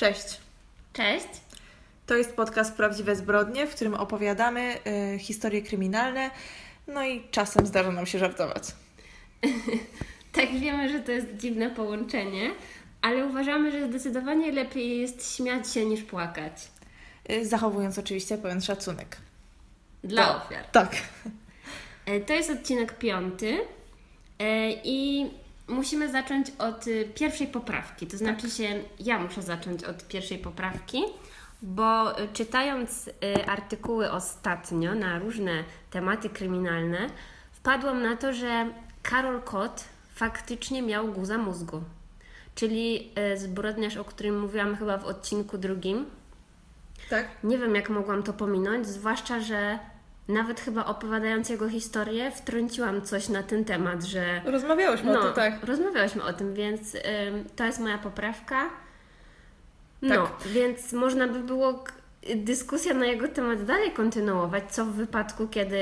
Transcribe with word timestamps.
Cześć. 0.00 0.40
Cześć. 0.92 1.26
To 2.06 2.16
jest 2.16 2.36
podcast 2.36 2.76
Prawdziwe 2.76 3.16
Zbrodnie, 3.16 3.66
w 3.66 3.74
którym 3.74 3.94
opowiadamy 3.94 4.76
y, 5.14 5.18
historie 5.18 5.62
kryminalne, 5.62 6.30
no 6.86 7.04
i 7.04 7.28
czasem 7.30 7.66
zdarza 7.66 7.92
nam 7.92 8.06
się 8.06 8.18
żartować. 8.18 8.62
tak, 10.32 10.50
wiemy, 10.60 10.88
że 10.88 11.00
to 11.00 11.12
jest 11.12 11.26
dziwne 11.36 11.70
połączenie, 11.70 12.50
ale 13.02 13.26
uważamy, 13.26 13.72
że 13.72 13.88
zdecydowanie 13.88 14.52
lepiej 14.52 15.00
jest 15.00 15.36
śmiać 15.36 15.72
się 15.72 15.84
niż 15.84 16.02
płakać. 16.02 16.52
Y, 17.30 17.46
zachowując 17.46 17.98
oczywiście 17.98 18.38
pełen 18.38 18.60
szacunek. 18.60 19.16
Dla 20.04 20.26
to, 20.26 20.36
ofiar. 20.36 20.64
Tak. 20.64 20.96
E, 22.06 22.20
to 22.20 22.32
jest 22.32 22.50
odcinek 22.50 22.98
piąty 22.98 23.58
e, 24.38 24.70
i 24.84 25.30
musimy 25.70 26.12
zacząć 26.12 26.52
od 26.58 26.86
y, 26.86 27.08
pierwszej 27.14 27.46
poprawki. 27.46 28.06
To 28.06 28.16
znaczy 28.16 28.42
tak. 28.42 28.50
się, 28.50 28.82
ja 29.00 29.18
muszę 29.18 29.42
zacząć 29.42 29.84
od 29.84 30.08
pierwszej 30.08 30.38
poprawki, 30.38 31.02
bo 31.62 32.20
y, 32.20 32.28
czytając 32.32 33.08
y, 33.08 33.12
artykuły 33.46 34.10
ostatnio 34.10 34.94
na 34.94 35.18
różne 35.18 35.64
tematy 35.90 36.30
kryminalne, 36.30 36.98
wpadłam 37.52 38.02
na 38.02 38.16
to, 38.16 38.32
że 38.32 38.70
Karol 39.02 39.42
Kot 39.42 39.84
faktycznie 40.14 40.82
miał 40.82 41.12
guza 41.12 41.38
mózgu. 41.38 41.82
Czyli 42.54 43.12
zbrodniarz, 43.36 43.96
o 43.96 44.04
którym 44.04 44.40
mówiłam 44.40 44.76
chyba 44.76 44.98
w 44.98 45.04
odcinku 45.04 45.58
drugim. 45.58 46.06
Tak. 47.10 47.28
Nie 47.44 47.58
wiem, 47.58 47.74
jak 47.74 47.90
mogłam 47.90 48.22
to 48.22 48.32
pominąć, 48.32 48.86
zwłaszcza, 48.86 49.40
że 49.40 49.78
nawet 50.30 50.60
chyba 50.60 50.84
opowiadając 50.84 51.48
jego 51.48 51.68
historię, 51.68 52.30
wtrąciłam 52.30 53.02
coś 53.02 53.28
na 53.28 53.42
ten 53.42 53.64
temat, 53.64 54.02
że. 54.02 54.40
Rozmawiałyśmy 54.44 55.12
no, 55.12 55.20
o 55.20 55.24
tym, 55.24 55.32
tak. 55.32 55.64
Rozmawiałyśmy 55.64 56.22
o 56.22 56.32
tym, 56.32 56.54
więc 56.54 56.94
ym, 56.94 57.00
to 57.56 57.64
jest 57.64 57.80
moja 57.80 57.98
poprawka. 57.98 58.70
No, 60.02 60.26
tak. 60.26 60.48
więc 60.48 60.92
można 60.92 61.28
by 61.28 61.40
było 61.40 61.84
dyskusję 62.36 62.94
na 62.94 63.06
jego 63.06 63.28
temat 63.28 63.64
dalej 63.64 63.90
kontynuować, 63.90 64.64
co 64.72 64.84
w 64.84 64.92
wypadku, 64.92 65.48
kiedy 65.48 65.78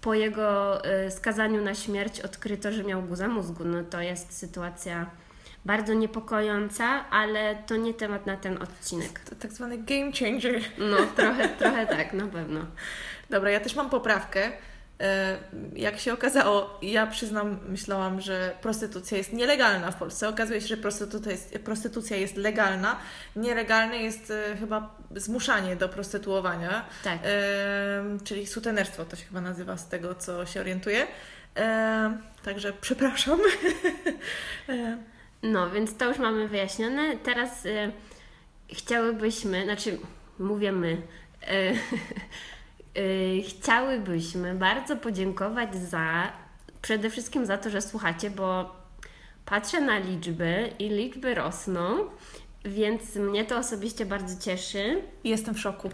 po 0.00 0.14
jego 0.14 0.80
y, 1.06 1.10
skazaniu 1.10 1.62
na 1.64 1.74
śmierć 1.74 2.20
odkryto, 2.20 2.72
że 2.72 2.84
miał 2.84 3.02
guza 3.02 3.28
mózgu. 3.28 3.64
No 3.64 3.84
to 3.90 4.00
jest 4.00 4.38
sytuacja 4.38 5.06
bardzo 5.64 5.94
niepokojąca, 5.94 7.10
ale 7.10 7.56
to 7.66 7.76
nie 7.76 7.94
temat 7.94 8.26
na 8.26 8.36
ten 8.36 8.62
odcinek. 8.62 9.20
To 9.20 9.34
tak 9.34 9.52
zwany 9.52 9.78
game 9.78 10.12
changer. 10.12 10.60
No, 10.78 10.96
trochę, 11.16 11.48
trochę 11.48 11.86
tak, 11.86 12.12
na 12.12 12.26
pewno. 12.26 12.60
Dobra, 13.30 13.50
ja 13.50 13.60
też 13.60 13.74
mam 13.74 13.90
poprawkę. 13.90 14.52
E, 15.00 15.38
jak 15.76 15.98
się 15.98 16.12
okazało, 16.12 16.78
ja 16.82 17.06
przyznam, 17.06 17.58
myślałam, 17.68 18.20
że 18.20 18.54
prostytucja 18.60 19.18
jest 19.18 19.32
nielegalna 19.32 19.90
w 19.90 19.96
Polsce. 19.96 20.28
Okazuje 20.28 20.60
się, 20.60 20.66
że 20.66 20.76
prostytucja 20.76 21.32
jest, 21.32 21.58
prostytucja 21.64 22.16
jest 22.16 22.36
legalna. 22.36 22.96
Nielegalne 23.36 23.96
jest 23.96 24.30
e, 24.30 24.56
chyba 24.56 24.96
zmuszanie 25.16 25.76
do 25.76 25.88
prostytuowania. 25.88 26.84
Tak. 27.04 27.18
E, 27.24 27.28
czyli 28.24 28.46
sutenerstwo 28.46 29.04
to 29.04 29.16
się 29.16 29.24
chyba 29.24 29.40
nazywa 29.40 29.76
z 29.76 29.88
tego, 29.88 30.14
co 30.14 30.46
się 30.46 30.60
orientuję. 30.60 31.06
Także 32.44 32.72
przepraszam. 32.80 33.40
No, 35.42 35.70
więc 35.70 35.96
to 35.96 36.08
już 36.08 36.18
mamy 36.18 36.48
wyjaśnione. 36.48 37.16
Teraz 37.16 37.66
chciałybyśmy, 38.72 39.64
znaczy 39.64 39.98
mówię 40.38 40.72
my, 40.72 40.96
chciałybyśmy 43.48 44.54
bardzo 44.54 44.96
podziękować 44.96 45.76
za 45.76 46.32
przede 46.82 47.10
wszystkim 47.10 47.46
za 47.46 47.58
to, 47.58 47.70
że 47.70 47.82
słuchacie, 47.82 48.30
bo 48.30 48.76
patrzę 49.44 49.80
na 49.80 49.98
liczby 49.98 50.70
i 50.78 50.88
liczby 50.88 51.34
rosną, 51.34 51.96
więc 52.64 53.16
mnie 53.16 53.44
to 53.44 53.58
osobiście 53.58 54.06
bardzo 54.06 54.44
cieszy. 54.44 55.02
Jestem 55.24 55.54
w 55.54 55.60
szoku. 55.60 55.90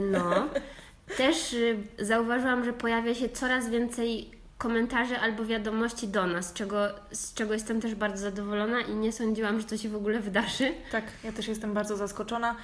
No. 0.00 0.48
Też 1.16 1.52
y, 1.52 1.78
zauważyłam, 1.98 2.64
że 2.64 2.72
pojawia 2.72 3.14
się 3.14 3.28
coraz 3.28 3.68
więcej 3.68 4.30
komentarzy 4.64 5.18
albo 5.18 5.44
wiadomości 5.44 6.08
do 6.08 6.26
nas, 6.26 6.52
czego, 6.52 6.88
z 7.12 7.34
czego 7.34 7.52
jestem 7.52 7.80
też 7.80 7.94
bardzo 7.94 8.18
zadowolona 8.18 8.80
i 8.80 8.94
nie 8.94 9.12
sądziłam, 9.12 9.60
że 9.60 9.66
to 9.66 9.76
się 9.76 9.88
w 9.88 9.96
ogóle 9.96 10.20
wydarzy. 10.20 10.74
Tak, 10.92 11.04
ja 11.24 11.32
też 11.32 11.48
jestem 11.48 11.74
bardzo 11.74 11.96
zaskoczona. 11.96 12.56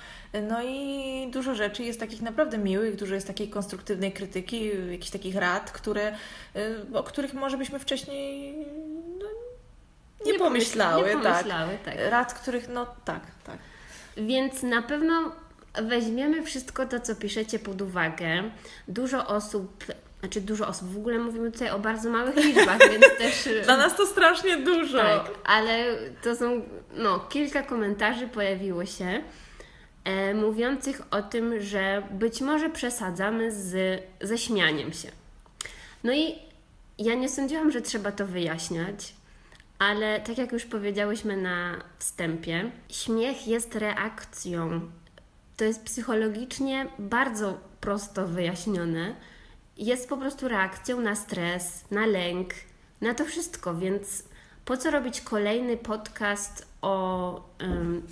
No 0.48 0.62
i 0.62 1.30
dużo 1.32 1.54
rzeczy 1.54 1.82
jest 1.82 2.00
takich 2.00 2.22
naprawdę 2.22 2.58
miłych, 2.58 2.96
dużo 2.96 3.14
jest 3.14 3.26
takiej 3.26 3.48
konstruktywnej 3.48 4.12
krytyki, 4.12 4.70
jakichś 4.90 5.10
takich 5.10 5.36
rad, 5.36 5.70
które, 5.70 6.16
y, 6.56 6.96
o 6.98 7.02
których 7.02 7.34
może 7.34 7.58
byśmy 7.58 7.78
wcześniej 7.78 8.54
no, 9.18 9.26
nie, 10.26 10.32
nie, 10.32 10.38
pomyślały. 10.38 11.08
Nie 11.08 11.22
pomyślały 11.22 11.78
tak. 11.84 11.94
tak. 11.94 12.10
Rad, 12.10 12.34
których, 12.34 12.68
no 12.68 12.86
tak, 13.04 13.22
tak. 13.44 13.58
Więc 14.16 14.62
na 14.62 14.82
pewno 14.82 15.32
weźmiemy 15.82 16.42
wszystko 16.42 16.86
to, 16.86 17.00
co 17.00 17.16
piszecie 17.16 17.58
pod 17.58 17.82
uwagę. 17.82 18.50
Dużo 18.88 19.26
osób 19.26 19.84
znaczy 20.20 20.40
dużo 20.40 20.68
osób. 20.68 20.88
W 20.88 20.96
ogóle 20.96 21.18
mówimy 21.18 21.52
tutaj 21.52 21.70
o 21.70 21.78
bardzo 21.78 22.10
małych 22.10 22.36
liczbach, 22.36 22.78
więc 22.90 23.04
też. 23.18 23.48
Dla 23.64 23.76
nas 23.76 23.96
to 23.96 24.06
strasznie 24.06 24.56
dużo. 24.56 24.98
Tak, 24.98 25.30
ale 25.44 25.84
to 26.22 26.36
są. 26.36 26.62
No, 26.94 27.18
kilka 27.18 27.62
komentarzy 27.62 28.28
pojawiło 28.28 28.86
się 28.86 29.22
e, 30.04 30.34
mówiących 30.34 31.02
o 31.10 31.22
tym, 31.22 31.60
że 31.60 32.02
być 32.10 32.40
może 32.40 32.70
przesadzamy 32.70 33.52
z, 33.52 34.02
ze 34.20 34.38
śmianiem 34.38 34.92
się. 34.92 35.08
No 36.04 36.12
i 36.12 36.34
ja 36.98 37.14
nie 37.14 37.28
sądziłam, 37.28 37.70
że 37.70 37.80
trzeba 37.80 38.12
to 38.12 38.26
wyjaśniać, 38.26 39.14
ale 39.78 40.20
tak 40.20 40.38
jak 40.38 40.52
już 40.52 40.64
powiedziałyśmy 40.64 41.36
na 41.36 41.76
wstępie, 41.98 42.70
śmiech 42.88 43.48
jest 43.48 43.74
reakcją. 43.74 44.80
To 45.56 45.64
jest 45.64 45.84
psychologicznie 45.84 46.86
bardzo 46.98 47.58
prosto 47.80 48.26
wyjaśnione 48.26 49.14
jest 49.76 50.08
po 50.08 50.16
prostu 50.16 50.48
reakcją 50.48 51.00
na 51.00 51.16
stres, 51.16 51.84
na 51.90 52.06
lęk, 52.06 52.54
na 53.00 53.14
to 53.14 53.24
wszystko, 53.24 53.74
więc 53.74 54.22
po 54.64 54.76
co 54.76 54.90
robić 54.90 55.20
kolejny 55.20 55.76
podcast 55.76 56.66
o 56.82 57.50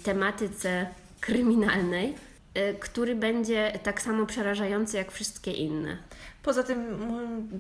tematyce 0.05 0.87
kryminalnej, 1.21 2.15
y, 2.59 2.75
który 2.81 3.15
będzie 3.15 3.79
tak 3.83 4.03
samo 4.03 4.27
przerażający 4.27 4.97
jak 4.97 5.13
wszystkie 5.13 5.51
inne? 5.51 5.97
Poza 6.43 6.63
tym 6.63 6.99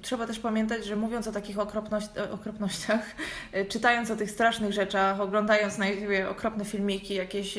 trzeba 0.03 0.27
też 0.27 0.39
pamiętać, 0.39 0.85
że 0.85 0.97
mówiąc 0.97 1.29
o 1.29 1.33
takich 1.33 1.59
okropność, 1.59 2.09
okropnościach, 2.33 3.07
y, 3.57 3.65
czytając 3.65 4.11
o 4.11 4.17
tych 4.17 4.31
strasznych 4.31 4.73
rzeczach, 4.73 5.21
oglądając 5.21 5.79
na 5.79 5.89
YouTube 5.89 6.31
okropne 6.31 6.65
filmiki, 6.65 7.15
jakieś 7.15 7.59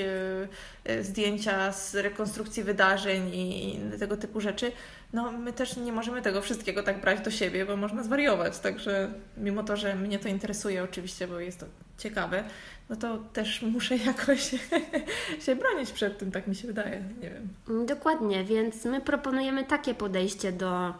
zdjęcia 1.01 1.71
z 1.71 1.95
rekonstrukcji 1.95 2.63
wydarzeń 2.63 3.31
i 3.33 3.79
tego 3.99 4.17
typu 4.17 4.41
rzeczy, 4.41 4.71
no 5.13 5.31
my 5.31 5.53
też 5.53 5.77
nie 5.77 5.91
możemy 5.91 6.21
tego 6.21 6.41
wszystkiego 6.41 6.83
tak 6.83 7.01
brać 7.01 7.21
do 7.21 7.31
siebie, 7.31 7.65
bo 7.65 7.77
można 7.77 8.03
zwariować. 8.03 8.59
Także 8.59 9.13
mimo 9.37 9.63
to, 9.63 9.77
że 9.77 9.95
mnie 9.95 10.19
to 10.19 10.27
interesuje 10.27 10.83
oczywiście, 10.83 11.27
bo 11.27 11.39
jest 11.39 11.59
to 11.59 11.65
ciekawe, 11.97 12.43
no 12.89 12.95
to 12.95 13.17
też 13.17 13.61
muszę 13.61 13.97
jakoś 14.11 14.55
się 15.45 15.55
bronić 15.55 15.91
przed 15.91 16.17
tym, 16.17 16.31
tak 16.31 16.47
mi 16.47 16.55
się 16.55 16.67
wydaje. 16.67 17.03
Nie 17.21 17.29
wiem. 17.29 17.85
Dokładnie, 17.85 18.43
więc 18.43 18.85
my 18.85 19.01
proponujemy 19.01 19.63
takie 19.63 19.95
podejście 19.95 20.51
do, 20.51 20.93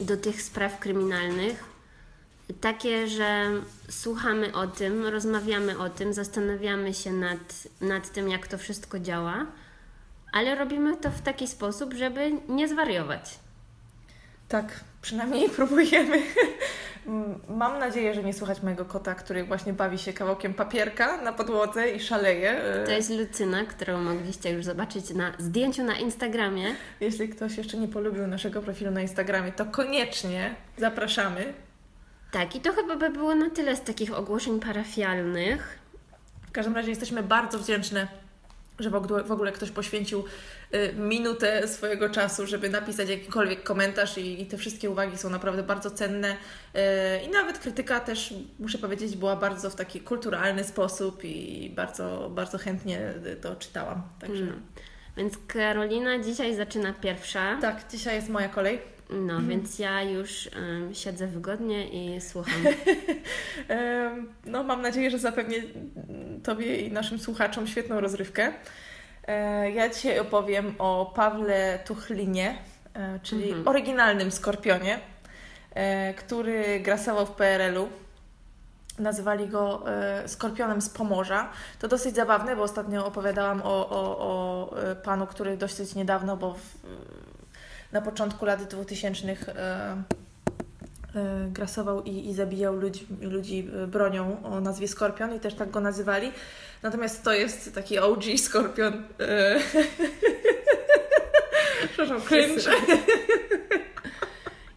do 0.00 0.16
tych 0.16 0.42
spraw 0.42 0.78
kryminalnych. 0.78 1.64
Takie, 2.60 3.08
że 3.08 3.50
słuchamy 3.90 4.54
o 4.54 4.66
tym, 4.66 5.06
rozmawiamy 5.06 5.78
o 5.78 5.90
tym, 5.90 6.12
zastanawiamy 6.14 6.94
się 6.94 7.12
nad, 7.12 7.68
nad 7.80 8.12
tym, 8.12 8.28
jak 8.28 8.46
to 8.46 8.58
wszystko 8.58 8.98
działa 8.98 9.46
ale 10.32 10.54
robimy 10.54 10.96
to 10.96 11.10
w 11.10 11.20
taki 11.20 11.48
sposób, 11.48 11.94
żeby 11.94 12.32
nie 12.48 12.68
zwariować. 12.68 13.38
Tak, 14.48 14.80
przynajmniej 15.02 15.50
próbujemy. 15.56 16.22
Mam 17.48 17.78
nadzieję, 17.78 18.14
że 18.14 18.22
nie 18.22 18.32
słuchać 18.32 18.62
mojego 18.62 18.84
kota, 18.84 19.14
który 19.14 19.44
właśnie 19.44 19.72
bawi 19.72 19.98
się 19.98 20.12
kawałkiem 20.12 20.54
papierka 20.54 21.22
na 21.22 21.32
podłodze 21.32 21.90
i 21.90 22.00
szaleje. 22.00 22.60
To 22.84 22.90
jest 22.90 23.10
Lucyna, 23.10 23.64
którą 23.64 24.00
mogliście 24.00 24.50
już 24.50 24.64
zobaczyć 24.64 25.10
na 25.10 25.32
zdjęciu 25.38 25.84
na 25.84 25.98
Instagramie. 25.98 26.74
Jeśli 27.00 27.28
ktoś 27.28 27.56
jeszcze 27.56 27.76
nie 27.76 27.88
polubił 27.88 28.26
naszego 28.26 28.62
profilu 28.62 28.90
na 28.90 29.00
Instagramie, 29.00 29.52
to 29.52 29.66
koniecznie 29.66 30.54
zapraszamy. 30.78 31.54
Tak, 32.30 32.56
i 32.56 32.60
to 32.60 32.72
chyba 32.72 32.96
by 32.96 33.10
było 33.10 33.34
na 33.34 33.50
tyle 33.50 33.76
z 33.76 33.82
takich 33.82 34.14
ogłoszeń 34.14 34.60
parafialnych. 34.60 35.78
W 36.48 36.52
każdym 36.52 36.74
razie 36.74 36.90
jesteśmy 36.90 37.22
bardzo 37.22 37.58
wdzięczne 37.58 38.21
że 38.78 38.90
w 39.24 39.32
ogóle 39.32 39.52
ktoś 39.52 39.70
poświęcił 39.70 40.24
y, 40.74 40.94
minutę 40.96 41.68
swojego 41.68 42.08
czasu, 42.08 42.46
żeby 42.46 42.68
napisać 42.68 43.08
jakikolwiek 43.08 43.62
komentarz 43.62 44.18
i, 44.18 44.42
i 44.42 44.46
te 44.46 44.58
wszystkie 44.58 44.90
uwagi 44.90 45.18
są 45.18 45.30
naprawdę 45.30 45.62
bardzo 45.62 45.90
cenne. 45.90 46.32
Y, 46.32 46.78
I 47.26 47.28
nawet 47.28 47.58
krytyka 47.58 48.00
też, 48.00 48.34
muszę 48.58 48.78
powiedzieć, 48.78 49.16
była 49.16 49.36
bardzo 49.36 49.70
w 49.70 49.74
taki 49.74 50.00
kulturalny 50.00 50.64
sposób 50.64 51.24
i 51.24 51.70
bardzo, 51.76 52.30
bardzo 52.34 52.58
chętnie 52.58 53.14
to 53.40 53.56
czytałam. 53.56 54.02
Także... 54.20 54.42
Mm. 54.42 54.62
Więc 55.16 55.34
Karolina 55.46 56.18
dzisiaj 56.18 56.56
zaczyna 56.56 56.92
pierwsza. 56.92 57.58
Tak, 57.60 57.88
dzisiaj 57.90 58.14
jest 58.16 58.28
moja 58.28 58.48
kolej. 58.48 58.91
No, 59.12 59.32
mhm. 59.32 59.48
więc 59.48 59.78
ja 59.78 60.02
już 60.02 60.50
um, 60.56 60.94
siedzę 60.94 61.26
wygodnie 61.26 61.88
i 61.88 62.20
słucham. 62.20 62.64
no, 64.46 64.62
mam 64.62 64.82
nadzieję, 64.82 65.10
że 65.10 65.18
zapewnię 65.18 65.62
Tobie 66.42 66.76
i 66.76 66.92
naszym 66.92 67.18
słuchaczom 67.18 67.66
świetną 67.66 68.00
rozrywkę. 68.00 68.52
E, 69.26 69.70
ja 69.70 69.88
dzisiaj 69.88 70.18
opowiem 70.18 70.74
o 70.78 71.12
Pawle 71.14 71.78
Tuchlinie, 71.86 72.58
e, 72.94 73.20
czyli 73.22 73.48
Mhm. 73.48 73.68
oryginalnym 73.68 74.30
Skorpionie, 74.30 75.00
e, 75.74 76.14
który 76.14 76.80
grasował 76.80 77.26
w 77.26 77.30
PRL-u. 77.30 77.88
Nazywali 78.98 79.48
go 79.48 79.84
Skorpionem 80.26 80.82
z 80.82 80.88
Pomorza. 80.88 81.50
To 81.78 81.88
dosyć 81.88 82.14
zabawne, 82.14 82.56
bo 82.56 82.62
ostatnio 82.62 83.06
opowiadałam 83.06 83.62
o, 83.64 83.88
o, 83.90 84.18
o 84.18 84.70
panu, 85.04 85.26
który 85.26 85.56
dosyć 85.56 85.94
niedawno, 85.94 86.36
bo 86.36 86.54
w, 86.54 86.76
na 87.92 88.00
początku 88.02 88.44
lat 88.44 88.62
2000 88.62 89.26
e, 89.28 89.36
e, 91.14 91.48
grasował 91.50 92.02
i, 92.02 92.28
i 92.28 92.34
zabijał 92.34 92.76
ludzi, 92.76 93.06
ludzi 93.20 93.68
e, 93.82 93.86
bronią 93.86 94.42
o 94.44 94.60
nazwie 94.60 94.88
Skorpion 94.88 95.34
i 95.34 95.40
też 95.40 95.54
tak 95.54 95.70
go 95.70 95.80
nazywali. 95.80 96.32
Natomiast 96.82 97.22
to 97.22 97.32
jest 97.32 97.74
taki 97.74 97.98
OG 97.98 98.24
Skorpion. 98.36 99.04
E, 99.20 99.58
Przepraszam, 101.92 102.20
cringe. 102.20 102.70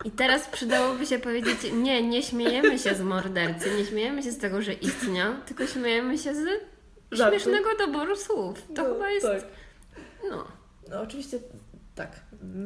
I 0.05 0.11
teraz 0.11 0.47
przydałoby 0.47 1.05
się 1.05 1.19
powiedzieć, 1.19 1.57
nie, 1.73 2.03
nie 2.07 2.23
śmiejemy 2.23 2.79
się 2.79 2.95
z 2.95 3.01
mordercy, 3.01 3.77
nie 3.77 3.85
śmiejemy 3.85 4.23
się 4.23 4.31
z 4.31 4.37
tego, 4.37 4.61
że 4.61 4.73
istniał, 4.73 5.33
tylko 5.45 5.67
śmiejemy 5.67 6.17
się 6.17 6.35
z 6.35 6.47
śmiesznego 7.15 7.69
doboru 7.79 8.15
słów. 8.15 8.61
To 8.75 8.83
No, 8.83 8.93
chyba 8.93 9.09
jest, 9.09 9.25
tak. 9.25 9.43
no, 10.29 10.47
No 10.89 11.01
oczywiście 11.01 11.39
tak. 11.95 12.09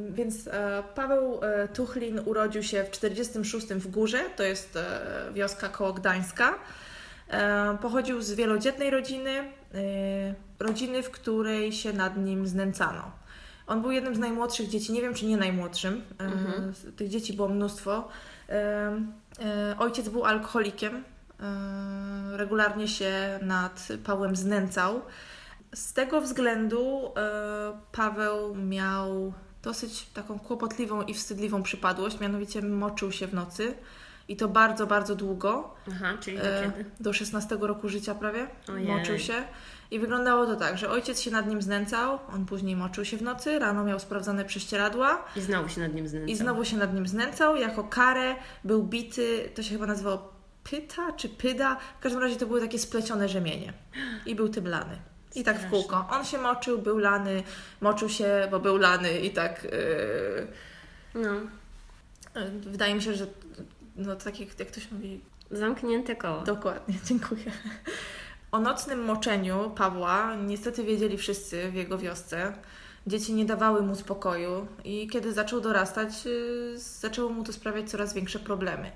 Więc 0.09 0.47
e, 0.47 0.83
Paweł 0.95 1.39
e, 1.43 1.67
Tuchlin 1.67 2.19
urodził 2.25 2.63
się 2.63 2.83
w 2.83 2.91
46 2.91 3.67
w 3.67 3.87
Górze, 3.87 4.19
to 4.35 4.43
jest 4.43 4.75
e, 4.75 5.31
wioska 5.33 5.69
koło 5.69 5.93
Gdańska. 5.93 6.55
Pochodził 7.81 8.21
z 8.21 8.31
wielodzietnej 8.31 8.89
rodziny, 8.89 9.51
rodziny, 10.59 11.03
w 11.03 11.11
której 11.11 11.71
się 11.71 11.93
nad 11.93 12.17
nim 12.17 12.47
znęcano. 12.47 13.11
On 13.67 13.81
był 13.81 13.91
jednym 13.91 14.15
z 14.15 14.19
najmłodszych 14.19 14.69
dzieci, 14.69 14.93
nie 14.93 15.01
wiem 15.01 15.13
czy 15.13 15.25
nie 15.25 15.37
najmłodszym. 15.37 16.01
Mhm. 16.19 16.73
Tych 16.95 17.09
dzieci 17.09 17.33
było 17.33 17.47
mnóstwo. 17.47 18.07
Ojciec 19.79 20.09
był 20.09 20.25
alkoholikiem. 20.25 21.03
Regularnie 22.31 22.87
się 22.87 23.39
nad 23.41 23.87
Pawłem 24.03 24.35
znęcał. 24.35 25.01
Z 25.73 25.93
tego 25.93 26.21
względu 26.21 27.11
Paweł 27.91 28.55
miał 28.55 29.33
dosyć 29.63 30.05
taką 30.05 30.39
kłopotliwą 30.39 31.01
i 31.01 31.13
wstydliwą 31.13 31.63
przypadłość, 31.63 32.19
mianowicie 32.19 32.61
moczył 32.61 33.11
się 33.11 33.27
w 33.27 33.33
nocy 33.33 33.73
i 34.27 34.35
to 34.35 34.47
bardzo, 34.47 34.87
bardzo 34.87 35.15
długo, 35.15 35.75
aha, 35.91 36.13
czyli 36.19 36.37
do 36.37 36.43
e, 36.43 36.63
kiedy? 36.63 36.85
do 36.99 37.13
16 37.13 37.57
roku 37.61 37.89
życia 37.89 38.15
prawie, 38.15 38.47
Ojej. 38.69 38.87
moczył 38.87 39.19
się. 39.19 39.33
I 39.91 39.99
wyglądało 39.99 40.45
to 40.45 40.55
tak, 40.55 40.77
że 40.77 40.89
ojciec 40.89 41.21
się 41.21 41.31
nad 41.31 41.47
nim 41.47 41.61
znęcał, 41.61 42.19
on 42.33 42.45
później 42.45 42.75
moczył 42.75 43.05
się 43.05 43.17
w 43.17 43.21
nocy, 43.21 43.59
rano 43.59 43.83
miał 43.83 43.99
sprawdzone 43.99 44.45
prześcieradła 44.45 45.25
I 45.35 45.41
znowu 45.41 45.69
się 45.69 45.81
nad 45.81 45.93
nim 45.93 46.07
znęcał. 46.07 46.29
i 46.29 46.35
znowu 46.35 46.65
się 46.65 46.77
nad 46.77 46.93
nim 46.93 47.07
znęcał. 47.07 47.55
Jako 47.55 47.83
karę 47.83 48.35
był 48.63 48.83
bity, 48.83 49.49
to 49.55 49.63
się 49.63 49.69
chyba 49.69 49.85
nazywało 49.85 50.33
pyta 50.63 51.11
czy 51.11 51.29
pyda. 51.29 51.77
W 51.99 52.03
każdym 52.03 52.21
razie 52.21 52.35
to 52.35 52.45
były 52.45 52.61
takie 52.61 52.79
splecione 52.79 53.29
rzemienie. 53.29 53.73
I 54.25 54.35
był 54.35 54.49
tym 54.49 54.67
lany. 54.67 54.99
I 55.35 55.43
tak 55.43 55.59
w 55.59 55.69
kółko. 55.69 56.07
On 56.11 56.25
się 56.25 56.37
moczył, 56.37 56.79
był 56.79 56.97
lany, 56.97 57.43
moczył 57.81 58.09
się, 58.09 58.47
bo 58.51 58.59
był 58.59 58.77
lany 58.77 59.19
i 59.19 59.31
tak... 59.31 59.63
Yy, 59.63 60.47
No, 61.15 61.29
wydaje 62.61 62.95
mi 62.95 63.01
się, 63.01 63.13
że 63.13 63.27
no 63.95 64.15
tak 64.15 64.39
jak, 64.39 64.59
jak 64.59 64.67
ktoś 64.67 64.91
mówi, 64.91 65.21
zamknięte 65.51 66.15
koło. 66.15 66.41
Dokładnie, 66.41 66.95
dziękuję. 67.07 67.51
O 68.51 68.59
nocnym 68.59 69.03
moczeniu 69.03 69.71
Pawła 69.75 70.35
niestety 70.35 70.83
wiedzieli 70.83 71.17
wszyscy 71.17 71.71
w 71.71 71.75
jego 71.75 71.97
wiosce. 71.97 72.53
Dzieci 73.07 73.33
nie 73.33 73.45
dawały 73.45 73.81
mu 73.81 73.95
spokoju 73.95 74.67
i 74.83 75.07
kiedy 75.07 75.33
zaczął 75.33 75.61
dorastać, 75.61 76.25
yy, 76.25 76.73
zaczęło 76.77 77.29
mu 77.29 77.43
to 77.43 77.53
sprawiać 77.53 77.89
coraz 77.89 78.13
większe 78.13 78.39
problemy. 78.39 78.91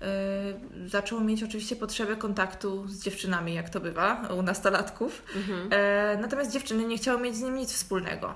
Yy, 0.00 0.88
Zaczął 0.88 1.20
mieć 1.20 1.42
oczywiście 1.42 1.76
potrzebę 1.76 2.16
kontaktu 2.16 2.88
z 2.88 3.02
dziewczynami, 3.02 3.54
jak 3.54 3.70
to 3.70 3.80
bywa 3.80 4.28
u 4.38 4.42
nastolatków. 4.42 5.22
Mhm. 5.36 5.68
E, 5.72 6.16
natomiast 6.20 6.52
dziewczyny 6.52 6.84
nie 6.84 6.96
chciały 6.96 7.20
mieć 7.20 7.36
z 7.36 7.40
nim 7.40 7.54
nic 7.54 7.72
wspólnego. 7.72 8.34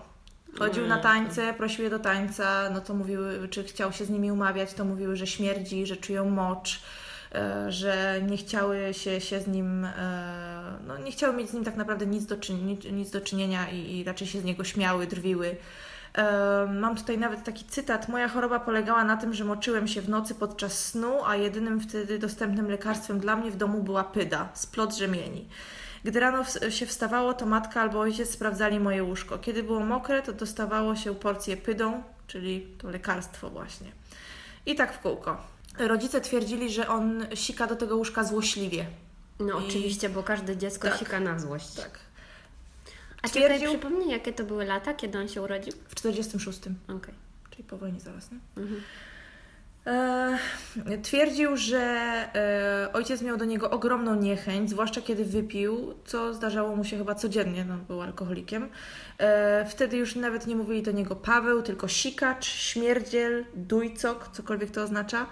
Chodził 0.59 0.87
na 0.87 0.99
tańce, 0.99 1.55
prosił 1.55 1.85
je 1.85 1.91
do 1.91 1.99
tańca, 1.99 2.71
no 2.75 2.81
to 2.81 2.95
mówiły, 2.95 3.49
czy 3.49 3.65
chciał 3.65 3.93
się 3.93 4.05
z 4.05 4.11
nimi 4.11 4.33
umawiać, 4.33 4.75
to 4.75 4.85
mówiły, 4.85 5.17
że 5.17 5.27
śmierdzi, 5.27 5.87
że 5.87 5.97
czują 5.97 6.31
mocz, 6.31 6.81
e, 7.35 7.73
że 7.73 8.21
nie 8.29 8.37
chciały 8.37 8.95
się, 8.95 9.21
się 9.21 9.41
z 9.41 9.47
nim, 9.47 9.85
e, 9.85 10.79
no 10.87 10.99
nie 10.99 11.13
chciały 11.13 11.37
mieć 11.37 11.51
z 11.51 11.53
nim 11.53 11.65
tak 11.65 11.77
naprawdę 11.77 12.07
nic 12.07 12.27
do, 12.27 12.37
czyn- 12.37 12.93
nic 12.93 13.11
do 13.11 13.21
czynienia 13.21 13.71
i, 13.71 13.97
i 13.97 14.05
raczej 14.05 14.29
się 14.29 14.41
z 14.41 14.45
niego 14.45 14.65
śmiały, 14.65 15.07
drwiły. 15.07 15.57
Mam 16.81 16.97
tutaj 16.97 17.19
nawet 17.19 17.45
taki 17.45 17.65
cytat. 17.65 18.09
Moja 18.09 18.29
choroba 18.29 18.61
polegała 18.61 19.05
na 19.05 19.17
tym, 19.17 19.35
że 19.35 19.45
moczyłem 19.45 19.89
się 19.89 20.01
w 20.03 20.09
nocy 20.09 20.35
podczas 20.35 20.85
snu, 20.87 21.25
a 21.25 21.37
jedynym 21.37 21.81
wtedy 21.81 22.19
dostępnym 22.19 22.71
lekarstwem 22.71 23.21
dla 23.21 23.37
mnie 23.37 23.51
w 23.51 23.57
domu 23.57 23.83
była 23.83 24.05
pyda, 24.05 24.49
splot 24.55 24.97
rzemieni. 24.97 25.49
Gdy 26.05 26.21
rano 26.21 26.45
się 26.71 26.87
wstawało, 26.87 27.35
to 27.35 27.47
matka 27.47 27.81
albo 27.81 28.01
ojciec 28.01 28.31
sprawdzali 28.31 28.81
moje 28.81 29.05
łóżko. 29.05 29.39
Kiedy 29.39 29.63
było 29.63 29.81
mokre, 29.81 30.23
to 30.23 30.33
dostawało 30.33 30.97
się 30.97 31.15
porcję 31.15 31.57
pydą, 31.57 32.03
czyli 32.27 32.67
to 32.79 32.91
lekarstwo 32.91 33.51
właśnie. 33.51 33.93
I 34.67 34.75
tak 34.75 34.93
w 34.95 34.99
kółko. 34.99 35.37
Rodzice 35.79 36.21
twierdzili, 36.21 36.71
że 36.73 36.89
on 36.89 37.27
sika 37.35 37.67
do 37.67 37.77
tego 37.77 37.97
łóżka 37.97 38.25
złośliwie. 38.25 38.87
No 39.41 39.61
I- 39.61 39.67
oczywiście, 39.69 40.09
bo 40.09 40.23
każde 40.23 40.57
dziecko 40.57 40.89
Tak. 40.89 40.99
sika 40.99 41.21
na 41.21 41.39
złość. 41.39 41.75
Tak. 41.75 41.99
A 43.23 43.29
czekaj, 43.29 43.43
Twierdził- 43.49 43.69
przypomnij, 43.71 44.09
jakie 44.11 44.33
to 44.33 44.45
były 44.45 44.65
lata, 44.65 44.95
kiedy 44.95 45.19
on 45.19 45.29
się 45.29 45.43
urodził? 45.43 45.73
W 45.89 45.95
46, 45.95 46.61
Okej. 46.89 47.15
czyli 47.51 47.65
po 47.65 47.79
wojnie 47.79 48.01
zaraz, 48.01 48.31
nie? 48.33 48.39
Mhm. 48.63 48.83
E, 49.87 50.39
twierdził, 51.03 51.57
że 51.57 51.79
e, 51.79 52.93
ojciec 52.93 53.23
miał 53.23 53.37
do 53.37 53.45
niego 53.45 53.71
ogromną 53.71 54.15
niechęć, 54.15 54.71
zwłaszcza 54.71 55.01
kiedy 55.01 55.25
wypił, 55.25 55.95
co 56.05 56.35
zdarzało 56.35 56.77
mu 56.77 56.85
się 56.85 56.99
chyba 56.99 57.15
codziennie, 57.15 57.65
no, 57.65 57.77
był 57.77 58.03
alkoholikiem. 58.03 58.69
E, 59.19 59.65
wtedy 59.65 59.97
już 59.97 60.17
nawet 60.17 60.47
nie 60.47 60.57
mówili 60.57 60.83
do 60.83 60.93
niego 60.93 61.17
Paweł, 61.17 61.63
tylko 61.63 61.89
sikacz, 61.89 62.47
śmierdziel, 62.47 63.45
dujcok, 63.55 64.29
cokolwiek 64.33 64.71
to 64.71 64.83
oznacza. 64.83 65.27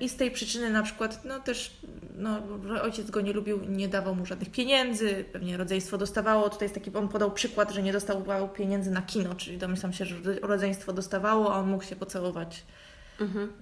I 0.00 0.08
z 0.08 0.16
tej 0.16 0.30
przyczyny 0.30 0.70
na 0.70 0.82
przykład, 0.82 1.24
no 1.24 1.40
też, 1.40 1.76
no, 2.16 2.42
ojciec 2.82 3.10
go 3.10 3.20
nie 3.20 3.32
lubił, 3.32 3.60
nie 3.68 3.88
dawał 3.88 4.14
mu 4.14 4.26
żadnych 4.26 4.50
pieniędzy, 4.50 5.24
pewnie 5.32 5.56
rodzeństwo 5.56 5.98
dostawało. 5.98 6.48
Tutaj 6.48 6.64
jest 6.64 6.74
taki, 6.74 6.94
on 6.94 7.08
podał 7.08 7.30
przykład, 7.30 7.70
że 7.72 7.82
nie 7.82 7.92
dostał 7.92 8.24
pieniędzy 8.54 8.90
na 8.90 9.02
kino, 9.02 9.34
czyli 9.34 9.58
domyślam 9.58 9.92
się, 9.92 10.04
że 10.04 10.16
rodzeństwo 10.42 10.92
dostawało, 10.92 11.54
a 11.54 11.58
on 11.58 11.70
mógł 11.70 11.84
się 11.84 11.96
pocałować 11.96 12.64
Mhm. 13.20 13.52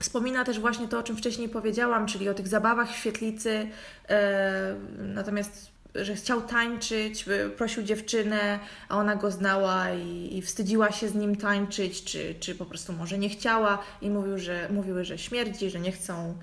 Wspomina 0.00 0.44
też 0.44 0.60
właśnie 0.60 0.88
to, 0.88 0.98
o 0.98 1.02
czym 1.02 1.16
wcześniej 1.16 1.48
powiedziałam, 1.48 2.06
czyli 2.06 2.28
o 2.28 2.34
tych 2.34 2.48
zabawach 2.48 2.90
w 2.90 2.96
świetlicy. 2.96 3.68
E, 4.08 4.74
natomiast, 4.98 5.70
że 5.94 6.14
chciał 6.14 6.40
tańczyć, 6.42 7.28
e, 7.28 7.48
prosił 7.48 7.82
dziewczynę, 7.82 8.58
a 8.88 8.96
ona 8.98 9.16
go 9.16 9.30
znała 9.30 9.90
i, 9.90 10.36
i 10.38 10.42
wstydziła 10.42 10.92
się 10.92 11.08
z 11.08 11.14
nim 11.14 11.36
tańczyć, 11.36 12.04
czy, 12.04 12.34
czy 12.40 12.54
po 12.54 12.66
prostu 12.66 12.92
może 12.92 13.18
nie 13.18 13.28
chciała 13.28 13.78
i 14.02 14.10
mówił, 14.10 14.38
że, 14.38 14.68
mówiły, 14.70 15.04
że 15.04 15.18
śmierdzi, 15.18 15.70
że 15.70 15.80
nie 15.80 15.92
chcą. 15.92 16.34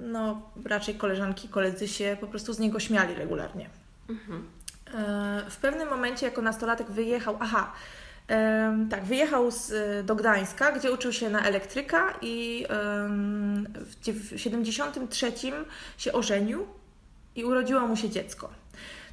No, 0.00 0.50
raczej 0.64 0.94
koleżanki, 0.94 1.48
koledzy 1.48 1.88
się 1.88 2.16
po 2.20 2.26
prostu 2.26 2.52
z 2.52 2.58
niego 2.58 2.80
śmiali 2.80 3.14
regularnie. 3.14 3.70
Mhm. 4.08 4.46
E, 4.94 5.50
W 5.50 5.56
pewnym 5.56 5.88
momencie 5.88 6.26
jako 6.26 6.42
nastolatek 6.42 6.90
wyjechał, 6.90 7.36
aha, 7.40 7.72
tak, 8.90 9.04
wyjechał 9.04 9.50
z, 9.50 9.72
do 10.06 10.14
Gdańska, 10.14 10.72
gdzie 10.72 10.92
uczył 10.92 11.12
się 11.12 11.30
na 11.30 11.42
elektryka 11.42 12.14
i 12.22 12.66
w 13.74 13.94
dziew- 14.02 14.34
w 14.36 14.40
73 14.40 15.32
się 15.98 16.12
ożenił 16.12 16.66
i 17.36 17.44
urodziło 17.44 17.80
mu 17.80 17.96
się 17.96 18.10
dziecko. 18.10 18.50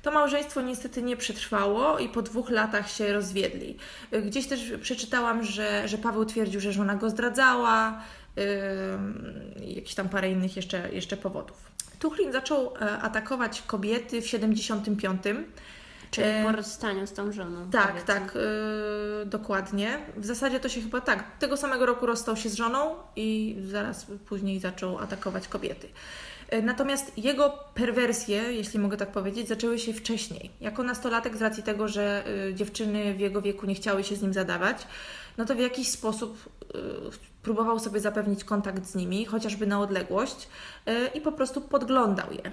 To 0.02 0.12
małżeństwo 0.12 0.62
niestety 0.62 1.02
nie 1.02 1.18
przetrwało 1.18 2.00
i 2.00 2.10
po 2.10 2.22
dwóch 2.22 2.50
latach 2.50 2.92
się 2.92 3.14
rozwiedli. 3.14 3.78
E, 4.12 4.22
Gdzieś 4.22 4.48
też 4.48 4.74
przeczytałam, 4.82 5.44
że, 5.44 5.88
że 5.88 5.98
Paweł 5.98 6.26
twierdził, 6.26 6.62
że 6.62 6.74
żona 6.74 6.96
go 6.96 7.10
zdradzała, 7.10 8.02
i 9.66 9.76
jakieś 9.76 9.96
tam 9.96 10.10
parę 10.10 10.32
innych 10.32 10.56
jeszcze, 10.56 10.90
jeszcze 10.94 11.18
powodów. 11.18 11.72
Tuchlin 12.00 12.32
zaczął 12.32 12.74
e, 12.76 12.80
atakować 13.02 13.62
kobiety 13.62 14.22
w 14.22 14.28
75. 14.28 15.22
Czyli 16.12 16.28
E, 16.28 16.44
po 16.44 16.52
rozstaniu 16.52 17.08
z 17.08 17.14
tą 17.14 17.32
żoną. 17.32 17.70
Tak, 17.72 17.88
powiedzmy. 17.88 18.14
tak, 18.14 18.36
yy, 18.36 19.26
dokładnie. 19.26 20.00
W 20.18 20.26
zasadzie 20.26 20.60
to 20.60 20.70
się 20.70 20.82
chyba 20.82 21.02
tak. 21.02 21.38
Tego 21.40 21.58
samego 21.58 21.86
roku 21.86 22.06
rozstał 22.06 22.36
się 22.38 22.50
z 22.50 22.54
żoną 22.56 22.96
i 23.16 23.58
zaraz 23.66 24.06
później 24.26 24.60
zaczął 24.60 25.00
atakować 25.00 25.48
kobiety. 25.48 25.88
Yy, 26.52 26.62
Natomiast 26.62 27.18
jego 27.18 27.50
perwersje, 27.74 28.38
jeśli 28.54 28.80
mogę 28.80 28.98
tak 28.98 29.12
powiedzieć, 29.12 29.48
zaczęły 29.48 29.80
się 29.80 29.94
wcześniej. 29.94 30.52
Jako 30.62 30.84
nastolatek, 30.84 31.38
z 31.38 31.42
racji 31.42 31.64
tego, 31.64 31.88
że 31.88 32.24
dziewczyny 32.54 33.14
w 33.14 33.20
jego 33.20 33.42
wieku 33.42 33.66
nie 33.66 33.76
chciały 33.76 34.04
się 34.04 34.16
z 34.16 34.22
nim 34.22 34.34
zadawać, 34.34 34.88
no 35.38 35.46
to 35.46 35.56
w 35.56 35.60
jakiś 35.60 35.90
sposób 35.90 36.50
próbował 37.44 37.80
sobie 37.80 38.00
zapewnić 38.00 38.44
kontakt 38.44 38.86
z 38.86 38.96
nimi, 38.96 39.26
chociażby 39.26 39.68
na 39.68 39.80
odległość 39.80 40.48
i 41.14 41.22
po 41.22 41.32
prostu 41.32 41.62
podglądał 41.62 42.28
je. 42.32 42.52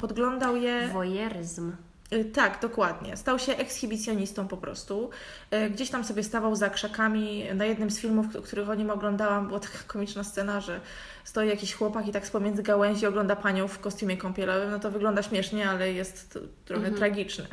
Podglądał 0.00 0.56
je. 0.56 0.88
Wojeryzm. 0.92 1.72
Y, 2.12 2.24
Tak, 2.24 2.60
dokładnie. 2.62 3.16
Stał 3.16 3.38
się 3.38 3.56
ekshibicjonistą 3.56 4.48
po 4.48 4.56
prostu. 4.56 5.10
Y, 5.54 5.70
Gdzieś 5.70 5.90
tam 5.90 6.04
sobie 6.04 6.22
stawał 6.22 6.56
za 6.56 6.70
krzakami. 6.70 7.44
Na 7.54 7.64
jednym 7.64 7.90
z 7.90 8.00
filmów, 8.00 8.26
których 8.44 8.70
o 8.70 8.74
nim 8.74 8.90
oglądałam, 8.90 9.46
była 9.46 9.60
taka 9.60 9.78
komiczna 9.86 10.24
scena, 10.24 10.60
że 10.60 10.80
stoi 11.24 11.48
jakiś 11.48 11.74
chłopak 11.74 12.08
i 12.08 12.12
tak 12.12 12.26
z 12.26 12.30
pomiędzy 12.30 12.62
gałęzi 12.62 13.06
ogląda 13.06 13.36
panią 13.36 13.68
w 13.68 13.78
kostiumie 13.78 14.16
kąpielowym. 14.16 14.70
No 14.70 14.78
to 14.78 14.90
wygląda 14.90 15.22
śmiesznie, 15.22 15.70
ale 15.70 15.92
jest 15.92 16.38
trochę 16.64 16.90
tragiczne. 16.90 17.46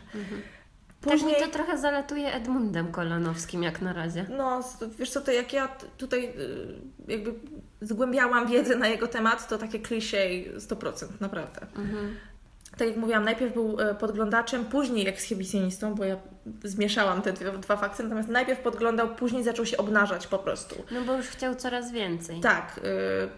Później... 1.02 1.34
Tak 1.36 1.42
mi 1.42 1.46
to 1.48 1.58
trochę 1.58 1.78
zalatuje 1.78 2.34
Edmundem 2.34 2.92
Kolanowskim 2.92 3.64
jak 3.64 3.82
na 3.82 3.94
razie. 3.94 4.26
No, 4.38 4.64
wiesz 5.00 5.10
co, 5.10 5.22
to 5.22 5.32
jak 5.32 5.54
ja 5.54 5.68
tutaj 5.98 6.26
y, 6.26 7.12
jakby 7.12 7.34
zgłębiałam 7.82 8.48
wiedzę 8.48 8.76
na 8.76 8.88
jego 8.88 9.08
temat, 9.08 9.48
to 9.50 9.58
takie 9.58 9.80
klisze 9.80 10.18
100%, 10.58 11.08
naprawdę. 11.20 11.68
Tak 12.78 12.88
jak 12.88 12.98
mówiłam, 12.98 13.24
najpierw 13.24 13.54
był 13.54 13.80
e, 13.80 13.96
podglądaczem, 13.96 14.66
później 14.66 15.08
ekshibicjonistą, 15.08 15.96
bo 15.96 16.06
ja 16.06 16.18
zmieszałam 16.64 17.22
te 17.22 17.34
dwie, 17.34 17.52
dwa 17.52 17.78
fakty, 17.78 18.04
natomiast 18.04 18.30
najpierw 18.30 18.60
podglądał, 18.60 19.16
później 19.16 19.44
zaczął 19.44 19.66
się 19.66 19.78
obnażać 19.78 20.28
po 20.28 20.40
prostu. 20.40 20.76
No 20.92 21.02
bo 21.02 21.18
już 21.18 21.28
chciał 21.28 21.56
coraz 21.56 21.92
więcej. 21.92 22.40
Tak, 22.40 22.80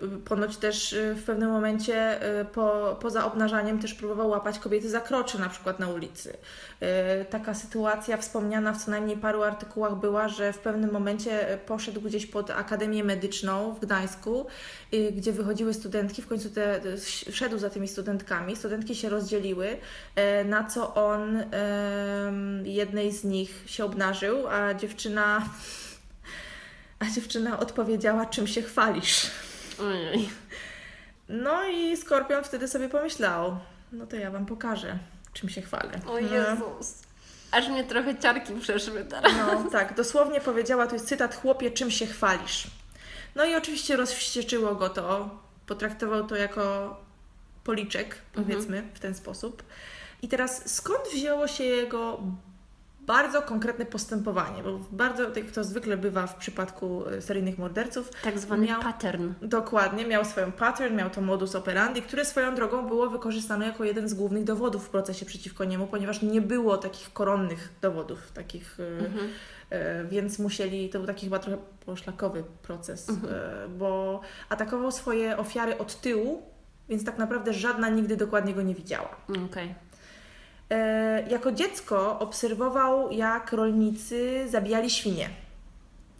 y, 0.03 0.19
ponoć 0.25 0.57
też 0.57 0.93
y, 0.93 1.15
w 1.15 1.23
pewnym 1.23 1.49
momencie 1.49 2.23
y, 2.41 2.45
po, 2.45 2.97
poza 3.01 3.25
obnażaniem 3.25 3.79
też 3.79 3.93
próbował 3.93 4.29
łapać 4.29 4.59
kobiety 4.59 4.89
za 4.89 4.99
krocze, 4.99 5.39
na 5.39 5.49
przykład 5.49 5.79
na 5.79 5.89
ulicy. 5.89 6.29
Y, 6.33 7.25
Taka 7.29 7.53
sytuacja 7.53 8.17
wspomniana 8.17 8.73
w 8.73 8.85
co 8.85 8.91
najmniej 8.91 9.17
paru 9.17 9.43
artykułach 9.43 9.95
była, 9.95 10.27
że 10.27 10.53
w 10.53 10.59
pewnym 10.59 10.91
momencie 10.91 11.59
poszedł 11.65 12.01
gdzieś 12.01 12.25
pod 12.25 12.49
Akademię 12.49 13.03
Medyczną 13.03 13.73
w 13.73 13.79
Gdańsku, 13.79 14.45
gdzie 15.11 15.31
wychodziły 15.31 15.73
studentki, 15.73 16.21
w 16.21 16.27
końcu 16.27 16.49
te, 16.49 16.81
szedł 17.31 17.57
za 17.57 17.69
tymi 17.69 17.87
studentkami, 17.87 18.55
studentki 18.55 18.95
się 18.95 19.09
rozdzieliły, 19.23 19.67
y, 20.41 20.45
na 20.45 20.63
co 20.63 20.93
on 20.93 21.43
jednej 22.63 23.11
z 23.11 23.23
nich 23.23 23.63
się 23.65 23.85
obnażył, 23.85 24.47
a 24.47 24.73
dziewczyna 24.73 25.49
a 26.99 27.09
dziewczyna 27.09 27.59
odpowiedziała, 27.59 28.25
czym 28.25 28.47
się 28.47 28.61
chwalisz. 28.61 29.31
Ojej. 29.79 30.29
No 31.29 31.67
i 31.67 31.97
Skorpion 31.97 32.43
wtedy 32.43 32.67
sobie 32.67 32.89
pomyślał, 32.89 33.57
no 33.91 34.07
to 34.07 34.15
ja 34.15 34.31
Wam 34.31 34.45
pokażę, 34.45 34.97
czym 35.33 35.49
się 35.49 35.61
chwalę. 35.61 35.91
O 36.07 36.19
Jezus. 36.19 37.03
Aż 37.51 37.69
mnie 37.69 37.83
trochę 37.83 38.17
ciarki 38.17 38.53
przeszły 38.53 39.05
teraz. 39.05 39.33
No 39.37 39.69
tak, 39.71 39.95
dosłownie 39.95 40.41
powiedziała, 40.41 40.87
to 40.87 40.93
jest 40.93 41.07
cytat, 41.07 41.35
chłopie, 41.35 41.71
czym 41.71 41.91
się 41.91 42.05
chwalisz. 42.05 42.67
No 43.35 43.45
i 43.45 43.55
oczywiście 43.55 43.95
rozwścieczyło 43.95 44.75
go 44.75 44.89
to, 44.89 45.29
potraktował 45.65 46.27
to 46.27 46.35
jako 46.35 46.97
policzek, 47.63 48.15
powiedzmy, 48.33 48.83
w 48.93 48.99
ten 48.99 49.15
sposób. 49.15 49.63
I 50.21 50.27
teraz 50.27 50.75
skąd 50.75 51.07
wzięło 51.13 51.47
się 51.47 51.63
jego 51.63 52.19
bardzo 53.07 53.41
konkretne 53.41 53.85
postępowanie? 53.85 54.63
Bo 54.63 54.79
bardzo, 54.91 55.25
tak 55.25 55.43
jak 55.43 55.53
to 55.53 55.63
zwykle 55.63 55.97
bywa 55.97 56.27
w 56.27 56.35
przypadku 56.35 57.07
e, 57.07 57.21
seryjnych 57.21 57.57
morderców, 57.57 58.09
Tak 58.23 58.39
zwany 58.39 58.67
Miał- 58.67 58.81
pattern. 58.81 59.33
Dokładnie, 59.41 60.05
miał 60.05 60.25
swoją 60.25 60.51
pattern, 60.51 60.95
miał 60.95 61.09
to 61.09 61.21
modus 61.21 61.55
operandi, 61.55 62.01
które 62.01 62.25
swoją 62.25 62.55
drogą 62.55 62.87
było 62.87 63.09
wykorzystane 63.09 63.65
jako 63.65 63.83
jeden 63.83 64.09
z 64.09 64.13
głównych 64.13 64.43
dowodów 64.43 64.85
w 64.85 64.89
procesie 64.89 65.25
przeciwko 65.25 65.63
niemu, 65.63 65.87
ponieważ 65.87 66.21
nie 66.21 66.41
było 66.41 66.77
takich 66.77 67.13
koronnych 67.13 67.69
dowodów, 67.81 68.31
takich, 68.31 68.77
e, 68.79 69.75
e, 69.75 70.05
więc 70.05 70.39
musieli, 70.39 70.89
to 70.89 70.99
był 70.99 71.07
taki 71.07 71.25
chyba 71.25 71.39
trochę 71.39 71.57
poszlakowy 71.85 72.43
proces, 72.61 73.09
e, 73.09 73.13
bo 73.69 74.21
atakował 74.49 74.91
swoje 74.91 75.37
ofiary 75.37 75.77
od 75.77 76.01
tyłu, 76.01 76.52
więc 76.93 77.05
tak 77.05 77.17
naprawdę 77.17 77.53
żadna 77.53 77.89
nigdy 77.89 78.17
dokładnie 78.17 78.53
go 78.53 78.61
nie 78.61 78.75
widziała. 78.75 79.15
Okej. 79.51 79.75
E, 80.69 81.29
jako 81.29 81.51
dziecko 81.51 82.19
obserwował, 82.19 83.11
jak 83.11 83.51
rolnicy 83.51 84.45
zabijali 84.49 84.89
świnie. 84.89 85.29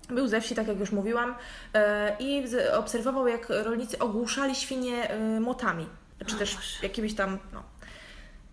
Był 0.10 0.28
ze 0.28 0.42
wsi, 0.42 0.56
tak 0.56 0.68
jak 0.68 0.80
już 0.80 0.92
mówiłam, 0.92 1.36
e, 1.74 2.16
i 2.20 2.46
obserwował, 2.74 3.28
jak 3.28 3.50
rolnicy 3.50 4.00
ogłuszali 4.00 4.56
świnie 4.56 5.10
e, 5.10 5.40
motami, 5.40 5.88
czy 6.26 6.36
też 6.36 6.56
Boże. 6.56 6.68
jakimiś 6.84 7.16
tam. 7.16 7.38
No. 7.54 7.64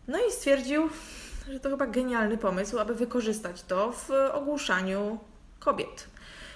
no 0.09 0.19
i 0.29 0.33
stwierdził, 0.33 0.89
że 1.51 1.61
to 1.61 1.71
chyba 1.71 1.87
genialny 1.87 2.39
pomysł, 2.39 2.79
aby 2.79 2.95
wykorzystać 2.95 3.63
to 3.63 3.93
w 3.93 4.11
ogłuszaniu 4.33 5.19
kobiet. 5.59 6.09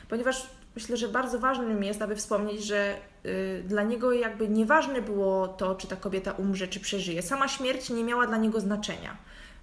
Ponieważ 0.08 0.46
myślę, 0.74 0.96
że 0.96 1.08
bardzo 1.08 1.38
ważnym 1.38 1.84
jest, 1.84 2.02
aby 2.02 2.16
wspomnieć, 2.16 2.64
że 2.64 2.96
y, 3.26 3.62
dla 3.66 3.82
niego 3.82 4.12
jakby 4.12 4.48
nieważne 4.48 5.02
było 5.02 5.48
to, 5.48 5.74
czy 5.74 5.86
ta 5.86 5.96
kobieta 5.96 6.32
umrze, 6.32 6.68
czy 6.68 6.80
przeżyje. 6.80 7.22
Sama 7.22 7.48
śmierć 7.48 7.90
nie 7.90 8.04
miała 8.04 8.26
dla 8.26 8.36
niego 8.36 8.60
znaczenia. 8.60 9.16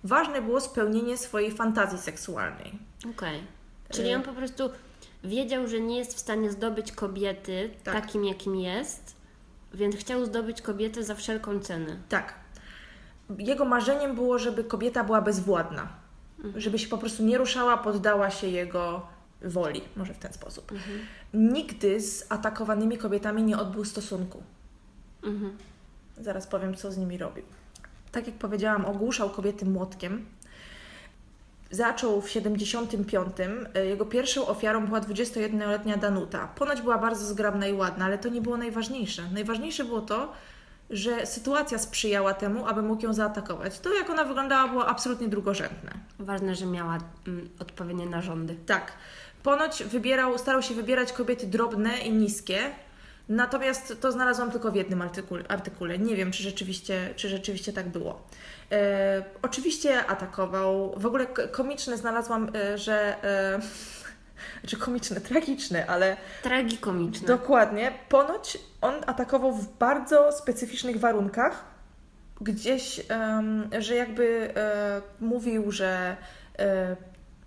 Ważne 0.04 0.42
było 0.42 0.62
spełnienie 0.62 1.18
swojej 1.18 1.52
fantazji 1.52 1.98
seksualnej. 2.00 2.72
Okej. 3.16 3.44
Czyli 3.90 4.10
Y- 4.12 4.16
on 4.16 4.22
po 4.24 4.34
prostu 4.34 4.70
wiedział, 5.24 5.68
że 5.68 5.80
nie 5.80 5.98
jest 5.98 6.16
w 6.16 6.20
stanie 6.20 6.52
zdobyć 6.52 6.92
kobiety 6.92 7.70
Tak. 7.84 7.94
takim, 7.94 8.26
jakim 8.26 8.56
jest, 8.56 9.16
więc 9.74 9.96
chciał 9.96 10.26
zdobyć 10.26 10.62
kobietę 10.62 11.04
za 11.04 11.16
wszelką 11.16 11.60
cenę. 11.60 11.98
Tak. 12.10 12.34
Jego 13.38 13.66
marzeniem 13.66 14.16
było, 14.16 14.40
żeby 14.40 14.64
kobieta 14.64 15.04
była 15.04 15.22
bezwładna. 15.22 15.88
Żeby 16.56 16.80
się 16.80 16.88
po 16.88 16.98
prostu 16.98 17.24
nie 17.24 17.38
ruszała, 17.38 17.78
poddała 17.78 18.30
się 18.32 18.48
jego 18.48 19.08
woli, 19.42 19.82
może 19.96 20.14
w 20.14 20.18
ten 20.18 20.34
sposób. 20.34 20.72
Nigdy 21.34 22.02
z 22.02 22.26
atakowanymi 22.30 22.98
kobietami 22.98 23.44
nie 23.44 23.58
odbył 23.58 23.86
stosunku. 23.86 24.44
Mhm. 25.24 25.58
Zaraz 26.18 26.48
powiem, 26.48 26.76
co 26.76 26.92
z 26.92 26.98
nimi 26.98 27.18
robił. 27.18 27.44
Tak 28.12 28.28
jak 28.28 28.36
powiedziałam, 28.36 28.86
ogłuszał 28.86 29.30
kobiety 29.30 29.66
młotkiem. 29.66 30.26
Zaczął 31.72 32.22
w 32.22 32.30
75. 32.30 33.28
y, 33.76 33.86
Jego 33.86 34.06
pierwszą 34.06 34.48
ofiarą 34.48 34.86
była 34.88 35.02
21-letnia 35.02 35.98
Danuta. 35.98 36.48
Ponoć 36.48 36.82
była 36.82 36.98
bardzo 36.98 37.26
zgrabna 37.26 37.68
i 37.68 37.74
ładna, 37.74 38.06
ale 38.06 38.18
to 38.18 38.30
nie 38.30 38.42
było 38.42 38.58
najważniejsze. 38.58 39.24
Najważniejsze 39.34 39.84
było 39.86 40.02
to, 40.02 40.34
że 40.90 41.26
sytuacja 41.26 41.78
sprzyjała 41.78 42.34
temu, 42.34 42.68
aby 42.68 42.82
mógł 42.82 43.04
ją 43.04 43.14
zaatakować. 43.14 43.80
To, 43.80 43.94
jak 43.94 44.10
ona 44.10 44.24
wyglądała, 44.24 44.68
było 44.68 44.88
absolutnie 44.88 45.28
drugorzędne. 45.28 45.92
Ważne, 46.22 46.56
że 46.56 46.66
miała 46.66 46.98
mm, 47.28 47.50
odpowiednie 47.60 48.06
narządy. 48.06 48.56
Tak. 48.66 48.92
Ponoć 49.44 49.84
wybierał, 49.84 50.38
starał 50.38 50.62
się 50.62 50.74
wybierać 50.74 51.14
kobiety 51.14 51.48
drobne 51.48 51.98
i 51.98 52.12
niskie. 52.12 52.60
Natomiast 53.30 54.02
to 54.02 54.12
znalazłam 54.12 54.52
tylko 54.52 54.72
w 54.72 54.76
jednym 54.76 55.02
artykule. 55.02 55.44
artykule. 55.48 56.00
Nie 56.00 56.16
wiem, 56.16 56.32
czy 56.32 56.44
rzeczywiście, 56.44 57.14
czy 57.16 57.30
rzeczywiście 57.30 57.74
tak 57.74 57.90
było. 57.90 58.28
E, 58.72 59.24
oczywiście 59.42 60.06
atakował. 60.06 60.94
W 60.98 61.06
ogóle 61.06 61.26
komiczne 61.52 61.98
znalazłam, 61.98 62.52
e, 62.56 62.78
że. 62.78 63.24
E, 63.24 63.60
znaczy 64.62 64.78
komiczne, 64.78 65.22
tragiczne, 65.22 65.88
ale 65.88 66.18
Tragikomiczne. 66.44 67.28
Dokładnie. 67.28 67.94
Ponoć 68.10 68.58
on 68.82 68.94
atakował 69.08 69.54
w 69.54 69.78
bardzo 69.78 70.32
specyficznych 70.32 71.00
warunkach. 71.00 71.71
Gdzieś, 72.42 73.02
że 73.80 73.96
jakby 73.96 74.54
e, 74.56 75.02
mówił, 75.20 75.72
że 75.72 76.18
e, 76.60 76.96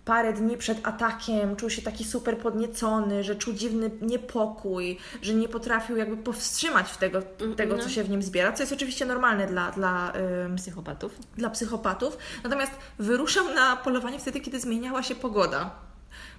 parę 0.04 0.32
dni 0.32 0.56
przed 0.56 0.86
atakiem 0.86 1.56
czuł 1.56 1.70
się 1.70 1.82
taki 1.82 2.04
super 2.04 2.38
podniecony, 2.38 3.24
że 3.24 3.36
czuł 3.36 3.54
dziwny 3.54 3.90
niepokój, 4.00 4.98
że 5.22 5.34
nie 5.34 5.48
potrafił 5.48 5.96
jakby 5.96 6.16
powstrzymać 6.16 6.96
tego, 6.96 7.22
tego 7.56 7.76
no. 7.76 7.82
co 7.82 7.88
się 7.88 8.04
w 8.04 8.10
nim 8.10 8.22
zbiera, 8.22 8.52
co 8.52 8.62
jest 8.62 8.72
oczywiście 8.72 9.06
normalne 9.06 9.46
dla, 9.46 9.70
dla 9.70 10.12
Psychopatów. 10.56 11.18
dla 11.36 11.50
psychopatów. 11.50 12.18
Natomiast 12.44 12.72
wyruszał 12.98 13.54
na 13.54 13.76
polowanie 13.76 14.18
wtedy, 14.18 14.40
kiedy 14.40 14.60
zmieniała 14.60 15.02
się 15.02 15.14
pogoda. 15.14 15.83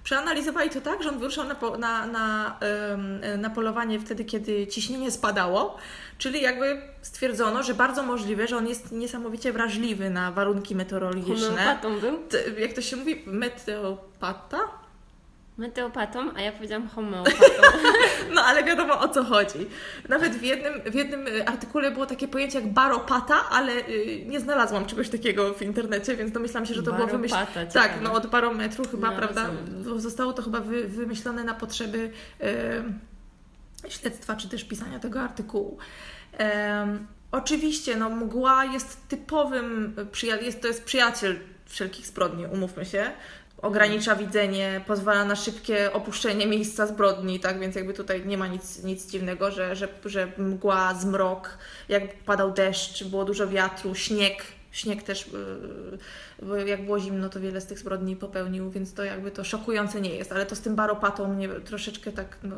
Przeanalizowali 0.06 0.70
to 0.70 0.80
tak, 0.80 1.02
że 1.02 1.08
on 1.08 1.18
wyruszał 1.18 1.44
na, 1.44 1.76
na, 1.78 2.06
na, 2.06 2.56
em, 2.60 3.40
na 3.40 3.50
polowanie 3.50 4.00
wtedy, 4.00 4.24
kiedy 4.24 4.66
ciśnienie 4.66 5.10
spadało, 5.10 5.76
czyli 6.18 6.42
jakby 6.42 6.82
stwierdzono, 7.02 7.62
że 7.62 7.74
bardzo 7.74 8.02
możliwe, 8.02 8.48
że 8.48 8.56
on 8.56 8.68
jest 8.68 8.92
niesamowicie 8.92 9.52
wrażliwy 9.52 10.10
na 10.10 10.32
warunki 10.32 10.74
meteorologiczne. 10.76 11.48
Homeopatą 11.48 12.00
był? 12.00 12.18
Jak 12.58 12.72
to 12.72 12.82
się 12.82 12.96
mówi? 12.96 13.22
Meteopata? 13.26 14.58
Meteopatą, 15.58 16.30
a 16.36 16.40
ja 16.40 16.52
powiedziałam 16.52 16.88
homeopatą. 16.88 17.36
No 18.34 18.42
ale 18.42 18.64
wiadomo 18.64 19.00
o 19.00 19.08
co 19.08 19.24
chodzi. 19.24 19.58
Nawet 20.08 20.32
w 20.36 20.42
jednym, 20.42 20.72
w 20.92 20.94
jednym 20.94 21.26
y, 21.26 21.46
artykule 21.46 21.90
było 21.90 22.06
takie 22.06 22.28
pojęcie 22.28 22.60
jak 22.60 22.72
baropata, 22.72 23.48
ale 23.50 23.72
y, 23.72 24.24
nie 24.26 24.40
znalazłam 24.40 24.86
czegoś 24.86 25.08
takiego 25.08 25.54
w 25.54 25.62
internecie, 25.62 26.16
więc 26.16 26.32
domyślam 26.32 26.66
się, 26.66 26.74
że 26.74 26.82
to 26.82 26.92
było 26.92 27.06
wymyślone. 27.06 27.46
Baropata, 27.54 27.80
Tak, 27.80 27.92
no 28.02 28.12
od 28.12 28.26
barometru 28.26 28.84
chyba, 28.88 29.10
No, 29.10 29.16
prawda? 29.16 29.50
rozumiem. 29.74 30.00
Zostało 30.00 30.32
to 30.32 30.42
chyba 30.42 30.60
wy, 30.60 30.88
wymyślone 30.88 31.44
na 31.44 31.54
potrzeby 31.54 32.10
y, 33.86 33.90
śledztwa, 33.90 34.36
czy 34.36 34.48
też 34.48 34.64
pisania 34.64 34.98
tego 34.98 35.20
artykułu. 35.20 35.78
Em, 36.32 37.06
oczywiście, 37.32 37.96
no 37.96 38.10
mgła 38.10 38.64
jest 38.64 39.08
typowym, 39.08 39.96
jest, 40.42 40.62
to 40.62 40.68
jest 40.68 40.84
przyjaciel 40.84 41.36
wszelkich 41.66 42.06
zbrodni, 42.06 42.46
umówmy 42.46 42.84
się. 42.84 43.10
Ogranicza 43.62 44.16
widzenie, 44.16 44.80
pozwala 44.86 45.24
na 45.24 45.36
szybkie 45.36 45.92
opuszczenie 45.92 46.46
miejsca 46.46 46.86
zbrodni, 46.86 47.40
tak 47.40 47.60
więc 47.60 47.76
jakby 47.76 47.94
tutaj 47.94 48.26
nie 48.26 48.38
ma 48.38 48.46
nic, 48.46 48.82
nic 48.82 49.10
dziwnego, 49.10 49.50
że, 49.50 49.76
że, 49.76 49.88
że 50.04 50.32
mgła, 50.38 50.94
zmrok, 50.94 51.58
jak 51.88 52.18
padał 52.18 52.52
deszcz, 52.52 53.04
było 53.04 53.24
dużo 53.24 53.48
wiatru, 53.48 53.94
śnieg, 53.94 54.44
śnieg 54.70 55.02
też, 55.02 55.26
yy, 56.40 56.46
bo 56.46 56.56
jak 56.56 56.84
było 56.84 57.00
zimno, 57.00 57.28
to 57.28 57.40
wiele 57.40 57.60
z 57.60 57.66
tych 57.66 57.78
zbrodni 57.78 58.16
popełnił, 58.16 58.70
więc 58.70 58.94
to 58.94 59.04
jakby 59.04 59.30
to 59.30 59.44
szokujące 59.44 60.00
nie 60.00 60.10
jest, 60.10 60.32
ale 60.32 60.46
to 60.46 60.56
z 60.56 60.60
tym 60.60 60.76
baropatą 60.76 61.34
mnie 61.34 61.48
troszeczkę 61.48 62.12
tak 62.12 62.38
no, 62.42 62.56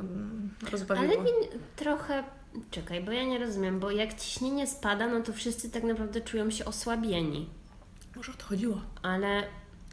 rozbawiło. 0.73 1.13
Ale 1.13 1.23
mi 1.23 1.31
trochę, 1.77 2.25
czekaj, 2.71 3.01
bo 3.01 3.13
ja 3.13 3.25
nie 3.25 3.39
rozumiem, 3.39 3.81
bo 3.81 3.91
jak 3.91 4.15
ciśnienie 4.15 4.67
spada, 4.67 5.09
no 5.09 5.21
to 5.21 5.33
wszyscy 5.33 5.71
tak 5.71 5.83
naprawdę 5.83 6.21
czują 6.21 6.51
się 6.51 6.65
osłabieni. 6.65 7.49
Może 8.17 8.33
o 8.33 8.35
to 8.35 8.45
chodziło. 8.45 8.81
Ale, 9.03 9.43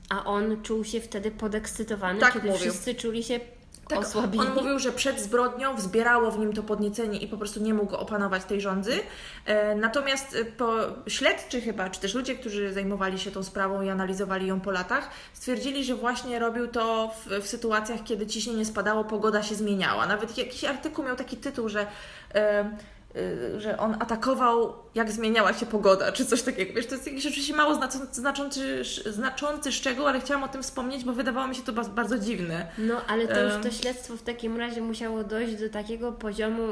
a 0.09 0.23
on 0.25 0.61
czuł 0.63 0.83
się 0.83 1.01
wtedy 1.01 1.31
podekscytowany, 1.31 2.19
Tak 2.19 2.33
kiedy 2.33 2.47
mówił. 2.47 2.61
wszyscy 2.61 2.95
czuli 2.95 3.23
się 3.23 3.39
Tak, 3.89 3.99
osłabieni. 3.99 4.45
on 4.47 4.53
mówił, 4.55 4.79
że 4.79 4.91
przed 4.91 5.19
zbrodnią 5.21 5.75
wzbierało 5.75 6.31
w 6.31 6.39
nim 6.39 6.53
to 6.53 6.63
podniecenie 6.63 7.19
i 7.19 7.27
po 7.27 7.37
prostu 7.37 7.59
nie 7.59 7.73
mógł 7.73 7.95
opanować 7.95 8.43
tej 8.45 8.61
rządzy. 8.61 8.99
E, 9.45 9.75
natomiast 9.75 10.35
e, 10.35 10.45
po, 10.45 10.75
śledczy 11.07 11.61
chyba, 11.61 11.89
czy 11.89 11.99
też 11.99 12.13
ludzie, 12.15 12.35
którzy 12.35 12.73
zajmowali 12.73 13.19
się 13.19 13.31
tą 13.31 13.43
sprawą 13.43 13.81
i 13.81 13.89
analizowali 13.89 14.47
ją 14.47 14.61
po 14.61 14.71
latach, 14.71 15.09
stwierdzili, 15.33 15.83
że 15.83 15.95
właśnie 15.95 16.39
robił 16.39 16.67
to 16.67 17.11
w, 17.25 17.43
w 17.43 17.47
sytuacjach, 17.47 18.03
kiedy 18.03 18.27
ciśnienie 18.27 18.65
spadało, 18.65 19.03
pogoda 19.03 19.43
się 19.43 19.55
zmieniała. 19.55 20.07
Nawet 20.07 20.37
jakiś 20.37 20.63
artykuł 20.63 21.05
miał 21.05 21.15
taki 21.15 21.37
tytuł, 21.37 21.69
że... 21.69 21.87
E, 22.35 22.77
że 23.57 23.77
on 23.77 23.93
atakował, 23.99 24.73
jak 24.95 25.11
zmieniała 25.11 25.53
się 25.53 25.65
pogoda, 25.65 26.11
czy 26.11 26.25
coś 26.25 26.41
takiego. 26.41 26.73
Wiesz, 26.73 26.85
to 26.87 26.95
jest 26.95 27.07
jakiś 27.07 27.25
oczywiście 27.25 27.53
mało 27.55 27.75
znaczący, 27.75 28.21
znaczący, 29.11 29.71
szczegół, 29.71 30.07
ale 30.07 30.19
chciałam 30.19 30.43
o 30.43 30.47
tym 30.47 30.63
wspomnieć, 30.63 31.03
bo 31.03 31.13
wydawało 31.13 31.47
mi 31.47 31.55
się 31.55 31.61
to 31.63 31.73
ba- 31.73 31.83
bardzo 31.83 32.17
dziwne. 32.19 32.67
No, 32.77 33.01
ale 33.07 33.27
to 33.27 33.43
już 33.43 33.53
to 33.63 33.71
śledztwo 33.71 34.17
w 34.17 34.21
takim 34.21 34.57
razie 34.57 34.81
musiało 34.81 35.23
dojść 35.23 35.55
do 35.55 35.69
takiego 35.69 36.11
poziomu 36.11 36.63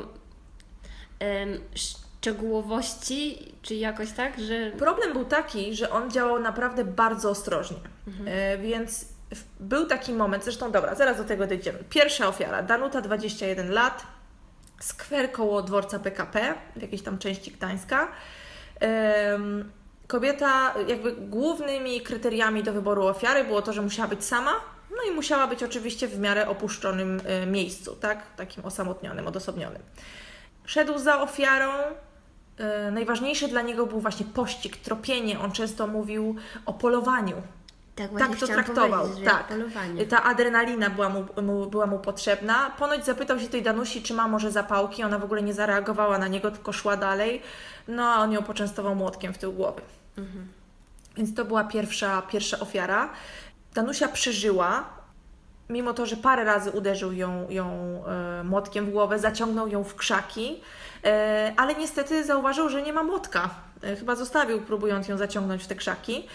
em, 1.19 1.59
szczegółowości, 1.75 3.51
czy 3.61 3.75
jakoś 3.75 4.11
tak, 4.11 4.39
że 4.39 4.71
Problem 4.71 5.13
był 5.13 5.25
taki, 5.25 5.75
że 5.75 5.89
on 5.89 6.11
działał 6.11 6.39
naprawdę 6.39 6.85
bardzo 6.85 7.29
ostrożnie. 7.29 7.77
E, 8.25 8.57
więc 8.57 9.05
był 9.59 9.85
taki 9.85 10.13
moment, 10.13 10.43
zresztą 10.43 10.71
dobra, 10.71 10.95
zaraz 10.95 11.17
do 11.17 11.23
tego 11.23 11.47
dojdziemy. 11.47 11.79
Pierwsza 11.89 12.27
ofiara, 12.27 12.63
Danuta, 12.63 13.01
21 13.01 13.71
lat, 13.71 14.03
skwer 14.83 15.31
koło 15.31 15.61
dworca 15.61 15.99
PKP, 15.99 16.53
w 16.75 16.81
jakiejś 16.81 17.01
tam 17.01 17.17
części 17.17 17.51
Gdańska. 17.51 18.07
Kobieta, 20.07 20.73
jakby 20.87 21.11
głównymi 21.11 22.01
kryteriami 22.01 22.63
do 22.63 22.73
wyboru 22.73 23.05
ofiary 23.05 23.43
było 23.43 23.61
to, 23.61 23.73
że 23.73 23.81
musiała 23.81 24.07
być 24.07 24.25
sama, 24.25 24.51
no 24.91 25.11
i 25.11 25.15
musiała 25.15 25.47
być 25.47 25.63
oczywiście 25.63 26.07
w 26.07 26.19
miarę 26.19 26.47
opuszczonym 26.47 27.21
e, 27.25 27.45
miejscu, 27.45 27.95
tak? 27.95 28.35
Takim 28.35 28.65
osamotnionym, 28.65 29.27
odosobnionym. 29.27 29.81
Szedł 30.65 30.97
za 30.97 31.21
ofiarą. 31.21 31.71
E, 32.57 32.91
Najważniejszy 32.91 33.47
dla 33.47 33.61
niego 33.61 33.85
był 33.85 33.99
właśnie 33.99 34.25
pościg, 34.25 34.77
tropienie. 34.77 35.39
On 35.39 35.51
często 35.51 35.87
mówił 35.87 36.35
o 36.65 36.73
polowaniu. 36.73 37.41
Tak 37.95 38.11
Tak 38.19 38.35
to 38.35 38.47
traktował. 38.47 39.09
Tak. 39.25 39.47
polowanie. 39.47 40.05
Ta 40.05 40.23
adrenalina 40.23 40.89
była 40.89 41.09
mu, 41.09 41.25
mu, 41.41 41.65
była 41.65 41.85
mu 41.85 41.99
potrzebna. 41.99 42.71
Ponoć 42.79 43.05
zapytał 43.05 43.39
się 43.39 43.47
tej 43.47 43.61
Danusi, 43.61 44.01
czy 44.01 44.13
ma 44.13 44.27
może 44.27 44.51
zapałki. 44.51 45.03
Ona 45.03 45.19
w 45.19 45.23
ogóle 45.23 45.41
nie 45.41 45.53
zareagowała 45.53 46.17
na 46.17 46.27
niego, 46.27 46.51
tylko 46.51 46.73
szła 46.73 46.97
dalej. 46.97 47.41
No 47.87 48.13
a 48.13 48.17
on 48.17 48.31
ją 48.31 48.43
poczęstował 48.43 48.95
młotkiem 48.95 49.33
w 49.33 49.37
tył 49.37 49.53
głowy. 49.53 49.81
Więc 51.17 51.35
to 51.35 51.45
była 51.45 51.63
pierwsza, 51.63 52.21
pierwsza 52.21 52.59
ofiara. 52.59 53.09
Danusia 53.73 54.07
przeżyła, 54.07 54.83
mimo 55.69 55.93
to, 55.93 56.05
że 56.05 56.17
parę 56.17 56.43
razy 56.43 56.71
uderzył 56.71 57.13
ją, 57.13 57.49
ją 57.49 57.67
e, 58.07 58.43
młotkiem 58.43 58.85
w 58.85 58.89
głowę, 58.89 59.19
zaciągnął 59.19 59.67
ją 59.67 59.83
w 59.83 59.95
krzaki, 59.95 60.61
e, 61.03 61.53
ale 61.57 61.75
niestety 61.75 62.23
zauważył, 62.23 62.69
że 62.69 62.81
nie 62.81 62.93
ma 62.93 63.03
młotka. 63.03 63.49
E, 63.83 63.95
chyba 63.95 64.15
zostawił, 64.15 64.61
próbując 64.61 65.07
ją 65.07 65.17
zaciągnąć 65.17 65.63
w 65.63 65.67
te 65.67 65.75
krzaki. 65.75 66.27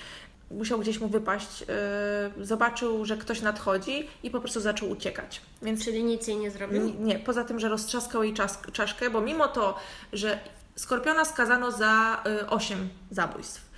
Musiał 0.50 0.78
gdzieś 0.78 1.00
mu 1.00 1.08
wypaść. 1.08 1.62
E, 1.62 2.44
zobaczył, 2.44 3.04
że 3.04 3.16
ktoś 3.16 3.42
nadchodzi 3.42 4.08
i 4.22 4.30
po 4.30 4.40
prostu 4.40 4.60
zaczął 4.60 4.90
uciekać. 4.90 5.40
Więc 5.62 5.84
Czyli 5.84 6.04
nic 6.04 6.28
jej 6.28 6.36
nie 6.36 6.50
zrobił? 6.50 6.82
nie, 6.82 6.92
nie, 6.92 7.18
poza 7.18 7.44
tym, 7.44 7.60
że 7.60 7.68
roztrzaskał 7.68 8.22
jej 8.22 8.34
czas, 8.34 8.58
czaszkę, 8.72 9.10
bo 9.10 9.20
mimo 9.20 9.48
to, 9.48 9.78
że 10.12 10.38
Skorpiona 10.78 11.24
skazano 11.24 11.72
za 11.72 12.22
y, 12.42 12.50
8 12.50 12.88
zabójstw. 13.10 13.70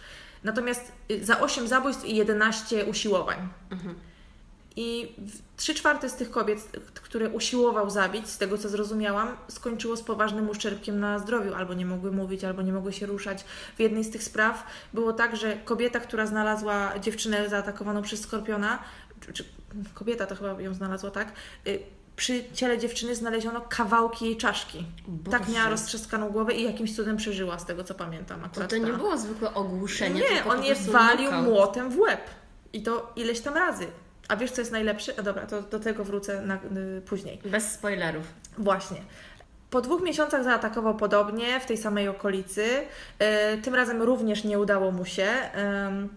Natomiast 0.45 0.93
y, 1.11 1.25
za 1.25 1.41
8 1.41 1.69
zabójstw 1.69 2.05
i 2.05 2.17
11 2.17 2.85
usiłowań. 2.85 3.49
I 4.77 5.15
3 5.57 5.75
czwarte 5.75 6.09
z 6.09 6.15
tych 6.15 6.31
kobiet, 6.31 6.59
które 6.95 7.29
usiłował 7.29 7.91
zabić, 7.91 8.29
z 8.29 8.39
tego 8.39 8.59
co 8.59 8.69
zrozumiałam, 8.69 9.37
skończyło 9.49 9.97
z 9.97 10.03
poważnym 10.03 10.49
uszczerbkiem 10.51 11.01
na 11.01 11.19
zdrowiu. 11.19 11.55
Albo 11.55 11.75
nie 11.75 11.87
mogły 11.87 12.13
mówić, 12.13 12.45
albo 12.45 12.63
nie 12.63 12.73
mogły 12.73 12.93
się 12.93 13.07
ruszać. 13.07 13.45
W 13.77 13.81
jednej 13.81 14.05
z 14.05 14.11
tych 14.11 14.23
spraw 14.23 14.67
było 14.95 15.13
tak, 15.13 15.37
że 15.37 15.57
kobieta, 15.57 16.01
która 16.01 16.27
znalazła 16.27 16.99
dziewczynę 16.99 17.49
zaatakowaną 17.49 18.03
przez 18.03 18.21
skorpiona, 18.21 18.79
czy, 19.21 19.33
czy 19.33 19.45
kobieta 19.95 20.27
to 20.27 20.35
chyba 20.37 20.61
ją 20.61 20.75
znalazła, 20.75 21.11
tak? 21.11 21.33
Y, 21.67 21.83
Przy 22.17 22.45
ciele 22.55 22.79
dziewczyny 22.79 23.17
znaleziono 23.17 23.61
kawałki 23.61 24.25
jej 24.25 24.37
czaszki. 24.37 24.85
Tak 25.31 25.41
Boże. 25.43 25.53
miała 25.55 25.71
roztrzaskaną 25.71 26.29
głowę 26.31 26.55
i 26.55 26.63
jakimś 26.65 26.97
cudem 26.97 27.17
przeżyła, 27.17 27.59
z 27.59 27.65
tego 27.65 27.85
co 27.85 27.95
pamiętam. 27.95 28.41
To 28.41 28.47
Akurat 28.47 28.71
to 28.71 28.77
nie 28.77 28.87
ta- 28.87 28.97
było 28.99 29.19
zwykłe 29.19 29.55
ogłuszenie, 29.55 30.21
nie, 30.35 30.45
on 30.45 30.65
je 30.65 30.75
walił 30.75 31.33
młotem 31.33 31.91
w 31.91 31.99
łeb. 31.99 32.21
I 32.73 32.83
to 32.83 33.13
ileś 33.17 33.41
tam 33.41 33.55
razy. 33.55 33.87
A 34.31 34.37
wiesz, 34.37 34.51
co 34.51 34.61
jest 34.61 34.73
najlepsze? 34.73 35.13
A 35.19 35.23
dobra, 35.23 35.47
to 35.47 35.63
do 35.63 35.81
tego 35.81 36.05
wrócę 36.05 36.43
na, 36.43 36.55
y, 36.55 37.01
później. 37.09 37.41
Bez 37.45 37.73
spoilerów. 37.73 38.25
Właśnie. 38.59 38.97
Po 39.71 39.81
dwóch 39.81 40.03
miesiącach 40.03 40.45
zaatakował 40.45 40.95
podobnie 40.97 41.61
w 41.61 41.67
tej 41.67 41.77
samej 41.77 42.09
okolicy. 42.09 42.65
E, 43.19 43.57
Tym 43.59 43.75
razem 43.75 44.03
również 44.03 44.45
nie 44.45 44.59
udało 44.59 44.91
mu 44.93 45.05
się. 45.05 45.27
Em, 45.55 46.09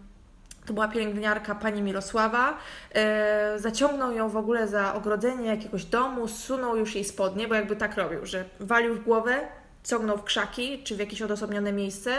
To 0.65 0.73
była 0.73 0.87
pielęgniarka 0.87 1.55
pani 1.55 1.81
Mirosława. 1.81 2.57
E, 2.95 3.53
Zaciągnął 3.59 4.11
ją 4.11 4.29
w 4.29 4.37
ogóle 4.37 4.67
za 4.67 4.93
ogrodzenie 4.93 5.47
jakiegoś 5.47 5.85
domu, 5.85 6.27
zsunął 6.27 6.77
już 6.77 6.95
jej 6.95 7.03
spodnie, 7.03 7.47
bo 7.47 7.55
jakby 7.55 7.75
tak 7.75 7.97
robił, 7.97 8.25
że 8.25 8.45
walił 8.59 8.95
w 8.95 9.03
głowę, 9.03 9.39
ciągnął 9.83 10.17
w 10.17 10.23
krzaki 10.23 10.83
czy 10.83 10.95
w 10.95 10.99
jakieś 10.99 11.21
odosobnione 11.21 11.71
miejsce, 11.73 12.11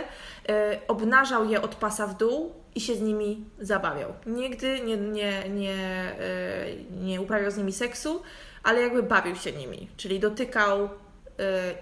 e, 0.48 0.78
obnażał 0.88 1.44
je 1.50 1.62
od 1.62 1.74
pasa 1.74 2.06
w 2.06 2.16
dół 2.16 2.63
i 2.74 2.80
się 2.80 2.94
z 2.94 3.00
nimi 3.00 3.44
zabawiał. 3.60 4.12
Nigdy 4.26 4.80
nie, 4.80 4.96
nie, 4.96 5.48
nie, 5.48 5.74
e, 5.74 6.66
nie 7.04 7.20
uprawiał 7.20 7.50
z 7.50 7.56
nimi 7.56 7.72
seksu, 7.72 8.22
ale 8.62 8.80
jakby 8.80 9.02
bawił 9.02 9.36
się 9.36 9.52
nimi, 9.52 9.88
czyli 9.96 10.20
dotykał 10.20 10.84
y, 10.84 10.88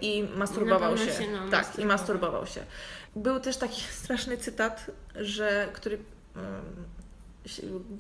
i 0.01 0.29
masturbował 0.37 0.99
się. 0.99 1.13
się, 1.13 1.31
no, 1.33 1.39
tak, 1.39 1.51
masturbował. 1.51 1.85
i 1.85 1.87
masturbował 1.87 2.47
się. 2.47 2.61
Był 3.17 3.41
też 3.41 3.57
taki 3.57 3.81
straszny 4.03 4.37
cytat, 4.37 4.91
że 5.17 5.69
który 5.73 5.99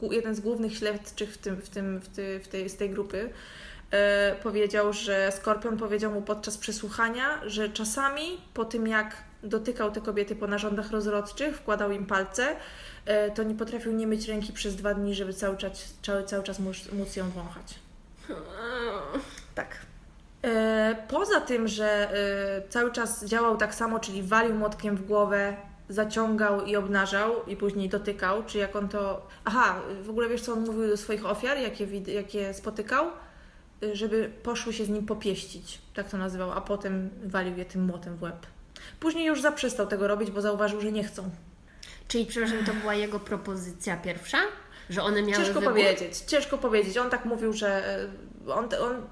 gu- 0.00 0.12
jeden 0.12 0.34
z 0.34 0.40
głównych 0.40 0.76
śledczych 0.76 1.34
w, 1.34 1.38
tym, 1.38 1.56
w, 1.56 1.68
tym, 1.68 2.00
w, 2.00 2.08
ty, 2.08 2.40
w 2.44 2.48
tej, 2.48 2.70
z 2.70 2.76
tej 2.76 2.90
grupy 2.90 3.30
e, 3.90 4.34
powiedział, 4.42 4.92
że 4.92 5.32
Skorpion 5.32 5.76
powiedział 5.76 6.12
mu 6.12 6.22
podczas 6.22 6.58
przesłuchania, 6.58 7.40
że 7.46 7.68
czasami 7.68 8.40
po 8.54 8.64
tym 8.64 8.86
jak 8.86 9.16
dotykał 9.42 9.90
te 9.92 10.00
kobiety 10.00 10.36
po 10.36 10.46
narządach 10.46 10.90
rozrodczych, 10.90 11.56
wkładał 11.56 11.92
im 11.92 12.06
palce, 12.06 12.56
e, 13.06 13.30
to 13.30 13.42
nie 13.42 13.54
potrafił 13.54 13.92
nie 13.92 14.06
myć 14.06 14.28
ręki 14.28 14.52
przez 14.52 14.76
dwa 14.76 14.94
dni, 14.94 15.14
żeby 15.14 15.34
cały 15.34 15.56
czas, 15.56 15.94
cały, 16.02 16.24
cały 16.24 16.42
czas 16.42 16.58
móc, 16.58 16.92
móc 16.92 17.16
ją 17.16 17.30
wąchać. 17.30 17.74
Tak. 19.54 19.78
E, 20.42 20.96
Poza 21.08 21.40
tym, 21.40 21.68
że 21.68 22.10
e, 22.66 22.68
cały 22.68 22.92
czas 22.92 23.24
działał 23.24 23.56
tak 23.56 23.74
samo, 23.74 24.00
czyli 24.00 24.22
walił 24.22 24.54
młotkiem 24.54 24.96
w 24.96 25.06
głowę, 25.06 25.56
zaciągał 25.88 26.64
i 26.64 26.76
obnażał 26.76 27.46
i 27.46 27.56
później 27.56 27.88
dotykał, 27.88 28.44
czy 28.44 28.58
jak 28.58 28.76
on 28.76 28.88
to... 28.88 29.26
Aha, 29.44 29.80
w 30.02 30.10
ogóle 30.10 30.28
wiesz, 30.28 30.42
co 30.42 30.52
on 30.52 30.60
mówił 30.60 30.88
do 30.88 30.96
swoich 30.96 31.26
ofiar, 31.26 31.58
jakie, 31.58 31.86
jakie 32.12 32.54
spotykał? 32.54 33.06
Żeby 33.92 34.30
poszły 34.42 34.72
się 34.72 34.84
z 34.84 34.88
nim 34.88 35.06
popieścić, 35.06 35.78
tak 35.94 36.08
to 36.08 36.18
nazywał, 36.18 36.52
a 36.52 36.60
potem 36.60 37.10
walił 37.24 37.56
je 37.56 37.64
tym 37.64 37.84
młotem 37.84 38.16
w 38.16 38.22
łeb. 38.22 38.46
Później 39.00 39.26
już 39.26 39.40
zaprzestał 39.40 39.86
tego 39.86 40.08
robić, 40.08 40.30
bo 40.30 40.40
zauważył, 40.40 40.80
że 40.80 40.92
nie 40.92 41.04
chcą. 41.04 41.30
Czyli, 42.08 42.26
przepraszam, 42.26 42.64
to 42.64 42.74
była 42.74 42.94
jego 42.94 43.20
propozycja 43.20 43.96
pierwsza? 43.96 44.38
Że 44.90 45.02
one 45.02 45.22
miały 45.22 45.44
Ciężko 45.44 45.60
wybór? 45.60 45.72
powiedzieć, 45.72 46.18
ciężko 46.18 46.58
powiedzieć. 46.58 46.98
On 46.98 47.10
tak 47.10 47.24
mówił, 47.24 47.52
że 47.52 47.98
e, 48.48 48.54
on, 48.54 48.68
on 48.80 49.02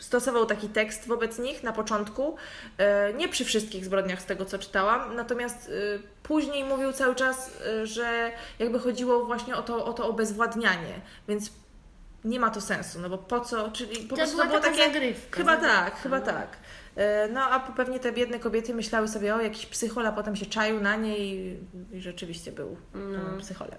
stosował 0.00 0.46
taki 0.46 0.68
tekst 0.68 1.06
wobec 1.06 1.38
nich 1.38 1.62
na 1.62 1.72
początku, 1.72 2.36
e, 2.78 3.12
nie 3.12 3.28
przy 3.28 3.44
wszystkich 3.44 3.84
zbrodniach 3.84 4.22
z 4.22 4.24
tego 4.24 4.44
co 4.44 4.58
czytałam, 4.58 5.16
natomiast 5.16 5.68
e, 5.68 5.98
później 6.22 6.64
mówił 6.64 6.92
cały 6.92 7.14
czas, 7.14 7.50
że 7.82 8.32
jakby 8.58 8.78
chodziło 8.78 9.24
właśnie 9.24 9.56
o 9.56 9.62
to, 9.62 9.84
o 9.84 9.92
to 9.92 10.08
obezwładnianie, 10.08 11.00
więc 11.28 11.50
nie 12.24 12.40
ma 12.40 12.50
to 12.50 12.60
sensu, 12.60 13.00
no 13.00 13.08
bo 13.08 13.18
po 13.18 13.40
co, 13.40 13.70
czyli 13.70 13.96
po 13.96 14.08
To 14.08 14.16
prostu 14.16 14.36
była 14.36 14.46
to 14.46 14.50
było 14.50 14.62
takie... 14.62 14.84
zagrywka. 14.92 15.36
Chyba 15.36 15.52
zagrywka, 15.52 15.84
tak, 15.84 15.96
chyba 16.00 16.18
no. 16.18 16.24
tak. 16.26 16.56
E, 16.96 17.28
No 17.28 17.40
a 17.40 17.60
pewnie 17.60 18.00
te 18.00 18.12
biedne 18.12 18.38
kobiety 18.38 18.74
myślały 18.74 19.08
sobie, 19.08 19.34
o 19.34 19.40
jakiś 19.40 19.66
psychol, 19.66 20.06
a 20.06 20.12
potem 20.12 20.36
się 20.36 20.46
czaił 20.46 20.80
na 20.80 20.96
niej 20.96 21.20
i, 21.92 21.96
i 21.96 22.00
rzeczywiście 22.00 22.52
był 22.52 22.76
No. 22.94 23.38
psycholem. 23.40 23.78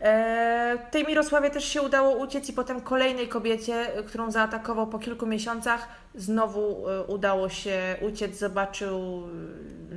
E, 0.00 0.78
tej 0.90 1.06
Mirosławie 1.06 1.50
też 1.50 1.64
się 1.64 1.82
udało 1.82 2.16
uciec 2.16 2.48
i 2.48 2.52
potem 2.52 2.80
kolejnej 2.80 3.28
kobiecie, 3.28 3.96
e, 3.96 4.02
którą 4.02 4.30
zaatakował 4.30 4.86
po 4.86 4.98
kilku 4.98 5.26
miesiącach, 5.26 5.88
znowu 6.14 6.88
e, 6.88 7.02
udało 7.04 7.48
się 7.48 7.96
uciec, 8.00 8.38
zobaczył, 8.38 9.22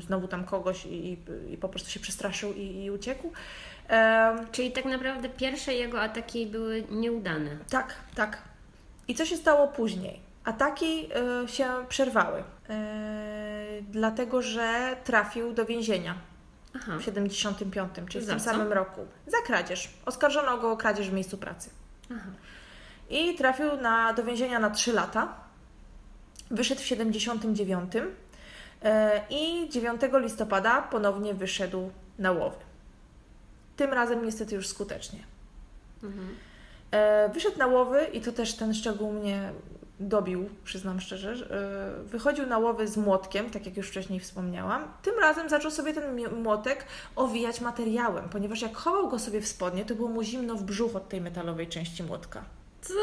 znowu 0.08 0.28
tam 0.28 0.44
kogoś 0.44 0.86
i, 0.86 1.18
i 1.50 1.58
po 1.58 1.70
prostu 1.70 1.90
się 1.90 2.00
przestraszył 2.00 2.54
i, 2.54 2.84
i 2.84 2.92
uciekł. 2.92 3.32
Czyli 4.52 4.72
tak 4.72 4.86
naprawdę 4.86 5.30
pierwsze 5.30 5.74
jego 5.74 6.02
ataki 6.02 6.46
były 6.48 6.84
nieudane. 6.92 7.58
Tak, 7.70 7.96
tak. 8.16 8.42
I 9.08 9.16
co 9.16 9.26
się 9.26 9.38
stało 9.38 9.68
później? 9.68 10.20
Ataki 10.46 11.10
y, 11.44 11.48
się 11.48 11.70
przerwały, 11.90 12.40
y, 12.40 12.44
dlatego 13.82 14.42
że 14.42 14.96
trafił 15.04 15.54
do 15.54 15.66
więzienia 15.66 16.16
Aha. 16.76 16.98
w 17.00 17.04
75, 17.04 17.90
czyli 18.10 18.26
w 18.26 18.30
tym 18.30 18.40
samym 18.40 18.74
roku, 18.74 19.06
za 19.28 19.38
kradzież. 19.46 19.90
Oskarżono 20.06 20.58
go 20.58 20.72
o 20.72 20.78
kradzież 20.78 21.10
w 21.10 21.14
miejscu 21.14 21.38
pracy. 21.38 21.70
Aha. 22.12 22.30
I 23.10 23.36
trafił 23.36 23.78
na, 23.82 24.14
do 24.14 24.24
więzienia 24.24 24.60
na 24.60 24.70
3 24.70 24.94
lata. 24.94 25.34
Wyszedł 26.52 26.82
w 26.82 26.86
79 26.86 27.96
y, 27.96 28.02
i 29.30 29.70
9 29.70 30.02
listopada 30.14 30.82
ponownie 30.82 31.34
wyszedł 31.34 31.92
na 32.20 32.32
łowy. 32.32 32.58
Tym 33.78 33.94
razem 33.94 34.26
niestety 34.26 34.56
już 34.56 34.68
skutecznie. 34.68 35.20
Mhm. 36.04 36.36
E, 36.92 37.30
wyszedł 37.30 37.58
na 37.58 37.68
łowy 37.68 38.08
i 38.14 38.22
to 38.22 38.32
też 38.32 38.54
ten 38.54 38.74
szczegół 38.74 39.14
mnie 39.14 39.52
dobił, 40.00 40.50
przyznam 40.64 41.00
szczerze. 41.00 41.32
E, 41.32 42.04
wychodził 42.04 42.46
na 42.46 42.58
łowy 42.58 42.88
z 42.88 42.98
młotkiem, 42.98 43.50
tak 43.50 43.66
jak 43.66 43.78
już 43.78 43.90
wcześniej 43.90 44.20
wspomniałam. 44.20 44.88
Tym 45.02 45.20
razem 45.20 45.50
zaczął 45.50 45.72
sobie 45.72 45.94
ten 45.94 46.34
młotek 46.44 46.86
owijać 47.16 47.62
materiałem, 47.62 48.30
ponieważ 48.30 48.62
jak 48.62 48.76
chował 48.76 49.10
go 49.10 49.20
sobie 49.20 49.42
w 49.42 49.48
spodnie, 49.48 49.86
to 49.86 49.96
było 49.96 50.10
mu 50.10 50.24
zimno 50.24 50.56
w 50.56 50.64
brzuch 50.64 50.96
od 50.96 51.10
tej 51.10 51.22
metalowej 51.22 51.68
części 51.68 52.04
młotka. 52.04 52.44
Co? 52.82 52.94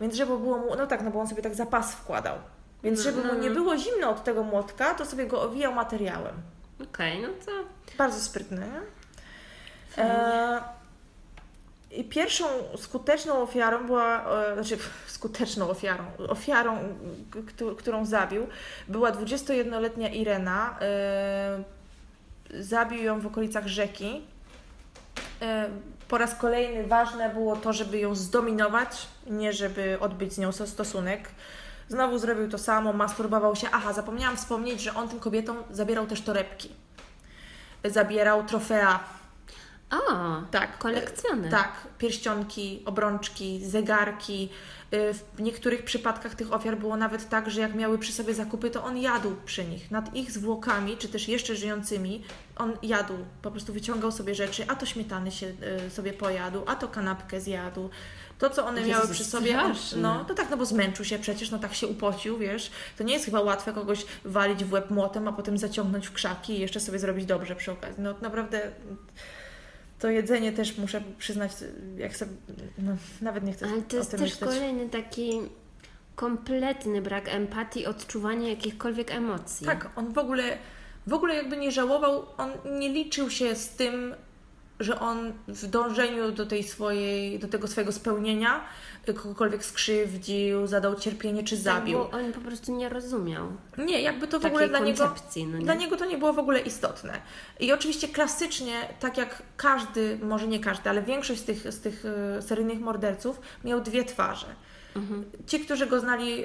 Więc 0.00 0.14
żeby 0.14 0.38
było 0.38 0.58
mu, 0.58 0.76
no 0.76 0.86
tak, 0.86 1.02
no 1.02 1.10
bo 1.10 1.20
on 1.20 1.28
sobie 1.28 1.42
tak 1.42 1.54
zapas 1.54 1.94
wkładał. 1.94 2.36
Więc 2.82 3.00
żeby 3.00 3.24
mu 3.24 3.34
nie 3.34 3.50
było 3.50 3.76
zimno 3.78 4.10
od 4.10 4.24
tego 4.24 4.42
młotka, 4.42 4.94
to 4.94 5.06
sobie 5.06 5.26
go 5.26 5.42
owijał 5.42 5.74
materiałem. 5.74 6.34
Okej, 6.82 7.18
okay, 7.18 7.28
no 7.28 7.44
to... 7.46 7.52
Bardzo 7.98 8.20
sprytny, 8.20 8.56
nie? 8.60 8.80
E, 10.04 10.75
i 11.96 12.04
pierwszą 12.04 12.44
skuteczną 12.76 13.42
ofiarą 13.42 13.86
była, 13.86 14.24
e, 14.50 14.54
znaczy 14.54 14.78
skuteczną 15.06 15.70
ofiarą, 15.70 16.04
ofiarą, 16.28 16.78
którą 17.78 18.04
zabił, 18.06 18.46
była 18.88 19.12
21-letnia 19.12 20.08
Irena. 20.08 20.78
E, 20.80 21.76
zabił 22.60 23.02
ją 23.02 23.20
w 23.20 23.26
okolicach 23.26 23.66
rzeki. 23.66 24.22
Po 26.08 26.18
raz 26.18 26.34
kolejny 26.34 26.86
ważne 26.86 27.30
było 27.30 27.56
to, 27.56 27.72
żeby 27.72 27.98
ją 27.98 28.14
zdominować, 28.14 29.08
nie 29.26 29.52
żeby 29.52 29.98
odbyć 30.00 30.32
z 30.32 30.38
nią 30.38 30.52
stosunek. 30.52 31.28
Znowu 31.88 32.18
zrobił 32.18 32.50
to 32.50 32.58
samo, 32.58 32.92
masturbował 32.92 33.56
się. 33.56 33.68
Aha, 33.72 33.92
zapomniałam 33.92 34.36
wspomnieć, 34.36 34.80
że 34.80 34.94
on 34.94 35.08
tym 35.08 35.20
kobietom 35.20 35.56
zabierał 35.70 36.06
też 36.06 36.20
torebki. 36.20 36.70
Zabierał 37.84 38.44
trofea 38.44 39.00
o, 39.90 40.42
tak. 40.50 40.78
Kolekcjoner. 40.78 41.50
Tak, 41.50 41.72
pierścionki, 41.98 42.82
obrączki, 42.84 43.66
zegarki. 43.66 44.48
Y, 44.94 45.14
w 45.34 45.40
niektórych 45.40 45.84
przypadkach 45.84 46.34
tych 46.34 46.52
ofiar 46.52 46.78
było 46.78 46.96
nawet 46.96 47.28
tak, 47.28 47.50
że 47.50 47.60
jak 47.60 47.74
miały 47.74 47.98
przy 47.98 48.12
sobie 48.12 48.34
zakupy, 48.34 48.70
to 48.70 48.84
on 48.84 48.98
jadł 48.98 49.36
przy 49.44 49.64
nich. 49.64 49.90
Nad 49.90 50.14
ich 50.14 50.30
zwłokami, 50.30 50.96
czy 50.96 51.08
też 51.08 51.28
jeszcze 51.28 51.56
żyjącymi, 51.56 52.24
on 52.56 52.72
jadł. 52.82 53.14
Po 53.42 53.50
prostu 53.50 53.72
wyciągał 53.72 54.12
sobie 54.12 54.34
rzeczy, 54.34 54.64
a 54.68 54.76
to 54.76 54.86
śmietany 54.86 55.32
się 55.32 55.46
y, 55.86 55.90
sobie 55.90 56.12
pojadł, 56.12 56.62
a 56.66 56.76
to 56.76 56.88
kanapkę 56.88 57.40
zjadł. 57.40 57.90
To, 58.38 58.50
co 58.50 58.66
one 58.66 58.86
miały 58.86 59.08
przy 59.08 59.24
sobie, 59.24 59.62
on, 59.62 59.74
no 59.96 60.24
to 60.24 60.34
tak, 60.34 60.50
no 60.50 60.56
bo 60.56 60.66
zmęczył 60.66 61.04
się 61.04 61.18
przecież, 61.18 61.50
no 61.50 61.58
tak 61.58 61.74
się 61.74 61.86
upocił, 61.86 62.38
wiesz. 62.38 62.70
To 62.98 63.04
nie 63.04 63.12
jest 63.12 63.24
chyba 63.24 63.40
łatwe 63.40 63.72
kogoś 63.72 64.06
walić 64.24 64.64
w 64.64 64.72
łeb 64.72 64.90
młotem, 64.90 65.28
a 65.28 65.32
potem 65.32 65.58
zaciągnąć 65.58 66.06
w 66.06 66.12
krzaki 66.12 66.52
i 66.52 66.60
jeszcze 66.60 66.80
sobie 66.80 66.98
zrobić 66.98 67.26
dobrze 67.26 67.56
przy 67.56 67.72
okazji. 67.72 68.02
No 68.02 68.14
naprawdę 68.22 68.70
to 69.98 70.10
jedzenie 70.10 70.52
też 70.52 70.78
muszę 70.78 71.02
przyznać, 71.18 71.52
jak 71.96 72.16
sobie, 72.16 72.32
no, 72.78 72.96
nawet 73.22 73.44
nie 73.44 73.52
chcę 73.52 73.66
Ale 73.66 73.82
to 73.82 73.96
jest 73.96 74.10
też 74.10 74.20
myśleć. 74.20 74.50
kolejny 74.50 74.88
taki 74.88 75.40
kompletny 76.14 77.02
brak 77.02 77.28
empatii, 77.28 77.86
odczuwania 77.86 78.48
jakichkolwiek 78.48 79.10
emocji. 79.10 79.66
Tak, 79.66 79.90
on 79.96 80.12
w 80.12 80.18
ogóle, 80.18 80.58
w 81.06 81.12
ogóle 81.12 81.34
jakby 81.34 81.56
nie 81.56 81.72
żałował, 81.72 82.26
on 82.38 82.50
nie 82.78 82.88
liczył 82.88 83.30
się 83.30 83.56
z 83.56 83.68
tym, 83.68 84.14
że 84.80 85.00
on 85.00 85.32
w 85.48 85.66
dążeniu 85.66 86.32
do 86.32 86.46
tej 86.46 86.62
swojej, 86.62 87.38
do 87.38 87.48
tego 87.48 87.68
swojego 87.68 87.92
spełnienia 87.92 88.64
kogokolwiek 89.14 89.64
skrzywdził, 89.64 90.66
zadał 90.66 90.94
cierpienie 90.94 91.44
czy 91.44 91.56
tak, 91.56 91.64
zabił. 91.64 92.04
Tak, 92.04 92.14
on 92.14 92.32
po 92.32 92.40
prostu 92.40 92.76
nie 92.76 92.88
rozumiał. 92.88 93.46
Nie, 93.78 94.02
jakby 94.02 94.28
to 94.28 94.40
w 94.40 94.46
ogóle 94.46 94.68
dla 94.68 94.78
niego, 94.78 95.14
no 95.46 95.58
dla 95.58 95.74
niego 95.74 95.96
to 95.96 96.04
nie 96.04 96.18
było 96.18 96.32
w 96.32 96.38
ogóle 96.38 96.60
istotne. 96.60 97.20
I 97.60 97.72
oczywiście 97.72 98.08
klasycznie, 98.08 98.74
tak 99.00 99.18
jak 99.18 99.42
każdy, 99.56 100.18
może 100.22 100.46
nie 100.46 100.60
każdy, 100.60 100.90
ale 100.90 101.02
większość 101.02 101.40
z 101.40 101.44
tych, 101.44 101.72
z 101.72 101.80
tych 101.80 102.04
e, 102.38 102.42
seryjnych 102.42 102.80
morderców 102.80 103.40
miał 103.64 103.80
dwie 103.80 104.04
twarze. 104.04 104.46
Mhm. 104.96 105.24
Ci, 105.46 105.60
którzy 105.60 105.86
go 105.86 106.00
znali 106.00 106.40
y, 106.40 106.44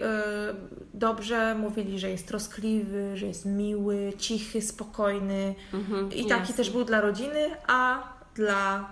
dobrze, 0.94 1.56
mówili, 1.56 2.00
że 2.00 2.10
jest 2.10 2.28
troskliwy, 2.28 3.17
że 3.17 3.26
jest 3.26 3.46
miły, 3.46 4.13
cichy, 4.17 4.62
spokojny 4.62 5.56
mhm, 5.74 6.12
i 6.13 6.26
taki 6.26 6.41
jasne. 6.41 6.56
też 6.56 6.70
był 6.70 6.84
dla 6.84 7.02
rodziny, 7.02 7.50
a 7.67 8.11
dla 8.36 8.89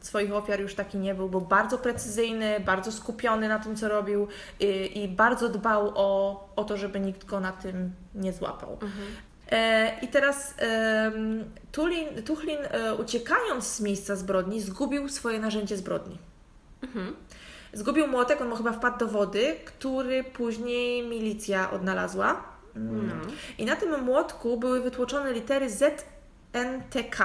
y, 0.00 0.04
swoich 0.04 0.34
ofiar 0.34 0.60
już 0.60 0.74
taki 0.74 0.98
nie 0.98 1.14
był. 1.14 1.28
Był 1.28 1.40
bardzo 1.40 1.78
precyzyjny, 1.78 2.60
bardzo 2.60 2.92
skupiony 2.92 3.48
na 3.48 3.58
tym, 3.58 3.76
co 3.76 3.88
robił 3.88 4.28
y, 4.62 4.66
i 4.86 5.08
bardzo 5.08 5.48
dbał 5.48 5.92
o, 5.94 6.48
o 6.56 6.64
to, 6.64 6.76
żeby 6.76 7.00
nikt 7.00 7.24
go 7.24 7.40
na 7.40 7.52
tym 7.52 7.92
nie 8.14 8.32
złapał. 8.32 8.72
Mhm. 8.72 9.06
E, 9.50 9.92
I 10.02 10.08
teraz 10.08 10.54
Tulin, 11.72 12.22
Tuchlin, 12.22 12.58
e, 12.70 12.94
uciekając 12.94 13.66
z 13.66 13.80
miejsca 13.80 14.16
zbrodni, 14.16 14.60
zgubił 14.60 15.08
swoje 15.08 15.38
narzędzie 15.38 15.76
zbrodni. 15.76 16.18
Mhm. 16.82 17.16
Zgubił 17.72 18.06
młotek, 18.06 18.40
on 18.40 18.48
mu 18.48 18.56
chyba 18.56 18.72
wpadł 18.72 18.98
do 18.98 19.08
wody, 19.08 19.56
który 19.64 20.24
później 20.24 21.08
milicja 21.08 21.70
odnalazła. 21.70 22.42
Mm. 22.76 23.06
No. 23.06 23.14
I 23.58 23.64
na 23.64 23.76
tym 23.76 24.00
młotku 24.00 24.56
były 24.56 24.80
wytłoczone 24.80 25.32
litery 25.32 25.70
ZNTK 25.70 27.18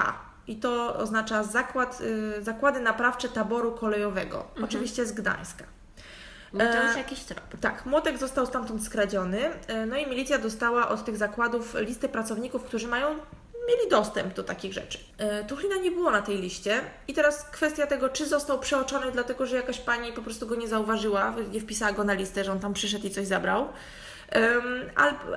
i 0.48 0.56
to 0.56 0.96
oznacza 0.96 1.42
zakład, 1.42 2.00
y, 2.00 2.42
zakłady 2.42 2.80
naprawcze 2.80 3.28
taboru 3.28 3.72
kolejowego, 3.72 4.40
mhm. 4.40 4.64
oczywiście 4.64 5.06
z 5.06 5.12
Gdańska. 5.12 5.64
No 6.52 6.64
to 6.72 6.82
już 6.82 6.94
e, 6.94 6.98
jakiś 6.98 7.20
trop. 7.20 7.44
Tak, 7.60 7.86
młotek 7.86 8.18
został 8.18 8.46
stamtąd 8.46 8.84
skradziony, 8.84 9.50
e, 9.66 9.86
no 9.86 9.96
i 9.96 10.06
milicja 10.06 10.38
dostała 10.38 10.88
od 10.88 11.04
tych 11.04 11.16
zakładów 11.16 11.74
listę 11.78 12.08
pracowników, 12.08 12.64
którzy 12.64 12.88
mają 12.88 13.08
mieli 13.68 13.90
dostęp 13.90 14.34
do 14.34 14.44
takich 14.44 14.72
rzeczy. 14.72 14.98
E, 15.18 15.44
Tuchlina 15.44 15.76
nie 15.76 15.90
było 15.90 16.10
na 16.10 16.22
tej 16.22 16.38
liście 16.38 16.80
i 17.08 17.14
teraz 17.14 17.44
kwestia 17.44 17.86
tego, 17.86 18.08
czy 18.08 18.26
został 18.26 18.58
przeoczony 18.58 19.12
dlatego, 19.12 19.46
że 19.46 19.56
jakaś 19.56 19.78
pani 19.78 20.12
po 20.12 20.22
prostu 20.22 20.46
go 20.46 20.54
nie 20.54 20.68
zauważyła, 20.68 21.34
nie 21.52 21.60
wpisała 21.60 21.92
go 21.92 22.04
na 22.04 22.12
listę, 22.12 22.44
że 22.44 22.52
on 22.52 22.60
tam 22.60 22.74
przyszedł 22.74 23.06
i 23.06 23.10
coś 23.10 23.26
zabrał, 23.26 23.68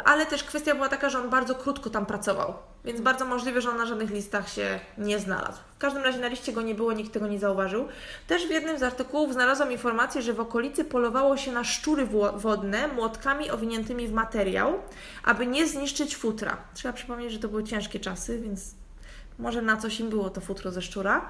ale, 0.06 0.26
też 0.26 0.44
kwestia 0.44 0.76
była 0.76 0.90
taka, 0.90 1.10
że 1.10 1.20
on 1.20 1.30
bardzo 1.30 1.56
krótko 1.56 1.90
tam 1.90 2.06
pracował, 2.06 2.54
więc 2.86 3.02
bardzo 3.02 3.26
możliwe, 3.26 3.62
że 3.62 3.70
on 3.70 3.78
na 3.78 3.86
żadnych 3.86 4.10
listach 4.10 4.50
się 4.50 4.80
nie 4.98 5.20
znalazł. 5.20 5.60
W 5.76 5.78
każdym 5.78 6.04
razie 6.04 6.20
na 6.20 6.28
liście 6.28 6.54
go 6.54 6.62
nie 6.62 6.76
było, 6.76 6.94
nikt 6.94 7.14
tego 7.14 7.28
nie 7.28 7.40
zauważył. 7.40 7.88
Też 8.28 8.48
w 8.48 8.50
jednym 8.50 8.80
z 8.80 8.84
artykułów 8.84 9.34
znalazłam 9.34 9.72
informację, 9.72 10.22
że 10.22 10.34
w 10.34 10.40
okolicy 10.40 10.86
polowało 10.86 11.38
się 11.38 11.52
na 11.52 11.64
szczury 11.64 12.08
wodne 12.36 12.88
młotkami 12.88 13.52
owiniętymi 13.52 14.08
w 14.08 14.14
materiał, 14.14 14.80
aby 15.24 15.48
nie 15.48 15.68
zniszczyć 15.68 16.16
futra. 16.16 16.58
Trzeba 16.74 16.94
przypomnieć, 16.94 17.32
że 17.32 17.40
to 17.40 17.48
były 17.48 17.64
ciężkie 17.64 18.00
czasy, 18.00 18.40
więc 18.40 18.76
może 19.40 19.62
na 19.62 19.78
coś 19.78 20.00
im 20.00 20.10
było 20.10 20.30
to 20.30 20.42
futro 20.42 20.72
ze 20.72 20.82
szczura. 20.82 21.26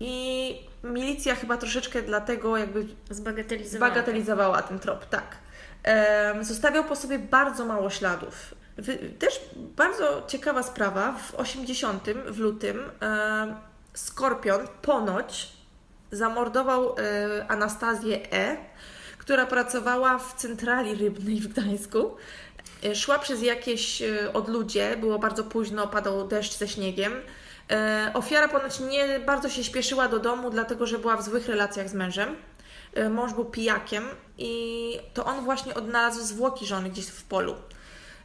I 0.00 0.56
milicja 0.84 1.34
chyba 1.34 1.56
troszeczkę 1.56 2.02
dlatego 2.02 2.56
jakby 2.56 2.86
zbagatelizowała, 3.10 3.90
zbagatelizowała 3.90 4.62
ten 4.62 4.78
trop, 4.78 5.06
tak 5.06 5.43
zostawiał 6.40 6.84
po 6.84 6.96
sobie 6.96 7.18
bardzo 7.18 7.64
mało 7.64 7.90
śladów. 7.90 8.54
Też 9.18 9.40
bardzo 9.56 10.22
ciekawa 10.28 10.62
sprawa, 10.62 11.12
w 11.12 11.34
80 11.34 12.04
w 12.10 12.38
lutym 12.38 12.90
Skorpion 13.94 14.68
ponoć 14.82 15.52
zamordował 16.10 16.94
e, 16.98 17.46
Anastazję 17.48 18.32
E., 18.32 18.56
która 19.18 19.46
pracowała 19.46 20.18
w 20.18 20.34
centrali 20.34 20.94
rybnej 20.94 21.40
w 21.40 21.48
Gdańsku. 21.48 22.16
E, 22.84 22.94
szła 22.94 23.18
przez 23.18 23.42
jakieś 23.42 24.02
e, 24.02 24.32
odludzie, 24.32 24.96
było 24.96 25.18
bardzo 25.18 25.44
późno, 25.44 25.86
padał 25.86 26.28
deszcz 26.28 26.58
ze 26.58 26.68
śniegiem. 26.68 27.12
Ofiara 28.14 28.48
ponoć 28.48 28.80
nie 28.80 29.20
bardzo 29.20 29.48
się 29.48 29.64
śpieszyła 29.64 30.08
do 30.08 30.18
domu, 30.18 30.50
dlatego 30.50 30.86
że 30.86 30.98
była 30.98 31.16
w 31.16 31.24
złych 31.24 31.48
relacjach 31.48 31.88
z 31.88 31.94
mężem. 31.94 32.36
Y, 32.98 33.10
mąż 33.10 33.32
był 33.32 33.44
pijakiem 33.44 34.04
i 34.38 34.98
to 35.14 35.24
on 35.24 35.44
właśnie 35.44 35.74
odnalazł 35.74 36.22
zwłoki 36.22 36.66
żony 36.66 36.90
gdzieś 36.90 37.06
w 37.06 37.24
polu. 37.24 37.54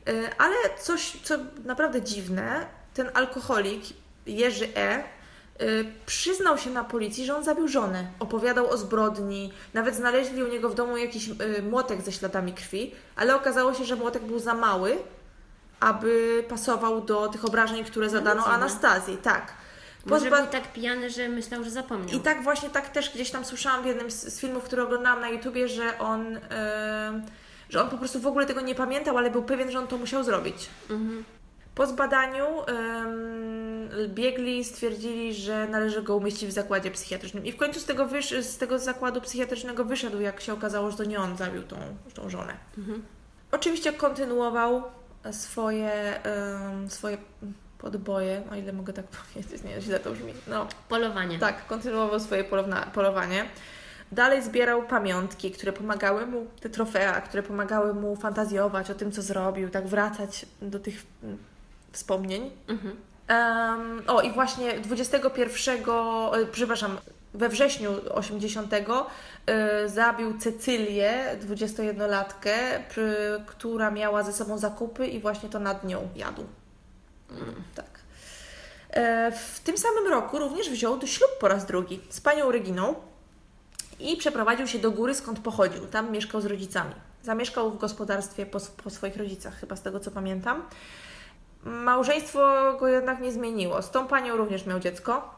Y, 0.09 0.29
ale 0.37 0.55
coś, 0.81 1.17
co 1.23 1.35
naprawdę 1.65 2.01
dziwne, 2.01 2.65
ten 2.93 3.09
alkoholik, 3.13 3.83
Jerzy 4.25 4.67
E., 4.75 5.03
y, 5.61 5.85
przyznał 6.05 6.57
się 6.57 6.69
na 6.69 6.83
policji, 6.83 7.25
że 7.25 7.35
on 7.35 7.43
zabił 7.43 7.67
żonę. 7.67 8.07
Opowiadał 8.19 8.69
o 8.69 8.77
zbrodni, 8.77 9.53
nawet 9.73 9.95
znaleźli 9.95 10.43
u 10.43 10.47
niego 10.47 10.69
w 10.69 10.75
domu 10.75 10.97
jakiś 10.97 11.29
młotek 11.69 12.01
ze 12.01 12.11
śladami 12.11 12.53
krwi, 12.53 12.95
ale 13.15 13.35
okazało 13.35 13.73
się, 13.73 13.85
że 13.85 13.95
młotek 13.95 14.23
był 14.23 14.39
za 14.39 14.53
mały, 14.53 14.97
aby 15.79 16.43
pasował 16.49 17.01
do 17.01 17.27
tych 17.27 17.45
obrażeń, 17.45 17.83
które 17.83 18.09
zadano. 18.09 18.45
Anastazji. 18.45 19.17
Tak. 19.17 19.58
Może 20.09 20.29
Pozba- 20.29 20.41
był 20.41 20.51
tak 20.51 20.73
pijany, 20.73 21.09
że 21.09 21.29
myślał, 21.29 21.63
że 21.63 21.69
zapomniał. 21.69 22.17
I 22.19 22.21
tak 22.21 22.43
właśnie, 22.43 22.69
tak 22.69 22.89
też 22.89 23.13
gdzieś 23.13 23.31
tam 23.31 23.45
słyszałam 23.45 23.83
w 23.83 23.85
jednym 23.85 24.11
z, 24.11 24.23
z 24.23 24.39
filmów, 24.39 24.63
które 24.63 24.83
oglądałam 24.83 25.21
na 25.21 25.29
YouTubie, 25.29 25.67
że 25.67 25.99
on, 25.99 26.37
em, 26.37 27.23
że 27.69 27.81
on 27.83 27.89
po 27.89 27.97
prostu 27.97 28.19
w 28.19 28.27
ogóle 28.27 28.45
tego 28.45 28.61
nie 28.61 28.75
pamiętał, 28.75 29.17
ale 29.17 29.31
był 29.31 29.43
pewien, 29.43 29.71
że 29.71 29.79
on 29.79 29.87
to 29.87 29.97
musiał 29.97 30.23
zrobić. 30.23 30.69
Mhm. 30.89 31.23
Po 31.75 31.85
zbadaniu 31.87 32.45
em, 32.65 33.89
biegli 34.07 34.63
stwierdzili, 34.63 35.33
że 35.33 35.67
należy 35.67 36.01
go 36.03 36.15
umieścić 36.15 36.49
w 36.49 36.51
zakładzie 36.51 36.91
psychiatrycznym. 36.91 37.45
I 37.45 37.51
w 37.51 37.57
końcu 37.57 37.79
z 37.79 37.85
tego, 37.85 38.05
wysz, 38.05 38.31
z 38.31 38.57
tego 38.57 38.79
zakładu 38.79 39.21
psychiatrycznego 39.21 39.85
wyszedł, 39.85 40.21
jak 40.21 40.41
się 40.41 40.53
okazało, 40.53 40.91
że 40.91 40.97
to 40.97 41.03
nie 41.03 41.19
on 41.19 41.37
zabił 41.37 41.63
tą, 41.63 41.77
tą 42.13 42.29
żonę. 42.29 42.53
Mhm. 42.77 43.03
Oczywiście 43.51 43.93
kontynuował 43.93 44.83
swoje, 45.31 46.23
em, 46.23 46.89
swoje 46.89 47.17
podboje, 47.79 48.43
o 48.51 48.55
ile 48.55 48.73
mogę 48.73 48.93
tak 48.93 49.05
powiedzieć, 49.33 49.63
nie, 49.63 49.81
źle 49.81 49.99
to 49.99 50.11
brzmi. 50.11 50.33
No, 50.47 50.67
Polowanie. 50.89 51.39
tak, 51.39 51.67
kontynuował 51.67 52.19
swoje 52.19 52.43
polowna, 52.43 52.81
polowanie. 52.93 53.45
Dalej 54.11 54.43
zbierał 54.43 54.83
pamiątki, 54.83 55.51
które 55.51 55.73
pomagały 55.73 56.25
mu, 56.25 56.45
te 56.61 56.69
trofea, 56.69 57.21
które 57.21 57.43
pomagały 57.43 57.93
mu 57.93 58.15
fantazjować 58.15 58.91
o 58.91 58.95
tym, 58.95 59.11
co 59.11 59.21
zrobił, 59.21 59.69
tak 59.69 59.87
wracać 59.87 60.45
do 60.61 60.79
tych 60.79 61.03
mm, 61.23 61.37
wspomnień. 61.91 62.51
Mhm. 62.67 62.95
Em, 63.27 64.01
o, 64.07 64.21
i 64.21 64.31
właśnie 64.31 64.79
21, 64.79 65.79
e, 65.79 66.45
przepraszam, 66.51 66.97
we 67.33 67.49
wrześniu 67.49 67.91
80 68.11 68.73
e, 69.45 69.89
zabił 69.89 70.37
Cecylię, 70.37 71.37
21-latkę, 71.47 72.53
przy- 72.89 73.43
która 73.45 73.91
miała 73.91 74.23
ze 74.23 74.33
sobą 74.33 74.57
zakupy 74.57 75.07
i 75.07 75.19
właśnie 75.19 75.49
to 75.49 75.59
nad 75.59 75.83
nią 75.83 76.07
jadł. 76.15 76.43
Tak. 77.75 77.99
E, 78.89 79.31
W 79.31 79.59
tym 79.59 79.77
samym 79.77 80.07
roku 80.07 80.39
również 80.39 80.69
wziął 80.69 80.97
do 80.97 81.07
ślub 81.07 81.31
po 81.39 81.47
raz 81.47 81.65
drugi 81.65 82.01
z 82.09 82.21
panią 82.21 82.51
Reginą 82.51 82.95
i 83.99 84.17
przeprowadził 84.17 84.67
się 84.67 84.79
do 84.79 84.91
góry, 84.91 85.15
skąd 85.15 85.39
pochodził. 85.39 85.87
Tam 85.87 86.11
mieszkał 86.11 86.41
z 86.41 86.45
rodzicami. 86.45 86.93
Zamieszkał 87.23 87.71
w 87.71 87.77
gospodarstwie 87.77 88.45
po, 88.45 88.59
po 88.83 88.89
swoich 88.89 89.17
rodzicach, 89.17 89.59
chyba 89.59 89.75
z 89.75 89.81
tego 89.81 89.99
co 89.99 90.11
pamiętam. 90.11 90.63
Małżeństwo 91.63 92.73
go 92.79 92.87
jednak 92.87 93.21
nie 93.21 93.31
zmieniło. 93.31 93.81
Z 93.81 93.91
tą 93.91 94.07
panią 94.07 94.37
również 94.37 94.65
miał 94.65 94.79
dziecko. 94.79 95.35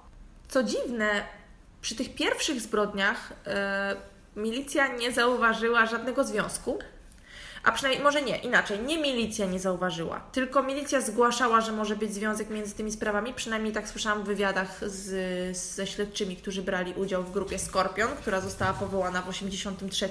Co 0.47 0.63
dziwne, 0.63 1.25
przy 1.81 1.95
tych 1.95 2.15
pierwszych 2.15 2.61
zbrodniach 2.61 3.33
e, 3.47 3.95
milicja 4.35 4.87
nie 4.87 5.11
zauważyła 5.11 5.85
żadnego 5.85 6.23
związku. 6.23 6.79
A 7.63 7.71
przynajmniej, 7.71 8.03
może 8.03 8.21
nie, 8.21 8.37
inaczej, 8.37 8.79
nie 8.79 8.97
milicja 8.97 9.45
nie 9.45 9.59
zauważyła, 9.59 10.19
tylko 10.31 10.63
milicja 10.63 11.01
zgłaszała, 11.01 11.61
że 11.61 11.71
może 11.71 11.95
być 11.95 12.13
związek 12.13 12.49
między 12.49 12.75
tymi 12.75 12.91
sprawami. 12.91 13.33
Przynajmniej 13.33 13.73
tak 13.73 13.89
słyszałam 13.89 14.23
w 14.23 14.25
wywiadach 14.25 14.89
z, 14.89 15.57
ze 15.57 15.87
śledczymi, 15.87 16.35
którzy 16.35 16.61
brali 16.61 16.93
udział 16.93 17.23
w 17.23 17.31
grupie 17.31 17.59
Skorpion, 17.59 18.09
która 18.21 18.41
została 18.41 18.73
powołana 18.73 19.21
w 19.21 19.29
83. 19.29 20.09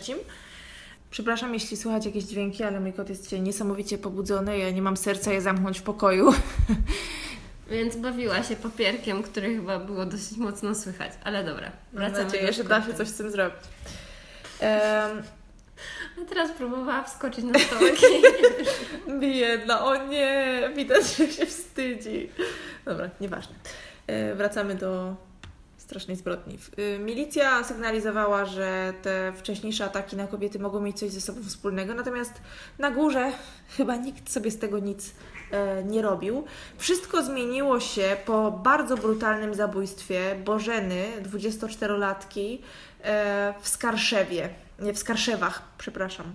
Przepraszam, 1.10 1.54
jeśli 1.54 1.76
słychać 1.76 2.06
jakieś 2.06 2.24
dźwięki, 2.24 2.62
ale 2.62 2.80
mój 2.80 2.92
kot 2.92 3.08
jest 3.08 3.24
dzisiaj 3.24 3.40
niesamowicie 3.40 3.98
pobudzony. 3.98 4.58
Ja 4.58 4.70
nie 4.70 4.82
mam 4.82 4.96
serca 4.96 5.32
je 5.32 5.42
zamknąć 5.42 5.78
w 5.78 5.82
pokoju. 5.82 6.32
Więc 7.70 7.96
bawiła 7.96 8.42
się 8.42 8.56
papierkiem, 8.56 9.22
który 9.22 9.54
chyba 9.56 9.78
było 9.78 10.06
dosyć 10.06 10.38
mocno 10.38 10.74
słychać. 10.74 11.12
Ale 11.24 11.44
dobra, 11.44 11.70
Mam 11.92 12.02
wracamy 12.02 12.24
nadzieję, 12.24 12.46
do 12.46 12.52
że 12.52 12.64
da 12.64 12.82
się 12.82 12.94
coś 12.94 13.08
z 13.08 13.16
tym 13.16 13.30
zrobić. 13.30 13.60
Em, 14.60 15.22
A 16.22 16.24
teraz 16.24 16.50
próbowała 16.50 17.02
wskoczyć 17.02 17.44
na 17.44 17.58
stołek 17.58 17.94
Biedna, 19.20 19.84
o 19.84 20.06
nie, 20.06 20.62
widać, 20.76 21.16
że 21.16 21.28
się 21.28 21.46
wstydzi. 21.46 22.30
Dobra, 22.84 23.10
nieważne. 23.20 23.54
E, 24.06 24.34
Wracamy 24.34 24.74
do 24.74 25.14
strasznej 25.90 26.16
zbrodni. 26.16 26.58
E, 26.76 26.98
Milicja 26.98 27.64
sygnalizowała, 27.64 28.44
że 28.44 28.92
te 29.02 29.32
wcześniejsze 29.36 29.84
ataki 29.84 30.16
na 30.16 30.26
kobiety 30.26 30.58
mogą 30.58 30.80
mieć 30.80 30.98
coś 30.98 31.10
ze 31.10 31.20
sobą 31.20 31.42
wspólnego, 31.42 31.94
natomiast 31.94 32.32
na 32.78 32.90
górze 32.90 33.32
chyba 33.76 33.96
nikt 33.96 34.32
sobie 34.32 34.50
z 34.50 34.58
tego 34.58 34.78
nic 34.78 35.14
e, 35.50 35.84
nie 35.84 36.02
robił. 36.02 36.44
Wszystko 36.78 37.22
zmieniło 37.22 37.80
się 37.80 38.16
po 38.26 38.50
bardzo 38.50 38.96
brutalnym 38.96 39.54
zabójstwie 39.54 40.36
Bożeny, 40.44 41.04
24-latki, 41.22 42.58
e, 43.02 43.54
w 43.60 43.68
Skarszewie. 43.68 44.48
W 44.80 44.98
Skarszewach, 44.98 45.62
przepraszam. 45.78 46.32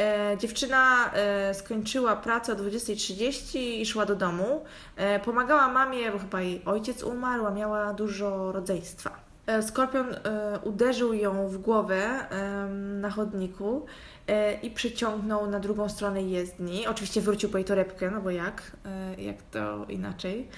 E, 0.00 0.36
dziewczyna 0.38 1.12
e, 1.12 1.54
skończyła 1.54 2.16
pracę 2.16 2.52
o 2.52 2.56
20.30 2.56 3.58
i 3.58 3.86
szła 3.86 4.06
do 4.06 4.16
domu. 4.16 4.64
E, 4.96 5.20
pomagała 5.20 5.68
mamie, 5.68 6.12
bo 6.12 6.18
chyba 6.18 6.40
jej 6.40 6.64
ojciec 6.64 7.02
umarł, 7.02 7.46
a 7.46 7.50
miała 7.50 7.92
dużo 7.92 8.52
rodzeństwa. 8.52 9.24
E, 9.46 9.62
Skorpion 9.62 10.14
e, 10.14 10.58
uderzył 10.64 11.14
ją 11.14 11.48
w 11.48 11.58
głowę 11.58 12.26
na 13.00 13.10
chodniku 13.10 13.86
e, 14.26 14.54
i 14.54 14.70
przyciągnął 14.70 15.50
na 15.50 15.60
drugą 15.60 15.88
stronę 15.88 16.22
jezdni. 16.22 16.86
Oczywiście 16.86 17.20
wrócił 17.20 17.48
po 17.48 17.58
jej 17.58 17.64
torebkę, 17.64 18.10
no 18.10 18.20
bo 18.20 18.30
jak? 18.30 18.76
Jak 19.18 19.42
to 19.42 19.84
inaczej? 19.88 20.48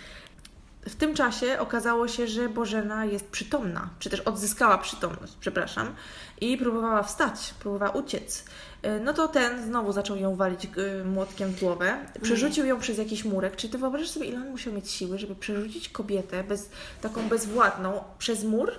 W 0.88 0.96
tym 0.96 1.14
czasie 1.14 1.58
okazało 1.58 2.08
się, 2.08 2.26
że 2.26 2.48
Bożena 2.48 3.04
jest 3.04 3.28
przytomna, 3.28 3.90
czy 3.98 4.10
też 4.10 4.20
odzyskała 4.20 4.78
przytomność, 4.78 5.36
przepraszam, 5.40 5.94
i 6.40 6.58
próbowała 6.58 7.02
wstać, 7.02 7.54
próbowała 7.60 7.92
uciec. 7.92 8.44
E, 8.82 9.00
No 9.00 9.12
to 9.12 9.28
ten 9.28 9.64
znowu 9.64 9.92
zaczął 9.92 10.16
ją 10.16 10.36
walić 10.36 10.64
e, 10.64 11.04
młotkiem 11.04 11.50
w 11.50 11.60
głowę, 11.60 11.98
przerzucił 12.22 12.66
ją 12.66 12.80
przez 12.80 12.98
jakiś 12.98 13.24
murek. 13.24 13.56
Czy 13.56 13.68
ty 13.68 13.78
wyobrażasz 13.78 14.10
sobie, 14.10 14.26
ile 14.26 14.36
on 14.36 14.50
musiał 14.50 14.72
mieć 14.72 14.90
siły, 14.90 15.18
żeby 15.18 15.34
przerzucić 15.34 15.88
kobietę 15.88 16.44
bez, 16.44 16.70
taką 17.00 17.28
bezwładną 17.28 18.04
przez 18.18 18.44
mur? 18.44 18.72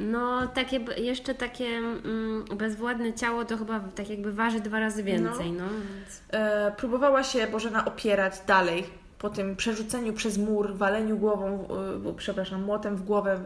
No, 0.00 0.46
takie, 0.46 0.80
jeszcze 0.96 1.34
takie 1.34 1.66
mm, 1.66 2.44
bezwładne 2.56 3.12
ciało 3.12 3.44
to 3.44 3.56
chyba 3.56 3.80
tak 3.80 4.10
jakby 4.10 4.32
waży 4.32 4.60
dwa 4.60 4.80
razy 4.80 5.02
więcej, 5.02 5.52
no. 5.52 5.64
więc... 5.68 6.20
E, 6.30 6.72
próbowała 6.76 7.22
się 7.22 7.46
Bożena 7.46 7.84
opierać 7.84 8.34
dalej 8.46 8.99
po 9.20 9.30
tym 9.30 9.56
przerzuceniu 9.56 10.12
przez 10.12 10.38
mur, 10.38 10.76
waleniu 10.76 11.18
głową, 11.18 11.68
przepraszam, 12.16 12.62
młotem 12.62 12.96
w 12.96 13.02
głowę 13.02 13.40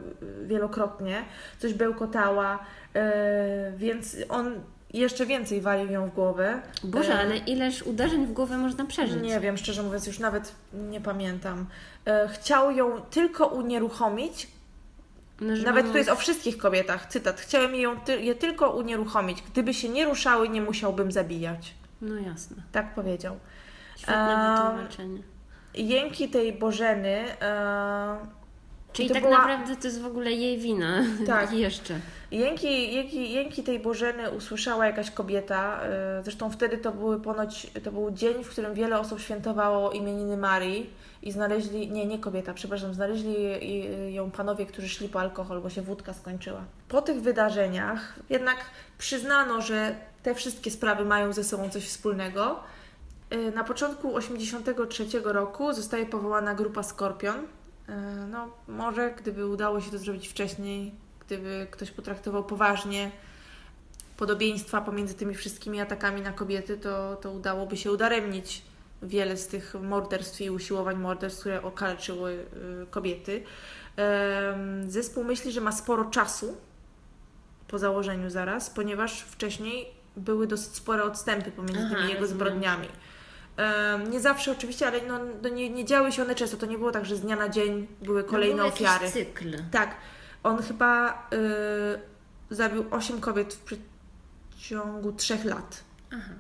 wielokrotnie, 0.47 1.25
coś 1.59 1.75
bełkotała, 1.75 2.59
e, 2.95 3.73
więc 3.77 4.17
on 4.29 4.61
jeszcze 4.93 5.27
więcej 5.27 5.61
walił 5.61 5.91
ją 5.93 6.11
w 6.11 6.15
głowę. 6.15 6.63
Boże, 6.85 7.15
E, 7.15 7.19
ale 7.19 7.37
ileż 7.37 7.83
uderzeń 7.83 8.27
w 8.27 8.33
głowę 8.33 8.59
można 8.59 8.85
przeżyć? 8.85 9.23
Nie 9.23 9.41
wiem, 9.41 9.57
szczerze 9.57 9.83
mówiąc, 9.83 10.07
już 10.07 10.19
nawet 10.19 10.55
nie 10.73 11.01
pamiętam. 11.01 11.67
E, 12.07 12.29
chciał 12.29 12.71
ją 12.71 13.01
tylko 13.01 13.47
unieruchomić, 13.47 14.49
No, 15.41 15.55
nawet 15.65 15.93
tu 15.93 15.99
jest 15.99 16.11
o 16.11 16.17
wszystkich 16.17 16.59
kobietach, 16.59 17.07
cytat, 17.07 17.41
chciałem 17.41 17.75
ją 17.75 17.97
je 18.21 18.35
tylko 18.35 18.71
unieruchomić, 18.71 19.43
gdyby 19.53 19.75
się 19.75 19.89
nie 19.89 20.05
ruszały, 20.05 20.49
nie 20.49 20.63
musiałbym 20.63 21.13
zabijać. 21.13 21.75
No 22.01 22.15
jasne. 22.15 22.57
Tak 22.73 22.95
powiedział. 22.95 23.37
Świetne 23.97 24.57
Em, 24.57 24.57
wytłumaczenie. 24.57 25.34
Jęki 25.75 26.29
tej 26.29 26.53
Bożeny. 26.53 27.25
E, 27.43 28.17
Czyli 28.93 29.11
tak 29.11 29.23
była- 29.23 29.39
naprawdę 29.39 29.77
to 29.77 29.87
jest 29.89 30.03
w 30.03 30.07
ogóle 30.07 30.33
jej 30.33 30.59
wina. 30.59 31.03
Tak. 31.27 31.53
Jeszcze. 31.53 31.95
jęki, 32.31 32.95
jęki, 32.95 33.33
jęki 33.33 33.63
tej 33.63 33.79
Bożeny 33.79 34.31
usłyszała 34.31 34.87
jakaś 34.87 35.11
kobieta. 35.11 35.81
E, 35.83 36.23
zresztą 36.23 36.51
wtedy 36.51 36.79
to, 36.79 36.93
były 36.93 37.21
ponoć, 37.21 37.67
to 37.85 37.93
był 37.93 38.11
dzień, 38.11 38.45
w 38.45 38.49
którym 38.49 38.75
wiele 38.75 39.01
osób 39.01 39.21
świętowało 39.21 39.91
imieniny 39.93 40.37
Marii 40.37 40.91
i 41.23 41.33
znaleźli, 41.33 41.91
nie, 41.91 42.07
nie 42.07 42.19
kobieta, 42.19 42.55
przepraszam, 42.55 42.95
znaleźli 42.95 43.35
ją 44.15 44.31
panowie, 44.31 44.67
którzy 44.67 44.89
szli 44.89 45.09
po 45.09 45.21
alkohol, 45.21 45.61
bo 45.61 45.71
się 45.71 45.83
wódka 45.83 46.15
skończyła. 46.15 46.61
Po 46.89 47.03
tych 47.03 47.21
wydarzeniach 47.21 48.15
jednak 48.31 48.57
przyznano, 48.99 49.61
że 49.61 49.95
te 50.23 50.35
wszystkie 50.35 50.71
sprawy 50.71 51.05
mają 51.05 51.33
ze 51.33 51.45
sobą 51.45 51.71
coś 51.71 51.85
wspólnego. 51.85 52.61
E, 53.35 53.51
Na 53.51 53.65
początku 53.65 54.09
1983 54.21 55.21
roku 55.25 55.73
zostaje 55.73 56.07
powołana 56.07 56.55
grupa 56.55 56.83
Skorpion. 56.83 57.37
E, 57.89 58.27
No, 58.31 58.49
może 58.69 59.15
gdyby 59.19 59.47
udało 59.47 59.81
się 59.81 59.91
to 59.91 59.99
zrobić 59.99 60.29
wcześniej, 60.29 60.95
gdyby 61.27 61.67
ktoś 61.71 61.91
potraktował 61.91 62.45
poważnie 62.45 63.11
podobieństwa 64.17 64.81
pomiędzy 64.81 65.15
tymi 65.15 65.35
wszystkimi 65.35 65.81
atakami 65.81 66.21
na 66.21 66.33
kobiety, 66.33 66.77
to, 66.77 67.17
to 67.17 67.31
udałoby 67.31 67.77
się 67.77 67.93
udaremnić 67.93 68.63
wiele 69.03 69.37
z 69.37 69.47
tych 69.47 69.75
morderstw 69.83 70.41
i 70.41 70.51
usiłowań 70.51 70.97
morderstw, 70.97 71.41
które 71.41 71.63
okaleczyły 71.63 72.33
y, 72.83 72.87
kobiety. 72.91 73.43
Zespół 74.89 75.25
myśli, 75.25 75.53
że 75.53 75.61
ma 75.61 75.73
sporo 75.73 76.05
czasu 76.05 76.57
po 77.69 77.79
założeniu 77.79 78.31
zaraz, 78.31 78.71
ponieważ 78.71 79.21
wcześniej 79.21 79.87
były 80.17 80.47
dosyć 80.47 80.75
spore 80.77 81.05
odstępy 81.05 81.51
pomiędzy 81.51 81.81
Aha, 81.87 81.95
tymi 81.95 82.09
jego 82.09 82.21
rozumiem. 82.21 82.39
zbrodniami. 82.39 82.87
Em, 82.87 82.93
Nie 84.11 84.21
zawsze 84.21 84.53
oczywiście, 84.53 84.87
ale 84.87 85.01
no, 85.09 85.19
no 85.43 85.49
nie, 85.49 85.71
nie 85.71 85.85
działy 85.85 86.13
się 86.13 86.23
one 86.23 86.35
często. 86.35 86.57
To 86.57 86.67
nie 86.67 86.79
było 86.79 86.91
tak, 86.91 87.05
że 87.07 87.17
z 87.17 87.21
dnia 87.21 87.37
na 87.37 87.49
dzień 87.49 87.87
były 88.03 88.25
kolejne 88.25 88.57
no, 88.57 88.63
był 88.63 88.73
ofiary. 88.73 89.11
cykl. 89.11 89.57
Tak, 89.71 89.97
on 90.43 90.63
chyba 90.63 91.13
y, 92.51 92.55
zabił 92.55 92.85
8 92.91 93.21
kobiet 93.21 93.55
w 93.55 93.77
przeciągu 94.57 95.13
3 95.13 95.39
lat. 95.45 95.85
Aha. 96.13 96.33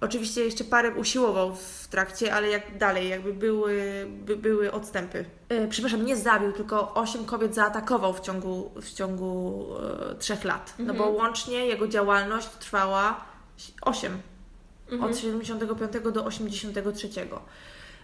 Oczywiście 0.00 0.44
jeszcze 0.44 0.64
parę 0.64 0.90
usiłował 0.94 1.54
w 1.54 1.88
trakcie, 1.90 2.34
ale 2.34 2.48
jak 2.48 2.78
dalej, 2.78 3.08
jakby 3.08 3.32
były, 3.32 4.06
by, 4.08 4.36
były 4.36 4.72
odstępy. 4.72 5.24
E, 5.48 5.68
przepraszam, 5.68 6.04
nie 6.04 6.16
zabił, 6.16 6.52
tylko 6.52 6.94
8 6.94 7.24
kobiet 7.24 7.54
zaatakował 7.54 8.14
w 8.14 8.20
ciągu, 8.20 8.70
w 8.82 8.92
ciągu 8.94 9.66
e, 10.12 10.14
3 10.14 10.36
lat. 10.44 10.74
No 10.78 10.94
bo 10.94 11.06
łącznie 11.06 11.66
jego 11.66 11.88
działalność 11.88 12.48
trwała 12.48 13.24
8. 13.82 14.20
Od 15.00 15.18
75 15.18 15.92
do 16.12 16.24
83. 16.24 17.08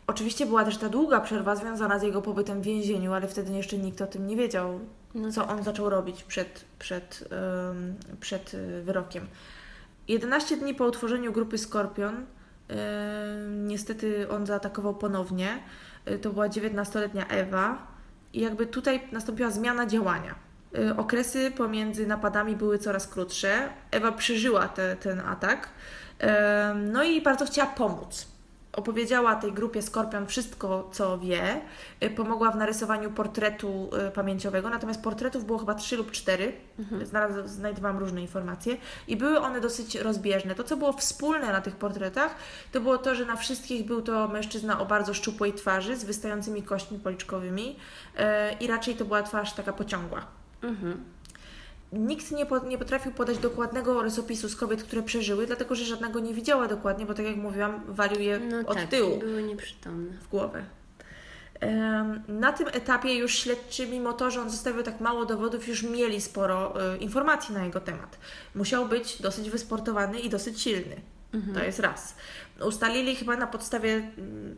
Oczywiście 0.07 0.46
była 0.46 0.64
też 0.64 0.77
ta 0.77 0.88
długa 0.88 1.20
przerwa 1.20 1.57
związana 1.57 1.99
z 1.99 2.03
jego 2.03 2.22
pobytem 2.22 2.61
w 2.62 2.64
więzieniu, 2.64 3.12
ale 3.12 3.29
wtedy 3.29 3.53
jeszcze 3.53 3.79
nikt 3.79 4.03
o 4.03 4.07
tym 4.07 4.27
nie 4.27 4.37
wiedział, 4.37 4.81
No 5.14 5.33
co 5.33 5.49
on 5.49 5.62
zaczął 5.62 5.90
robić 5.90 6.25
przed, 6.25 6.64
przed, 6.79 7.25
em, 7.70 7.94
przed 8.20 8.55
y, 8.55 8.83
wyrokiem. 8.83 9.27
11 10.09 10.57
dni 10.57 10.75
po 10.75 10.85
utworzeniu 10.87 11.33
grupy 11.33 11.59
Skorpion, 11.59 12.14
em, 12.68 13.68
niestety 13.68 14.29
on 14.29 14.46
zaatakował 14.46 14.94
ponownie. 14.94 15.59
Y, 16.11 16.18
To 16.18 16.31
była 16.31 16.49
19-letnia 16.49 17.27
Ewa 17.27 17.87
i 18.33 18.40
jakby 18.40 18.66
tutaj 18.66 19.09
nastąpiła 19.12 19.51
zmiana 19.51 19.87
działania. 19.87 20.35
Y, 20.79 20.96
Okresy 20.96 21.51
pomiędzy 21.51 22.07
napadami 22.07 22.57
były 22.57 22.79
coraz 22.79 23.09
krótsze. 23.09 23.68
Ewa 23.90 24.12
przeżyła 24.12 24.68
te, 24.68 24.96
ten 24.96 25.20
atak, 25.20 25.68
no 26.74 27.02
i 27.05 27.20
bardzo 27.22 27.46
chciała 27.46 27.70
pomóc. 27.70 28.26
Opowiedziała 28.72 29.35
tej 29.37 29.52
grupie 29.52 29.83
Skorpion 29.83 30.26
wszystko, 30.26 30.90
co 30.92 31.18
wie. 31.18 31.61
Y, 32.05 32.11
Pomogła 32.11 32.50
w 32.50 32.57
narysowaniu 32.57 33.11
portretu 33.11 33.90
y, 34.09 34.11
pamięciowego, 34.11 34.70
natomiast 34.70 35.02
portretów 35.02 35.44
było 35.44 35.59
chyba 35.59 35.74
trzy 35.74 35.96
lub 35.96 36.11
cztery. 36.11 36.52
Znalaz- 37.05 37.46
Znajdowałam 37.48 37.98
różne 37.98 38.20
informacje 38.22 38.76
i 39.09 39.16
były 39.16 39.38
one 39.40 39.61
dosyć 39.61 39.94
rozbieżne. 39.94 40.55
To, 40.55 40.64
co 40.64 40.76
było 40.76 40.92
wspólne 40.92 41.52
na 41.52 41.61
tych 41.61 41.76
portretach, 41.76 42.35
to 42.72 42.81
było 42.81 42.98
to, 42.98 43.14
że 43.14 43.24
na 43.24 43.37
wszystkich 43.37 43.87
był 43.87 44.02
to 44.02 44.29
mężczyzna 44.29 44.81
o 44.81 44.87
bardzo 44.87 45.14
szczupłej 45.14 45.52
twarzy 45.52 45.96
z 45.96 46.05
wystającymi 46.05 46.62
kośćmi 46.62 46.98
policzkowymi 46.98 47.76
y, 48.18 48.55
i 48.61 48.66
raczej 48.66 48.94
to 48.96 49.05
była 49.05 49.22
twarz 49.22 49.52
taka 49.52 49.72
pociągła. 49.72 50.20
Mhm. 50.62 51.05
Nikt 51.92 52.31
nie, 52.33 52.46
po, 52.46 52.59
nie 52.59 52.79
potrafił 52.79 53.12
podać 53.12 53.38
dokładnego 53.38 54.03
rysopisu 54.03 54.49
z 54.49 54.57
kobiet, 54.57 54.83
które 54.83 55.03
przeżyły, 55.03 55.46
dlatego 55.46 55.75
że 55.75 55.85
żadnego 55.85 56.20
nie 56.20 56.35
widziała 56.35 56.68
dokładnie, 56.68 57.07
bo 57.07 57.14
tak 57.14 57.27
jak 57.27 57.37
mówiłam, 57.37 57.83
walił 57.88 58.20
je 58.20 58.38
No 58.38 58.59
od 58.59 58.77
tak, 58.77 58.88
tyłu 58.88 59.18
były 59.18 59.42
nieprzytomne. 59.42 60.12
w 60.22 60.29
głowę. 60.29 60.64
Na 62.29 62.53
tym 62.53 62.68
etapie 62.68 63.14
już 63.14 63.35
śledczy, 63.38 63.87
mimo 63.87 64.12
to, 64.12 64.31
że 64.31 64.40
on 64.40 64.51
zostawił 64.51 64.83
tak 64.83 65.01
mało 65.01 65.25
dowodów, 65.25 65.68
już 65.68 65.83
mieli 65.83 66.20
sporo 66.20 66.83
e, 66.92 66.96
informacji 66.96 67.55
na 67.55 67.64
jego 67.64 67.81
temat. 67.81 68.18
Musiał 68.55 68.88
być 68.88 69.22
dosyć 69.22 69.51
wysportowany 69.51 70.20
i 70.20 70.29
dosyć 70.31 70.61
silny. 70.62 70.96
To 71.55 71.64
jest 71.64 71.79
raz. 71.79 72.16
Ustalili 72.66 73.16
chyba 73.16 73.37
na 73.37 73.46
podstawie 73.46 73.92
mm, 74.18 74.57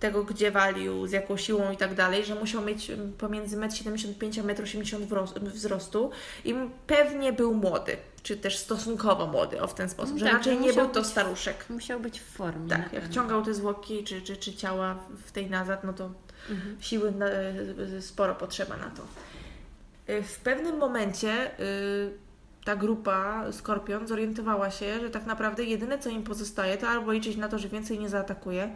tego, 0.00 0.24
gdzie 0.24 0.50
walił, 0.50 1.06
z 1.06 1.12
jaką 1.12 1.36
siłą 1.36 1.72
i 1.72 1.76
tak 1.76 1.94
dalej, 1.94 2.24
że 2.24 2.34
musiał 2.34 2.62
mieć 2.62 2.92
pomiędzy 3.18 3.56
1,75 3.56 4.40
m 4.40 4.50
a 4.50 4.52
1,80 4.52 5.36
m 5.36 5.46
wzrostu 5.50 6.10
i 6.44 6.54
pewnie 6.86 7.32
był 7.32 7.54
młody, 7.54 7.96
czy 8.22 8.36
też 8.36 8.58
stosunkowo 8.58 9.26
młody, 9.26 9.62
o 9.62 9.66
w 9.66 9.74
ten 9.74 9.88
sposób, 9.88 10.18
że 10.18 10.24
tak, 10.24 10.34
raczej 10.34 10.58
nie 10.60 10.72
był 10.72 10.88
to 10.88 11.00
być- 11.00 11.06
staruszek. 11.10 11.64
Musiał 11.70 12.00
być 12.00 12.20
w 12.20 12.24
formie. 12.24 12.68
Tak, 12.68 12.92
jak 12.92 13.08
ciągał 13.08 13.42
te 13.44 13.54
zwłoki 13.54 14.04
czy, 14.04 14.22
czy, 14.22 14.36
czy 14.36 14.52
ciała 14.54 14.96
w 15.26 15.32
tej 15.32 15.50
nazad, 15.50 15.84
no 15.84 15.92
to 15.92 16.10
siły 16.80 17.12
na, 17.12 17.26
sporo 18.00 18.34
potrzeba 18.34 18.76
na 18.76 18.90
to. 18.90 19.02
Y, 20.12 20.22
W 20.22 20.38
pewnym 20.38 20.78
momencie 20.78 21.60
y, 21.60 22.12
ta 22.64 22.76
grupa 22.76 23.44
Skorpion 23.52 24.06
zorientowała 24.08 24.70
się, 24.70 25.00
że 25.00 25.10
tak 25.10 25.26
naprawdę 25.26 25.64
jedyne 25.64 25.98
co 25.98 26.08
im 26.10 26.22
pozostaje 26.22 26.78
to 26.78 26.88
albo 26.88 27.12
liczyć 27.12 27.36
na 27.36 27.48
to, 27.48 27.58
że 27.58 27.68
więcej 27.68 27.98
nie 27.98 28.08
zaatakuje, 28.08 28.74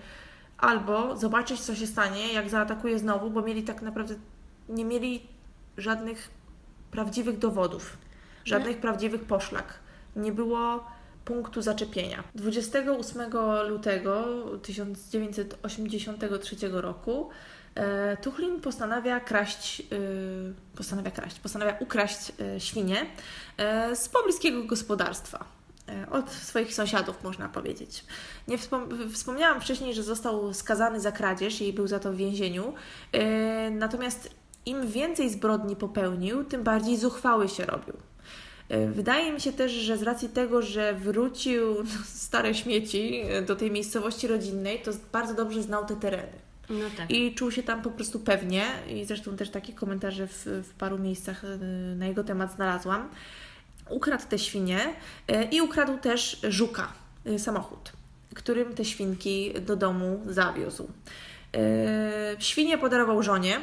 albo 0.64 1.16
zobaczyć 1.16 1.60
co 1.60 1.74
się 1.74 1.86
stanie, 1.86 2.32
jak 2.32 2.50
zaatakuje 2.50 2.98
znowu, 2.98 3.30
bo 3.30 3.42
mieli 3.42 3.62
tak 3.62 3.82
naprawdę 3.82 4.14
nie 4.68 4.84
mieli 4.84 5.26
żadnych 5.76 6.30
prawdziwych 6.90 7.38
dowodów, 7.38 7.96
żadnych 8.44 8.78
prawdziwych 8.78 9.24
poszlak. 9.24 9.78
Nie 10.16 10.32
było 10.32 10.84
punktu 11.24 11.62
zaczepienia. 11.62 12.24
28 12.34 13.30
lutego 13.68 14.24
1983 14.62 16.56
roku 16.70 17.30
e, 17.74 18.16
Tuchlin 18.16 18.60
postanawia 18.60 19.20
kraść, 19.20 19.80
y, 19.80 19.84
postanawia 20.76 21.10
kraść, 21.10 21.38
postanawia 21.40 21.76
ukraść 21.80 22.32
e, 22.40 22.60
świnie 22.60 23.06
e, 23.56 23.96
z 23.96 24.08
pobliskiego 24.08 24.64
gospodarstwa. 24.64 25.53
E, 25.88 26.10
Od 26.10 26.30
swoich 26.30 26.74
sąsiadów, 26.74 27.24
można 27.24 27.48
powiedzieć. 27.48 28.04
Nie 28.48 28.58
wspom- 28.58 29.10
wspomniałam 29.12 29.60
wcześniej, 29.60 29.94
że 29.94 30.02
został 30.02 30.54
skazany 30.54 31.00
za 31.00 31.12
kradzież 31.12 31.60
i 31.60 31.72
był 31.72 31.86
za 31.86 31.98
to 31.98 32.12
w 32.12 32.16
więzieniu. 32.16 32.74
E, 33.12 33.70
Natomiast 33.70 34.30
im 34.66 34.86
więcej 34.86 35.30
zbrodni 35.30 35.76
popełnił, 35.76 36.44
tym 36.44 36.62
bardziej 36.62 36.96
zuchwały 36.96 37.48
się 37.48 37.64
robił. 37.64 37.94
E, 38.68 38.86
Wydaje 38.86 39.32
mi 39.32 39.40
się 39.40 39.52
też, 39.52 39.72
że 39.72 39.96
z 39.96 40.02
racji 40.02 40.28
tego, 40.28 40.62
że 40.62 40.94
wrócił 40.94 41.76
stare 42.26 42.54
śmieci 42.54 43.22
do 43.46 43.56
tej 43.56 43.70
miejscowości 43.70 44.26
rodzinnej, 44.28 44.82
to 44.82 44.90
bardzo 45.12 45.34
dobrze 45.34 45.62
znał 45.62 45.86
te 45.86 45.96
tereny. 45.96 46.32
No 46.70 46.84
tak. 46.96 47.10
I 47.10 47.34
czuł 47.34 47.50
się 47.50 47.62
tam 47.62 47.82
po 47.82 47.90
prostu 47.90 48.20
pewnie. 48.20 48.64
I 48.88 49.04
zresztą 49.04 49.36
też 49.36 49.50
takie 49.50 49.72
komentarze 49.72 50.26
w, 50.26 50.44
w 50.46 50.70
paru 50.78 50.98
miejscach 50.98 51.42
na 51.96 52.06
jego 52.06 52.24
temat 52.24 52.54
znalazłam. 52.54 53.08
Ukradł 53.90 54.24
te 54.28 54.38
świnie 54.38 54.80
e, 55.28 55.44
i 55.44 55.60
ukradł 55.60 55.98
też 55.98 56.40
żuka, 56.48 56.92
e, 57.26 57.38
samochód, 57.38 57.92
którym 58.34 58.74
te 58.74 58.84
świnki 58.84 59.54
do 59.60 59.76
domu 59.76 60.20
zawiózł. 60.26 60.88
E, 61.54 62.36
Świnie 62.38 62.78
podarował 62.78 63.22
żonie, 63.22 63.60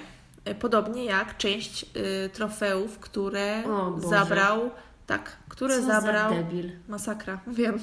podobnie 0.60 1.05
jak 1.05 1.38
część 1.38 1.86
trofeów, 2.34 2.99
które 2.99 3.63
zabrał. 4.10 4.71
Tak, 5.07 5.38
które 5.62 5.76
Co 5.82 5.86
zabrał. 5.88 6.30
za 6.30 6.36
debil. 6.36 6.71
Masakra, 6.88 7.39
wiem. 7.47 7.80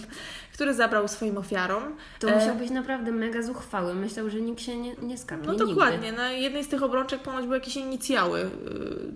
Które 0.54 0.74
zabrał 0.74 1.08
swoim 1.08 1.38
ofiarom. 1.38 1.82
To 2.20 2.28
E, 2.30 2.34
musiał 2.38 2.56
być 2.56 2.70
naprawdę 2.70 3.12
mega 3.12 3.42
zuchwały. 3.42 3.94
Myślał, 3.94 4.30
że 4.30 4.40
nikt 4.40 4.60
się 4.62 4.76
nie, 4.76 4.94
nie 4.94 5.18
skapnie 5.18 5.46
No 5.46 5.52
nigdy. 5.52 5.66
dokładnie. 5.66 6.12
Na 6.12 6.30
jednej 6.30 6.64
z 6.64 6.68
tych 6.68 6.82
obrączek 6.82 7.22
ponoć 7.22 7.44
były 7.44 7.56
jakieś 7.56 7.76
inicjały 7.76 8.40
y, 8.40 8.48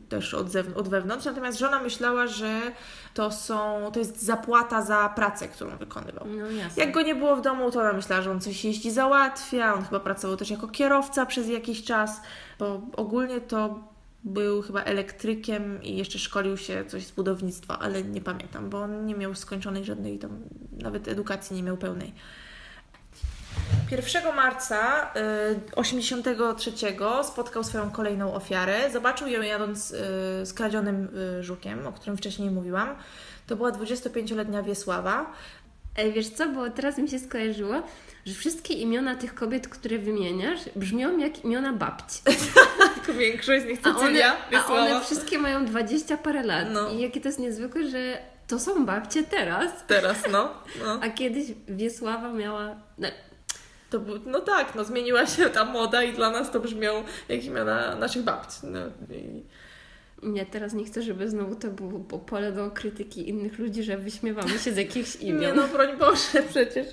też 0.08 0.34
od, 0.34 0.46
zewn- 0.48 0.76
od 0.76 0.88
wewnątrz, 0.88 1.24
natomiast 1.24 1.58
żona 1.58 1.78
myślała, 1.82 2.26
że 2.26 2.60
to 3.14 3.30
są, 3.30 3.90
to 3.92 3.98
jest 3.98 4.22
zapłata 4.22 4.82
za 4.82 5.08
pracę, 5.08 5.48
którą 5.48 5.76
wykonywał. 5.76 6.26
No 6.28 6.50
jasne. 6.50 6.84
Jak 6.84 6.94
go 6.94 7.02
nie 7.02 7.14
było 7.14 7.36
w 7.36 7.40
domu, 7.40 7.70
to 7.70 7.80
ona 7.80 7.92
myślała, 7.92 8.22
że 8.22 8.30
on 8.30 8.40
coś 8.40 8.64
jeździ 8.64 8.90
załatwia. 8.90 9.74
On 9.74 9.84
chyba 9.84 10.00
pracował 10.00 10.36
też 10.36 10.50
jako 10.50 10.68
kierowca 10.68 11.26
przez 11.26 11.48
jakiś 11.48 11.84
czas, 11.84 12.20
bo 12.58 12.80
ogólnie 12.96 13.40
to 13.40 13.91
był 14.24 14.62
chyba 14.62 14.82
elektrykiem 14.82 15.82
i 15.82 15.96
jeszcze 15.96 16.18
szkolił 16.18 16.56
się 16.56 16.84
coś 16.84 17.06
z 17.06 17.12
budownictwa, 17.12 17.78
ale 17.78 18.02
nie 18.02 18.20
pamiętam, 18.20 18.70
bo 18.70 18.82
on 18.82 19.06
nie 19.06 19.14
miał 19.14 19.34
skończonej 19.34 19.84
żadnej 19.84 20.18
tam, 20.18 20.40
nawet 20.78 21.08
edukacji 21.08 21.56
nie 21.56 21.62
miał 21.62 21.76
pełnej. 21.76 22.14
1 23.90 24.34
marca 24.36 25.12
y, 25.16 25.76
83 25.76 26.72
spotkał 27.22 27.64
swoją 27.64 27.90
kolejną 27.90 28.34
ofiarę. 28.34 28.90
Zobaczył 28.90 29.28
ją 29.28 29.42
jadąc 29.42 29.90
y, 29.90 29.94
z 30.46 30.52
kradzionym 30.52 31.08
y, 31.38 31.42
żukiem, 31.42 31.86
o 31.86 31.92
którym 31.92 32.16
wcześniej 32.16 32.50
mówiłam. 32.50 32.94
To 33.46 33.56
była 33.56 33.70
25-letnia 33.70 34.62
Wiesława. 34.62 35.32
Ej, 35.96 36.12
wiesz 36.12 36.28
co, 36.28 36.48
bo 36.48 36.70
teraz 36.70 36.98
mi 36.98 37.08
się 37.08 37.18
skojarzyło, 37.18 37.82
że 38.26 38.34
wszystkie 38.34 38.74
imiona 38.74 39.14
tych 39.14 39.34
kobiet, 39.34 39.68
które 39.68 39.98
wymieniasz, 39.98 40.60
brzmią 40.76 41.18
jak 41.18 41.44
imiona 41.44 41.72
babci. 41.72 42.20
Tylko 42.94 43.14
większość 43.20 43.62
z 43.62 43.66
nich 43.66 43.78
A 43.82 43.96
one, 43.96 44.32
a 44.52 44.66
one 44.66 45.00
wszystkie 45.04 45.38
mają 45.38 45.64
20 45.66 46.16
parę 46.16 46.42
lat. 46.42 46.66
No. 46.72 46.90
I 46.90 47.00
jakie 47.00 47.20
to 47.20 47.28
jest 47.28 47.38
niezwykłe, 47.38 47.88
że 47.90 48.18
to 48.46 48.58
są 48.58 48.86
babcie 48.86 49.22
teraz, 49.22 49.72
Teraz, 49.86 50.16
no. 50.32 50.54
no. 50.84 50.98
a 51.02 51.08
kiedyś 51.10 51.44
Wiesława 51.68 52.32
miała... 52.32 52.76
No, 52.98 53.08
To, 53.90 54.00
był- 54.00 54.20
no 54.26 54.40
tak, 54.40 54.74
no 54.74 54.84
zmieniła 54.84 55.26
się 55.26 55.50
ta 55.50 55.64
moda 55.64 56.02
i 56.02 56.12
dla 56.12 56.30
nas 56.30 56.50
to 56.50 56.60
brzmią 56.60 57.04
jak 57.28 57.44
imiona 57.44 57.94
naszych 57.94 58.22
babci. 58.22 58.58
No, 58.62 58.78
i... 59.16 59.42
nie, 60.22 60.46
teraz 60.46 60.72
nie 60.72 60.84
chcę, 60.84 61.02
żeby 61.02 61.30
znowu 61.30 61.54
to 61.54 61.68
było 61.68 62.00
po- 62.00 62.18
pole 62.18 62.52
do 62.52 62.70
krytyki 62.70 63.28
innych 63.28 63.58
ludzi, 63.58 63.82
że 63.82 63.98
wyśmiewamy 63.98 64.58
się 64.58 64.72
z 64.72 64.76
jakichś 64.76 65.16
imion. 65.16 65.40
Nie 65.40 65.52
no, 65.52 65.68
broń 65.68 65.96
Boże, 65.98 66.42
przecież. 66.50 66.86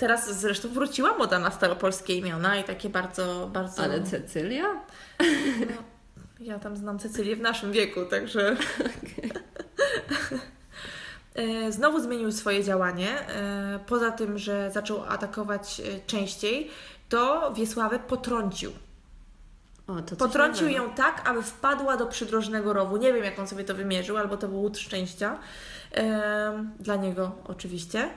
Teraz 0.00 0.40
zresztą 0.40 0.68
wróciła 0.68 1.18
moda 1.18 1.38
na 1.38 1.50
staropolskie 1.50 2.14
imiona 2.14 2.56
i 2.56 2.64
takie 2.64 2.88
bardzo, 2.88 3.50
bardzo... 3.52 3.82
Ale 3.82 4.02
Cecylia? 4.02 4.64
No, 5.60 5.82
ja 6.40 6.58
tam 6.58 6.76
znam 6.76 6.98
Cecylię 6.98 7.36
w 7.36 7.40
naszym 7.40 7.72
wieku, 7.72 8.06
także. 8.06 8.56
E, 11.34 11.72
Znowu 11.72 12.00
zmienił 12.00 12.32
swoje 12.32 12.64
działanie. 12.64 13.28
E, 13.28 13.78
Poza 13.86 14.10
tym, 14.10 14.38
że 14.38 14.70
zaczął 14.70 15.04
atakować 15.04 15.80
e, 15.80 16.00
częściej, 16.06 16.70
to 17.08 17.52
Wiesławę 17.52 17.98
potrącił. 17.98 18.72
O, 19.86 20.16
Potrącił 20.18 20.68
ją 20.68 20.90
tak, 20.90 21.28
aby 21.28 21.42
wpadła 21.42 21.96
do 21.96 22.06
przydrożnego 22.06 22.72
rowu. 22.72 22.96
Nie 22.96 23.12
wiem, 23.12 23.24
jak 23.24 23.38
on 23.38 23.48
sobie 23.48 23.64
to 23.64 23.74
wymierzył, 23.74 24.16
albo 24.16 24.36
to 24.36 24.48
był 24.48 24.60
łód 24.60 24.78
szczęścia. 24.78 25.38
Dla 26.80 26.96
niego 26.96 27.32
oczywiście. 27.44 28.08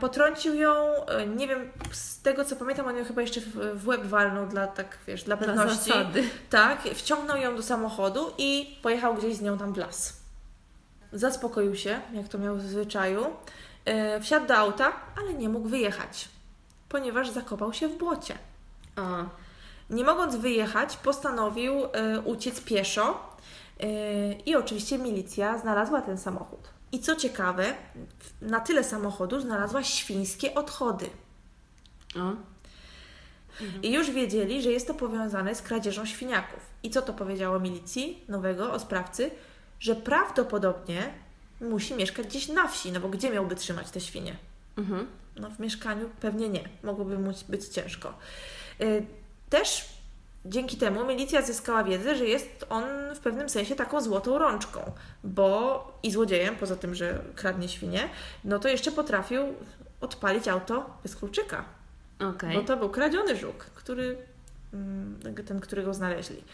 Potrącił 0.00 0.54
ją, 0.54 0.74
e, 1.06 1.26
nie 1.26 1.48
wiem, 1.48 1.70
z 1.92 2.22
tego 2.22 2.44
co 2.44 2.56
pamiętam, 2.56 2.86
on 2.86 2.96
ją 2.96 3.04
chyba 3.04 3.22
jeszcze 3.22 3.40
w, 3.74 3.86
łeb 3.88 4.04
walnął 4.04 4.46
dla, 4.46 4.66
tak 4.66 4.98
wiesz, 5.06 5.22
dla 5.24 5.36
Dla 5.36 5.46
pewności. 5.46 5.90
zasady. 5.90 6.24
Tak, 6.50 6.82
wciągnął 6.82 7.36
ją 7.36 7.56
do 7.56 7.62
samochodu 7.62 8.32
i 8.38 8.78
pojechał 8.82 9.14
gdzieś 9.14 9.36
z 9.36 9.40
nią 9.40 9.58
tam 9.58 9.72
w 9.72 9.76
las. 9.76 10.16
Zaspokoił 11.12 11.76
się, 11.76 12.00
jak 12.12 12.28
to 12.28 12.38
miał 12.38 12.56
w 12.56 12.62
zwyczaju. 12.62 13.26
Wsiadł 14.20 14.46
do 14.46 14.56
auta, 14.56 14.92
ale 15.18 15.34
nie 15.34 15.48
mógł 15.48 15.68
wyjechać, 15.68 16.28
ponieważ 16.88 17.30
zakopał 17.30 17.72
się 17.72 17.88
w 17.88 17.96
błocie. 17.98 18.34
O, 18.96 19.02
Nie 19.90 20.04
mogąc 20.04 20.36
wyjechać, 20.36 20.96
postanowił 20.96 21.72
e, 21.84 22.20
uciec 22.20 22.60
pieszo 22.60 23.36
e, 23.80 23.86
i 24.32 24.56
oczywiście 24.56 24.98
milicja 24.98 25.58
znalazła 25.58 26.02
ten 26.02 26.18
samochód. 26.18 26.75
I 26.92 27.00
co 27.00 27.16
ciekawe, 27.16 27.74
na 28.42 28.60
tyle 28.60 28.84
samochodu 28.84 29.40
znalazła 29.40 29.82
świńskie 29.84 30.54
odchody. 30.54 31.10
o. 32.16 32.32
I 33.82 33.92
już 33.92 34.10
wiedzieli, 34.10 34.62
że 34.62 34.70
jest 34.72 34.86
to 34.86 34.94
powiązane 34.94 35.54
z 35.54 35.62
kradzieżą 35.62 36.06
świniaków. 36.06 36.60
I 36.82 36.90
co 36.90 37.02
to 37.02 37.12
powiedziało 37.12 37.60
milicji 37.60 38.24
nowego 38.28 38.72
o 38.72 38.78
sprawcy? 38.80 39.30
Że 39.80 39.96
prawdopodobnie 39.96 41.14
musi 41.60 41.94
mieszkać 41.94 42.26
gdzieś 42.26 42.48
na 42.48 42.68
wsi, 42.68 42.92
no 42.92 43.00
bo 43.00 43.08
gdzie 43.08 43.30
miałby 43.30 43.56
trzymać 43.56 43.90
te 43.90 44.00
świnie? 44.00 44.36
Mhm. 44.76 45.06
No 45.36 45.50
w 45.50 45.58
mieszkaniu 45.58 46.10
pewnie 46.20 46.48
nie. 46.48 46.68
Mogłoby 46.82 47.18
mu 47.18 47.32
być 47.48 47.68
ciężko. 47.68 48.14
Y, 48.80 49.06
Też 49.50 49.84
dzięki 50.48 50.76
temu 50.76 51.06
milicja 51.06 51.42
zyskała 51.42 51.84
wiedzę, 51.84 52.16
że 52.16 52.26
jest 52.26 52.66
on 52.68 52.84
w 53.14 53.18
pewnym 53.18 53.48
sensie 53.48 53.76
taką 53.76 54.00
złotą 54.00 54.38
rączką, 54.38 54.80
bo 55.24 55.98
i 56.02 56.10
złodziejem, 56.10 56.56
poza 56.56 56.76
tym, 56.76 56.94
że 56.94 57.22
kradnie 57.34 57.68
świnie, 57.68 58.08
no 58.44 58.58
to 58.58 58.68
jeszcze 58.68 58.92
potrafił 58.92 59.42
odpalić 60.00 60.48
auto 60.48 60.90
bez 61.02 61.16
kluczyka, 61.16 61.64
Okej. 62.20 62.56
bo 62.56 62.62
to 62.62 62.76
był 62.76 62.90
kradziony 62.90 63.36
żuk, 63.36 63.64
który, 63.74 64.16
mm, 64.72 65.20
ten, 65.46 65.60
którego 65.60 65.94
znaleźli. 65.94 66.44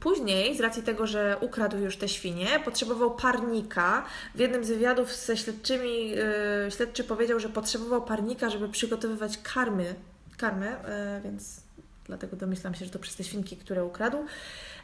Później, 0.00 0.56
z 0.56 0.60
racji 0.60 0.82
tego, 0.82 1.06
że 1.06 1.36
ukradł 1.40 1.78
już 1.78 1.96
te 1.96 2.08
świnie, 2.08 2.46
potrzebował 2.64 3.16
parnika. 3.16 4.04
W 4.34 4.38
jednym 4.38 4.64
z 4.64 4.68
wywiadów 4.68 5.12
ze 5.12 5.36
śledczymi 5.36 6.10
yy, 6.10 6.70
śledczy 6.70 7.04
powiedział, 7.04 7.40
że 7.40 7.48
potrzebował 7.48 8.02
parnika, 8.02 8.50
żeby 8.50 8.68
przygotowywać 8.68 9.38
karmy, 9.42 9.94
karmę, 10.36 10.66
yy, 10.66 11.20
więc 11.24 11.61
dlatego 12.12 12.36
domyślam 12.36 12.74
się, 12.74 12.84
że 12.84 12.90
to 12.90 12.98
przez 12.98 13.16
te 13.16 13.24
świnki, 13.24 13.56
które 13.56 13.84
ukradł. 13.84 14.18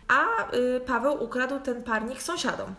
A 0.08 0.24
yy, 0.56 0.80
Paweł 0.80 1.24
ukradł 1.24 1.60
ten 1.60 1.82
parnik 1.82 2.22
sąsiadom. 2.22 2.74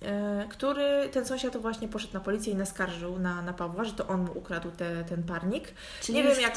yy, 0.00 0.08
Który 0.48 1.08
ten 1.12 1.26
sąsiad 1.26 1.56
właśnie 1.56 1.88
poszedł 1.88 2.14
na 2.14 2.20
policję 2.20 2.52
i 2.52 2.56
naskarżył 2.56 3.18
na, 3.18 3.42
na 3.42 3.52
Pawła, 3.52 3.84
że 3.84 3.92
to 3.92 4.06
on 4.06 4.20
mu 4.24 4.38
ukradł 4.38 4.70
te, 4.70 5.04
ten 5.04 5.22
parnik. 5.22 5.68
Czyli 6.00 6.18
nie 6.18 6.24
wiem 6.24 6.40
jak. 6.40 6.54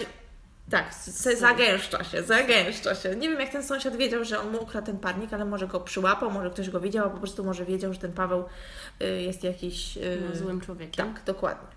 Tak, 0.70 0.94
zagęszcza 1.38 2.04
się, 2.04 2.24
zagęszcza 2.24 2.96
się. 2.96 3.16
Nie 3.16 3.30
wiem, 3.30 3.40
jak 3.40 3.50
ten 3.50 3.64
sąsiad 3.64 3.96
wiedział, 3.96 4.26
że 4.26 4.40
on 4.40 4.52
mu 4.52 4.64
ukradł 4.64 4.86
ten 4.86 4.98
parnik, 4.98 5.34
ale 5.34 5.46
może 5.46 5.68
go 5.68 5.80
przyłapał, 5.80 6.32
może 6.32 6.50
ktoś 6.50 6.70
go 6.70 6.80
widział, 6.80 7.06
a 7.08 7.10
po 7.10 7.18
prostu 7.18 7.44
może 7.44 7.66
wiedział, 7.66 7.94
że 7.94 8.00
ten 8.00 8.14
Paweł 8.14 8.46
y, 9.02 9.22
jest 9.22 9.44
jakiś. 9.44 9.98
y, 9.98 10.22
No, 10.30 10.36
złym 10.36 10.62
człowiekiem. 10.62 11.14
Tak, 11.14 11.24
dokładnie. 11.26 11.68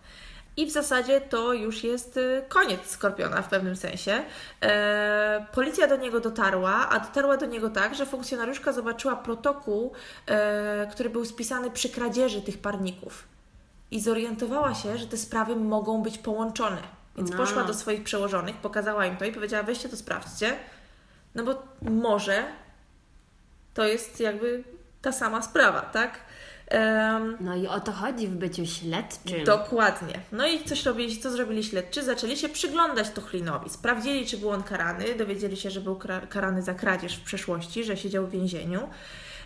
I 0.58 0.66
w 0.66 0.70
zasadzie 0.70 1.20
to 1.20 1.52
już 1.52 1.84
jest 1.84 2.16
y, 2.16 2.42
koniec 2.48 2.90
Skorpiona 2.90 3.42
w 3.42 3.48
pewnym 3.48 3.76
sensie. 3.76 4.22
E, 4.62 5.46
policja 5.52 5.86
do 5.86 5.96
niego 5.96 6.20
dotarła, 6.20 6.88
a 6.88 7.00
dotarła 7.00 7.36
do 7.36 7.46
niego 7.46 7.70
tak, 7.70 7.94
że 7.94 8.06
funkcjonariuszka 8.06 8.72
zobaczyła 8.72 9.16
protokół, 9.16 9.92
e, 10.26 10.86
który 10.92 11.10
był 11.10 11.24
spisany 11.24 11.70
przy 11.70 11.88
kradzieży 11.88 12.42
tych 12.42 12.58
parników. 12.58 13.24
I 13.90 14.00
zorientowała 14.00 14.74
się, 14.74 14.98
że 14.98 15.06
te 15.06 15.16
sprawy 15.16 15.56
mogą 15.56 16.02
być 16.02 16.18
połączone. 16.18 16.82
Więc 17.16 17.30
No. 17.30 17.36
poszła 17.36 17.64
do 17.64 17.74
swoich 17.74 18.04
przełożonych, 18.04 18.56
pokazała 18.56 19.06
im 19.06 19.16
to 19.16 19.24
i 19.24 19.32
powiedziała: 19.32 19.62
weźcie 19.62 19.88
to 19.88 19.96
sprawdźcie, 19.96 20.56
no 21.34 21.44
bo 21.44 21.62
może 21.82 22.44
to 23.74 23.84
jest 23.84 24.20
jakby 24.20 24.64
ta 25.02 25.12
sama 25.12 25.42
sprawa, 25.42 25.80
tak? 25.80 26.20
No 27.40 27.56
i 27.56 27.66
o 27.66 27.80
to 27.80 27.92
chodzi 27.92 28.28
w 28.28 28.34
byciu 28.34 28.66
śledczym. 28.66 29.44
Dokładnie. 29.44 30.20
No 30.32 30.46
i 30.46 30.64
coś 30.64 30.84
robili, 30.84 31.18
co 31.18 31.30
zrobili 31.30 31.64
śledczy? 31.64 32.04
Zaczęli 32.04 32.36
się 32.36 32.48
przyglądać 32.48 33.10
Tuchlinowi. 33.10 33.70
Sprawdzili, 33.70 34.26
czy 34.26 34.38
był 34.38 34.50
on 34.50 34.62
karany. 34.62 35.04
Dowiedzieli 35.14 35.56
się, 35.56 35.70
że 35.70 35.80
był 35.80 35.98
karany 36.28 36.62
za 36.62 36.74
kradzież 36.74 37.16
w 37.16 37.24
przeszłości, 37.24 37.84
że 37.84 37.96
siedział 37.96 38.26
w 38.26 38.30
więzieniu. 38.30 38.88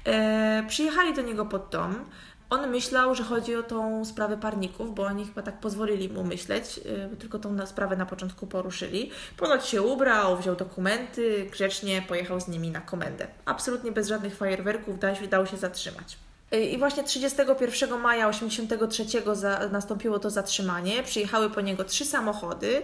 E, 0.07 0.65
przyjechali 0.69 1.15
do 1.15 1.23
niego 1.23 1.47
pod 1.47 1.69
dom. 1.71 2.05
On 2.51 2.71
myślał, 2.71 3.15
że 3.15 3.25
chodzi 3.25 3.57
o 3.57 3.63
tą 3.63 4.05
sprawę 4.05 4.37
parników, 4.37 4.95
bo 4.95 5.03
oni 5.03 5.25
chyba 5.25 5.43
tak 5.43 5.61
pozwolili 5.61 6.09
mu 6.09 6.25
myśleć, 6.25 6.81
e, 7.13 7.17
tylko 7.17 7.39
tą 7.39 7.67
sprawę 7.67 7.97
na 7.97 8.07
początku 8.07 8.47
poruszyli. 8.47 9.11
Ponoć 9.37 9.67
się 9.67 9.83
ubrał, 9.83 10.37
wziął 10.37 10.57
dokumenty, 10.57 11.47
grzecznie 11.53 12.03
pojechał 12.09 12.41
z 12.41 12.49
nimi 12.49 12.71
na 12.71 12.81
komendę. 12.81 13.27
Absolutnie 13.45 13.93
bez 13.93 14.09
żadnych 14.09 14.37
fajerwerków 14.37 14.97
dał 15.31 15.47
się 15.47 15.57
zatrzymać. 15.57 16.17
I 16.61 16.79
właśnie 16.79 17.05
31 17.05 18.01
maja 18.01 18.29
83 18.29 19.05
za, 19.33 19.69
nastąpiło 19.69 20.19
to 20.19 20.31
zatrzymanie. 20.31 21.03
Przyjechały 21.03 21.51
po 21.51 21.61
niego 21.61 21.85
trzy 21.85 22.05
samochody, 22.05 22.83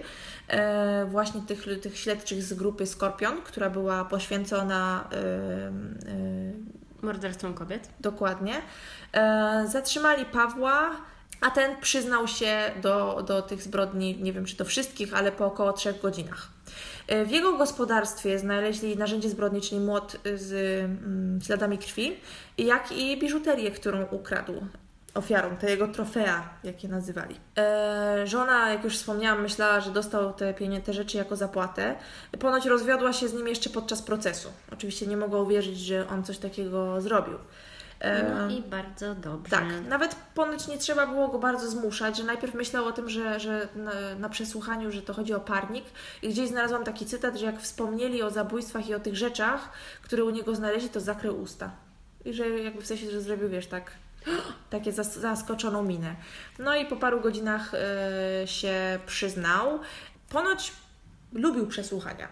e, 0.49 1.07
właśnie 1.07 1.41
tych, 1.41 1.66
tych 1.83 1.99
śledczych 1.99 2.43
z 2.43 2.55
grupy 2.55 2.87
Skorpion, 2.87 3.43
która 3.43 3.71
była 3.71 4.05
poświęcona 4.05 5.09
e, 5.12 5.16
e, 5.16 7.03
Morderstwom 7.03 7.55
kobiet. 7.55 7.89
dokładnie. 8.01 8.55
E, 9.12 9.64
zatrzymali 9.69 10.25
Pawła, 10.25 10.91
a 11.41 11.51
ten 11.51 11.81
przyznał 11.81 12.29
się 12.29 12.71
do, 12.83 13.23
do 13.27 13.43
tych 13.43 13.62
zbrodni, 13.62 14.23
nie 14.23 14.33
wiem 14.33 14.45
czy 14.45 14.57
do 14.57 14.64
wszystkich, 14.64 15.14
ale 15.14 15.33
po 15.33 15.47
około 15.47 15.73
trzech 15.73 16.01
godzinach. 16.01 16.49
E, 17.09 17.24
W 17.24 17.30
jego 17.30 17.56
gospodarstwie 17.56 18.38
znaleźli 18.38 18.96
narzędzie 18.96 19.28
zbrodni, 19.28 19.61
czyli 19.61 19.80
młot 19.80 20.16
z 20.34 20.52
mm, 20.84 21.40
śladami 21.42 21.78
krwi, 21.78 22.16
jak 22.59 22.92
i 22.92 23.18
biżuterię, 23.20 23.70
którą 23.70 24.04
ukradł 24.11 24.52
ofiarą, 25.14 25.56
te 25.56 25.70
jego 25.70 25.88
trofea, 25.88 26.48
jak 26.64 26.82
je 26.84 26.88
nazywali. 26.88 27.36
E, 27.59 28.26
żona, 28.26 28.70
jak 28.70 28.84
już 28.84 28.96
wspomniałam, 28.96 29.42
myślała, 29.42 29.80
że 29.80 29.90
dostał 29.90 30.32
te, 30.32 30.54
pienie- 30.54 30.80
te 30.80 30.92
rzeczy 30.92 31.16
jako 31.16 31.36
zapłatę. 31.36 31.94
Ponoć 32.38 32.66
rozwiodła 32.66 33.12
się 33.12 33.28
z 33.28 33.34
nim 33.34 33.48
jeszcze 33.48 33.70
podczas 33.70 34.02
procesu. 34.02 34.48
Oczywiście 34.72 35.06
nie 35.06 35.16
mogła 35.16 35.40
uwierzyć, 35.42 35.78
że 35.78 36.09
on 36.09 36.24
coś 36.24 36.38
takiego 36.38 37.00
zrobił. 37.00 37.34
E, 38.01 38.34
No 38.34 38.51
i 38.51 38.62
bardzo 38.62 39.14
dobrze. 39.14 39.51
tak, 39.51 39.64
nawet 39.88 40.14
ponoć 40.34 40.66
nie 40.68 40.78
trzeba 40.78 41.07
było 41.07 41.28
go 41.28 41.38
bardzo 41.38 41.70
zmuszać, 41.70 42.16
że 42.16 42.24
najpierw 42.24 42.55
myślał 42.55 42.84
o 42.84 42.92
tym, 42.92 43.09
że, 43.09 43.40
że 43.40 43.68
na, 43.76 43.92
na 44.18 44.28
przesłuchaniu, 44.28 44.92
że 44.92 45.03
to 45.03 45.14
chodzi 45.14 45.34
o 45.34 45.40
parnik 45.40 45.84
i 46.22 46.28
gdzieś 46.28 46.49
znalazłam 46.49 46.84
taki 46.84 47.07
cytat, 47.07 47.36
że 47.36 47.46
jak 47.46 47.61
wspomnieli 47.61 48.22
o 48.22 48.30
zabójstwach 48.30 48.88
i 48.88 48.94
o 48.94 49.01
tych 49.01 49.16
rzeczach, 49.16 49.68
które 50.03 50.24
u 50.24 50.30
niego 50.30 50.55
znaleźli, 50.55 50.88
to 50.88 51.01
zakrył 51.01 51.40
usta. 51.42 51.70
I 52.24 52.32
że 52.32 52.49
jakby 52.49 52.82
w 52.82 52.86
sensie, 52.86 53.11
że 53.11 53.20
zrobił, 53.20 53.49
wiesz, 53.49 53.66
tak 53.66 53.90
takie 54.70 54.92
zas- 54.92 55.18
zaskoczoną 55.20 55.82
minę. 55.82 56.14
No 56.59 56.76
i 56.76 56.86
po 56.86 56.96
paru 56.96 57.20
godzinach 57.20 57.72
e, 57.74 58.46
się 58.46 58.99
przyznał. 59.07 59.78
Ponoć 60.30 60.72
lubił 61.32 61.66
przesłuchania. 61.66 62.28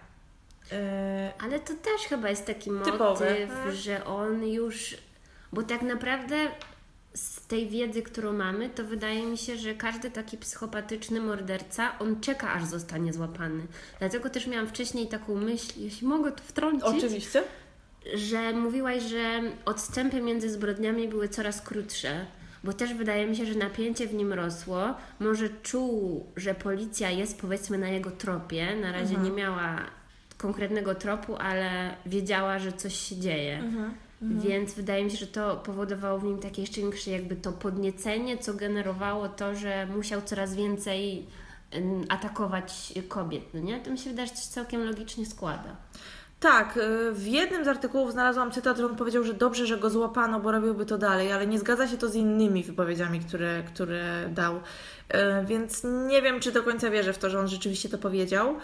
E, 0.72 1.32
Ale 1.44 1.60
to 1.60 1.74
też 1.74 2.02
chyba 2.08 2.28
jest 2.30 2.46
taki 2.46 2.70
motyw, 2.70 2.94
że 3.72 4.04
on 4.04 4.46
już. 4.46 4.94
Bo 5.53 5.62
tak 5.62 5.82
naprawdę 5.82 6.36
z 7.14 7.47
tej 7.47 7.68
wiedzy, 7.68 8.03
którą 8.03 8.32
mamy, 8.32 8.70
to 8.70 8.84
wydaje 8.84 9.26
mi 9.26 9.38
się, 9.38 9.57
że 9.57 9.74
każdy 9.74 10.11
taki 10.11 10.38
psychopatyczny 10.38 11.20
morderca, 11.20 11.99
on 11.99 12.20
czeka, 12.20 12.53
aż 12.53 12.64
zostanie 12.64 13.12
złapany. 13.12 13.66
Dlatego 13.99 14.30
też 14.30 14.47
miałam 14.47 14.66
wcześniej 14.66 15.07
taką 15.09 15.34
myśl, 15.34 15.72
jeśli 15.76 16.07
mogę 16.07 16.32
tu 16.32 16.42
wtrącić, 16.42 16.84
oczywiście. 16.84 17.42
że 18.14 18.53
mówiłaś, 18.53 19.03
że 19.03 19.42
odstępy 19.64 20.20
między 20.20 20.51
zbrodniami 20.51 21.09
były 21.09 21.28
coraz 21.28 21.61
krótsze. 21.61 22.26
Bo 22.64 22.72
też 22.72 22.94
wydaje 22.94 23.26
mi 23.26 23.36
się, 23.36 23.47
że 23.47 23.55
napięcie 23.55 24.07
w 24.07 24.14
nim 24.14 24.32
rosło. 24.32 24.94
Może 25.20 25.49
czuł, 25.62 26.26
że 26.36 26.55
policja 26.55 27.11
jest 27.11 27.40
powiedzmy 27.40 27.78
na 27.78 27.88
jego 27.88 28.11
tropie. 28.11 28.76
Na 28.76 28.92
razie 28.92 29.16
nie 29.16 29.30
miała 29.30 29.78
konkretnego 30.38 30.94
tropu, 30.94 31.36
ale 31.36 31.97
wiedziała, 32.07 32.59
że 32.59 32.72
coś 32.72 32.94
się 32.94 33.16
dzieje. 33.16 33.62
Więc 34.30 34.74
wydaje 34.74 35.04
mi 35.04 35.10
się, 35.10 35.16
że 35.16 35.26
to 35.26 35.56
powodowało 35.56 36.18
w 36.18 36.24
nim 36.24 36.38
takie 36.38 36.62
jeszcze 36.62 36.80
większe 36.80 37.10
jakby 37.10 37.36
to 37.36 37.52
podniecenie, 37.52 38.38
co 38.38 38.54
generowało 38.54 39.28
to, 39.28 39.54
że 39.54 39.86
musiał 39.96 40.22
coraz 40.22 40.54
więcej 40.54 41.26
atakować 42.08 42.92
kobiet, 43.08 43.42
no 43.54 43.60
nie? 43.60 43.80
To 43.80 43.90
mi 43.90 43.98
się 43.98 44.10
wydaje, 44.10 44.28
że 44.28 44.34
to 44.34 44.40
się 44.40 44.48
całkiem 44.48 44.84
logicznie 44.84 45.26
składa. 45.26 45.76
Tak, 46.40 46.76
y, 46.76 47.12
w 47.12 47.26
jednym 47.26 47.64
z 47.64 47.68
artykułów 47.68 48.12
znalazłam 48.12 48.52
cytat, 48.52 48.76
że 48.76 48.86
on 48.86 48.96
powiedział, 48.96 49.24
że 49.24 49.34
dobrze, 49.34 49.66
że 49.66 49.78
go 49.78 49.90
złapano, 49.90 50.40
bo 50.40 50.52
robiłby 50.52 50.86
to 50.86 50.98
dalej, 50.98 51.32
ale 51.32 51.46
nie 51.46 51.58
zgadza 51.58 51.88
się 51.88 51.96
to 51.96 52.08
z 52.08 52.14
innymi 52.14 52.62
wypowiedziami, 52.62 53.20
które, 53.20 53.62
które 53.62 54.28
dał. 54.28 54.56
Y, 54.56 54.60
Więc 55.46 55.84
nie 56.08 56.22
wiem, 56.22 56.40
czy 56.40 56.52
do 56.52 56.62
końca 56.62 56.90
wierzę 56.90 57.12
w 57.12 57.18
to, 57.18 57.30
że 57.30 57.38
on 57.38 57.48
rzeczywiście 57.48 57.88
to 57.88 57.98
powiedział. 57.98 58.56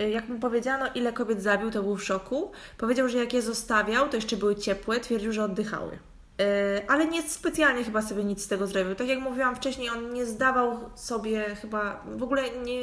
Y, 0.00 0.10
Jak 0.10 0.28
mu 0.28 0.38
powiedziano, 0.38 0.86
ile 0.94 1.12
kobiet 1.12 1.42
zabił, 1.42 1.70
to 1.70 1.82
był 1.82 1.96
w 1.96 2.04
szoku. 2.04 2.52
Powiedział, 2.78 3.08
że 3.08 3.18
jak 3.18 3.32
je 3.32 3.42
zostawiał, 3.42 4.08
to 4.08 4.16
jeszcze 4.16 4.36
były 4.36 4.56
ciepłe, 4.56 5.00
twierdził, 5.00 5.32
że 5.32 5.44
oddychały. 5.44 5.98
Yy, 6.38 6.46
ale 6.88 7.06
nie 7.06 7.22
specjalnie 7.22 7.84
chyba 7.84 8.02
sobie 8.02 8.24
nic 8.24 8.44
z 8.44 8.48
tego 8.48 8.66
zrobił. 8.66 8.94
Tak 8.94 9.08
jak 9.08 9.18
mówiłam 9.18 9.56
wcześniej, 9.56 9.90
on 9.90 10.12
nie 10.12 10.26
zdawał 10.26 10.90
sobie 10.94 11.44
chyba, 11.54 12.04
w 12.16 12.22
ogóle 12.22 12.42
nie, 12.64 12.80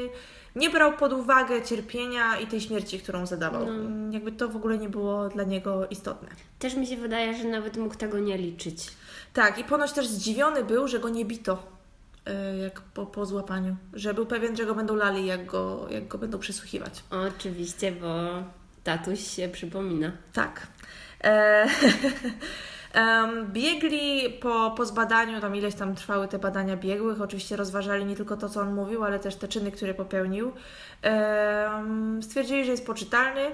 nie 0.56 0.70
brał 0.70 0.94
pod 0.94 1.14
uwagę 1.14 1.62
cierpienia 1.62 2.38
i 2.40 2.48
tej 2.48 2.62
śmierci, 2.62 3.00
którą 3.00 3.26
zadawał. 3.26 3.64
Mm, 3.64 4.14
Jakby 4.14 4.32
to 4.32 4.48
w 4.50 4.56
ogóle 4.56 4.78
nie 4.78 4.90
było 4.90 5.30
dla 5.30 5.44
niego 5.44 5.88
istotne. 5.90 6.30
Też 6.60 6.76
mi 6.76 6.88
się 6.88 6.98
wydaje, 6.98 7.36
że 7.38 7.44
nawet 7.44 7.78
mógł 7.78 7.96
tego 7.96 8.20
nie 8.20 8.38
liczyć. 8.38 8.88
Tak, 9.34 9.60
i 9.60 9.64
ponoć 9.64 9.92
też 9.92 10.08
zdziwiony 10.08 10.64
był, 10.64 10.88
że 10.88 11.00
go 11.00 11.10
nie 11.10 11.26
bito 11.26 11.79
jak 12.64 12.82
po, 12.82 13.06
po 13.06 13.26
złapaniu. 13.26 13.76
Że 13.94 14.14
był 14.14 14.26
pewien, 14.26 14.58
że 14.58 14.66
go 14.66 14.76
będą 14.76 14.96
lali, 14.96 15.26
jak 15.26 15.46
go, 15.46 15.88
jak 15.90 16.08
go 16.08 16.18
będą 16.18 16.40
przesłuchiwać. 16.40 17.04
Oczywiście, 17.12 17.92
bo 17.92 18.08
tatuś 18.84 19.20
się 19.20 19.50
przypomina. 19.50 20.12
Tak. 20.34 20.68
E, 21.24 21.66
em, 22.94 23.52
biegli 23.52 24.30
po, 24.42 24.72
po 24.78 24.86
zbadaniu, 24.86 25.42
tam 25.42 25.56
ileś 25.56 25.76
tam 25.76 25.96
trwały 25.96 26.28
te 26.28 26.40
badania 26.40 26.78
biegłych, 26.78 27.22
oczywiście 27.22 27.56
rozważali 27.56 28.06
nie 28.06 28.16
tylko 28.16 28.38
to, 28.38 28.50
co 28.50 28.62
on 28.62 28.74
mówił, 28.74 29.04
ale 29.04 29.20
też 29.20 29.36
te 29.36 29.48
czyny, 29.48 29.72
które 29.72 29.94
popełnił. 29.94 30.52
Stwierdzili, 32.22 32.66
że 32.66 32.72
jest 32.72 32.86
poczytalny, 32.86 33.52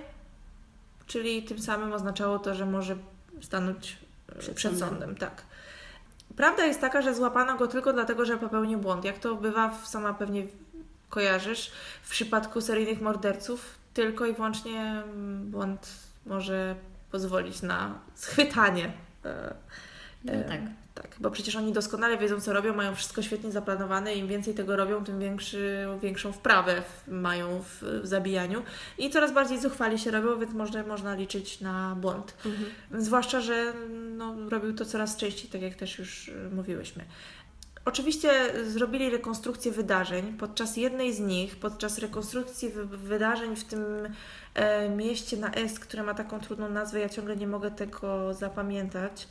czyli 1.08 1.44
tym 1.44 1.60
samym 1.60 1.94
oznaczało 1.94 2.40
to, 2.40 2.56
że 2.56 2.66
może 2.66 2.96
stanąć 3.42 3.98
e, 4.36 4.40
Przed 4.40 4.56
przed, 4.56 4.72
sądem. 4.72 4.90
sądem. 4.90 5.16
Tak. 5.16 5.42
Prawda 6.38 6.66
jest 6.66 6.82
taka, 6.82 7.02
że 7.02 7.16
złapano 7.16 7.58
go 7.58 7.68
tylko 7.68 7.94
dlatego, 7.94 8.26
że 8.26 8.38
popełnił 8.38 8.80
błąd. 8.80 9.06
Jak 9.06 9.20
to 9.20 9.36
bywa, 9.36 9.78
sama 9.84 10.14
pewnie 10.14 10.44
kojarzysz, 11.10 11.72
w 12.04 12.10
przypadku 12.10 12.62
seryjnych 12.62 13.02
morderców 13.02 13.78
tylko 13.94 14.26
i 14.26 14.34
wyłącznie 14.34 14.82
mm, 14.82 15.52
błąd 15.52 15.94
może 16.26 16.76
pozwolić 17.12 17.62
na 17.62 18.00
schwytanie. 18.16 18.92
E, 19.26 19.56
No 20.26 20.34
e, 20.34 20.44
tak. 20.44 20.60
Tak, 20.96 21.16
bo 21.20 21.32
przecież 21.32 21.56
oni 21.56 21.74
doskonale 21.74 22.18
wiedzą, 22.18 22.42
co 22.42 22.54
robią, 22.54 22.74
mają 22.76 22.96
wszystko 22.96 23.22
świetnie 23.22 23.52
zaplanowane. 23.52 24.16
Im 24.16 24.28
więcej 24.28 24.54
tego 24.54 24.76
robią, 24.76 25.04
tym 25.04 25.20
większy, 25.20 25.88
większą 26.02 26.32
wprawę 26.32 26.84
mają 27.08 27.62
w, 27.62 27.84
w 28.04 28.08
zabijaniu. 28.08 28.64
I 28.98 29.10
coraz 29.10 29.34
bardziej 29.34 29.60
zuchwali 29.60 30.00
się 30.00 30.12
robią, 30.12 30.40
więc 30.40 30.54
można, 30.54 30.84
można 30.84 31.16
liczyć 31.16 31.62
na 31.62 31.96
błąd. 31.96 32.36
Zwłaszcza, 32.98 33.42
że 33.42 33.74
no, 34.18 34.36
robił 34.50 34.74
to 34.76 34.86
coraz 34.86 35.18
częściej, 35.18 35.50
tak 35.50 35.62
jak 35.62 35.76
też 35.76 36.00
już 36.00 36.28
y, 36.28 36.50
mówiłyśmy. 36.54 37.04
Oczywiście 37.86 38.32
zrobili 38.68 39.10
rekonstrukcję 39.10 39.72
wydarzeń. 39.72 40.38
Podczas 40.40 40.78
jednej 40.78 41.14
z 41.14 41.20
nich, 41.20 41.56
podczas 41.56 41.98
rekonstrukcji 41.98 42.70
wy- 42.70 42.86
wydarzeń 42.86 43.56
w 43.56 43.64
tym 43.64 43.84
e, 44.54 44.90
mieście 44.90 45.38
na 45.38 45.52
S, 45.52 45.80
które 45.80 46.04
ma 46.04 46.14
taką 46.14 46.40
trudną 46.40 46.70
nazwę, 46.70 47.00
ja 47.00 47.10
ciągle 47.10 47.36
nie 47.36 47.48
mogę 47.48 47.72
tego 47.72 48.34
zapamiętać. 48.34 49.28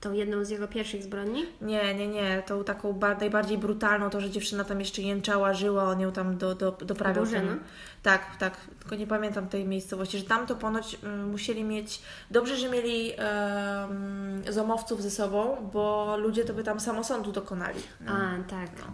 Tą 0.00 0.12
jedną 0.12 0.44
z 0.44 0.50
jego 0.50 0.68
pierwszych 0.68 1.02
zbrodni? 1.02 1.46
Nie, 1.60 1.94
nie, 1.94 2.08
nie, 2.08 2.42
tą 2.46 2.64
taką 2.64 2.92
ba- 2.92 3.14
najbardziej 3.14 3.58
brutalną, 3.58 4.10
to, 4.10 4.20
że 4.20 4.30
dziewczyna 4.30 4.64
tam 4.64 4.80
jeszcze 4.80 5.02
jęczała, 5.02 5.54
żyła, 5.54 5.84
on 5.84 6.00
ją 6.00 6.12
tam 6.12 6.36
do, 6.38 6.54
do, 6.54 6.72
doprawiał. 6.72 7.24
Bożena? 7.24 7.48
Tam. 7.48 7.60
Tak, 8.02 8.36
tak, 8.36 8.56
tylko 8.80 8.96
nie 8.96 9.06
pamiętam 9.06 9.48
tej 9.48 9.64
miejscowości, 9.64 10.18
że 10.18 10.24
tam 10.24 10.46
to 10.46 10.54
ponoć 10.56 10.98
mm, 11.02 11.30
musieli 11.30 11.64
mieć, 11.64 12.02
dobrze, 12.30 12.56
że 12.56 12.70
mieli 12.70 13.12
em, 13.16 14.42
zomowców 14.48 15.02
ze 15.02 15.10
sobą, 15.10 15.70
bo 15.72 16.16
ludzie 16.16 16.44
to 16.44 16.54
by 16.54 16.64
tam 16.64 16.80
samosądu 16.80 17.32
dokonali. 17.32 17.80
A, 18.06 18.10
tak. 18.50 18.70
No 18.78 18.84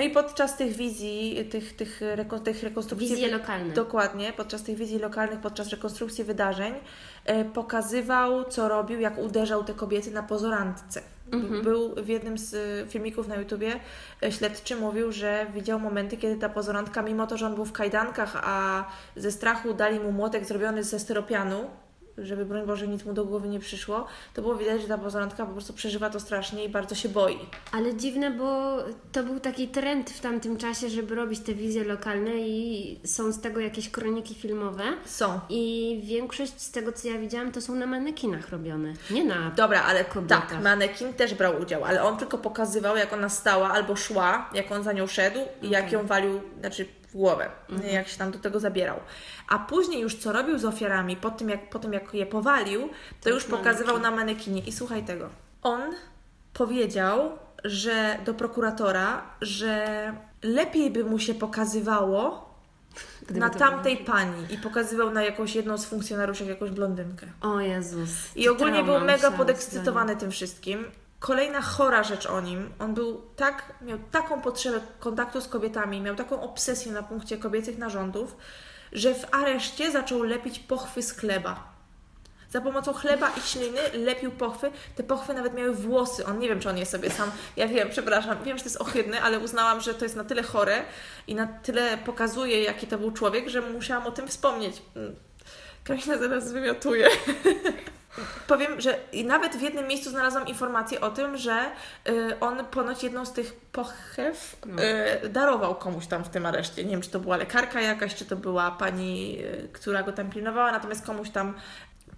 i 0.00 0.10
podczas 0.10 0.56
tych 0.56 0.76
wizji, 0.76 1.48
tych, 1.50 1.76
tych, 1.76 2.00
reko, 2.00 2.38
tych 2.38 2.62
rekonstrukcji... 2.62 3.08
Wizje 3.08 3.30
lokalne. 3.30 3.74
Dokładnie, 3.74 4.32
podczas 4.32 4.62
tych 4.62 4.76
wizji 4.76 4.98
lokalnych, 4.98 5.40
podczas 5.40 5.68
rekonstrukcji 5.68 6.24
wydarzeń 6.24 6.74
e, 7.24 7.44
pokazywał, 7.44 8.44
co 8.44 8.68
robił, 8.68 9.00
jak 9.00 9.18
uderzał 9.18 9.64
te 9.64 9.74
kobiety 9.74 10.10
na 10.10 10.22
pozorantce. 10.22 11.02
Mhm. 11.32 11.62
Był 11.62 11.94
w 11.94 12.08
jednym 12.08 12.38
z 12.38 12.54
e, 12.54 12.90
filmików 12.90 13.28
na 13.28 13.36
YouTubie, 13.36 13.80
e, 14.22 14.32
śledczy 14.32 14.76
mówił, 14.76 15.12
że 15.12 15.46
widział 15.54 15.80
momenty, 15.80 16.16
kiedy 16.16 16.36
ta 16.36 16.48
pozorantka, 16.48 17.02
mimo 17.02 17.26
to, 17.26 17.36
że 17.36 17.46
on 17.46 17.54
był 17.54 17.64
w 17.64 17.72
kajdankach, 17.72 18.36
a 18.44 18.84
ze 19.16 19.32
strachu 19.32 19.74
dali 19.74 20.00
mu 20.00 20.12
młotek 20.12 20.44
zrobiony 20.44 20.84
ze 20.84 20.98
styropianu, 20.98 21.70
żeby 22.18 22.44
broń 22.44 22.66
Boże 22.66 22.88
nic 22.88 23.04
mu 23.04 23.12
do 23.12 23.24
głowy 23.24 23.48
nie 23.48 23.60
przyszło, 23.60 24.06
to 24.34 24.42
było 24.42 24.54
widać, 24.54 24.82
że 24.82 24.88
ta 24.88 24.98
pozorantka 24.98 25.46
po 25.46 25.52
prostu 25.52 25.72
przeżywa 25.72 26.10
to 26.10 26.20
strasznie 26.20 26.64
i 26.64 26.68
bardzo 26.68 26.94
się 26.94 27.08
boi. 27.08 27.38
Ale 27.72 27.96
dziwne, 27.96 28.30
bo 28.30 28.76
to 29.12 29.22
był 29.22 29.40
taki 29.40 29.68
trend 29.68 30.10
w 30.10 30.20
tamtym 30.20 30.56
czasie, 30.56 30.88
żeby 30.88 31.14
robić 31.14 31.40
te 31.40 31.54
wizje 31.54 31.84
lokalne 31.84 32.30
i 32.30 33.00
są 33.04 33.32
z 33.32 33.40
tego 33.40 33.60
jakieś 33.60 33.90
kroniki 33.90 34.34
filmowe. 34.34 34.84
Są. 35.04 35.40
I 35.48 36.00
większość 36.04 36.60
z 36.60 36.70
tego, 36.70 36.92
co 36.92 37.08
ja 37.08 37.18
widziałam, 37.18 37.52
to 37.52 37.60
są 37.60 37.74
na 37.74 37.86
manekinach 37.86 38.48
robione. 38.48 38.92
Nie 39.10 39.24
na... 39.24 39.50
Dobra, 39.50 39.82
ale 39.82 40.04
kobietach. 40.04 40.50
tak, 40.50 40.62
manekin 40.62 41.14
też 41.14 41.34
brał 41.34 41.60
udział, 41.60 41.84
ale 41.84 42.02
on 42.02 42.16
tylko 42.16 42.38
pokazywał, 42.38 42.96
jak 42.96 43.12
ona 43.12 43.28
stała 43.28 43.70
albo 43.70 43.96
szła, 43.96 44.50
jak 44.54 44.72
on 44.72 44.82
za 44.82 44.92
nią 44.92 45.06
szedł 45.06 45.40
i 45.62 45.70
jak 45.70 45.92
ją 45.92 46.06
walił, 46.06 46.40
znaczy 46.60 46.86
w 47.12 47.16
głowę, 47.16 47.50
jak 47.92 48.08
się 48.08 48.18
tam 48.18 48.30
do 48.30 48.38
tego 48.38 48.60
zabierał. 48.60 49.00
A 49.48 49.58
później 49.58 50.00
już 50.00 50.16
co 50.16 50.32
robił 50.32 50.58
z 50.58 50.64
ofiarami, 50.64 51.16
po 51.16 51.30
tym 51.30 51.48
jak, 51.48 51.70
po 51.70 51.78
tym 51.78 51.92
jak 51.92 52.14
je 52.14 52.26
powalił, 52.26 52.88
to 53.20 53.30
już 53.30 53.44
pokazywał 53.44 53.98
na 53.98 54.10
manekinie. 54.10 54.62
I 54.62 54.72
słuchaj 54.72 55.02
tego. 55.02 55.28
On 55.62 55.80
powiedział, 56.52 57.38
że 57.64 58.18
do 58.24 58.34
prokuratora, 58.34 59.22
że 59.40 59.86
lepiej 60.42 60.90
by 60.90 61.04
mu 61.04 61.18
się 61.18 61.34
pokazywało 61.34 62.52
Gdyby 63.22 63.40
na 63.40 63.50
tamtej 63.50 63.96
pani 63.96 64.54
i 64.54 64.58
pokazywał 64.58 65.10
na 65.10 65.22
jakąś 65.22 65.54
jedną 65.54 65.78
z 65.78 65.84
funkcjonariuszy 65.84 66.44
jakąś 66.44 66.70
blondynkę. 66.70 67.26
O 67.40 67.60
Jezus. 67.60 68.10
I 68.36 68.48
ogólnie 68.48 68.84
był 68.84 69.00
mega 69.00 69.30
podekscytowany 69.30 70.16
tym 70.16 70.30
wszystkim. 70.30 70.84
Kolejna 71.22 71.60
chora 71.60 72.02
rzecz 72.02 72.26
o 72.26 72.40
nim. 72.40 72.72
On 72.78 72.94
był 72.94 73.22
tak, 73.36 73.74
miał 73.82 73.98
taką 74.10 74.40
potrzebę 74.40 74.80
kontaktu 74.98 75.40
z 75.40 75.48
kobietami, 75.48 76.00
miał 76.00 76.16
taką 76.16 76.42
obsesję 76.42 76.92
na 76.92 77.02
punkcie 77.02 77.38
kobiecych 77.38 77.78
narządów, 77.78 78.36
że 78.92 79.14
w 79.14 79.34
areszcie 79.34 79.90
zaczął 79.90 80.22
lepić 80.22 80.58
pochwy 80.58 81.02
z 81.02 81.12
chleba. 81.12 81.72
Za 82.50 82.60
pomocą 82.60 82.92
chleba 82.92 83.30
i 83.38 83.40
śliny 83.40 83.80
lepił 83.94 84.30
pochwy. 84.30 84.70
Te 84.96 85.02
pochwy 85.02 85.34
nawet 85.34 85.54
miały 85.54 85.74
włosy. 85.74 86.26
On 86.26 86.38
nie 86.38 86.48
wiem, 86.48 86.60
czy 86.60 86.70
on 86.70 86.78
je 86.78 86.86
sobie 86.86 87.10
sam. 87.10 87.30
Ja 87.56 87.68
wiem, 87.68 87.90
przepraszam, 87.90 88.44
wiem, 88.44 88.58
że 88.58 88.64
to 88.64 88.68
jest 88.68 88.80
ohydne, 88.80 89.20
ale 89.20 89.38
uznałam, 89.38 89.80
że 89.80 89.94
to 89.94 90.04
jest 90.04 90.16
na 90.16 90.24
tyle 90.24 90.42
chore 90.42 90.84
i 91.26 91.34
na 91.34 91.46
tyle 91.46 91.98
pokazuje, 91.98 92.62
jaki 92.62 92.86
to 92.86 92.98
był 92.98 93.10
człowiek, 93.10 93.48
że 93.48 93.60
musiałam 93.60 94.06
o 94.06 94.10
tym 94.10 94.28
wspomnieć. 94.28 94.82
Karolina 95.84 96.18
zaraz 96.18 96.52
wymiotuje. 96.52 97.08
Powiem, 98.46 98.80
że 98.80 98.98
i 99.12 99.24
nawet 99.24 99.56
w 99.56 99.60
jednym 99.62 99.88
miejscu 99.88 100.10
znalazłam 100.10 100.46
informację 100.46 101.00
o 101.00 101.10
tym, 101.10 101.36
że 101.36 101.66
y, 102.08 102.40
on 102.40 102.64
ponoć 102.64 103.02
jedną 103.02 103.24
z 103.24 103.32
tych 103.32 103.52
pochew 103.72 104.56
No. 104.66 104.82
y, 105.24 105.28
darował 105.28 105.74
komuś 105.74 106.06
tam 106.06 106.24
w 106.24 106.28
tym 106.28 106.46
areszcie. 106.46 106.84
Nie 106.84 106.90
wiem, 106.90 107.00
czy 107.00 107.10
to 107.10 107.20
była 107.20 107.36
lekarka 107.36 107.80
jakaś, 107.80 108.14
czy 108.14 108.24
to 108.24 108.36
była 108.36 108.70
pani, 108.70 109.38
y, 109.44 109.68
która 109.72 110.02
go 110.02 110.12
tam 110.12 110.30
pilnowała, 110.30 110.72
natomiast 110.72 111.06
komuś 111.06 111.30
tam 111.30 111.54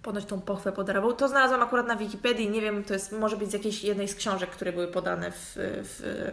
ponoć 0.01 0.25
tą 0.25 0.41
pochwę 0.41 0.71
podarował. 0.71 1.13
To 1.13 1.27
znalazłam 1.27 1.63
akurat 1.63 1.87
na 1.87 1.95
Wikipedii, 1.95 2.49
nie 2.49 2.61
wiem, 2.61 2.83
to 2.83 2.93
jest 2.93 3.11
może 3.11 3.37
być 3.37 3.49
z 3.49 3.53
jakiejś 3.53 3.83
jednej 3.83 4.07
z 4.07 4.15
książek, 4.15 4.49
które 4.49 4.71
były 4.73 4.87
podane 4.87 5.31
w, 5.31 5.51
w, 5.55 6.31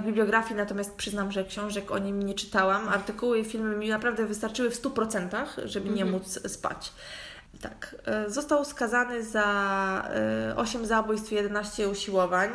w 0.00 0.02
bibliografii, 0.06 0.56
natomiast 0.56 0.96
przyznam, 0.96 1.32
że 1.32 1.44
książek 1.44 1.90
o 1.90 1.98
nim 1.98 2.22
nie 2.22 2.34
czytałam. 2.34 2.88
Artykuły 2.88 3.38
i 3.38 3.44
filmy 3.44 3.76
mi 3.76 3.88
naprawdę 3.88 4.26
wystarczyły 4.26 4.70
w 4.70 4.82
100%, 4.82 5.46
żeby 5.64 5.90
nie 5.90 6.04
móc 6.04 6.52
spać. 6.52 6.92
Tak. 7.60 7.96
e, 8.04 8.30
Został 8.30 8.64
skazany 8.64 9.24
za 9.24 10.08
e, 10.50 10.56
8 10.56 10.86
zabójstw 10.86 11.32
i 11.32 11.34
11 11.34 11.88
usiłowań 11.88 12.50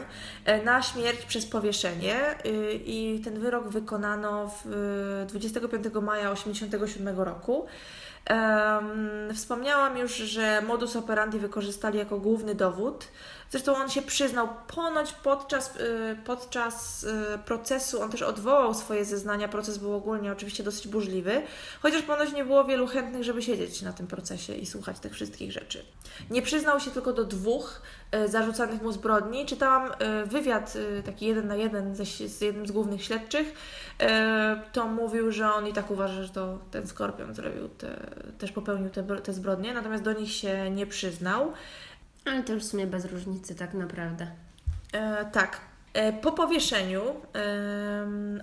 e, 0.45 0.63
na 0.63 0.81
śmierć 0.81 1.25
przez 1.25 1.45
powieszenie 1.45 2.15
e, 2.15 2.73
i 2.73 3.21
ten 3.23 3.39
wyrok 3.39 3.67
wykonano 3.67 4.47
w 4.47 4.67
e, 5.23 5.25
25 5.25 5.85
maja 6.01 6.35
1987 6.35 7.19
roku. 7.19 7.67
Wspomniałam 9.33 9.97
już, 9.97 10.15
że 10.15 10.61
modus 10.61 10.95
operandi 10.95 11.39
wykorzystali 11.39 11.99
jako 11.99 12.19
główny 12.19 12.55
dowód. 12.55 13.07
Zresztą 13.53 13.75
on 13.75 13.89
się 13.89 14.01
przyznał 14.01 14.49
ponoć 14.67 15.13
podczas, 15.13 15.75
y, 15.75 16.17
podczas 16.25 17.03
y, 17.03 17.39
procesu, 17.45 18.01
on 18.01 18.11
też 18.11 18.21
odwołał 18.21 18.73
swoje 18.73 19.05
zeznania. 19.05 19.47
Proces 19.47 19.77
był 19.77 19.93
ogólnie 19.93 20.31
oczywiście 20.31 20.63
dosyć 20.63 20.87
burzliwy, 20.87 21.41
chociaż 21.81 22.01
ponoć 22.01 22.33
nie 22.33 22.45
było 22.45 22.65
wielu 22.65 22.87
chętnych, 22.87 23.23
żeby 23.23 23.41
siedzieć 23.41 23.81
na 23.81 23.93
tym 23.93 24.07
procesie 24.07 24.53
i 24.55 24.65
słuchać 24.65 24.99
tych 24.99 25.13
wszystkich 25.13 25.51
rzeczy. 25.51 25.85
Nie 26.29 26.41
przyznał 26.41 26.79
się 26.79 26.91
tylko 26.91 27.13
do 27.13 27.23
dwóch 27.25 27.81
y, 28.15 28.27
zarzucanych 28.27 28.81
mu 28.81 28.91
zbrodni. 28.91 29.45
Czytałam 29.45 29.91
wywiad 30.25 30.73
taki 31.05 31.25
jeden 31.25 31.47
na 31.47 31.55
jeden 31.55 31.95
z 31.95 32.41
jednym 32.41 32.67
z 32.67 32.71
głównych 32.71 33.03
śledczych. 33.03 33.53
To 34.71 34.87
mówił, 34.87 35.31
że 35.31 35.53
on 35.53 35.67
i 35.67 35.73
tak 35.73 35.91
uważa, 35.91 36.23
że 36.23 36.29
to 36.29 36.59
ten 36.71 36.87
skorpion 36.87 37.35
zrobił 37.35 37.67
te, 37.67 38.11
też 38.37 38.51
popełnił 38.51 38.89
te, 38.89 39.03
te 39.03 39.33
zbrodnie, 39.33 39.73
natomiast 39.73 40.03
do 40.03 40.13
nich 40.13 40.31
się 40.31 40.71
nie 40.71 40.87
przyznał. 40.87 41.53
Ale 42.25 42.43
to 42.43 42.53
już 42.53 42.63
w 42.63 42.67
sumie 42.67 42.87
bez 42.87 43.05
różnicy 43.05 43.55
tak 43.55 43.73
naprawdę. 43.73 44.27
E, 44.93 45.25
tak. 45.25 45.61
E, 45.93 46.13
po 46.13 46.31
powieszeniu 46.31 47.01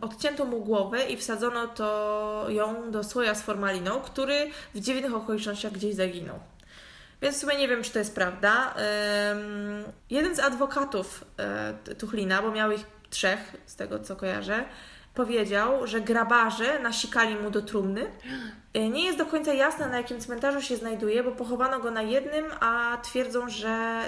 odcięto 0.01 0.45
mu 0.45 0.61
głowę 0.61 1.05
i 1.05 1.17
wsadzono 1.17 1.67
to 1.67 2.47
ją 2.49 2.91
do 2.91 3.05
słoja 3.05 3.35
z 3.35 3.43
formaliną, 3.43 4.01
który 4.01 4.51
w 4.75 4.81
dziwnych 4.81 5.15
okolicznościach 5.15 5.73
gdzieś 5.73 5.95
zaginął. 5.95 6.39
Więc 7.23 7.37
w 7.37 7.41
sumie 7.41 7.57
nie 7.57 7.69
wiem, 7.69 7.83
czy 7.83 7.93
to 7.93 7.99
jest 7.99 8.15
prawda. 8.15 8.75
jeden 10.11 10.37
z 10.37 10.39
adwokatów 10.39 11.25
e, 11.39 11.95
Tuchlina, 11.95 12.43
bo 12.43 12.51
miał 12.51 12.73
ich 12.73 12.87
trzech, 13.11 13.57
z 13.67 13.77
tego 13.77 13.99
co 13.99 14.17
kojarzę, 14.17 14.65
powiedział, 15.15 15.87
że 15.87 16.01
grabarze 16.01 16.79
nasikali 16.79 17.35
mu 17.35 17.51
do 17.51 17.63
trumny. 17.63 18.07
E, 18.75 18.89
nie 18.89 19.05
jest 19.05 19.19
do 19.19 19.27
końca 19.27 19.55
jasne, 19.55 19.89
na 19.89 19.97
jakim 19.97 20.21
cmentarzu 20.21 20.63
się 20.63 20.77
znajduje, 20.77 21.23
bo 21.23 21.33
pochowano 21.33 21.81
go 21.81 21.91
na 21.91 22.03
jednym, 22.03 22.45
a 22.61 22.99
twierdzą, 23.03 23.49
że 23.49 24.03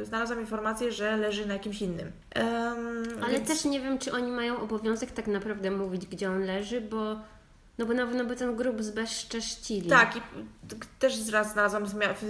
y, 0.00 0.04
znalazłam 0.04 0.40
informację, 0.40 0.92
że 0.92 1.16
leży 1.16 1.46
na 1.46 1.54
jakimś 1.54 1.82
innym. 1.82 2.12
Um, 2.36 3.04
Ale 3.22 3.32
więc... 3.32 3.48
też 3.48 3.64
nie 3.64 3.80
wiem, 3.80 3.98
czy 3.98 4.12
oni 4.12 4.32
mają 4.32 4.60
obowiązek 4.60 5.10
tak 5.10 5.26
naprawdę 5.26 5.70
mówić, 5.70 6.06
gdzie 6.06 6.30
on 6.30 6.40
leży, 6.40 6.80
bo 6.80 7.16
no 7.78 7.86
bo 7.86 7.94
na 7.94 8.06
pewno 8.06 8.24
by 8.24 8.36
ten 8.36 8.56
grób 8.56 8.82
zbezcześcili. 8.82 9.88
Tak, 9.88 10.16
i 10.16 10.20
też 10.98 11.28
raz 11.28 11.52
znalazłam 11.52 11.84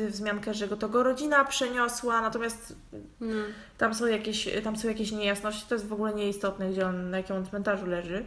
wzmiankę, 0.09 0.55
że 0.55 0.69
go 0.69 0.77
to 0.77 0.89
go 0.89 1.03
rodzina 1.03 1.45
przeniosła, 1.45 2.21
natomiast 2.21 2.77
no. 3.21 3.35
tam, 3.79 3.95
są 3.95 4.07
jakieś, 4.07 4.49
tam 4.65 4.77
są 4.77 4.89
jakieś 4.89 5.13
niejasności, 5.13 5.67
to 5.69 5.75
jest 5.75 5.87
w 5.87 5.93
ogóle 5.93 6.15
nieistotne, 6.15 6.71
gdzie 6.71 6.87
on, 6.87 7.11
na 7.11 7.17
jakim 7.17 7.37
on 7.37 7.47
cmentarzu 7.47 7.87
leży. 7.87 8.25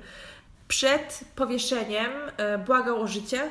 Przed 0.70 1.20
powieszeniem 1.36 2.12
e, 2.38 2.58
błagał 2.58 3.02
o 3.02 3.08
życie 3.08 3.50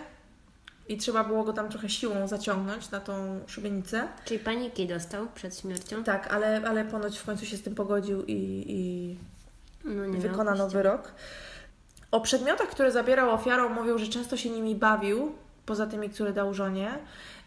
i 0.88 0.96
trzeba 0.96 1.24
było 1.24 1.44
go 1.44 1.52
tam 1.52 1.68
trochę 1.68 1.88
siłą 1.88 2.28
zaciągnąć 2.28 2.90
na 2.90 3.00
tą 3.00 3.40
szubienicę. 3.46 4.08
Czyli 4.24 4.40
paniki 4.40 4.86
dostał 4.86 5.26
przed 5.34 5.58
śmiercią? 5.58 6.04
Tak, 6.04 6.34
ale, 6.34 6.62
ale 6.68 6.84
ponoć 6.84 7.18
w 7.18 7.24
końcu 7.24 7.46
się 7.46 7.56
z 7.56 7.62
tym 7.62 7.74
pogodził 7.74 8.24
i, 8.26 8.64
i 8.68 9.16
no 9.84 10.18
wykonano 10.18 10.68
wyrok. 10.68 11.12
O 12.10 12.20
przedmiotach, 12.20 12.68
które 12.68 12.92
zabierał 12.92 13.30
ofiarą, 13.30 13.68
mówił, 13.68 13.98
że 13.98 14.06
często 14.06 14.36
się 14.36 14.50
nimi 14.50 14.74
bawił, 14.74 15.32
poza 15.66 15.86
tymi, 15.86 16.10
które 16.10 16.32
dał 16.32 16.54
żonie. 16.54 16.98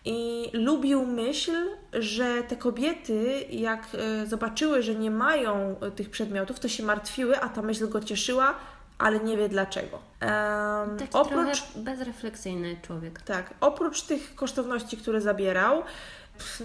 I 0.05 0.49
lubił 0.53 1.05
myśl, 1.05 1.51
że 1.93 2.43
te 2.43 2.55
kobiety, 2.55 3.45
jak 3.49 3.87
e, 3.93 4.27
zobaczyły, 4.27 4.83
że 4.83 4.95
nie 4.95 5.11
mają 5.11 5.75
e, 5.79 5.91
tych 5.91 6.09
przedmiotów, 6.09 6.59
to 6.59 6.67
się 6.67 6.83
martwiły, 6.83 7.39
a 7.39 7.49
ta 7.49 7.61
myśl 7.61 7.89
go 7.89 8.01
cieszyła, 8.01 8.55
ale 9.01 9.19
nie 9.19 9.37
wie 9.37 9.49
dlaczego. 9.49 9.99
Um, 10.21 10.97
Taki 10.97 11.13
oprócz 11.13 11.63
bezrefleksyjny 11.75 12.75
człowiek. 12.81 13.21
Tak, 13.21 13.53
oprócz 13.61 14.01
tych 14.01 14.35
kosztowności, 14.35 14.97
które 14.97 15.21
zabierał, 15.21 15.83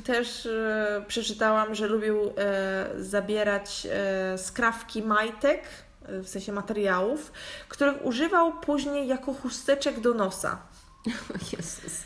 też 0.04 0.46
e, 0.46 1.04
przeczytałam, 1.08 1.74
że 1.74 1.86
lubił 1.86 2.20
e, 2.20 2.86
zabierać 2.98 3.86
e, 3.90 4.38
skrawki 4.38 5.02
majtek 5.02 5.62
w 6.08 6.28
sensie 6.28 6.52
materiałów, 6.52 7.32
których 7.68 8.04
używał 8.04 8.60
później 8.60 9.08
jako 9.08 9.34
chusteczek 9.34 10.00
do 10.00 10.14
nosa. 10.14 10.58
Jezus. 11.52 12.02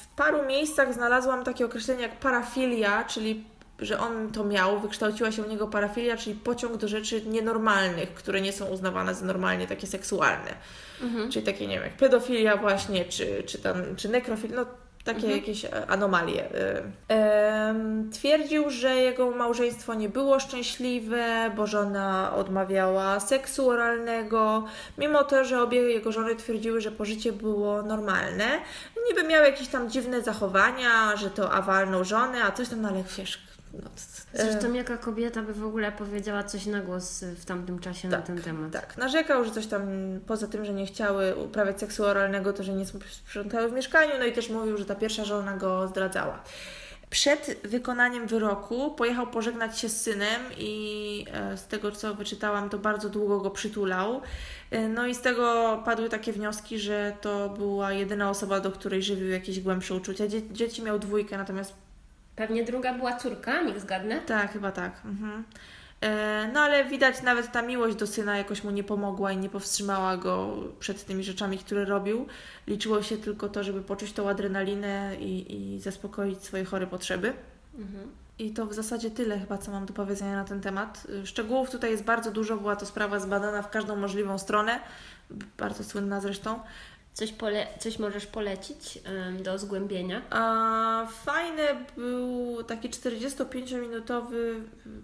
W 0.00 0.06
paru 0.16 0.46
miejscach 0.46 0.94
znalazłam 0.94 1.44
takie 1.44 1.64
określenie 1.64 2.02
jak 2.02 2.16
parafilia, 2.16 3.04
czyli 3.04 3.44
że 3.80 3.98
on 3.98 4.32
to 4.32 4.44
miał, 4.44 4.80
wykształciła 4.80 5.32
się 5.32 5.42
u 5.42 5.48
niego 5.48 5.68
parafilia, 5.68 6.16
czyli 6.16 6.36
pociąg 6.36 6.76
do 6.76 6.88
rzeczy 6.88 7.22
nienormalnych, 7.26 8.14
które 8.14 8.40
nie 8.40 8.52
są 8.52 8.66
uznawane 8.66 9.14
za 9.14 9.26
normalnie 9.26 9.66
takie 9.66 9.86
seksualne. 9.86 10.54
Mhm. 11.02 11.30
Czyli 11.30 11.46
takie, 11.46 11.66
nie 11.66 11.74
wiem, 11.74 11.84
jak 11.84 11.96
pedofilia 11.96 12.56
właśnie, 12.56 13.04
czy, 13.04 13.42
czy, 13.46 13.58
tam, 13.58 13.96
czy 13.96 14.08
nekrofilia, 14.08 14.56
no 14.56 14.66
takie 15.04 15.26
mhm. 15.26 15.36
jakieś 15.36 15.66
anomalie. 15.88 16.48
E, 17.10 17.74
twierdził, 18.12 18.70
że 18.70 18.96
jego 18.96 19.30
małżeństwo 19.30 19.94
nie 19.94 20.08
było 20.08 20.40
szczęśliwe, 20.40 21.50
bo 21.56 21.66
żona 21.66 22.34
odmawiała 22.36 23.20
seksu 23.20 23.68
oralnego, 23.68 24.64
mimo 24.98 25.24
to, 25.24 25.44
że 25.44 25.62
obie 25.62 25.80
jego 25.80 26.12
żony 26.12 26.36
twierdziły, 26.36 26.80
że 26.80 26.92
pożycie 26.92 27.32
było 27.32 27.82
normalne. 27.82 28.46
Niby 29.08 29.28
miał 29.28 29.44
jakieś 29.44 29.68
tam 29.68 29.90
dziwne 29.90 30.22
zachowania, 30.22 31.16
że 31.16 31.30
to 31.30 31.52
awalną 31.52 32.04
żonę, 32.04 32.44
a 32.44 32.52
coś 32.52 32.68
tam, 32.68 32.82
no 32.82 32.88
ale 32.88 33.02
wiesz, 33.18 33.38
no, 33.72 33.90
Zresztą 34.34 34.72
jaka 34.72 34.96
kobieta 34.96 35.42
by 35.42 35.54
w 35.54 35.64
ogóle 35.64 35.92
powiedziała 35.92 36.42
coś 36.42 36.66
na 36.66 36.80
głos 36.80 37.24
w 37.24 37.44
tamtym 37.44 37.78
czasie 37.78 38.10
tak, 38.10 38.20
na 38.20 38.26
ten 38.26 38.42
temat? 38.42 38.72
Tak, 38.72 38.96
narzekał, 38.96 39.44
że 39.44 39.50
coś 39.50 39.66
tam 39.66 39.82
poza 40.26 40.46
tym, 40.46 40.64
że 40.64 40.72
nie 40.72 40.86
chciały 40.86 41.36
uprawiać 41.36 41.80
seksu 41.80 42.04
oralnego, 42.04 42.52
to 42.52 42.62
że 42.62 42.72
nie 42.72 42.86
sprzątały 43.10 43.68
w 43.68 43.72
mieszkaniu, 43.72 44.12
no 44.18 44.24
i 44.24 44.32
też 44.32 44.50
mówił, 44.50 44.76
że 44.76 44.84
ta 44.84 44.94
pierwsza 44.94 45.24
żona 45.24 45.56
go 45.56 45.88
zdradzała. 45.88 46.42
Przed 47.10 47.60
wykonaniem 47.64 48.26
wyroku 48.26 48.90
pojechał 48.90 49.26
pożegnać 49.26 49.78
się 49.78 49.88
z 49.88 50.00
synem 50.00 50.42
i 50.58 51.26
e, 51.32 51.56
z 51.56 51.66
tego 51.66 51.92
co 51.92 52.14
wyczytałam, 52.14 52.70
to 52.70 52.78
bardzo 52.78 53.08
długo 53.08 53.40
go 53.40 53.50
przytulał. 53.50 54.20
E, 54.70 54.88
no 54.88 55.06
i 55.06 55.14
z 55.14 55.20
tego 55.20 55.78
padły 55.84 56.08
takie 56.08 56.32
wnioski, 56.32 56.78
że 56.78 57.12
to 57.20 57.48
była 57.48 57.92
jedyna 57.92 58.30
osoba, 58.30 58.60
do 58.60 58.70
której 58.72 59.02
żywił 59.02 59.28
jakieś 59.28 59.60
głębsze 59.60 59.94
uczucia. 59.94 60.24
Dzieci 60.50 60.82
miał 60.82 60.98
dwójkę, 60.98 61.38
natomiast 61.38 61.74
Pewnie 62.40 62.64
druga 62.64 62.94
była 62.94 63.16
córka, 63.16 63.62
niech 63.62 63.80
zgadnę. 63.80 64.20
Tak, 64.20 64.52
chyba 64.52 64.72
tak. 64.72 64.92
Mhm. 65.04 65.44
E, 66.00 66.50
no 66.52 66.60
ale 66.60 66.84
widać 66.84 67.22
nawet 67.22 67.52
ta 67.52 67.62
miłość 67.62 67.96
do 67.96 68.06
syna 68.06 68.38
jakoś 68.38 68.64
mu 68.64 68.70
nie 68.70 68.84
pomogła 68.84 69.32
i 69.32 69.36
nie 69.36 69.48
powstrzymała 69.48 70.16
go 70.16 70.56
przed 70.78 71.04
tymi 71.04 71.24
rzeczami, 71.24 71.58
które 71.58 71.84
robił. 71.84 72.26
Liczyło 72.66 73.02
się 73.02 73.16
tylko 73.16 73.48
to, 73.48 73.64
żeby 73.64 73.82
poczuć 73.82 74.12
tą 74.12 74.28
adrenalinę 74.28 75.16
i, 75.18 75.54
i 75.74 75.80
zaspokoić 75.80 76.44
swoje 76.44 76.64
chore 76.64 76.86
potrzeby. 76.86 77.32
Mhm. 77.78 78.10
I 78.38 78.50
to 78.50 78.66
w 78.66 78.74
zasadzie 78.74 79.10
tyle 79.10 79.38
chyba, 79.38 79.58
co 79.58 79.70
mam 79.70 79.86
do 79.86 79.92
powiedzenia 79.92 80.36
na 80.36 80.44
ten 80.44 80.60
temat. 80.60 81.06
Szczegółów 81.24 81.70
tutaj 81.70 81.90
jest 81.90 82.04
bardzo 82.04 82.30
dużo, 82.30 82.56
była 82.56 82.76
to 82.76 82.86
sprawa 82.86 83.18
zbadana 83.18 83.62
w 83.62 83.70
każdą 83.70 83.96
możliwą 83.96 84.38
stronę, 84.38 84.80
bardzo 85.58 85.84
słynna 85.84 86.20
zresztą. 86.20 86.60
Coś, 87.12 87.32
pole, 87.32 87.66
coś 87.78 87.98
możesz 87.98 88.26
polecić 88.26 88.98
do 89.42 89.58
zgłębienia? 89.58 90.22
A, 90.30 91.06
fajny 91.24 91.62
był 91.96 92.62
taki 92.64 92.90
45-minutowy 92.90 94.60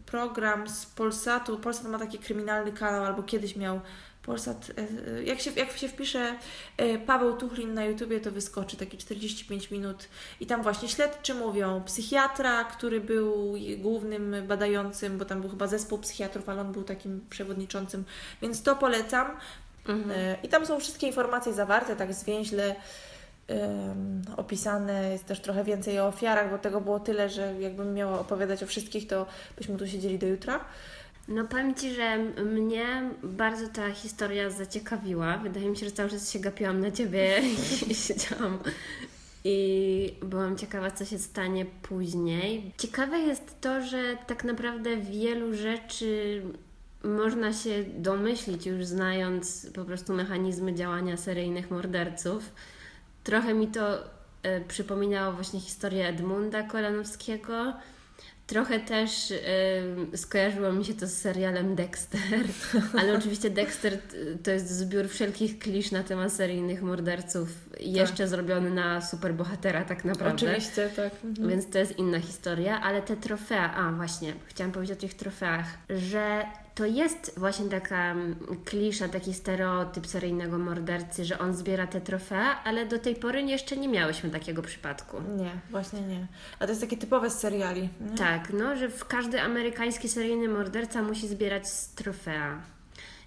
program 0.07 0.69
z 0.69 0.87
Polsatu. 0.87 1.59
Polsat 1.59 1.85
ma 1.87 1.99
taki 1.99 2.19
kryminalny 2.19 2.73
kanał, 2.73 3.05
albo 3.05 3.23
kiedyś 3.23 3.57
miał 3.57 3.81
Polsat. 4.27 4.71
E, 5.09 5.23
jak 5.23 5.41
się, 5.41 5.51
jak 5.57 5.73
się 5.73 5.89
wpisze 5.89 6.39
e, 6.77 6.99
Paweł 6.99 7.37
Tuchlin 7.37 7.75
na 7.75 7.85
YouTubie, 7.85 8.21
to 8.21 8.31
wyskoczy 8.31 8.77
taki 8.77 8.99
45 8.99 9.71
minut 9.71 10.09
i 10.41 10.47
tam 10.47 10.63
właśnie 10.63 10.89
śledczy 10.89 11.35
mówią, 11.35 11.83
psychiatra, 11.87 12.65
który 12.65 13.01
był 13.01 13.55
głównym 13.79 14.35
badającym, 14.47 15.19
bo 15.19 15.25
tam 15.25 15.41
był 15.41 15.51
chyba 15.51 15.67
zespół 15.67 15.99
psychiatrów, 15.99 16.49
ale 16.49 16.61
on 16.61 16.73
był 16.73 16.85
takim 16.85 17.27
przewodniczącym, 17.31 18.05
więc 18.43 18.63
to 18.63 18.77
polecam. 18.77 19.27
Mhm. 19.89 20.11
E, 20.11 20.37
I 20.43 20.49
tam 20.49 20.67
są 20.67 20.81
wszystkie 20.81 21.07
informacje 21.07 21.53
zawarte, 21.53 21.97
tak 21.97 22.15
zwięźle 22.15 22.75
um, 23.49 24.23
opisane. 24.37 25.11
Jest 25.11 25.27
też 25.27 25.41
trochę 25.41 25.65
więcej 25.65 26.01
o 26.01 26.07
ofiarach, 26.07 26.51
bo 26.51 26.59
tego 26.59 26.81
było 26.81 27.01
tyle, 27.01 27.29
że 27.29 27.55
jakbym 27.61 27.95
miała 27.95 28.21
opowiadać 28.21 28.63
o 28.63 28.67
wszystkich, 28.67 29.07
to 29.07 29.27
byśmy 29.57 29.77
tu 29.77 29.87
siedzieli 29.87 30.19
do 30.19 30.27
jutra. 30.27 30.65
No 31.29 31.45
powiem 31.45 31.75
Ci, 31.75 31.95
że 31.95 32.19
mnie 32.45 33.11
bardzo 33.23 33.69
ta 33.69 33.91
historia 33.91 34.51
zaciekawiła. 34.51 35.39
Wydaje 35.39 35.69
mi 35.69 35.77
się, 35.77 35.87
że 35.87 35.93
cały 35.93 36.11
czas 36.11 36.33
się 36.33 36.39
gapiłam 36.39 36.81
na 36.81 36.91
Ciebie 36.91 37.43
i 37.91 37.95
siedziałam 38.07 38.59
i 39.49 40.15
byłam 40.23 40.57
ciekawa, 40.57 40.91
co 40.91 41.05
się 41.05 41.19
stanie 41.19 41.67
później. 41.83 42.73
Ciekawe 42.79 43.19
jest 43.19 43.61
to, 43.61 43.83
że 43.83 44.17
tak 44.27 44.45
naprawdę 44.45 44.97
wielu 44.97 45.55
rzeczy 45.55 46.43
można 47.05 47.53
się 47.53 47.85
domyślić, 47.99 48.67
już 48.67 48.85
znając 48.85 49.71
po 49.75 49.85
prostu 49.85 50.15
mechanizmy 50.15 50.75
działania 50.75 51.17
seryjnych 51.17 51.71
morderców. 51.71 52.53
Trochę 53.25 53.55
mi 53.55 53.69
to 53.69 53.99
e, 54.43 54.61
przypominało 54.61 55.33
właśnie 55.33 55.61
historię 55.61 56.09
Edmunda 56.09 56.63
Kolanowskiego. 56.63 57.73
Trochę 58.47 58.81
też 58.81 59.31
y, 59.31 60.17
skojarzyło 60.17 60.73
mi 60.73 60.85
się 60.85 60.95
to 60.95 61.07
z 61.07 61.13
serialem 61.13 61.75
Dexter, 61.75 62.21
ale 63.01 63.19
oczywiście 63.19 63.51
Dexter 63.51 63.99
to 64.43 64.51
jest 64.51 64.71
zbiór 64.71 65.09
wszelkich 65.09 65.59
klisz 65.59 65.91
na 65.91 66.03
temat 66.03 66.33
seryjnych 66.33 66.83
morderców, 66.83 67.49
jeszcze 67.81 68.17
tak. 68.17 68.29
zrobiony 68.29 68.71
na 68.71 69.01
superbohatera 69.01 69.85
tak 69.85 70.05
naprawdę. 70.05 70.35
Oczywiście, 70.35 70.91
tak. 70.97 71.13
Mhm. 71.25 71.49
Więc 71.49 71.71
to 71.71 71.79
jest 71.79 71.99
inna 71.99 72.21
historia, 72.21 72.81
ale 72.81 73.03
te 73.03 73.17
trofea, 73.17 73.75
a 73.75 73.93
właśnie, 73.93 74.33
chciałam 74.47 74.73
powiedzieć 74.73 74.99
o 74.99 75.01
tych 75.01 75.15
trofeach, 75.15 75.67
że 75.91 76.45
to 76.77 76.85
jest 76.85 77.39
właśnie 77.39 77.69
taka 77.69 78.11
mm, 78.11 78.37
klisza, 78.65 79.09
taki 79.09 79.35
stereotyp 79.35 80.07
seryjnego 80.07 80.59
mordercy, 80.59 81.25
że 81.25 81.39
on 81.39 81.55
zbiera 81.55 81.87
te 81.87 82.01
trofea, 82.01 82.63
ale 82.65 82.87
do 82.87 82.99
tej 82.99 83.15
pory 83.15 83.43
jeszcze 83.43 83.77
nie 83.77 83.89
miałyśmy 83.89 84.31
takiego 84.31 84.63
przypadku. 84.63 85.17
Nie, 85.37 85.51
właśnie 85.71 86.01
nie. 86.01 86.27
A 86.59 86.65
to 86.65 86.71
jest 86.71 86.81
takie 86.81 86.97
typowe 86.97 87.31
z 87.31 87.39
seriali. 87.39 87.89
Nie? 88.01 88.17
Tak, 88.19 88.53
no, 88.53 88.77
że 88.77 88.89
w 88.89 89.05
każdy 89.05 89.41
amerykański 89.41 90.09
seryjny 90.09 90.49
morderca 90.49 91.03
musi 91.03 91.29
zbierać 91.29 91.65
trofea. 91.95 92.61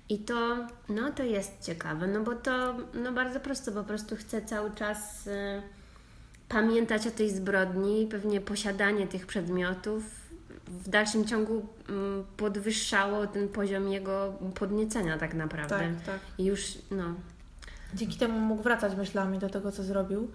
I 0.09 0.19
to, 0.19 0.67
no 0.89 1.11
to 1.11 1.23
jest 1.23 1.65
ciekawe, 1.65 2.07
no 2.07 2.23
bo 2.23 2.35
to, 2.35 2.75
no 2.93 3.11
bardzo 3.11 3.39
prosto, 3.39 3.71
po 3.71 3.83
prostu 3.83 4.15
chce 4.15 4.41
cały 4.41 4.71
czas 4.71 5.27
y, 5.27 5.61
pamiętać 6.49 7.07
o 7.07 7.11
tej 7.11 7.29
zbrodni, 7.29 8.07
pewnie 8.11 8.41
posiadanie 8.41 9.07
tych 9.07 9.25
przedmiotów 9.25 10.18
w 10.69 10.89
dalszym 10.89 11.25
ciągu 11.25 11.65
mm, 11.89 12.25
podwyższało 12.37 13.27
ten 13.27 13.49
poziom 13.49 13.87
jego 13.87 14.33
podniecenia 14.55 15.17
tak 15.17 15.33
naprawdę. 15.33 15.79
Tak, 15.79 16.05
tak. 16.05 16.19
I 16.37 16.45
już, 16.45 16.77
no, 16.91 17.15
Dzięki 17.93 18.17
temu 18.17 18.39
mógł 18.39 18.63
wracać 18.63 18.95
myślami 18.95 19.39
do 19.39 19.49
tego, 19.49 19.71
co 19.71 19.83
zrobił 19.83 20.31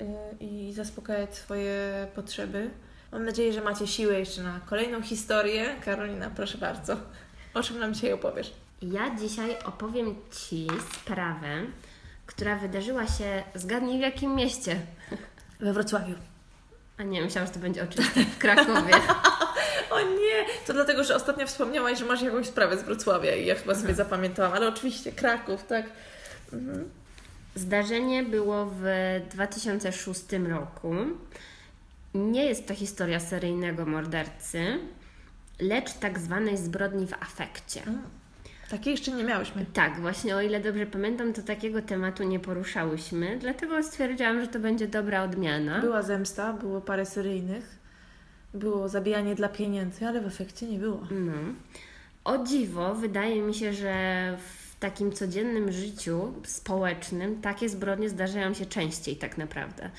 yy, 0.00 0.06
i 0.40 0.72
zaspokajać 0.72 1.34
swoje 1.34 2.06
potrzeby. 2.14 2.70
Mam 3.12 3.24
nadzieję, 3.24 3.52
że 3.52 3.60
macie 3.60 3.86
siłę 3.86 4.18
jeszcze 4.18 4.42
na 4.42 4.60
kolejną 4.66 5.02
historię. 5.02 5.76
Karolina, 5.84 6.30
proszę 6.30 6.58
bardzo. 6.58 6.96
O 7.54 7.62
czym 7.62 7.78
nam 7.78 7.94
dzisiaj 7.94 8.12
opowiesz? 8.12 8.52
Ja 8.82 9.16
dzisiaj 9.16 9.56
opowiem 9.64 10.14
Ci 10.30 10.66
sprawę, 10.92 11.62
która 12.26 12.56
wydarzyła 12.56 13.06
się, 13.06 13.42
zgadnij 13.54 13.98
w 13.98 14.02
jakim 14.02 14.34
mieście. 14.34 14.80
We 15.60 15.72
Wrocławiu. 15.72 16.14
A 16.98 17.02
nie, 17.02 17.22
myślałam, 17.22 17.46
że 17.46 17.54
to 17.54 17.60
będzie 17.60 17.82
oczywiste, 17.82 18.24
w 18.24 18.38
Krakowie. 18.38 18.94
O 19.90 20.00
nie! 20.00 20.44
To 20.66 20.72
dlatego, 20.72 21.04
że 21.04 21.16
ostatnio 21.16 21.46
wspomniałaś, 21.46 21.98
że 21.98 22.04
masz 22.04 22.22
jakąś 22.22 22.46
sprawę 22.46 22.78
z 22.78 22.82
Wrocławia 22.82 23.34
i 23.34 23.46
ja 23.46 23.54
chyba 23.54 23.74
sobie 23.74 23.94
zapamiętałam, 23.94 24.52
ale 24.52 24.68
oczywiście 24.68 25.12
Kraków, 25.12 25.64
tak? 25.66 25.86
Mhm. 26.52 26.90
Zdarzenie 27.54 28.22
było 28.22 28.66
w 28.66 28.84
2006 29.30 30.22
roku. 30.48 30.94
Nie 32.14 32.44
jest 32.44 32.68
to 32.68 32.74
historia 32.74 33.20
seryjnego 33.20 33.86
mordercy, 33.86 34.78
lecz 35.60 35.92
tak 35.92 36.18
zwanej 36.18 36.56
zbrodni 36.56 37.06
w 37.06 37.14
afekcie. 37.14 37.82
Takiej 38.70 38.90
jeszcze 38.90 39.10
nie 39.10 39.24
miałyśmy. 39.24 39.66
Tak, 39.72 40.00
właśnie 40.00 40.36
o 40.36 40.40
ile 40.40 40.60
dobrze 40.60 40.86
pamiętam, 40.86 41.32
to 41.32 41.42
takiego 41.42 41.82
tematu 41.82 42.22
nie 42.22 42.40
poruszałyśmy, 42.40 43.38
dlatego 43.38 43.82
stwierdziłam, 43.82 44.40
że 44.40 44.48
to 44.48 44.58
będzie 44.58 44.88
dobra 44.88 45.22
odmiana. 45.22 45.80
Była 45.80 46.02
zemsta, 46.02 46.52
było 46.52 46.80
parę 46.80 47.06
seryjnych, 47.06 47.78
było 48.54 48.88
zabijanie 48.88 49.34
dla 49.34 49.48
pieniędzy, 49.48 50.06
ale 50.06 50.20
w 50.20 50.26
efekcie 50.26 50.66
nie 50.66 50.78
było. 50.78 51.06
No. 51.10 51.32
O 52.24 52.44
dziwo, 52.44 52.94
wydaje 52.94 53.42
mi 53.42 53.54
się, 53.54 53.72
że 53.72 53.94
w 54.38 54.78
takim 54.80 55.12
codziennym 55.12 55.72
życiu 55.72 56.32
społecznym 56.44 57.40
takie 57.40 57.68
zbrodnie 57.68 58.08
zdarzają 58.08 58.54
się 58.54 58.66
częściej 58.66 59.16
tak 59.16 59.38
naprawdę. 59.38 59.90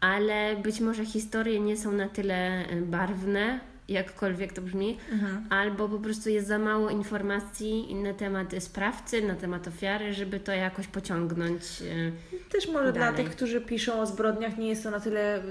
Ale 0.00 0.56
być 0.56 0.80
może 0.80 1.04
historie 1.04 1.60
nie 1.60 1.76
są 1.76 1.92
na 1.92 2.08
tyle 2.08 2.70
y, 2.72 2.82
barwne, 2.82 3.60
jakkolwiek 3.88 4.52
to 4.52 4.62
brzmi, 4.62 4.98
Mhm. 5.12 5.46
albo 5.50 5.88
po 5.88 5.98
prostu 5.98 6.30
jest 6.30 6.48
za 6.48 6.58
mało 6.58 6.90
informacji 6.90 7.94
na 7.94 8.14
temat 8.14 8.48
sprawcy, 8.58 9.22
na 9.22 9.34
temat 9.34 9.68
ofiary, 9.68 10.14
żeby 10.14 10.40
to 10.40 10.52
jakoś 10.52 10.86
pociągnąć. 10.86 11.62
y, 11.82 12.12
Też 12.52 12.68
może 12.68 12.92
dla 12.92 13.10
Dalej. 13.10 13.24
tych, 13.24 13.36
którzy 13.36 13.60
piszą 13.60 14.00
o 14.00 14.06
zbrodniach, 14.06 14.58
nie 14.58 14.68
jest 14.68 14.82
to 14.82 14.90
na 14.90 15.00
tyle 15.00 15.42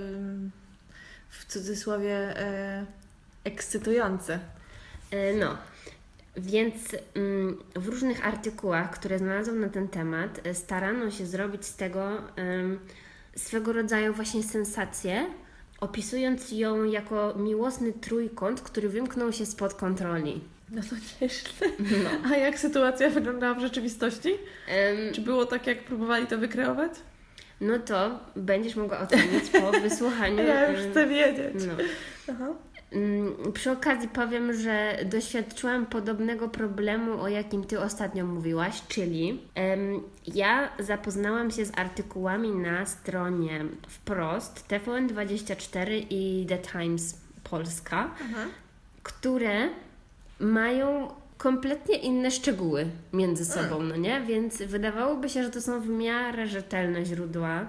w 1.29 1.45
cudzysłowie 1.45 2.39
e, 2.39 2.85
ekscytujące. 3.43 4.39
E, 5.11 5.33
No, 5.33 5.57
więc 6.37 6.75
mm, 7.15 7.57
w 7.75 7.87
różnych 7.87 8.25
artykułach, 8.27 8.91
które 8.91 9.19
znalazłam 9.19 9.59
na 9.61 9.69
ten 9.69 9.87
temat, 9.87 10.39
e, 10.43 10.55
starano 10.55 11.11
się 11.11 11.25
zrobić 11.25 11.65
z 11.65 11.75
tego 11.75 12.09
swego 13.35 13.73
rodzaju 13.73 14.13
właśnie 14.13 14.43
sensację, 14.43 15.25
opisując 15.85 16.51
ją 16.51 16.83
jako 16.83 17.33
miłosny 17.37 17.93
trójkąt, 17.93 18.61
który 18.61 18.89
wymknął 18.89 19.33
się 19.33 19.45
spod 19.45 19.73
kontroli. 19.73 20.41
No 20.71 20.81
to 20.81 20.95
nieźle. 21.21 21.49
No. 22.03 22.29
A 22.31 22.37
jak 22.37 22.59
sytuacja 22.59 23.09
wyglądała 23.09 23.53
w 23.53 23.61
rzeczywistości? 23.61 24.29
Em, 24.67 25.13
Czy 25.13 25.21
było 25.21 25.45
tak, 25.45 25.67
jak 25.67 25.83
próbowali 25.83 26.27
to 26.27 26.37
wykreować? 26.37 26.91
no 27.61 27.79
to 27.79 28.19
będziesz 28.35 28.75
mogła 28.75 28.99
ocenić 28.99 29.49
po 29.49 29.71
wysłuchaniu. 29.89 30.43
Ja 30.43 30.71
już 30.71 30.81
chcę 30.91 31.07
wiedzieć. 31.07 31.53
No. 31.67 31.73
Aha. 32.31 32.47
Mm, 32.91 33.33
Przy 33.53 33.71
okazji 33.71 34.07
powiem, 34.09 34.53
że 34.53 34.97
doświadczyłam 35.05 35.85
podobnego 35.85 36.49
problemu, 36.49 37.21
o 37.21 37.27
jakim 37.27 37.63
Ty 37.63 37.79
ostatnio 37.79 38.25
mówiłaś, 38.25 38.81
czyli 38.87 39.41
em, 39.55 40.01
ja 40.27 40.69
zapoznałam 40.79 41.51
się 41.51 41.65
z 41.65 41.77
artykułami 41.77 42.49
na 42.51 42.85
stronie 42.85 43.65
wprost 43.87 44.65
TVN24 44.69 46.05
i 46.09 46.45
The 46.49 46.57
Times 46.57 47.21
Polska, 47.43 48.11
Aha. 48.23 48.45
które 49.03 49.69
mają 50.39 51.07
kompletnie 51.37 51.97
inne 51.97 52.31
szczegóły 52.31 52.85
między 53.13 53.45
sobą, 53.45 53.81
no 53.83 53.95
nie? 53.95 54.21
Więc 54.21 54.57
wydawałoby 54.61 55.29
się, 55.29 55.43
że 55.43 55.49
to 55.49 55.61
są 55.61 55.81
w 55.81 55.89
miarę 55.89 56.47
rzetelne 56.47 57.05
źródła, 57.05 57.65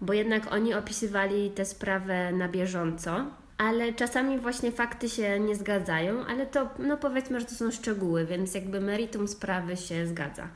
bo 0.00 0.12
jednak 0.12 0.52
oni 0.52 0.74
opisywali 0.74 1.50
tę 1.50 1.64
sprawę 1.64 2.32
na 2.32 2.48
bieżąco, 2.48 3.26
ale 3.58 3.92
czasami 3.92 4.38
właśnie 4.38 4.72
fakty 4.72 5.08
się 5.08 5.40
nie 5.40 5.56
zgadzają, 5.56 6.24
ale 6.26 6.46
to, 6.46 6.70
no 6.78 6.96
powiedzmy, 6.96 7.40
że 7.40 7.46
to 7.46 7.54
są 7.54 7.70
szczegóły, 7.70 8.26
więc 8.26 8.54
jakby 8.54 8.80
meritum 8.80 9.28
sprawy 9.28 9.76
się 9.76 10.06
zgadza. 10.06 10.48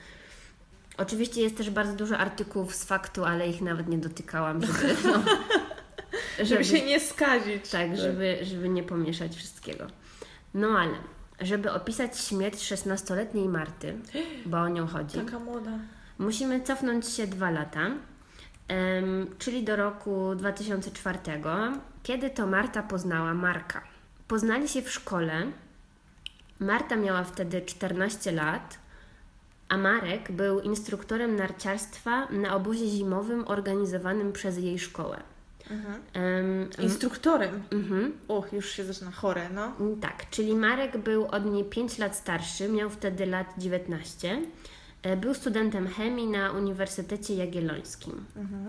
Oczywiście 0.99 1.43
jest 1.43 1.57
też 1.57 1.71
bardzo 1.71 1.93
dużo 1.93 2.19
artykułów 2.19 2.75
z 2.75 2.85
faktu, 2.85 3.25
ale 3.25 3.49
ich 3.49 3.61
nawet 3.63 3.89
nie 3.89 3.99
dotykałam, 3.99 4.63
żeby, 4.63 4.95
no, 5.05 5.23
Żeby 6.45 6.65
się 6.65 6.87
nie 6.87 7.01
skazić. 7.01 7.69
tak, 7.71 7.97
żeby, 7.97 8.39
żeby 8.43 8.69
nie 8.69 8.83
pomieszać 8.83 9.37
wszystkiego. 9.37 9.87
No 10.55 10.69
ale, 10.69 10.95
żeby 11.41 11.73
opisać 11.73 12.19
śmierć 12.19 12.73
16-letniej 12.73 13.49
Marty, 13.49 13.95
bo 14.47 14.59
o 14.61 14.69
nią 14.69 14.87
chodzi, 14.87 15.19
Taka 15.19 15.39
młoda. 15.39 15.71
musimy 16.19 16.61
cofnąć 16.61 17.07
się 17.09 17.27
dwa 17.27 17.51
lata, 17.51 17.91
czyli 19.39 19.65
do 19.65 19.77
roku 19.77 20.35
2004, 20.37 21.19
kiedy 22.03 22.31
to 22.31 22.47
Marta 22.47 22.83
poznała 22.83 23.35
Marka. 23.35 23.83
Poznali 24.29 24.69
się 24.69 24.83
w 24.83 24.91
szkole. 24.91 25.47
Marta 26.61 26.97
miała 26.97 27.25
wtedy 27.25 27.63
14 27.63 28.33
lat, 28.33 28.79
a 29.69 29.77
Marek 29.77 30.33
był 30.33 30.61
instruktorem 30.61 31.37
narciarstwa 31.37 32.27
na 32.31 32.55
obozie 32.57 32.87
zimowym 32.87 33.49
organizowanym 33.49 34.33
przez 34.33 34.59
jej 34.59 34.79
szkołę. 34.79 35.21
Mhm. 35.71 36.01
Em, 36.13 36.69
Instruktorem. 36.85 37.63
mhm. 37.73 38.13
O, 38.29 38.45
już 38.53 38.71
się 38.71 38.85
zaczyna 38.85 39.11
chore, 39.11 39.49
no. 39.55 39.73
Mm, 39.81 40.01
Tak, 40.01 40.31
czyli 40.31 40.55
Marek 40.55 40.99
był 40.99 41.27
od 41.27 41.45
niej 41.47 41.65
5 41.65 41.99
lat 41.99 42.17
starszy, 42.17 42.69
miał 42.69 42.91
wtedy 42.91 43.27
lat 43.27 43.47
19. 43.59 44.43
E, 45.03 45.17
Był 45.17 45.35
studentem 45.35 45.89
chemii 45.89 46.27
na 46.27 46.51
Uniwersytecie 46.53 47.35
Jagiellońskim. 47.35 48.25
Mhm. 48.37 48.69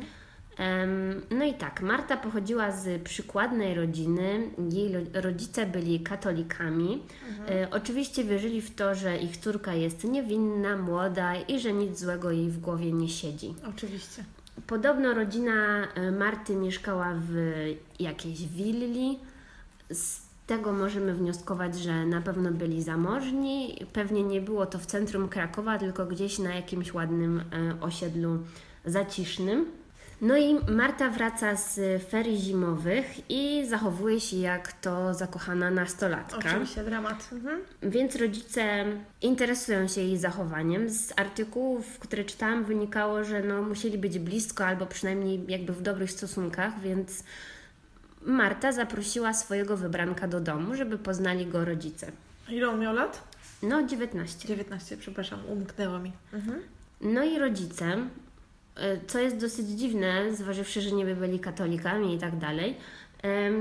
No 1.29 1.45
i 1.45 1.53
tak, 1.53 1.81
Marta 1.81 2.17
pochodziła 2.17 2.71
z 2.71 3.01
przykładnej 3.01 3.75
rodziny. 3.75 4.49
Jej 4.71 4.95
rodzice 5.13 5.65
byli 5.65 5.99
katolikami. 5.99 7.03
E, 7.49 7.67
Oczywiście 7.71 8.23
wierzyli 8.23 8.61
w 8.61 8.75
to, 8.75 8.95
że 8.95 9.17
ich 9.17 9.37
córka 9.37 9.73
jest 9.73 10.03
niewinna, 10.03 10.77
młoda 10.77 11.35
i 11.35 11.59
że 11.59 11.73
nic 11.73 11.99
złego 11.99 12.31
jej 12.31 12.49
w 12.49 12.59
głowie 12.59 12.91
nie 12.91 13.09
siedzi. 13.09 13.53
Oczywiście. 13.69 14.23
Podobno 14.67 15.13
rodzina 15.13 15.87
e, 15.95 16.11
Marty 16.11 16.55
mieszkała 16.55 17.13
w 17.29 17.35
jakiejś 17.99 18.47
willi. 18.47 19.19
Z 19.89 20.21
tego 20.47 20.71
możemy 20.73 21.13
wnioskować, 21.13 21.79
że 21.79 22.05
na 22.05 22.21
pewno 22.21 22.51
byli 22.51 22.83
zamożni. 22.83 23.85
Pewnie 23.93 24.23
nie 24.23 24.41
było 24.41 24.65
to 24.65 24.79
w 24.79 24.85
centrum 24.85 25.29
Krakowa, 25.29 25.77
tylko 25.77 26.05
gdzieś 26.05 26.39
na 26.39 26.55
jakimś 26.55 26.93
ładnym 26.93 27.39
e, 27.39 27.81
osiedlu 27.81 28.39
zacisznym. 28.85 29.65
No 30.21 30.37
i 30.37 30.71
Marta 30.71 31.09
wraca 31.09 31.55
z 31.55 32.03
ferii 32.03 32.37
zimowych 32.37 33.29
i 33.29 33.65
zachowuje 33.69 34.19
się 34.19 34.37
jak 34.37 34.73
to 34.73 35.13
zakochana 35.13 35.71
nastolatka. 35.71 36.37
Oczywiście, 36.37 36.83
dramat. 36.83 37.29
Mhm. 37.31 37.61
Więc 37.83 38.15
rodzice 38.15 38.85
interesują 39.21 39.87
się 39.87 40.01
jej 40.01 40.17
zachowaniem. 40.17 40.89
Z 40.89 41.19
artykułów, 41.19 41.99
które 41.99 42.23
czytałam, 42.23 42.63
wynikało, 42.63 43.23
że 43.23 43.43
no, 43.43 43.61
musieli 43.61 43.97
być 43.97 44.19
blisko 44.19 44.65
albo 44.65 44.85
przynajmniej 44.85 45.45
jakby 45.47 45.73
w 45.73 45.81
dobrych 45.81 46.11
stosunkach, 46.11 46.81
więc 46.81 47.23
Marta 48.25 48.71
zaprosiła 48.71 49.33
swojego 49.33 49.77
wybranka 49.77 50.27
do 50.27 50.39
domu, 50.39 50.75
żeby 50.75 50.97
poznali 50.97 51.45
go 51.45 51.65
rodzice. 51.65 52.11
Ile 52.49 52.69
on 52.69 52.79
miał 52.79 52.93
lat? 52.93 53.23
No, 53.63 53.87
19. 53.87 54.47
19, 54.47 54.97
przepraszam, 54.97 55.39
umknęło 55.45 55.99
mi. 55.99 56.11
Mhm. 56.33 56.61
No 57.01 57.23
i 57.23 57.39
rodzice, 57.39 57.97
co 59.07 59.19
jest 59.19 59.37
dosyć 59.37 59.67
dziwne, 59.67 60.35
zważywszy, 60.35 60.81
że 60.81 60.91
nie 60.91 61.05
byli 61.05 61.39
katolikami 61.39 62.15
i 62.15 62.19
tak 62.19 62.37
dalej, 62.37 62.77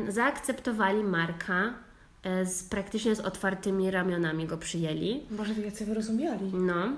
zaakceptowali 0.08 1.04
Marka 1.04 1.74
e, 2.22 2.46
z, 2.46 2.62
praktycznie 2.62 3.14
z 3.16 3.20
otwartymi 3.20 3.90
ramionami 3.90 4.46
go 4.46 4.58
przyjęli. 4.58 5.22
Boże, 5.30 5.54
wy 5.54 5.62
jacy 5.62 5.86
wyrozumiali. 5.86 6.52
No, 6.52 6.88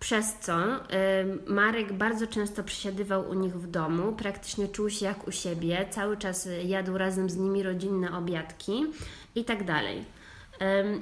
przez 0.00 0.34
co 0.40 0.56
Marek 1.46 1.92
bardzo 1.92 2.26
często 2.26 2.64
przesiadywał 2.64 3.30
u 3.30 3.34
nich 3.34 3.54
w 3.54 3.70
domu, 3.70 4.12
praktycznie 4.12 4.68
czuł 4.68 4.90
się 4.90 5.06
jak 5.06 5.28
u 5.28 5.32
siebie, 5.32 5.86
cały 5.90 6.16
czas 6.16 6.48
jadł 6.64 6.98
razem 6.98 7.30
z 7.30 7.36
nimi 7.36 7.62
rodzinne 7.62 8.18
obiadki 8.18 8.84
i 9.34 9.44
tak 9.44 9.64
dalej. 9.64 10.04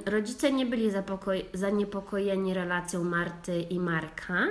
Rodzice 0.05 0.51
nie 0.51 0.65
byli 0.65 0.91
zaniepokojeni 1.53 2.53
relacją 2.53 3.03
Marty 3.03 3.61
i 3.61 3.79
Marka. 3.79 4.47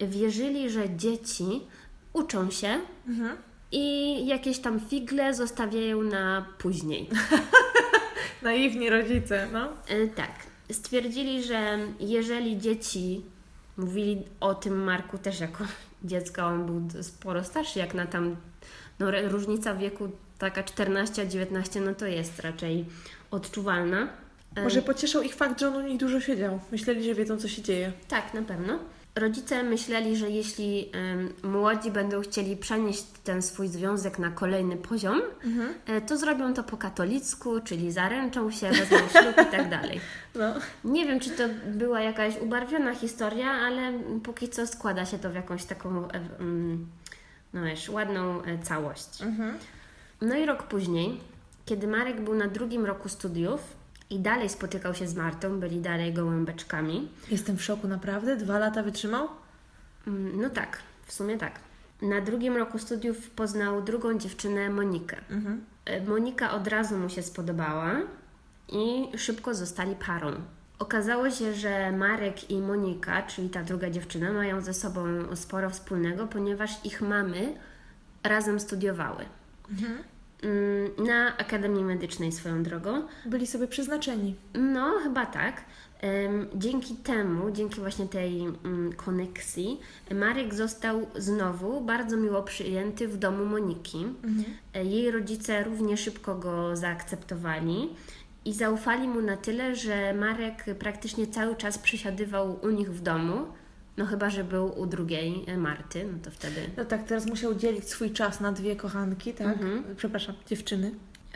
Wierzyli, 0.00 0.70
że 0.70 0.96
dzieci 0.96 1.60
uczą 2.12 2.50
się 2.50 2.80
Mhm. 3.08 3.36
i 3.72 4.26
jakieś 4.26 4.58
tam 4.58 4.80
figle 4.80 5.34
zostawiają 5.34 6.02
na 6.02 6.46
później. 6.58 7.08
Naiwni 8.42 8.90
rodzice, 8.90 9.48
no. 9.52 9.68
E, 9.88 10.06
tak. 10.08 10.30
Stwierdzili, 10.72 11.42
że 11.44 11.78
jeżeli 12.00 12.58
dzieci 12.58 13.22
mówili 13.76 14.22
o 14.40 14.54
tym 14.54 14.84
Marku 14.84 15.18
też 15.18 15.40
jako 15.40 15.64
dziecko, 16.04 16.42
on 16.46 16.66
był 16.66 17.02
sporo 17.02 17.44
starszy 17.44 17.78
jak 17.78 17.94
na 17.94 18.06
tam, 18.06 18.36
no 18.98 19.06
różnica 19.28 19.74
wieku 19.74 20.08
taka 20.38 20.62
14 20.62 21.22
a 21.22 21.26
19, 21.26 21.80
no 21.80 21.94
to 21.94 22.06
jest 22.06 22.40
raczej 22.40 22.84
odczuwalna. 23.30 24.08
Może 24.62 24.82
pocieszał 24.82 25.22
ich 25.22 25.34
fakt, 25.34 25.60
że 25.60 25.68
on 25.68 25.76
u 25.76 25.80
nich 25.88 25.98
dużo 25.98 26.20
siedział. 26.20 26.60
Myśleli, 26.72 27.04
że 27.04 27.14
wiedzą, 27.14 27.36
co 27.36 27.48
się 27.48 27.62
dzieje. 27.62 27.92
Tak, 28.08 28.34
na 28.34 28.42
pewno. 28.42 28.78
Rodzice 29.16 29.62
myśleli, 29.62 30.16
że 30.16 30.30
jeśli 30.30 30.90
um, 30.94 31.52
młodzi 31.52 31.90
będą 31.90 32.20
chcieli 32.20 32.56
przenieść 32.56 33.04
ten 33.24 33.42
swój 33.42 33.68
związek 33.68 34.18
na 34.18 34.30
kolejny 34.30 34.76
poziom, 34.76 35.20
mhm. 35.44 35.74
E, 35.86 36.00
to 36.00 36.16
zrobią 36.16 36.54
to 36.54 36.64
po 36.64 36.76
katolicku, 36.76 37.60
czyli 37.60 37.92
zaręczą 37.92 38.50
się, 38.50 38.70
wezmą 38.70 38.98
ślub 38.98 39.48
i 39.48 39.50
tak 39.50 39.70
dalej. 39.70 40.00
No. 40.34 40.54
Nie 40.84 41.06
wiem, 41.06 41.20
czy 41.20 41.30
to 41.30 41.42
była 41.66 42.00
jakaś 42.00 42.40
ubarwiona 42.40 42.94
historia, 42.94 43.50
ale 43.50 43.92
póki 44.22 44.48
co 44.48 44.66
składa 44.66 45.06
się 45.06 45.18
to 45.18 45.30
w 45.30 45.34
jakąś 45.34 45.64
taką 45.64 46.08
no 47.52 47.62
wiesz, 47.62 47.88
ładną 47.88 48.42
e, 48.42 48.58
całość. 48.58 49.22
Mhm. 49.22 49.58
No 50.20 50.36
i 50.36 50.46
rok 50.46 50.62
później, 50.62 51.20
kiedy 51.64 51.86
Marek 51.86 52.20
był 52.20 52.34
na 52.34 52.48
drugim 52.48 52.84
roku 52.84 53.08
studiów, 53.08 53.60
i 54.10 54.18
dalej 54.18 54.48
spotykał 54.48 54.94
się 54.94 55.08
z 55.08 55.14
Martą, 55.14 55.60
byli 55.60 55.80
dalej 55.80 56.12
gołębeczkami. 56.12 57.08
Jestem 57.30 57.56
w 57.56 57.62
szoku, 57.62 57.88
naprawdę? 57.88 58.36
Dwa 58.36 58.58
lata 58.58 58.82
wytrzymał? 58.82 59.28
Mm, 60.06 60.40
no 60.40 60.50
tak, 60.50 60.78
w 61.06 61.12
sumie 61.12 61.38
tak. 61.38 61.60
Na 62.02 62.20
drugim 62.20 62.56
roku 62.56 62.78
studiów 62.78 63.30
poznał 63.30 63.82
drugą 63.82 64.18
dziewczynę, 64.18 64.70
Monikę. 64.70 65.16
Mhm. 65.30 65.64
E, 65.84 66.00
Monika 66.00 66.52
od 66.52 66.68
razu 66.68 66.98
mu 66.98 67.08
się 67.08 67.22
spodobała 67.22 68.00
i 68.68 69.18
szybko 69.18 69.54
zostali 69.54 69.94
parą. 69.94 70.32
Okazało 70.78 71.30
się, 71.30 71.54
że 71.54 71.92
Marek 71.92 72.50
i 72.50 72.58
Monika, 72.58 73.22
czyli 73.22 73.50
ta 73.50 73.62
druga 73.62 73.90
dziewczyna, 73.90 74.32
mają 74.32 74.60
ze 74.60 74.74
sobą 74.74 75.06
sporo 75.36 75.70
wspólnego, 75.70 76.26
ponieważ 76.26 76.84
ich 76.84 77.02
mamy 77.02 77.54
razem 78.22 78.60
studiowały. 78.60 79.24
Mhm. 79.70 79.98
Mm, 80.44 81.06
na 81.06 81.36
Akademii 81.36 81.84
Medycznej 81.84 82.32
swoją 82.32 82.62
drogą. 82.62 83.02
Byli 83.26 83.46
sobie 83.46 83.68
przeznaczeni. 83.68 84.36
No, 84.54 84.92
chyba 85.02 85.26
tak. 85.26 85.64
Dzięki 86.54 86.96
temu, 86.96 87.50
dzięki 87.50 87.80
właśnie 87.80 88.06
tej 88.06 88.40
mm, 88.40 88.92
koneksji, 88.92 89.80
Marek 90.14 90.54
został 90.54 91.06
znowu 91.16 91.80
bardzo 91.80 92.16
miło 92.16 92.42
przyjęty 92.42 93.08
w 93.08 93.16
domu 93.16 93.44
Moniki. 93.44 93.98
Mhm. 93.98 94.44
E, 94.74 94.84
jej 94.84 95.10
rodzice 95.10 95.64
równie 95.64 95.96
szybko 95.96 96.34
go 96.34 96.76
zaakceptowali 96.76 97.88
i 98.44 98.52
zaufali 98.52 99.08
mu 99.08 99.20
na 99.20 99.36
tyle, 99.36 99.76
że 99.76 100.14
Marek 100.14 100.64
praktycznie 100.78 101.26
cały 101.26 101.56
czas 101.56 101.78
przysiadywał 101.78 102.58
u 102.62 102.70
nich 102.70 102.92
w 102.92 103.00
domu 103.00 103.46
no 103.96 104.06
chyba, 104.06 104.30
że 104.30 104.44
był 104.44 104.80
u 104.80 104.86
drugiej 104.86 105.44
e, 105.46 105.56
Marty, 105.56 106.04
no 106.12 106.18
to 106.22 106.30
wtedy... 106.30 106.60
No 106.76 106.84
tak, 106.84 107.04
teraz 107.04 107.26
musiał 107.26 107.54
dzielić 107.54 107.88
swój 107.88 108.10
czas 108.10 108.40
na 108.40 108.52
dwie 108.52 108.76
kochanki, 108.76 109.34
tak? 109.34 109.46
Mhm. 109.46 109.84
Przepraszam, 109.96 110.34
dziewczyny. 110.46 110.90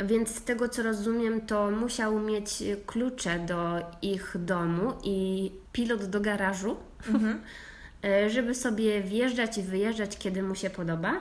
Więc 0.05 0.35
z 0.35 0.43
tego 0.43 0.69
co 0.69 0.83
rozumiem, 0.83 1.41
to 1.41 1.71
musiał 1.71 2.21
mieć 2.21 2.63
klucze 2.87 3.39
do 3.39 3.79
ich 4.03 4.37
domu 4.39 4.93
i 5.05 5.51
pilot 5.73 6.05
do 6.05 6.21
garażu, 6.21 6.77
mhm. 7.09 7.41
E, 8.05 8.31
żeby 8.31 8.55
sobie 8.55 9.03
wjeżdżać 9.03 9.59
i 9.59 9.63
wyjeżdżać, 9.63 10.19
kiedy 10.19 10.43
mu 10.43 10.55
się 10.55 10.71
podoba. 10.71 11.21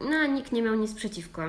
No 0.00 0.16
a 0.16 0.26
nikt 0.26 0.52
nie 0.52 0.62
miał 0.62 0.74
nic 0.74 0.94
przeciwko. 0.94 1.42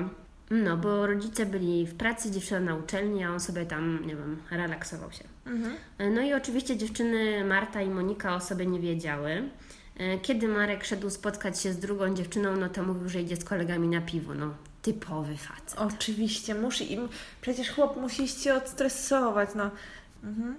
No, 0.50 0.76
bo 0.76 1.06
rodzice 1.06 1.46
byli 1.46 1.86
w 1.86 1.94
pracy, 1.94 2.30
dziewczyna 2.30 2.60
na 2.60 2.74
uczelni, 2.74 3.24
a 3.24 3.30
on 3.30 3.40
sobie 3.40 3.66
tam, 3.66 4.06
nie 4.06 4.16
wiem, 4.16 4.42
relaksował 4.50 5.12
się. 5.12 5.24
Mhm. 5.46 5.74
No 6.14 6.20
i 6.20 6.34
oczywiście 6.34 6.76
dziewczyny 6.76 7.44
Marta 7.44 7.82
i 7.82 7.90
Monika 7.90 8.34
o 8.34 8.40
sobie 8.40 8.66
nie 8.66 8.80
wiedziały. 8.80 9.48
E, 9.96 10.18
kiedy 10.18 10.48
Marek 10.48 10.84
szedł 10.84 11.10
spotkać 11.10 11.60
się 11.60 11.72
z 11.72 11.78
drugą 11.78 12.14
dziewczyną, 12.14 12.56
no 12.56 12.68
to 12.68 12.82
mówił, 12.82 13.08
że 13.08 13.20
idzie 13.20 13.36
z 13.36 13.44
kolegami 13.44 13.88
na 13.88 14.00
piwo. 14.00 14.34
No, 14.34 14.54
typowy 14.82 15.36
facet. 15.36 15.78
Oczywiście, 15.78 16.54
musi 16.54 16.92
im, 16.92 17.08
przecież 17.40 17.70
chłop 17.70 17.96
musi 17.96 18.28
się 18.28 18.54
odstresować, 18.54 19.50
no. 19.54 19.70
Mhm. 20.24 20.56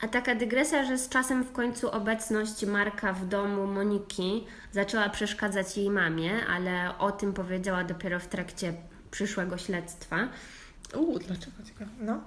A 0.00 0.08
taka 0.08 0.34
dygresja, 0.34 0.84
że 0.84 0.98
z 0.98 1.08
czasem 1.08 1.44
w 1.44 1.52
końcu 1.52 1.90
obecność 1.90 2.66
Marka 2.66 3.12
w 3.12 3.28
domu 3.28 3.66
Moniki 3.66 4.46
zaczęła 4.72 5.08
przeszkadzać 5.08 5.76
jej 5.76 5.90
mamie, 5.90 6.46
ale 6.46 6.98
o 6.98 7.12
tym 7.12 7.32
powiedziała 7.32 7.84
dopiero 7.84 8.20
w 8.20 8.26
trakcie 8.26 8.74
przyszłego 9.16 9.58
śledztwa. 9.58 10.28
Uuu, 10.94 11.18
dlaczego 11.18 11.56
ciekawe? 11.66 11.90
No. 12.00 12.20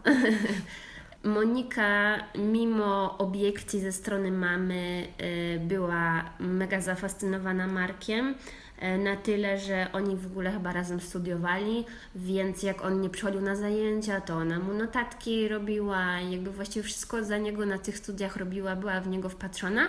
Monika, 1.35 2.17
mimo 2.35 3.17
obiekcji 3.17 3.79
ze 3.79 3.91
strony 3.91 4.31
mamy, 4.31 5.07
y, 5.21 5.59
była 5.59 6.29
mega 6.39 6.81
zafascynowana 6.81 7.67
Markiem. 7.67 8.35
Y, 8.83 8.97
na 8.97 9.15
tyle, 9.15 9.59
że 9.59 9.87
oni 9.93 10.15
w 10.15 10.25
ogóle 10.25 10.51
chyba 10.51 10.73
razem 10.73 10.99
studiowali, 10.99 11.85
więc 12.15 12.63
jak 12.63 12.85
on 12.85 13.01
nie 13.01 13.09
przychodził 13.09 13.41
na 13.41 13.55
zajęcia, 13.55 14.21
to 14.21 14.33
ona 14.33 14.59
mu 14.59 14.73
notatki 14.73 15.47
robiła, 15.47 16.19
jakby 16.19 16.51
właściwie 16.51 16.83
wszystko 16.83 17.23
za 17.23 17.37
niego 17.37 17.65
na 17.65 17.77
tych 17.77 17.97
studiach 17.97 18.37
robiła, 18.37 18.75
była 18.75 19.01
w 19.01 19.07
niego 19.07 19.29
wpatrzona 19.29 19.87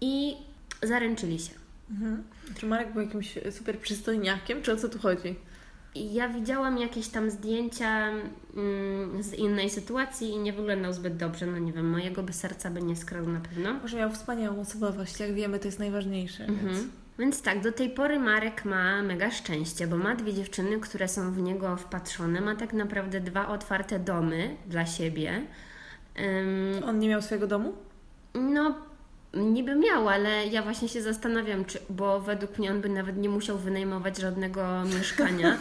i 0.00 0.36
zaręczyli 0.82 1.38
się. 1.38 1.52
Mhm. 1.90 2.22
Czy 2.58 2.66
Marek 2.66 2.92
był 2.92 3.02
jakimś 3.02 3.38
super 3.50 3.78
przystojniakiem, 3.78 4.62
czy 4.62 4.72
o 4.72 4.76
co 4.76 4.88
tu 4.88 4.98
chodzi? 4.98 5.49
Ja 5.94 6.28
widziałam 6.28 6.78
jakieś 6.78 7.08
tam 7.08 7.30
zdjęcia 7.30 8.08
mm, 8.56 9.22
z 9.22 9.34
innej 9.34 9.70
sytuacji 9.70 10.30
i 10.30 10.38
nie 10.38 10.52
wyglądał 10.52 10.92
zbyt 10.92 11.16
dobrze. 11.16 11.46
No 11.46 11.58
nie 11.58 11.72
wiem, 11.72 11.90
mojego 11.90 12.22
by 12.22 12.32
serca 12.32 12.70
by 12.70 12.82
nie 12.82 12.96
skradł 12.96 13.30
na 13.30 13.40
pewno. 13.40 13.74
Może 13.74 13.96
miał 13.96 14.10
wspaniałą 14.10 14.60
osobowość, 14.60 15.20
jak 15.20 15.34
wiemy, 15.34 15.58
to 15.58 15.68
jest 15.68 15.78
najważniejsze. 15.78 16.44
Mhm. 16.44 16.68
Więc... 16.68 16.84
Więc 17.18 17.42
tak, 17.42 17.62
do 17.62 17.72
tej 17.72 17.90
pory 17.90 18.18
Marek 18.18 18.64
ma 18.64 19.02
mega 19.02 19.30
szczęście, 19.30 19.86
bo 19.86 19.96
ma 19.96 20.14
dwie 20.14 20.34
dziewczyny, 20.34 20.80
które 20.80 21.08
są 21.08 21.32
w 21.32 21.38
niego 21.38 21.76
wpatrzone. 21.76 22.40
Ma 22.40 22.56
tak 22.56 22.72
naprawdę 22.72 23.20
dwa 23.20 23.48
otwarte 23.48 23.98
domy 23.98 24.56
dla 24.66 24.86
siebie. 24.86 25.42
Um, 26.18 26.84
On 26.84 26.98
nie 26.98 27.08
miał 27.08 27.22
swojego 27.22 27.46
domu? 27.46 27.72
No, 28.34 28.74
Niby 29.34 29.76
miał, 29.76 30.08
ale 30.08 30.46
ja 30.46 30.62
właśnie 30.62 30.88
się 30.88 31.02
zastanawiam, 31.02 31.64
czy, 31.64 31.78
bo 31.90 32.20
według 32.20 32.58
mnie 32.58 32.70
on 32.70 32.80
by 32.80 32.88
nawet 32.88 33.16
nie 33.16 33.28
musiał 33.28 33.58
wynajmować 33.58 34.18
żadnego 34.18 34.84
mieszkania, 34.98 35.58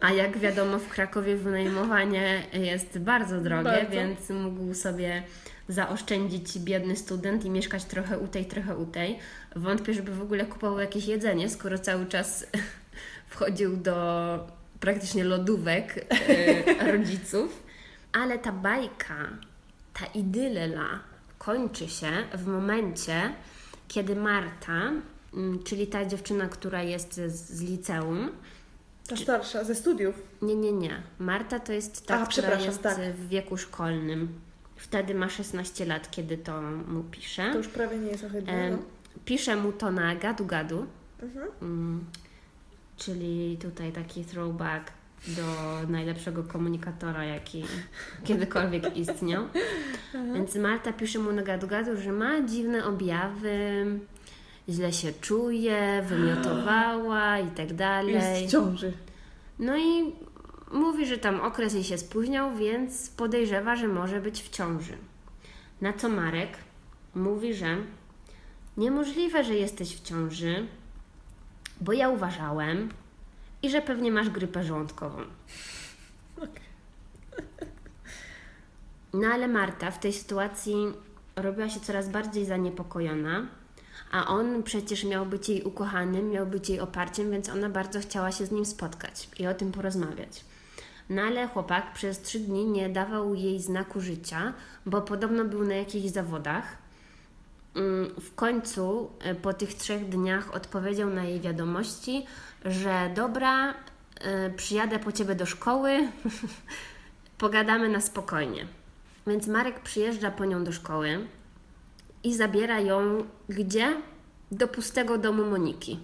a 0.00 0.12
jak 0.12 0.38
wiadomo 0.38 0.78
w 0.78 0.88
Krakowie 0.88 1.36
wynajmowanie 1.36 2.42
jest 2.52 2.98
bardzo 2.98 3.40
drogie, 3.40 3.62
bardzo. 3.64 3.90
więc 3.90 4.30
mógł 4.30 4.74
sobie 4.74 5.22
zaoszczędzić 5.68 6.58
biedny 6.58 6.96
student 6.96 7.44
i 7.44 7.50
mieszkać 7.50 7.84
trochę 7.84 8.18
u 8.18 8.28
tej, 8.28 8.44
trochę 8.44 8.76
u 8.76 8.86
tej. 8.86 9.18
Wątpię, 9.56 9.94
żeby 9.94 10.14
w 10.14 10.22
ogóle 10.22 10.44
kupował 10.44 10.80
jakieś 10.80 11.06
jedzenie, 11.06 11.48
skoro 11.48 11.78
cały 11.78 12.06
czas 12.06 12.46
wchodził 13.30 13.76
do 13.76 14.48
praktycznie 14.80 15.24
lodówek 15.24 16.06
e, 16.28 16.92
rodziców. 16.92 17.62
Ale 18.12 18.38
ta 18.38 18.52
bajka, 18.52 19.28
ta 19.94 20.06
idylela 20.06 21.11
kończy 21.44 21.88
się 21.88 22.10
w 22.34 22.46
momencie, 22.46 23.32
kiedy 23.88 24.16
Marta, 24.16 24.92
mm, 25.34 25.62
czyli 25.64 25.86
ta 25.86 26.04
dziewczyna, 26.04 26.48
która 26.48 26.82
jest 26.82 27.14
z, 27.14 27.32
z 27.32 27.62
liceum, 27.62 28.30
ta 29.08 29.16
starsza, 29.16 29.64
ze 29.64 29.74
studiów? 29.74 30.22
Nie, 30.42 30.56
nie, 30.56 30.72
nie. 30.72 31.02
Marta 31.18 31.60
to 31.60 31.72
jest 31.72 32.06
ta, 32.06 32.20
A, 32.20 32.26
która 32.26 32.60
jest 32.60 32.82
tak. 32.82 32.98
w 32.98 33.28
wieku 33.28 33.56
szkolnym. 33.56 34.40
Wtedy 34.76 35.14
ma 35.14 35.28
16 35.28 35.86
lat, 35.86 36.10
kiedy 36.10 36.38
to 36.38 36.62
mu 36.62 37.02
pisze. 37.02 37.50
To 37.52 37.58
już 37.58 37.68
prawie 37.68 37.98
nie 37.98 38.10
jest 38.10 38.24
ohydne. 38.24 38.52
E, 38.52 38.78
pisze 39.24 39.56
mu 39.56 39.72
to 39.72 39.90
na 39.90 40.16
gadu-gadu. 40.16 40.86
Mhm. 41.22 41.48
Mm, 41.62 42.04
czyli 42.96 43.58
tutaj 43.60 43.92
taki 43.92 44.24
throwback 44.24 44.92
do 45.26 45.42
najlepszego 45.88 46.42
komunikatora, 46.44 47.24
jaki 47.24 47.64
kiedykolwiek 48.24 48.96
istniał. 48.96 49.44
Więc 50.34 50.56
Marta 50.56 50.92
pisze 50.92 51.18
mu 51.18 51.32
na 51.32 51.42
gadu-gadu, 51.42 51.96
że 51.96 52.12
ma 52.12 52.42
dziwne 52.42 52.84
objawy, 52.84 53.86
źle 54.68 54.92
się 54.92 55.12
czuje, 55.20 56.04
wymiotowała 56.08 57.38
i 57.38 57.46
tak 57.46 57.74
dalej. 57.74 58.14
Jest 58.14 58.46
w 58.46 58.50
ciąży. 58.50 58.92
No 59.58 59.76
i 59.76 60.12
mówi, 60.72 61.06
że 61.06 61.18
tam 61.18 61.40
okres 61.40 61.74
jej 61.74 61.84
się 61.84 61.98
spóźniał, 61.98 62.56
więc 62.56 63.10
podejrzewa, 63.10 63.76
że 63.76 63.88
może 63.88 64.20
być 64.20 64.42
w 64.42 64.50
ciąży. 64.50 64.96
Na 65.80 65.92
co 65.92 66.08
Marek 66.08 66.50
mówi, 67.14 67.54
że 67.54 67.76
niemożliwe, 68.76 69.44
że 69.44 69.54
jesteś 69.54 69.96
w 69.96 70.02
ciąży, 70.02 70.66
bo 71.80 71.92
ja 71.92 72.08
uważałem, 72.08 72.88
i 73.62 73.70
że 73.70 73.82
pewnie 73.82 74.12
masz 74.12 74.30
grypę 74.30 74.64
żołądkową. 74.64 75.18
No 79.12 79.28
ale 79.28 79.48
Marta 79.48 79.90
w 79.90 79.98
tej 79.98 80.12
sytuacji 80.12 80.74
robiła 81.36 81.68
się 81.68 81.80
coraz 81.80 82.08
bardziej 82.08 82.46
zaniepokojona, 82.46 83.46
a 84.12 84.26
on 84.26 84.62
przecież 84.62 85.04
miał 85.04 85.26
być 85.26 85.48
jej 85.48 85.62
ukochanym, 85.62 86.30
miał 86.30 86.46
być 86.46 86.68
jej 86.68 86.80
oparciem, 86.80 87.30
więc 87.30 87.48
ona 87.48 87.68
bardzo 87.68 88.00
chciała 88.00 88.32
się 88.32 88.46
z 88.46 88.50
nim 88.50 88.66
spotkać 88.66 89.28
i 89.38 89.46
o 89.46 89.54
tym 89.54 89.72
porozmawiać. 89.72 90.44
No 91.10 91.22
ale 91.22 91.48
chłopak 91.48 91.92
przez 91.92 92.20
trzy 92.20 92.38
dni 92.38 92.66
nie 92.66 92.88
dawał 92.88 93.34
jej 93.34 93.60
znaku 93.60 94.00
życia, 94.00 94.52
bo 94.86 95.02
podobno 95.02 95.44
był 95.44 95.64
na 95.64 95.74
jakichś 95.74 96.08
zawodach. 96.08 96.81
Mm, 97.76 98.10
W 98.20 98.34
końcu 98.34 99.10
e, 99.20 99.34
po 99.34 99.52
tych 99.52 99.74
trzech 99.74 100.08
dniach 100.08 100.54
odpowiedział 100.54 101.10
na 101.10 101.24
jej 101.24 101.40
wiadomości, 101.40 102.26
że 102.64 103.10
dobra, 103.14 103.74
e, 104.20 104.50
przyjadę 104.50 104.98
po 104.98 105.12
ciebie 105.12 105.34
do 105.34 105.46
szkoły, 105.46 105.98
pogadamy 107.38 107.88
na 107.88 108.00
spokojnie. 108.00 108.66
Więc 109.26 109.46
Marek 109.46 109.80
przyjeżdża 109.80 110.30
po 110.30 110.44
nią 110.44 110.64
do 110.64 110.72
szkoły 110.72 111.26
i 112.24 112.34
zabiera 112.34 112.80
ją 112.80 113.24
gdzie? 113.48 113.96
Do 114.52 114.68
pustego 114.68 115.18
domu 115.18 115.44
Moniki. 115.44 115.98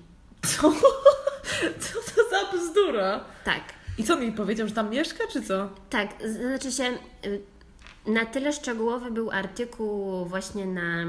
Co? 0.46 0.72
Co 1.80 1.94
to 2.14 2.30
za 2.30 2.58
bzdura? 2.58 3.24
Tak. 3.44 3.60
I 3.98 4.04
co 4.04 4.16
mi 4.16 4.32
powiedział, 4.32 4.68
że 4.68 4.74
tam 4.74 4.90
mieszka, 4.90 5.24
czy 5.32 5.42
co? 5.42 5.68
Tak, 5.90 6.08
znaczy 6.40 6.72
się, 6.72 6.84
y, 7.26 7.40
na 8.06 8.26
tyle 8.26 8.52
szczegółowy 8.52 9.10
był 9.10 9.30
artykuł 9.30 10.24
właśnie 10.24 10.66
na 10.66 11.04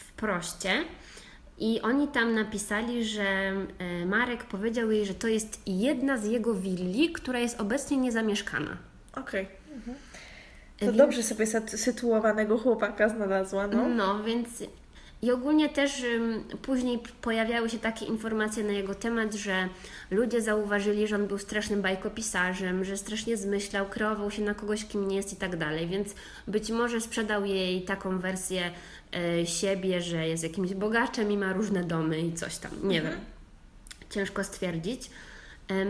wproście 0.00 0.84
i 1.58 1.80
oni 1.80 2.08
tam 2.08 2.34
napisali, 2.34 3.04
że 3.04 3.52
y, 4.02 4.06
Marek 4.06 4.44
powiedział 4.44 4.90
jej, 4.90 5.06
że 5.06 5.14
to 5.14 5.28
jest 5.28 5.60
jedna 5.66 6.18
z 6.18 6.24
jego 6.26 6.54
willi, 6.54 7.12
która 7.12 7.38
jest 7.38 7.60
obecnie 7.60 7.96
niezamieszkana. 7.96 8.76
Okej. 9.16 9.46
To 10.78 10.86
Więc- 10.86 10.96
dobrze 10.98 11.22
sobie 11.22 11.46
sytuowanego 11.66 12.58
chłopaka 12.58 13.08
znalazła, 13.08 13.66
no. 13.66 13.88
No, 13.88 14.24
więc 14.24 14.48
i 15.22 15.30
ogólnie 15.30 15.68
też 15.68 16.02
później 16.62 16.98
pojawiały 17.22 17.70
się 17.70 17.78
takie 17.78 18.06
informacje 18.06 18.64
na 18.64 18.72
jego 18.72 18.94
temat, 18.94 19.34
że 19.34 19.68
ludzie 20.10 20.42
zauważyli, 20.42 21.06
że 21.06 21.16
on 21.16 21.26
był 21.26 21.38
strasznym 21.38 21.82
bajkopisarzem, 21.82 22.84
że 22.84 22.96
strasznie 22.96 23.36
zmyślał, 23.36 23.86
kreował 23.86 24.30
się 24.30 24.42
na 24.42 24.54
kogoś, 24.54 24.84
kim 24.84 25.08
nie 25.08 25.16
jest 25.16 25.32
i 25.32 25.36
tak 25.36 25.56
dalej, 25.56 25.88
więc 25.88 26.14
być 26.46 26.70
może 26.70 27.00
sprzedał 27.00 27.44
jej 27.44 27.82
taką 27.82 28.18
wersję 28.18 28.70
e, 29.14 29.46
siebie, 29.46 30.00
że 30.00 30.28
jest 30.28 30.42
jakimś 30.42 30.74
bogaczem 30.74 31.32
i 31.32 31.36
ma 31.36 31.52
różne 31.52 31.84
domy 31.84 32.20
i 32.20 32.32
coś 32.32 32.58
tam, 32.58 32.70
nie 32.82 33.02
wiem. 33.02 33.12
Ciężko 34.10 34.44
stwierdzić. 34.44 35.10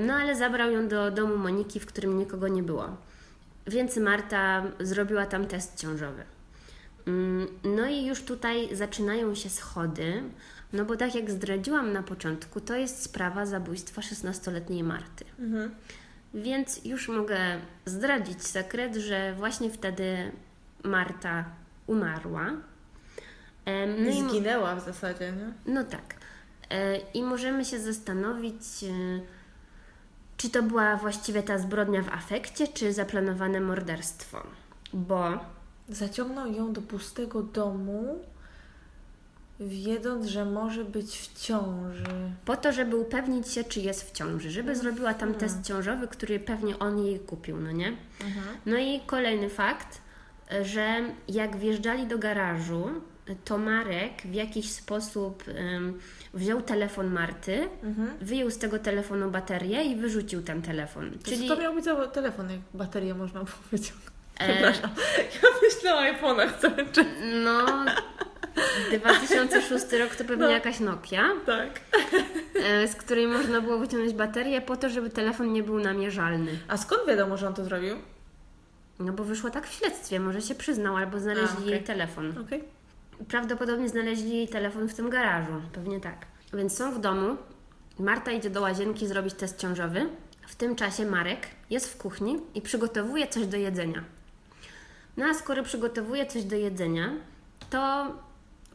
No 0.07 0.15
ale 0.15 0.37
zabrał 0.37 0.71
ją 0.71 0.89
do 0.89 1.11
domu 1.11 1.37
Moniki, 1.37 1.81
w 1.81 1.87
którym 1.87 2.19
nikogo 2.19 2.49
nie 2.49 2.63
było. 2.63 2.97
Więc 3.67 3.97
Marta 3.97 4.63
zrobiła 4.81 5.27
tam 5.27 5.47
test 5.47 5.81
ciążowy. 5.81 6.25
Mm, 7.07 7.47
No 7.65 7.87
i 7.87 8.07
już 8.07 8.23
tutaj 8.23 8.77
zaczynają 8.77 9.35
się 9.35 9.51
schody, 9.51 10.23
no 10.73 10.85
bo 10.85 10.97
tak 10.97 11.15
jak 11.15 11.31
zdradziłam 11.31 11.93
na 11.93 12.03
początku, 12.03 12.61
to 12.61 12.75
jest 12.77 13.03
sprawa 13.03 13.47
zabójstwa 13.47 14.01
16-letniej 14.01 14.83
Marty. 14.85 15.25
Mhm. 15.39 15.71
Więc 16.35 16.85
już 16.85 17.09
mogę 17.09 17.39
zdradzić 17.87 18.43
sekret, 18.47 18.97
że 18.97 19.35
właśnie 19.35 19.71
wtedy 19.71 20.33
Marta 20.85 21.45
umarła. 21.87 22.47
Em, 23.65 24.05
No 24.05 24.11
i, 24.11 24.29
Zginęła 24.31 24.75
w 24.77 24.85
zasadzie, 24.85 25.33
nie? 25.33 25.73
no 25.75 25.85
tak. 25.85 26.15
E, 26.71 26.97
I 26.97 27.23
możemy 27.23 27.65
się 27.65 27.81
zastanowić, 27.81 28.63
e, 28.85 29.21
czy 30.37 30.51
to 30.51 30.63
była 30.63 30.97
właściwie 30.97 31.43
ta 31.43 31.59
zbrodnia 31.59 32.03
w 32.03 32.09
afekcie, 32.09 32.69
czy 32.69 32.93
zaplanowane 32.93 33.61
morderstwo. 33.61 34.43
Bo 34.93 35.39
Zaciągnął 35.91 36.53
ją 36.53 36.73
do 36.73 36.83
pustego 36.83 37.43
domu, 37.43 38.19
wiedząc, 39.61 40.27
że 40.27 40.45
może 40.45 40.85
być 40.85 41.17
w 41.19 41.41
ciąży. 41.43 42.05
Po 42.45 42.57
to, 42.57 42.73
żeby 42.73 42.97
upewnić 42.97 43.49
się, 43.49 43.65
czy 43.65 43.81
jest 43.81 44.11
w 44.11 44.13
ciąży, 44.13 44.51
żeby 44.51 44.77
zrobiła 44.77 45.15
tam 45.15 45.35
test 45.35 45.63
ciążowy, 45.63 46.09
który 46.09 46.41
pewnie 46.41 46.79
on 46.79 47.05
jej 47.07 47.21
kupił, 47.21 47.57
no 47.61 47.73
nie? 47.73 47.97
No 48.67 48.79
i 48.79 49.01
kolejny 49.07 49.51
fakt, 49.51 50.01
że 50.63 51.01
jak 51.29 51.57
wjeżdżali 51.57 52.07
do 52.07 52.19
garażu, 52.19 52.89
to 53.45 53.59
Marek 53.59 54.23
w 54.25 54.35
jakiś 54.35 54.71
sposób 54.73 55.45
ym, 55.49 55.99
wziął 56.35 56.63
telefon 56.63 57.07
Marty, 57.13 57.69
Mhm. 57.83 58.19
wyjął 58.21 58.51
z 58.51 58.59
tego 58.59 58.79
telefonu 58.79 59.31
baterię 59.31 59.85
i 59.85 59.97
wyrzucił 59.97 60.43
ten 60.43 60.63
telefon. 60.63 61.11
Czyli... 61.11 61.37
Czyli 61.37 61.49
To 61.49 61.57
miał 61.57 61.75
być 61.75 61.85
telefon, 62.13 62.51
jak 62.51 62.61
baterię 62.75 63.15
można 63.15 63.41
e, 63.41 63.45
Przepraszam. 64.41 64.91
Ja 65.43 65.49
myślę 65.63 65.95
o 65.95 66.01
iPhone'ach 66.13 66.59
cały 66.61 66.87
czas. 66.93 67.07
no 67.45 67.67
2006 68.99 69.93
rok 69.99 70.15
to 70.17 70.25
pewnie 70.25 70.45
No. 70.45 70.51
jakaś 70.51 70.81
Nokia, 70.81 71.25
Tak. 71.47 71.81
e, 72.65 72.89
z 72.89 72.95
której 72.95 73.27
można 73.27 73.61
było 73.61 73.79
wyciągnąć 73.79 74.15
baterię 74.15 74.61
po 74.61 74.77
to, 74.77 74.89
żeby 74.89 75.11
telefon 75.11 75.53
nie 75.53 75.63
był 75.63 75.79
namierzalny. 75.81 76.59
A 76.69 76.77
skąd 76.77 77.07
wiadomo, 77.09 77.37
że 77.37 77.47
on 77.49 77.55
to 77.55 77.65
zrobił? 77.65 77.97
No 78.99 79.13
bo 79.13 79.25
wyszło 79.25 79.51
tak 79.51 79.67
w 79.69 79.73
śledztwie, 79.73 80.21
może 80.21 80.43
się 80.43 80.55
przyznał 80.55 80.97
albo 80.97 81.19
znaleźli 81.21 81.49
A, 81.57 81.59
okej. 81.59 81.71
jej 81.71 81.83
telefon. 81.83 82.35
Okej. 82.47 82.65
Prawdopodobnie 83.29 83.89
znaleźli 83.89 84.31
jej 84.37 84.49
telefon 84.49 84.89
w 84.89 84.95
tym 84.95 85.11
garażu, 85.11 85.53
pewnie 85.73 86.01
tak. 86.01 86.17
Więc 86.55 86.77
są 86.77 86.93
w 86.93 86.99
domu, 87.01 87.37
Marta 87.99 88.33
idzie 88.33 88.51
do 88.51 88.61
łazienki 88.61 89.07
zrobić 89.07 89.35
test 89.35 89.59
ciążowy. 89.59 90.07
W 90.49 90.55
tym 90.57 90.77
czasie 90.77 91.07
Marek 91.07 91.47
jest 91.71 91.93
w 91.93 91.97
kuchni 91.97 92.41
i 92.55 92.63
przygotowuje 92.63 93.27
coś 93.27 93.47
do 93.47 93.57
jedzenia. 93.57 94.05
No 95.17 95.25
a 95.27 95.35
skoro 95.35 95.63
przygotowuje 95.63 96.27
coś 96.27 96.45
do 96.45 96.57
jedzenia, 96.57 97.11
to 97.71 98.07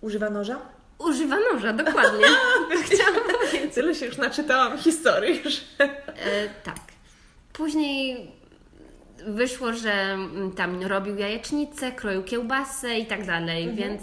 Używa 0.01 0.29
noża? 0.29 0.59
używa 0.99 1.35
noża, 1.53 1.73
dokładnie. 1.73 2.25
Chciałam 2.85 3.21
powiedzieć. 3.23 3.73
Tyle 3.73 3.95
się 3.95 4.05
już 4.05 4.17
naczytałam 4.17 4.77
historii, 4.77 5.41
że... 5.49 5.61
E, 6.07 6.49
tak. 6.63 6.79
Później 7.53 8.31
wyszło, 9.27 9.73
że 9.73 9.91
mm, 9.91 10.51
tam 10.51 10.83
robił 10.83 11.15
jajecznicę, 11.17 11.91
kroił 11.91 12.23
kiełbasę 12.23 12.99
i 12.99 13.05
tak 13.05 13.25
dalej, 13.25 13.73
więc 13.75 14.01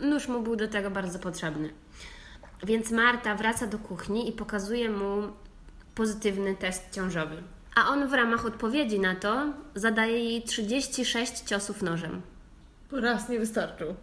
nóż 0.00 0.28
mu 0.28 0.40
był 0.40 0.56
do 0.56 0.68
tego 0.68 0.90
bardzo 0.90 1.18
potrzebny. 1.18 1.70
Więc 2.62 2.90
Marta 2.90 3.34
wraca 3.34 3.66
do 3.66 3.78
kuchni 3.78 4.28
i 4.28 4.32
pokazuje 4.32 4.90
mu 4.90 5.22
pozytywny 5.94 6.54
test 6.56 6.84
ciążowy. 6.92 7.42
A 7.74 7.88
on 7.88 8.08
w 8.08 8.12
ramach 8.12 8.46
odpowiedzi 8.46 9.00
na 9.00 9.14
to 9.16 9.52
zadaje 9.74 10.18
jej 10.18 10.42
36 10.42 11.40
ciosów 11.40 11.82
nożem. 11.82 12.22
Po 12.90 13.00
raz 13.00 13.28
nie 13.28 13.38
wystarczył. 13.38 13.94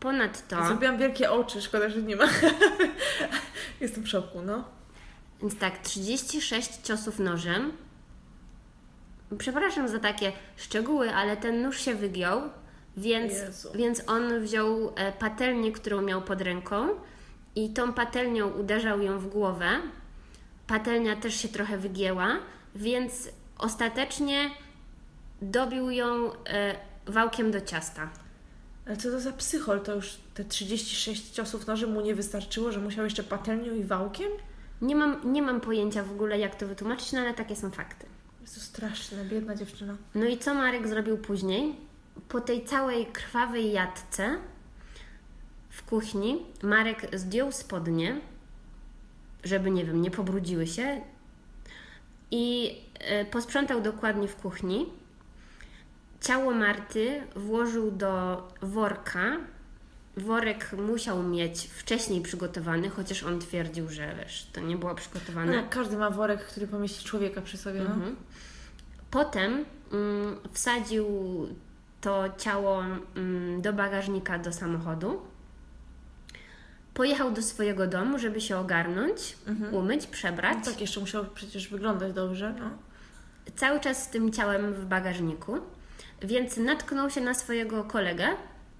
Ponadto, 0.00 0.66
Zrobiłam 0.66 0.98
wielkie 0.98 1.30
oczy, 1.30 1.62
szkoda, 1.62 1.88
że 1.88 2.02
nie 2.02 2.16
ma. 2.16 2.24
Jestem 3.80 4.04
w 4.04 4.08
szoku, 4.08 4.42
no. 4.42 4.64
więc 5.40 5.58
tak, 5.58 5.78
36 5.78 6.76
ciosów 6.82 7.18
nożem. 7.18 7.72
Przepraszam 9.38 9.88
za 9.88 9.98
takie 9.98 10.32
szczegóły, 10.56 11.14
ale 11.14 11.36
ten 11.36 11.62
nóż 11.62 11.80
się 11.80 11.94
wygiął, 11.94 12.40
więc, 12.96 13.32
Jezu. 13.32 13.68
więc 13.74 14.08
on 14.08 14.40
wziął 14.40 14.92
e, 14.96 15.12
patelnię, 15.12 15.72
którą 15.72 16.02
miał 16.02 16.22
pod 16.22 16.40
ręką 16.40 16.88
i 17.54 17.70
tą 17.70 17.92
patelnią 17.92 18.48
uderzał 18.48 19.02
ją 19.02 19.18
w 19.18 19.26
głowę. 19.26 19.68
Patelnia 20.66 21.16
też 21.16 21.34
się 21.34 21.48
trochę 21.48 21.78
wygięła, 21.78 22.36
więc 22.74 23.28
ostatecznie 23.58 24.50
dobił 25.42 25.90
ją 25.90 26.32
e, 26.32 26.76
wałkiem 27.06 27.50
do 27.50 27.60
ciasta. 27.60 28.10
Ale 28.86 28.96
co 28.96 29.10
to 29.10 29.20
za 29.20 29.32
psychol? 29.32 29.80
To 29.80 29.94
już 29.94 30.18
te 30.34 30.44
36 30.44 31.30
ciosów 31.30 31.66
nożem 31.66 31.92
mu 31.92 32.00
nie 32.00 32.14
wystarczyło, 32.14 32.72
że 32.72 32.80
musiał 32.80 33.04
jeszcze 33.04 33.22
patelnią 33.22 33.74
i 33.74 33.84
wałkiem? 33.84 34.30
Nie 34.82 34.96
mam, 34.96 35.32
nie 35.32 35.42
mam 35.42 35.60
pojęcia 35.60 36.02
w 36.04 36.10
ogóle, 36.10 36.38
jak 36.38 36.54
to 36.56 36.66
wytłumaczyć, 36.66 37.12
no 37.12 37.20
ale 37.20 37.34
takie 37.34 37.56
są 37.56 37.70
fakty. 37.70 38.06
Jest 38.40 38.54
to 38.54 38.60
straszne, 38.60 39.24
biedna 39.24 39.54
dziewczyna. 39.54 39.96
No 40.14 40.26
i 40.26 40.38
co 40.38 40.54
Marek 40.54 40.88
zrobił 40.88 41.18
później? 41.18 41.76
Po 42.28 42.40
tej 42.40 42.64
całej 42.64 43.06
krwawej 43.06 43.72
jadce 43.72 44.38
w 45.70 45.82
kuchni 45.82 46.46
Marek 46.62 47.18
zdjął 47.18 47.52
spodnie, 47.52 48.20
żeby, 49.44 49.70
nie 49.70 49.84
wiem, 49.84 50.02
nie 50.02 50.10
pobrudziły 50.10 50.66
się 50.66 51.00
i 52.32 52.76
e, 52.98 53.24
posprzątał 53.24 53.80
dokładnie 53.80 54.28
w 54.28 54.36
kuchni. 54.36 54.86
Ciało 56.20 56.54
Marty 56.54 57.22
włożył 57.36 57.90
do 57.90 58.42
worka. 58.62 59.36
Worek 60.16 60.72
musiał 60.72 61.22
mieć 61.22 61.66
wcześniej 61.66 62.20
przygotowany, 62.20 62.88
chociaż 62.88 63.22
on 63.22 63.40
twierdził, 63.40 63.88
że 63.88 64.14
wiesz, 64.18 64.46
to 64.52 64.60
nie 64.60 64.76
było 64.76 64.94
przygotowane. 64.94 65.56
No, 65.56 65.62
każdy 65.70 65.96
ma 65.96 66.10
worek, 66.10 66.44
który 66.44 66.66
pomieści 66.66 67.04
człowieka 67.04 67.42
przy 67.42 67.56
sobie, 67.56 67.80
no. 67.80 67.94
Mhm. 67.94 68.16
Potem 69.10 69.64
mm, 69.92 70.36
wsadził 70.52 71.06
to 72.00 72.24
ciało 72.38 72.82
mm, 73.16 73.62
do 73.62 73.72
bagażnika 73.72 74.38
do 74.38 74.52
samochodu. 74.52 75.20
Pojechał 76.94 77.30
do 77.30 77.42
swojego 77.42 77.86
domu, 77.86 78.18
żeby 78.18 78.40
się 78.40 78.56
ogarnąć, 78.56 79.36
umyć, 79.72 80.06
przebrać. 80.06 80.56
No 80.58 80.64
tak, 80.64 80.80
jeszcze 80.80 81.00
musiał 81.00 81.24
przecież 81.34 81.68
wyglądać 81.68 82.12
dobrze, 82.12 82.54
no. 82.58 82.70
Cały 83.56 83.80
czas 83.80 84.04
z 84.04 84.08
tym 84.08 84.32
ciałem 84.32 84.74
w 84.74 84.84
bagażniku, 84.84 85.58
więc 86.22 86.56
natknął 86.56 87.10
się 87.10 87.20
na 87.20 87.34
swojego 87.34 87.84
kolegę 87.84 88.28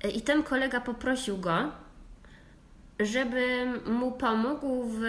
e, 0.04 0.10
i 0.10 0.22
ten 0.22 0.42
kolega 0.42 0.80
poprosił 0.80 1.38
go, 1.38 1.72
żeby 3.00 3.66
mu 3.86 4.12
pomógł 4.12 4.84
w 4.84 5.00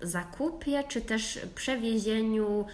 zakupie 0.00 0.84
czy 0.88 1.00
też 1.00 1.38
przewiezieniu 1.54 2.66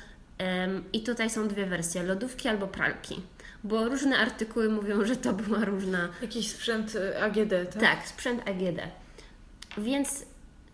I 0.93 1.03
tutaj 1.03 1.31
są 1.31 1.49
dwie 1.49 1.66
wersje: 1.66 2.03
lodówki 2.03 2.49
albo 2.49 2.66
pralki. 2.66 3.20
Bo 3.64 3.89
różne 3.89 4.18
artykuły 4.18 4.68
mówią, 4.68 5.05
że 5.05 5.16
to 5.16 5.33
była 5.33 5.64
różna. 5.64 6.09
Jakiś 6.22 6.51
sprzęt 6.51 6.95
y, 6.95 7.22
AGD, 7.22 7.51
tak? 7.72 7.83
Tak, 7.83 8.09
sprzęt 8.09 8.49
AGD. 8.49 8.81
Więc 9.79 10.27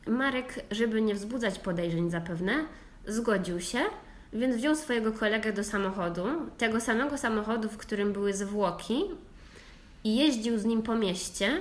Marek, 0.06 0.64
żeby 0.70 1.02
nie 1.02 1.14
wzbudzać 1.14 1.58
podejrzeń 1.58 2.10
zapewne, 2.10 2.52
zgodził 3.06 3.60
się, 3.60 3.78
więc 4.32 4.56
wziął 4.56 4.76
swojego 4.76 5.12
kolegę 5.12 5.52
do 5.52 5.64
samochodu, 5.64 6.24
tego 6.58 6.80
samego 6.80 7.18
samochodu, 7.18 7.68
w 7.68 7.76
którym 7.76 8.12
były 8.12 8.34
zwłoki, 8.34 9.04
i 10.04 10.16
jeździł 10.16 10.58
z 10.58 10.64
nim 10.64 10.82
po 10.82 10.94
mieście 10.94 11.60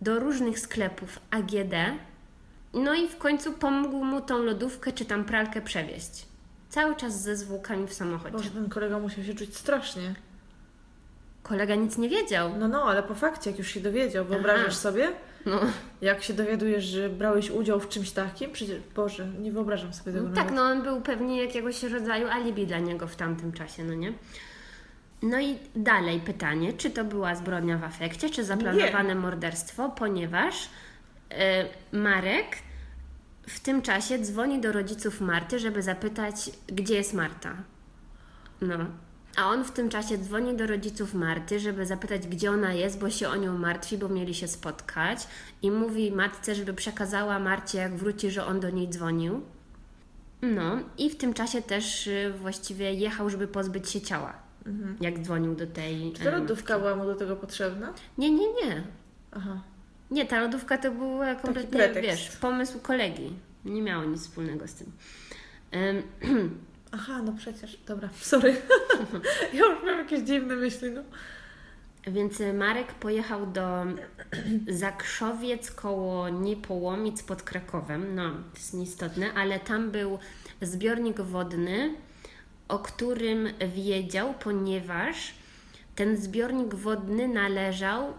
do 0.00 0.20
różnych 0.20 0.58
sklepów 0.58 1.20
AGD. 1.30 1.74
No 2.74 2.94
i 2.94 3.08
w 3.08 3.16
końcu 3.16 3.52
pomógł 3.52 4.04
mu 4.04 4.20
tą 4.20 4.42
lodówkę 4.42 4.92
czy 4.92 5.04
tam 5.04 5.24
pralkę 5.24 5.62
przewieźć. 5.62 6.26
Cały 6.68 6.96
czas 6.96 7.22
ze 7.22 7.36
zwłokami 7.36 7.86
w 7.86 7.94
samochodzie. 7.94 8.36
Boże, 8.36 8.50
ten 8.50 8.68
kolega 8.68 8.98
musiał 8.98 9.24
się 9.24 9.34
czuć 9.34 9.56
strasznie. 9.56 10.14
Kolega 11.42 11.74
nic 11.74 11.98
nie 11.98 12.08
wiedział. 12.08 12.58
No, 12.58 12.68
no, 12.68 12.82
ale 12.82 13.02
po 13.02 13.14
fakcie, 13.14 13.50
jak 13.50 13.58
już 13.58 13.68
się 13.68 13.80
dowiedział, 13.80 14.24
wyobrażasz 14.24 14.66
Aha. 14.66 14.74
sobie? 14.74 15.12
No, 15.46 15.60
Jak 16.00 16.22
się 16.22 16.34
dowiadujesz, 16.34 16.84
że 16.84 17.08
brałeś 17.08 17.50
udział 17.50 17.80
w 17.80 17.88
czymś 17.88 18.10
takim? 18.10 18.52
Przecież, 18.52 18.80
Boże, 18.94 19.26
nie 19.26 19.52
wyobrażam 19.52 19.94
sobie 19.94 20.12
tego 20.12 20.26
tak, 20.26 20.36
nawet. 20.36 20.54
no 20.54 20.62
on 20.62 20.82
był 20.82 21.00
pewnie 21.00 21.42
jakiegoś 21.42 21.82
rodzaju 21.82 22.28
alibi 22.28 22.66
dla 22.66 22.78
niego 22.78 23.06
w 23.06 23.16
tamtym 23.16 23.52
czasie, 23.52 23.84
no 23.84 23.94
nie? 23.94 24.12
No 25.22 25.40
i 25.40 25.58
dalej 25.76 26.20
pytanie, 26.20 26.72
czy 26.72 26.90
to 26.90 27.04
była 27.04 27.34
zbrodnia 27.34 27.78
w 27.78 27.84
afekcie, 27.84 28.30
czy 28.30 28.44
zaplanowane 28.44 29.14
morderstwo, 29.14 29.88
ponieważ 29.88 30.68
e, 31.30 31.64
Marek 31.92 32.46
w 33.48 33.60
tym 33.60 33.82
czasie 33.82 34.18
dzwoni 34.18 34.60
do 34.60 34.72
rodziców 34.72 35.20
Marty, 35.20 35.58
żeby 35.58 35.82
zapytać, 35.82 36.50
gdzie 36.66 36.94
jest 36.94 37.14
Marta. 37.14 37.56
No. 38.60 38.76
A 39.36 39.50
on 39.50 39.64
w 39.64 39.70
tym 39.70 39.88
czasie 39.88 40.18
dzwoni 40.18 40.56
do 40.56 40.66
rodziców 40.66 41.14
Marty, 41.14 41.60
żeby 41.60 41.86
zapytać, 41.86 42.26
gdzie 42.26 42.50
ona 42.50 42.72
jest, 42.72 42.98
bo 42.98 43.10
się 43.10 43.28
o 43.28 43.36
nią 43.36 43.58
martwi, 43.58 43.98
bo 43.98 44.08
mieli 44.08 44.34
się 44.34 44.48
spotkać. 44.48 45.28
I 45.62 45.70
mówi 45.70 46.12
matce, 46.12 46.54
żeby 46.54 46.74
przekazała 46.74 47.38
Marcie, 47.38 47.78
jak 47.78 47.94
wróci, 47.94 48.30
że 48.30 48.46
on 48.46 48.60
do 48.60 48.70
niej 48.70 48.88
dzwonił. 48.88 49.42
No, 50.42 50.78
i 50.98 51.10
w 51.10 51.16
tym 51.16 51.34
czasie 51.34 51.62
też 51.62 52.06
y, 52.06 52.32
właściwie 52.40 52.94
jechał, 52.94 53.30
żeby 53.30 53.48
pozbyć 53.48 53.90
się 53.90 54.00
ciała, 54.00 54.32
jak 55.00 55.18
dzwonił 55.18 55.54
do 55.54 55.66
tej. 55.66 56.12
Czy 56.12 56.24
ta 56.24 56.30
em, 56.30 56.40
lodówka 56.40 56.78
była 56.78 56.96
mu 56.96 57.04
do 57.04 57.14
tego 57.14 57.36
potrzebna? 57.36 57.92
Nie, 58.18 58.30
nie, 58.30 58.46
nie. 58.52 58.82
Aha. 59.32 59.60
Nie, 60.10 60.26
ta 60.26 60.40
lodówka 60.40 60.78
to 60.78 60.90
był 60.90 61.22
e, 61.22 61.36
kompletnie, 61.36 62.02
wiesz, 62.02 62.36
pomysł 62.36 62.78
kolegi. 62.78 63.32
Nie 63.64 63.82
miało 63.82 64.04
nic 64.04 64.20
wspólnego 64.20 64.68
z 64.68 64.74
tym. 64.74 64.92
Em, 65.70 66.02
Aha, 66.92 67.22
no 67.22 67.32
przecież. 67.38 67.78
Dobra, 67.86 68.08
sorry. 68.20 68.56
ja 69.52 69.66
już 69.66 69.84
mam 69.84 69.98
jakieś 69.98 70.20
dziwne 70.20 70.56
myśli, 70.56 70.90
no. 70.90 71.02
Więc 72.06 72.42
Marek 72.54 72.94
pojechał 72.94 73.46
do 73.46 73.84
Zakrzowiec 74.68 75.70
koło 75.70 76.28
Niepołomic 76.28 77.22
pod 77.22 77.42
Krakowem. 77.42 78.14
No, 78.14 78.30
to 78.30 78.58
jest 78.58 78.74
nieistotne, 78.74 79.32
ale 79.34 79.60
tam 79.60 79.90
był 79.90 80.18
zbiornik 80.62 81.20
wodny, 81.20 81.94
o 82.68 82.78
którym 82.78 83.48
wiedział, 83.74 84.34
ponieważ 84.40 85.34
ten 85.94 86.16
zbiornik 86.16 86.74
wodny 86.74 87.28
należał 87.28 88.14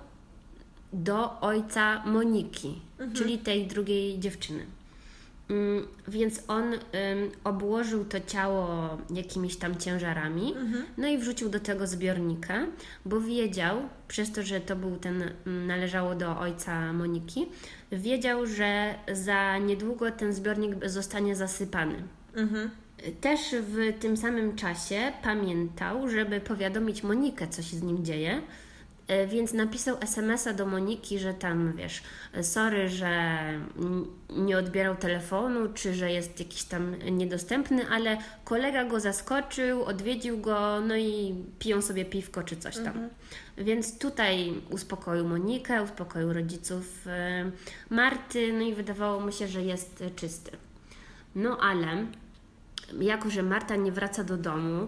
do 0.93 1.39
ojca 1.39 2.03
Moniki, 2.05 2.81
czyli 3.13 3.37
tej 3.37 3.67
drugiej 3.67 4.19
dziewczyny. 4.19 4.65
Mm, 5.49 5.87
Więc 6.07 6.43
on 6.47 6.73
ym, 6.73 6.79
obłożył 7.43 8.05
to 8.05 8.19
ciało 8.19 8.97
jakimiś 9.13 9.55
tam 9.57 9.77
ciężarami, 9.77 10.53
no 10.97 11.07
i 11.07 11.17
wrzucił 11.17 11.49
do 11.49 11.59
tego 11.59 11.87
zbiornika, 11.87 12.65
bo 13.05 13.21
wiedział, 13.21 13.77
przez 14.07 14.31
to, 14.31 14.43
że 14.43 14.61
to 14.61 14.75
był 14.75 14.97
ten, 14.97 15.23
mm, 15.47 15.67
należało 15.67 16.15
do 16.15 16.39
ojca 16.39 16.93
Moniki, 16.93 17.45
wiedział, 17.91 18.45
że 18.47 18.95
za 19.13 19.57
niedługo 19.57 20.11
ten 20.11 20.33
zbiornik 20.33 20.89
zostanie 20.89 21.35
zasypany. 21.35 21.95
Mhm. 22.35 22.69
Też 23.21 23.39
w 23.61 23.99
tym 23.99 24.17
samym 24.17 24.55
czasie 24.55 25.11
pamiętał, 25.23 26.09
żeby 26.09 26.39
powiadomić 26.41 27.03
Monikę, 27.03 27.47
co 27.47 27.61
się 27.61 27.77
z 27.77 27.81
nim 27.83 28.05
dzieje, 28.05 28.41
więc 29.27 29.53
napisał 29.53 29.97
SMS-a 30.01 30.53
do 30.53 30.65
Moniki, 30.65 31.19
że 31.19 31.33
tam 31.33 31.73
wiesz, 31.73 32.03
sorry, 32.41 32.89
że 32.89 33.37
nie 34.29 34.57
odbierał 34.57 34.95
telefonu, 34.95 35.59
czy 35.73 35.93
że 35.93 36.11
jest 36.11 36.39
jakiś 36.39 36.63
tam 36.63 36.95
niedostępny, 37.11 37.89
ale 37.89 38.17
kolega 38.43 38.85
go 38.85 38.99
zaskoczył, 38.99 39.83
odwiedził 39.83 40.37
go, 40.37 40.81
no 40.81 40.95
i 40.95 41.35
piją 41.59 41.81
sobie 41.81 42.05
piwko 42.05 42.43
czy 42.43 42.57
coś 42.57 42.75
tam. 42.75 43.09
Więc 43.57 43.99
tutaj 43.99 44.53
uspokoił 44.69 45.27
Monikę, 45.27 45.83
uspokoił 45.83 46.33
rodziców 46.33 47.07
e, 47.07 47.51
Marty, 47.89 48.53
no 48.53 48.61
i 48.61 48.73
wydawało 48.73 49.19
mu 49.19 49.31
się, 49.31 49.47
że 49.47 49.61
jest 49.63 50.01
e, 50.01 50.11
czysty. 50.11 50.51
No 51.35 51.57
ale 51.61 52.05
jako, 52.99 53.29
że 53.29 53.43
Marta 53.43 53.75
nie 53.75 53.91
wraca 53.91 54.23
do 54.23 54.37
domu, 54.37 54.87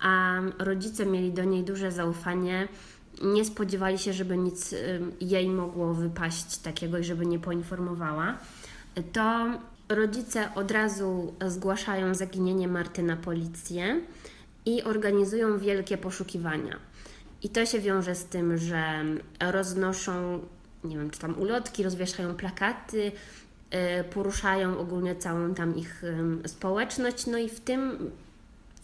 a 0.00 0.40
rodzice 0.58 1.06
mieli 1.06 1.32
do 1.32 1.44
niej 1.44 1.64
duże 1.64 1.92
zaufanie, 1.92 2.68
nie 3.20 3.44
spodziewali 3.44 3.98
się, 3.98 4.12
żeby 4.12 4.36
nic 4.36 4.74
jej 5.20 5.48
mogło 5.48 5.94
wypaść 5.94 6.58
takiego 6.58 6.98
i 6.98 7.04
żeby 7.04 7.26
nie 7.26 7.38
poinformowała, 7.38 8.38
to 9.12 9.46
rodzice 9.88 10.54
od 10.54 10.70
razu 10.70 11.34
zgłaszają 11.46 12.14
zaginienie 12.14 12.68
Marty 12.68 13.02
na 13.02 13.16
policję 13.16 14.00
i 14.66 14.82
organizują 14.82 15.58
wielkie 15.58 15.98
poszukiwania. 15.98 16.76
I 17.42 17.48
to 17.48 17.66
się 17.66 17.80
wiąże 17.80 18.14
z 18.14 18.24
tym, 18.24 18.58
że 18.58 19.04
roznoszą, 19.52 20.40
nie 20.84 20.96
wiem, 20.98 21.10
czy 21.10 21.20
tam 21.20 21.38
ulotki, 21.38 21.82
rozwieszają 21.82 22.34
plakaty, 22.34 23.12
y, 24.00 24.04
poruszają 24.04 24.78
ogólnie 24.78 25.16
całą 25.16 25.54
tam 25.54 25.76
ich 25.76 26.02
społeczność, 26.46 27.26
no 27.26 27.38
i 27.38 27.48
w 27.48 27.60
tym 27.60 28.10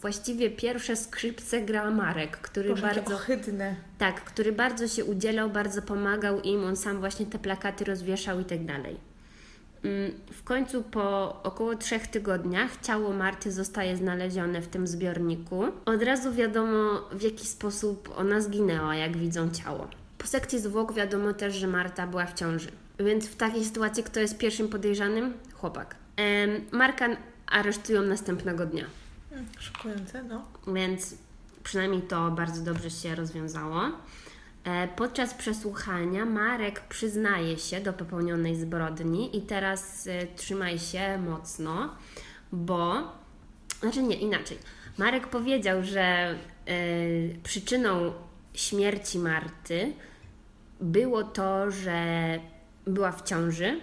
właściwie 0.01 0.49
pierwsze 0.49 0.95
skrzypce 0.95 1.61
gra 1.61 1.91
Marek, 1.91 2.37
który 2.37 2.69
Boże, 2.69 2.81
bardzo... 2.81 3.15
ohydne. 3.15 3.75
Tak, 3.97 4.23
który 4.23 4.51
bardzo 4.51 4.87
się 4.87 5.05
udzielał, 5.05 5.49
bardzo 5.49 5.81
pomagał 5.81 6.41
im, 6.41 6.63
on 6.65 6.75
sam 6.75 6.99
właśnie 6.99 7.25
te 7.25 7.39
plakaty 7.39 7.85
rozwieszał 7.85 8.39
i 8.39 8.45
tak 8.45 8.65
dalej. 8.65 8.97
Mm, 9.83 10.11
W 10.31 10.43
końcu 10.43 10.83
po 10.83 11.37
około 11.43 11.75
trzech 11.75 12.07
tygodniach 12.07 12.71
ciało 12.81 13.13
Marty 13.13 13.51
zostaje 13.51 13.97
znalezione 13.97 14.61
w 14.61 14.67
tym 14.67 14.87
zbiorniku. 14.87 15.63
Od 15.85 16.03
razu 16.03 16.33
wiadomo 16.33 17.01
w 17.11 17.21
jaki 17.21 17.47
sposób 17.47 18.13
ona 18.17 18.41
zginęła, 18.41 18.95
jak 18.95 19.17
widzą 19.17 19.51
ciało. 19.51 19.87
Po 20.17 20.27
sekcji 20.27 20.59
zwłok 20.59 20.93
wiadomo 20.93 21.33
też, 21.33 21.55
że 21.55 21.67
Marta 21.67 22.07
była 22.07 22.25
w 22.25 22.33
ciąży. 22.33 22.71
Więc 22.99 23.27
w 23.27 23.35
takiej 23.35 23.65
sytuacji 23.65 24.03
kto 24.03 24.19
jest 24.19 24.37
pierwszym 24.37 24.67
podejrzanym? 24.67 25.33
Chłopak. 25.53 25.95
Marka 26.71 27.07
aresztują 27.47 28.01
następnego 28.01 28.65
dnia. 28.65 28.85
Hmm, 29.37 29.51
Szokujące, 29.59 30.23
no. 30.23 30.45
Więc 30.73 31.15
przynajmniej 31.63 32.01
to 32.01 32.31
bardzo 32.31 32.61
dobrze 32.61 32.89
się 32.89 33.15
rozwiązało. 33.15 33.81
E, 34.63 34.87
Podczas 34.87 35.33
przesłuchania 35.33 36.25
Marek 36.25 36.79
przyznaje 36.79 37.57
się 37.57 37.81
do 37.81 37.93
popełnionej 37.93 38.55
zbrodni 38.55 39.37
i 39.37 39.41
teraz 39.41 40.07
e, 40.07 40.27
trzymaj 40.27 40.79
się 40.79 41.17
mocno, 41.17 41.95
bo 42.51 42.93
znaczy 43.79 44.03
nie, 44.03 44.15
inaczej. 44.15 44.57
Marek 44.97 45.27
powiedział, 45.27 45.83
że 45.83 46.01
e, 46.01 46.35
przyczyną 47.43 48.13
śmierci 48.53 49.19
Marty 49.19 49.93
było 50.81 51.23
to, 51.23 51.71
że 51.71 52.03
była 52.87 53.11
w 53.11 53.23
ciąży. 53.23 53.81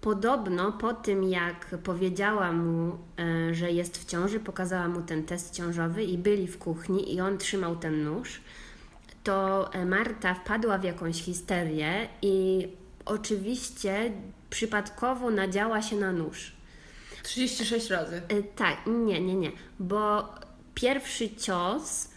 Podobno 0.00 0.72
po 0.72 0.94
tym, 0.94 1.24
jak 1.24 1.66
powiedziała 1.84 2.52
mu, 2.52 2.98
e, 3.18 3.54
że 3.54 3.72
jest 3.72 3.98
w 3.98 4.04
ciąży, 4.04 4.40
pokazała 4.40 4.88
mu 4.88 5.02
ten 5.02 5.24
test 5.24 5.54
ciążowy 5.54 6.04
i 6.04 6.18
byli 6.18 6.46
w 6.46 6.58
kuchni 6.58 7.14
i 7.14 7.20
on 7.20 7.38
trzymał 7.38 7.76
ten 7.76 8.04
nóż, 8.04 8.40
to 9.24 9.72
e, 9.72 9.84
Marta 9.84 10.34
wpadła 10.34 10.78
w 10.78 10.84
jakąś 10.84 11.22
histerię 11.22 12.08
i 12.22 12.68
oczywiście 13.04 14.12
przypadkowo 14.50 15.30
nadziała 15.30 15.82
się 15.82 15.96
na 15.96 16.12
nóż. 16.12 16.52
36 17.22 17.90
razy. 17.90 18.22
E, 18.28 18.42
Tak, 18.42 18.76
nie, 18.86 19.20
nie, 19.20 19.34
nie, 19.34 19.52
bo 19.78 20.28
pierwszy 20.74 21.34
cios 21.34 22.08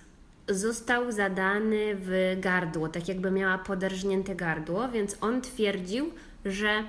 został 0.49 1.11
zadany 1.11 1.95
w 1.95 2.37
gardło, 2.39 2.89
tak 2.89 3.07
jakby 3.07 3.31
miała 3.31 3.57
poderżnięte 3.57 4.35
gardło, 4.35 4.89
więc 4.89 5.17
on 5.21 5.41
twierdził, 5.41 6.11
że 6.45 6.83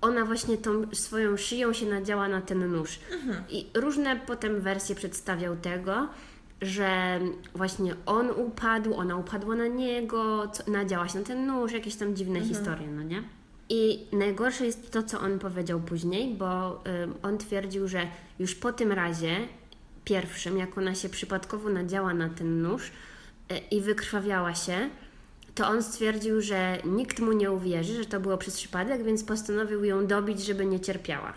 ona 0.00 0.24
właśnie 0.24 0.58
tą 0.58 0.86
swoją 0.92 1.36
szyją 1.36 1.72
się 1.72 1.86
nadziała 1.86 2.28
na 2.28 2.40
ten 2.40 2.72
nóż. 2.72 2.98
I 3.50 3.66
różne 3.74 4.20
potem 4.26 4.60
wersje 4.60 4.94
przedstawiał 4.94 5.56
tego, 5.56 6.08
że 6.62 7.20
właśnie 7.54 7.94
on 8.06 8.30
upadł, 8.30 8.94
ona 8.94 9.16
upadła 9.16 9.54
na 9.54 9.66
niego, 9.66 10.48
co, 10.48 10.70
nadziała 10.70 11.08
się 11.08 11.18
na 11.18 11.24
ten 11.24 11.46
nóż, 11.46 11.72
jakieś 11.72 11.96
tam 11.96 12.16
dziwne 12.16 12.40
historie, 12.40 12.88
no 12.88 13.02
nie? 13.02 13.22
I 13.68 14.06
najgorsze 14.12 14.66
jest 14.66 14.90
to, 14.90 15.02
co 15.02 15.20
on 15.20 15.38
powiedział 15.38 15.80
później, 15.80 16.34
bo 16.34 16.82
ym, 17.04 17.14
on 17.22 17.38
twierdził, 17.38 17.88
że 17.88 18.06
już 18.38 18.54
po 18.54 18.72
tym 18.72 18.92
razie 18.92 19.36
pierwszym, 20.04 20.58
jak 20.58 20.78
ona 20.78 20.94
się 20.94 21.08
przypadkowo 21.08 21.68
nadziała 21.68 22.14
na 22.14 22.28
ten 22.28 22.62
nóż 22.62 22.90
e, 23.48 23.58
i 23.58 23.80
wykrwawiała 23.80 24.54
się, 24.54 24.90
to 25.56 25.66
on 25.66 25.82
stwierdził, 25.82 26.40
że 26.40 26.78
nikt 26.84 27.20
mu 27.20 27.32
nie 27.32 27.52
uwierzy, 27.52 28.02
że 28.02 28.04
to 28.04 28.20
było 28.20 28.38
przez 28.38 28.56
przypadek, 28.56 29.02
więc 29.04 29.24
postanowił 29.24 29.84
ją 29.84 30.06
dobić, 30.06 30.44
żeby 30.44 30.66
nie 30.66 30.80
cierpiała. 30.80 31.32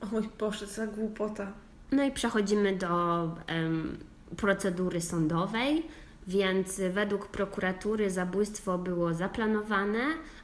O 0.00 0.06
mój 0.06 0.28
Boże, 0.38 0.66
za 0.66 0.86
głupota. 0.86 1.52
No 1.92 2.04
i 2.04 2.12
przechodzimy 2.12 2.76
do 2.76 3.22
em, 3.46 3.98
procedury 4.36 5.00
sądowej, 5.00 5.86
więc 6.26 6.80
według 6.90 7.26
prokuratury 7.26 8.10
zabójstwo 8.10 8.78
było 8.78 9.14
zaplanowane, 9.14 10.00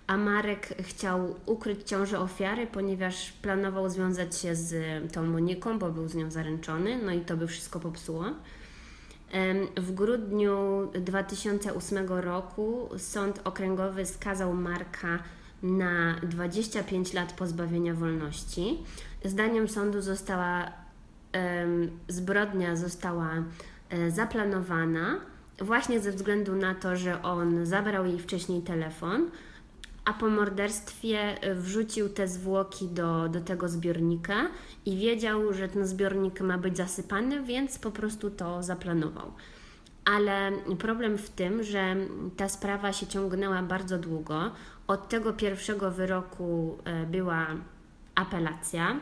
a 0.06 0.16
Marek 0.16 0.68
chciał 0.80 1.34
ukryć 1.46 1.88
ciążę 1.88 2.18
ofiary, 2.18 2.66
ponieważ 2.66 3.32
planował 3.32 3.90
związać 3.90 4.36
się 4.36 4.54
z 4.54 4.74
tą 5.12 5.26
Moniką, 5.26 5.78
bo 5.78 5.90
był 5.90 6.08
z 6.08 6.14
nią 6.14 6.30
zaręczony, 6.30 6.98
no 7.04 7.12
i 7.12 7.20
to 7.20 7.36
by 7.36 7.46
wszystko 7.46 7.80
popsuło. 7.80 8.24
W 9.76 9.94
grudniu 9.94 10.88
2008 11.00 12.06
roku 12.08 12.88
Sąd 12.96 13.40
Okręgowy 13.44 14.06
skazał 14.06 14.54
Marka 14.54 15.18
na 15.62 16.14
25 16.22 17.12
lat 17.12 17.32
pozbawienia 17.32 17.94
wolności. 17.94 18.78
Zdaniem 19.24 19.68
sądu 19.68 20.02
została 20.02 20.72
zbrodnia 22.08 22.76
została 22.76 23.30
e, 23.90 24.10
zaplanowana 24.10 25.20
właśnie 25.58 26.00
ze 26.00 26.12
względu 26.12 26.56
na 26.56 26.74
to, 26.74 26.96
że 26.96 27.22
on 27.22 27.66
zabrał 27.66 28.06
jej 28.06 28.18
wcześniej 28.18 28.62
telefon, 28.62 29.30
a 30.04 30.12
po 30.12 30.28
morderstwie 30.28 31.18
e, 31.40 31.54
wrzucił 31.54 32.08
te 32.08 32.28
zwłoki 32.28 32.88
do, 32.88 33.28
do 33.28 33.40
tego 33.40 33.68
zbiornika 33.68 34.48
i 34.86 34.96
wiedział, 34.96 35.52
że 35.52 35.68
ten 35.68 35.86
zbiornik 35.86 36.40
ma 36.40 36.58
być 36.58 36.76
zasypany, 36.76 37.42
więc 37.42 37.78
po 37.78 37.90
prostu 37.90 38.30
to 38.30 38.62
zaplanował. 38.62 39.32
Ale 40.04 40.52
problem 40.78 41.18
w 41.18 41.30
tym, 41.30 41.62
że 41.62 41.96
ta 42.36 42.48
sprawa 42.48 42.92
się 42.92 43.06
ciągnęła 43.06 43.62
bardzo 43.62 43.98
długo. 43.98 44.50
Od 44.86 45.08
tego 45.08 45.32
pierwszego 45.32 45.90
wyroku 45.90 46.78
e, 46.84 47.06
była 47.06 47.46
apelacja, 48.14 48.96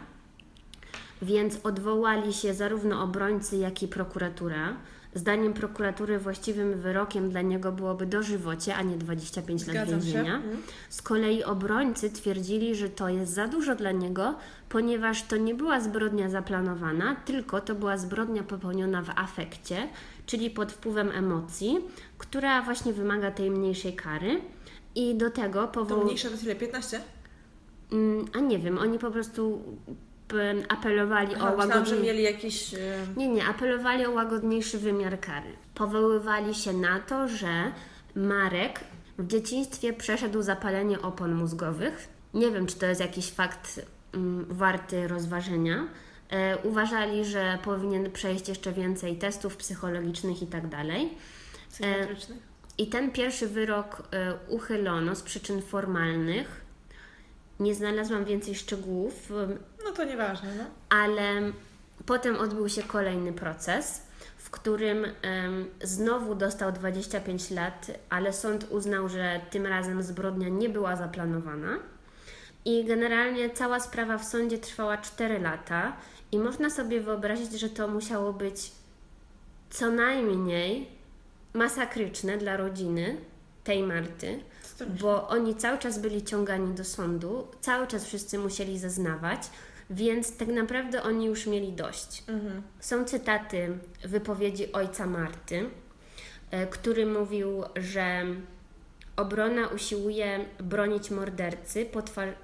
więc 1.23 1.59
odwołali 1.65 2.33
się 2.33 2.55
zarówno 2.55 3.03
obrońcy, 3.03 3.57
jak 3.57 3.83
i 3.83 3.89
prokuratura. 3.89 4.77
Zdaniem 5.15 5.53
prokuratury 5.53 6.19
właściwym 6.19 6.81
wyrokiem 6.81 7.31
dla 7.31 7.43
niego 7.43 7.73
byłoby 7.73 8.07
dożywocie, 8.07 8.75
a 8.77 8.83
nie 8.83 8.97
25 8.97 9.67
lat 9.67 9.71
Zgadzam 9.77 10.01
się. 10.01 10.07
więzienia. 10.07 10.37
Mhm. 10.37 10.57
Z 10.91 11.03
kolei 11.03 11.45
obrońcy 11.45 12.11
twierdzili, 12.11 12.75
że 12.75 12.89
to 12.89 13.09
jest 13.09 13.33
za 13.33 13.49
dużo 13.49 13.75
dla 13.75 13.93
niego, 13.93 14.35
ponieważ 14.69 15.23
to 15.23 15.37
nie 15.37 15.55
była 15.55 15.81
zbrodnia 15.81 16.31
zaplanowana, 16.31 17.17
tylko 17.17 17.61
to 17.61 17.75
była 17.75 17.97
zbrodnia 17.99 18.43
popełniona 18.43 19.03
w 19.03 19.11
afekcie, 19.11 19.89
czyli 20.27 20.51
pod 20.51 20.73
wpływem 20.73 21.11
emocji, 21.11 21.79
która 22.19 22.63
właśnie 22.63 22.93
wymaga 22.93 23.31
tej 23.31 23.51
mniejszej 23.51 23.97
kary. 23.97 24.41
I 24.95 25.15
do 25.15 25.31
tego 25.31 25.61
To 25.63 25.69
powoł... 25.69 26.05
mniejsze 26.05 26.31
to 26.31 26.37
tyle, 26.37 26.55
15? 26.55 27.01
Mm, 27.93 28.25
A 28.35 28.39
nie 28.41 28.59
wiem, 28.59 28.79
oni 28.79 28.99
po 28.99 29.11
prostu 29.11 29.63
apelowali 30.69 31.35
Aha, 31.37 31.55
o 31.55 31.57
myślałam, 31.57 31.87
że 31.87 31.97
mieli 31.97 32.23
jakiś... 32.23 32.75
e, 32.75 32.79
Nie, 33.17 33.29
nie, 33.29 33.45
apelowali 33.47 34.07
o 34.07 34.11
łagodniejszy 34.11 34.79
wymiar 34.79 35.21
kary. 35.21 35.53
Powoływali 35.75 36.55
się 36.55 36.73
na 36.73 37.01
to, 37.01 37.29
że 37.29 37.73
Marek 38.15 38.81
w 39.19 39.27
dzieciństwie 39.27 39.93
przeszedł 39.93 40.43
zapalenie 40.43 41.01
opon 41.03 41.35
mózgowych. 41.35 42.09
Nie 42.35 42.51
wiem, 42.51 42.67
czy 42.67 42.77
to 42.79 42.87
jest 42.87 43.01
jakiś 43.01 43.31
fakt 43.31 43.81
mm, 44.15 44.47
warty 44.51 45.09
rozważenia. 45.09 45.85
E, 46.31 46.59
uważali, 46.59 47.25
że 47.25 47.59
powinien 47.65 48.11
przejść 48.11 48.49
jeszcze 48.49 48.73
więcej 48.73 49.17
testów 49.17 49.57
psychologicznych 49.57 50.43
i 50.43 50.47
tak 50.47 50.69
dalej. 50.69 51.09
psychiatryczny. 51.71 52.37
I 52.79 52.87
ten 52.87 53.11
pierwszy 53.11 53.49
wyrok 53.49 54.03
e, 54.13 54.35
uchylono 54.49 55.15
z 55.15 55.23
przyczyn 55.23 55.63
formalnych. 55.63 56.61
Nie 57.61 57.75
znalazłam 57.75 58.25
więcej 58.25 58.55
szczegółów, 58.55 59.33
No 59.93 59.97
to 59.97 60.05
nieważne, 60.05 60.55
no. 60.59 60.65
ale 60.89 61.53
potem 62.07 62.37
odbył 62.37 62.69
się 62.69 62.83
kolejny 62.83 63.33
proces, 63.33 64.03
w 64.37 64.51
którym 64.51 65.05
em, 65.23 65.69
znowu 65.83 66.35
dostał 66.35 66.73
25 66.73 67.51
lat, 67.51 67.91
ale 68.11 68.33
sąd 68.33 68.67
uznał, 68.71 69.09
że 69.09 69.41
tym 69.51 69.67
razem 69.67 70.03
zbrodnia 70.03 70.49
nie 70.49 70.69
była 70.69 70.97
zaplanowana. 70.97 71.79
I 72.65 72.85
generalnie 72.85 73.51
cała 73.51 73.81
sprawa 73.81 74.19
w 74.19 74.25
sądzie 74.25 74.59
trwała 74.59 74.99
4 74.99 75.39
lata, 75.39 75.97
i 76.33 76.39
można 76.39 76.71
sobie 76.71 77.01
wyobrazić, 77.01 77.53
że 77.53 77.69
to 77.69 77.89
musiało 77.89 78.33
być 78.33 78.73
co 79.71 79.91
najmniej 79.91 80.89
masakryczne 81.55 82.39
dla 82.39 82.57
rodziny 82.57 83.17
tej 83.65 83.83
Marty, 83.83 84.41
bo 85.01 85.29
oni 85.29 85.55
cały 85.55 85.79
czas 85.79 85.99
byli 85.99 86.23
ciągani 86.25 86.75
do 86.75 86.85
sądu, 86.85 87.47
cały 87.61 87.87
czas 87.87 88.05
wszyscy 88.05 88.39
musieli 88.39 88.79
zeznawać, 88.79 89.51
więc 89.91 90.37
tak 90.37 90.49
naprawdę 90.49 91.03
oni 91.03 91.27
już 91.27 91.47
mieli 91.47 91.73
dość. 91.73 92.23
Mhm. 92.29 92.63
Są 92.81 93.05
cytaty 93.05 93.79
wypowiedzi 94.05 94.73
ojca 94.73 95.07
Marty, 95.07 95.71
e, 96.51 96.67
który 96.67 97.07
mówił, 97.07 97.63
że 97.77 98.25
obrona 99.17 99.69
usiłuje 99.69 100.45
bronić 100.61 101.11
mordercy, 101.11 101.87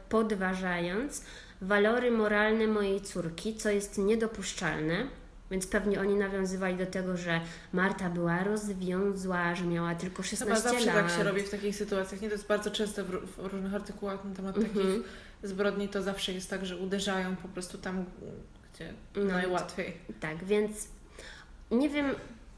podważając 0.08 1.22
walory 1.62 2.10
moralne 2.10 2.66
mojej 2.66 3.00
córki, 3.00 3.56
co 3.56 3.70
jest 3.70 3.98
niedopuszczalne. 3.98 5.06
Więc 5.50 5.66
pewnie 5.66 6.00
oni 6.00 6.14
nawiązywali 6.14 6.76
do 6.76 6.86
tego, 6.86 7.16
że 7.16 7.40
Marta 7.72 8.10
była 8.10 8.44
rozwiązła, 8.44 9.54
że 9.54 9.64
miała 9.64 9.94
tylko 9.94 10.22
16 10.22 10.44
Chyba 10.44 10.70
zawsze 10.70 10.86
lat. 10.86 10.94
tak 10.96 11.16
się 11.16 11.24
robi 11.24 11.40
w 11.42 11.50
takich 11.50 11.76
sytuacjach. 11.76 12.20
Nie 12.20 12.28
to 12.28 12.34
jest 12.34 12.46
bardzo 12.46 12.70
często 12.70 13.04
w, 13.04 13.08
w 13.08 13.38
różnych 13.38 13.74
artykułach 13.74 14.24
na 14.24 14.34
temat 14.34 14.56
Mhm. 14.56 14.74
takich 14.74 15.27
zbrodni. 15.42 15.88
To 15.88 16.02
zawsze 16.02 16.32
jest 16.32 16.50
tak, 16.50 16.66
że 16.66 16.76
uderzają 16.76 17.36
po 17.36 17.48
prostu 17.48 17.78
tam, 17.78 18.04
gdzie 18.74 18.92
No, 19.16 19.24
najłatwiej. 19.24 19.96
Tak, 20.20 20.44
więc 20.44 20.88
nie 21.70 21.88
wiem, 21.88 22.06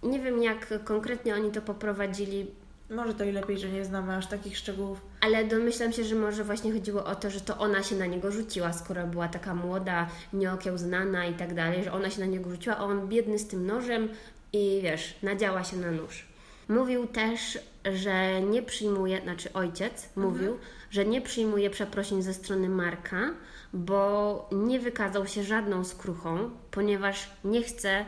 nie 0.02 0.20
wiem 0.20 0.42
jak 0.42 0.84
konkretnie 0.84 1.34
oni 1.34 1.50
to 1.52 1.62
poprowadzili, 1.62 2.46
Może 2.90 3.14
to 3.14 3.24
i 3.24 3.32
lepiej, 3.32 3.58
że 3.58 3.68
nie 3.68 3.84
znamy 3.84 4.16
aż 4.16 4.26
takich 4.26 4.56
szczegółów. 4.58 5.00
ale 5.20 5.44
domyślam 5.44 5.92
się, 5.92 6.04
że 6.04 6.14
może 6.14 6.44
właśnie 6.44 6.72
chodziło 6.72 7.04
o 7.04 7.14
to, 7.14 7.30
że 7.30 7.40
to 7.40 7.58
ona 7.58 7.82
się 7.82 7.96
na 7.96 8.06
niego 8.06 8.32
rzuciła, 8.32 8.72
skoro 8.72 9.06
była 9.06 9.28
taka 9.28 9.54
młoda, 9.54 10.08
nieokiełznana 10.32 11.26
i 11.26 11.34
tak 11.34 11.54
dalej, 11.54 11.84
że 11.84 11.92
ona 11.92 12.10
się 12.10 12.20
na 12.20 12.26
niego 12.26 12.50
rzuciła, 12.50 12.76
a 12.76 12.84
on 12.84 13.08
biedny 13.08 13.38
z 13.38 13.46
tym 13.48 13.66
nożem 13.66 14.08
i 14.52 14.80
wiesz, 14.82 15.14
nadziała 15.22 15.64
się 15.64 15.76
na 15.76 15.90
nóż. 15.90 16.24
Mówił 16.68 17.06
też, 17.06 17.58
że 17.92 18.42
nie 18.42 18.62
przyjmuje, 18.62 19.20
znaczy 19.22 19.52
ojciec 19.52 20.08
mówił, 20.16 20.58
że 20.90 21.04
nie 21.04 21.20
przyjmuje 21.20 21.70
przeprosin 21.70 22.22
ze 22.22 22.34
strony 22.34 22.68
Marka, 22.68 23.30
bo 23.72 24.48
nie 24.52 24.80
wykazał 24.80 25.26
się 25.26 25.42
żadną 25.44 25.84
skruchą, 25.84 26.50
ponieważ 26.70 27.30
nie 27.44 27.62
chce 27.62 28.04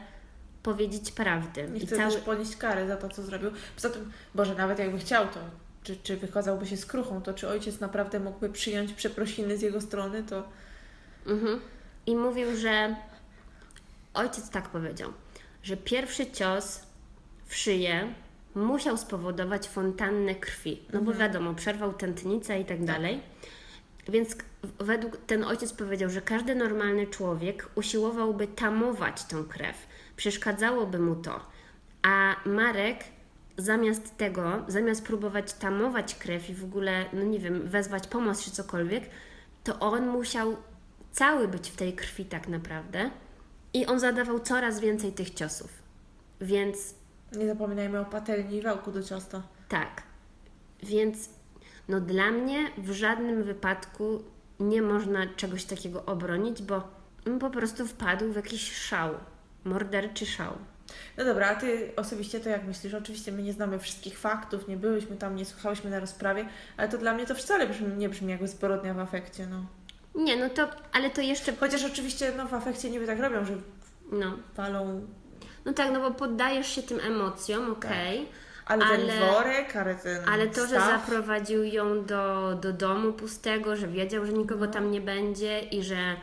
powiedzieć 0.63 1.13
prawdy. 1.13 1.69
Nie 1.69 1.81
I 1.81 1.87
chcę 1.87 1.97
cały- 1.97 2.13
też 2.13 2.21
ponieść 2.21 2.57
kary 2.57 2.87
za 2.89 2.97
to, 2.97 3.09
co 3.09 3.23
zrobił. 3.23 3.51
Poza 3.75 3.91
tym, 3.91 4.13
Boże, 4.35 4.55
nawet 4.55 4.79
jakby 4.79 4.99
chciał 4.99 5.25
to, 5.29 5.41
czy, 5.83 5.97
czy 5.97 6.17
wykazałby 6.17 6.67
się 6.67 6.77
skruchą, 6.77 7.23
to 7.23 7.35
czy 7.35 7.49
ojciec 7.49 7.81
naprawdę 7.81 8.21
mógłby 8.21 8.49
przyjąć 8.49 8.93
przeprosiny 8.93 9.59
z 9.59 9.63
jego 9.63 9.81
strony, 9.81 10.23
to 10.23 10.49
Mhm. 11.27 11.61
I 12.07 12.17
mówił, 12.17 12.57
że 12.57 12.97
ojciec 14.15 14.51
tak 14.51 14.69
powiedział, 14.69 15.13
że 15.63 15.77
pierwszy 15.77 16.31
cios 16.31 16.81
w 17.47 17.55
szyję 17.57 18.15
musiał 18.55 18.97
spowodować 18.97 19.69
fontannę 19.69 20.35
krwi. 20.35 20.83
No 20.93 21.01
bo 21.01 21.13
wiadomo, 21.13 21.55
przerwał 21.55 21.93
tętnicę 21.93 22.61
i 22.61 22.65
tak 22.65 22.85
dalej. 22.85 23.21
Więc 24.09 24.37
według 24.79 25.17
ten 25.17 25.45
ojciec 25.45 25.73
powiedział, 25.73 26.11
że 26.11 26.23
każdy 26.23 26.55
normalny 26.55 27.07
człowiek 27.07 27.69
usiłowałby 27.75 28.47
tamować 28.47 29.25
tą 29.25 29.45
krew, 29.45 29.87
przeszkadzałoby 30.17 30.99
mu 30.99 31.17
to. 31.17 31.41
A 32.03 32.37
Marek 32.47 33.05
zamiast 33.57 34.17
tego, 34.17 34.65
zamiast 34.69 35.07
próbować 35.07 35.53
tamować 35.53 36.15
krew 36.15 36.51
i 36.51 36.55
w 36.55 36.65
ogóle, 36.65 37.05
no 37.13 37.23
nie 37.23 37.39
wiem, 37.39 37.69
wezwać 37.69 38.07
pomoc 38.07 38.45
czy 38.45 38.51
cokolwiek, 38.51 39.05
to 39.65 39.81
on 39.81 40.09
musiał 40.09 40.57
cały 41.13 41.49
być 41.49 41.71
w 41.71 41.77
tej 41.77 41.93
krwi 41.93 42.25
tak 42.25 42.49
naprawdę 42.49 43.11
i 43.75 43.87
on 43.87 44.01
zadawał 44.01 44.41
coraz 44.41 44.81
więcej 44.81 45.13
tych 45.13 45.31
ciosów. 45.31 45.83
Więc 46.41 46.95
nie 47.37 47.47
zapominajmy 47.47 48.01
o 48.01 48.05
patelni 48.05 48.57
i 48.57 48.63
wałku 48.63 48.93
do 48.93 49.03
ciasta. 49.03 49.43
tak. 49.69 50.03
Więc 50.83 51.29
no 51.89 52.01
dla 52.01 52.31
mnie 52.31 52.57
w 52.79 52.91
żadnym 52.93 53.43
wypadku 53.45 54.23
nie 54.61 54.83
można 54.83 55.27
czegoś 55.37 55.65
takiego 55.65 56.05
obronić, 56.05 56.63
bo 56.63 56.89
on 57.27 57.39
po 57.39 57.51
prostu 57.51 57.87
wpadł 57.87 58.33
w 58.33 58.37
jakiś 58.37 58.73
szał, 58.73 59.15
morderczy 59.65 60.27
szał. 60.27 60.53
No 61.17 61.25
dobra, 61.25 61.49
a 61.49 61.55
Ty 61.55 61.93
osobiście 61.97 62.41
to 62.41 62.49
jak 62.49 62.65
myślisz? 62.65 62.95
Oczywiście 62.95 63.33
my 63.33 63.43
nie 63.43 63.53
znamy 63.53 63.79
wszystkich 63.79 64.19
faktów, 64.19 64.69
nie 64.69 64.77
byłyśmy 64.77 65.17
tam, 65.17 65.37
nie 65.37 65.45
słuchałyśmy 65.45 65.91
na 65.91 66.01
rozprawie, 66.01 66.49
ale 66.77 66.89
to 66.89 66.99
dla 66.99 67.15
mnie 67.15 67.27
to 67.27 67.35
wcale 67.35 67.67
brzmi, 67.67 67.97
nie 67.97 68.09
brzmi 68.09 68.31
jak 68.31 68.49
zbrodnia 68.49 68.95
w 68.95 68.99
afekcie, 68.99 69.47
no. 69.47 69.67
Nie, 70.15 70.37
no 70.37 70.51
to, 70.51 70.69
ale 70.93 71.11
to 71.11 71.21
jeszcze, 71.21 71.57
Chociaż 71.57 71.85
oczywiście 71.85 72.33
no, 72.37 72.47
w 72.49 72.55
afekcie 72.55 72.91
niby 72.91 73.07
tak 73.07 73.21
robią, 73.21 73.45
że 73.45 73.55
no, 74.13 74.39
walą 74.57 75.07
No 75.65 75.73
tak, 75.73 75.93
no 75.93 76.01
bo 76.01 76.11
poddajesz 76.11 76.69
się 76.69 76.83
tym 76.83 77.01
emocjom, 77.01 77.73
okej. 77.73 78.29
Ale, 78.67 78.85
Ale- 78.85 78.99
ten 79.07 79.21
worek, 79.21 79.77
ale 79.77 79.95
ten 79.95 80.29
Ale 80.29 80.47
to, 80.47 80.61
że 80.61 80.67
staw, 80.67 80.87
zaprowadził 81.07 81.65
ją 81.65 82.05
do, 82.05 82.55
do 82.61 82.73
domu 82.73 83.13
pustego, 83.13 83.77
że 83.77 83.89
wiedział, 83.89 84.27
że 84.27 84.33
nikogo 84.33 84.67
tam 84.67 84.91
nie 84.91 85.01
będzie 85.01 85.61
i 85.61 85.83
że 85.83 86.17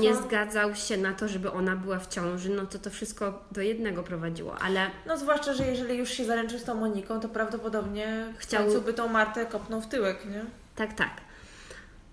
nie 0.00 0.14
zgadzał 0.14 0.74
się 0.74 0.96
na 0.96 1.12
to, 1.12 1.28
żeby 1.28 1.50
ona 1.50 1.76
była 1.76 1.98
w 1.98 2.06
ciąży, 2.06 2.50
no 2.50 2.66
to 2.66 2.78
to 2.78 2.90
wszystko 2.90 3.44
do 3.52 3.60
jednego 3.60 4.02
prowadziło, 4.02 4.56
ale 4.58 4.86
No 5.06 5.16
zwłaszcza, 5.18 5.52
że 5.52 5.66
jeżeli 5.66 5.98
już 5.98 6.10
się 6.10 6.24
zaręczył 6.24 6.58
z 6.58 6.64
tą 6.64 6.74
Moniką, 6.74 7.20
to 7.20 7.28
prawdopodobnie 7.28 8.32
Chciał- 8.38 8.62
w 8.62 8.64
końcu 8.66 8.82
by 8.82 8.92
tą 8.92 9.08
Martę 9.08 9.46
kopnął 9.46 9.80
w 9.80 9.86
tyłek, 9.86 10.24
nie? 10.24 10.44
tak, 10.76 10.92
tak. 10.92 11.10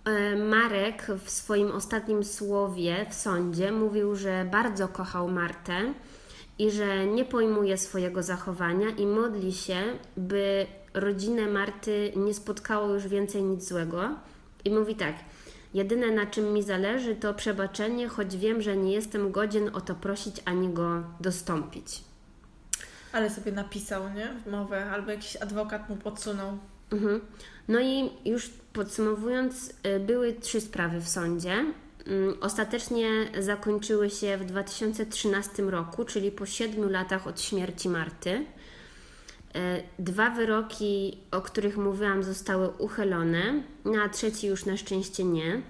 E, 0.06 0.36
Marek 0.36 1.07
w 1.26 1.30
swoim 1.30 1.72
ostatnim 1.72 2.24
słowie 2.24 3.06
w 3.10 3.14
sądzie 3.14 3.72
mówił, 3.72 4.15
że 4.15 4.45
bardzo 4.52 4.88
kochał 4.88 5.28
Martę 5.30 5.94
i 6.59 6.71
że 6.71 7.07
nie 7.07 7.25
pojmuje 7.25 7.77
swojego 7.77 8.23
zachowania 8.23 8.89
i 8.89 9.05
modli 9.05 9.53
się, 9.53 9.77
by 10.17 10.65
rodzinę 10.93 11.47
Marty 11.47 12.11
nie 12.15 12.34
spotkało 12.34 12.93
już 12.93 13.07
więcej 13.07 13.43
nic 13.43 13.67
złego. 13.67 14.15
I 14.65 14.71
mówi 14.71 14.95
tak: 14.95 15.15
Jedyne 15.73 16.11
na 16.11 16.25
czym 16.25 16.53
mi 16.53 16.63
zależy 16.63 17.15
to 17.15 17.34
przebaczenie, 17.34 18.07
choć 18.07 18.38
wiem, 18.38 18.61
że 18.61 18.77
nie 18.77 18.93
jestem 18.93 19.31
godzien 19.31 19.69
o 19.73 19.81
to 19.81 19.95
prosić 19.95 20.41
ani 20.45 20.69
go 20.69 21.03
dostąpić. 21.19 22.03
Ale 23.11 23.29
sobie 23.29 23.51
napisał, 23.51 24.03
nie? 24.13 24.51
Mowę, 24.51 24.91
albo 24.91 25.11
jakiś 25.11 25.35
adwokat 25.35 25.89
mu 25.89 25.95
podsunął. 25.95 26.57
Mhm. 26.91 27.21
No 27.67 27.79
i 27.79 28.09
już 28.25 28.49
podsumowując, 28.73 29.73
y, 29.95 29.99
były 29.99 30.34
trzy 30.34 30.61
sprawy 30.61 31.01
w 31.01 31.09
sądzie. 31.09 31.65
Mm, 32.07 32.35
Ostatecznie 32.41 33.09
zakończyły 33.39 34.09
się 34.09 34.38
w 34.38 34.45
2013 34.45 35.63
roku, 35.63 36.05
czyli 36.05 36.31
po 36.31 36.45
siedmiu 36.45 36.89
latach 36.89 37.27
od 37.27 37.41
śmierci 37.41 37.89
Marty. 37.89 38.29
Y, 38.29 38.43
Dwa 39.99 40.29
wyroki, 40.29 41.17
o 41.31 41.41
których 41.41 41.77
mówiłam, 41.77 42.23
zostały 42.23 42.69
uchylone, 42.69 43.63
no 43.85 44.01
a 44.01 44.09
trzeci 44.09 44.47
już 44.47 44.65
na 44.65 44.77
szczęście 44.77 45.23
nie. 45.23 45.61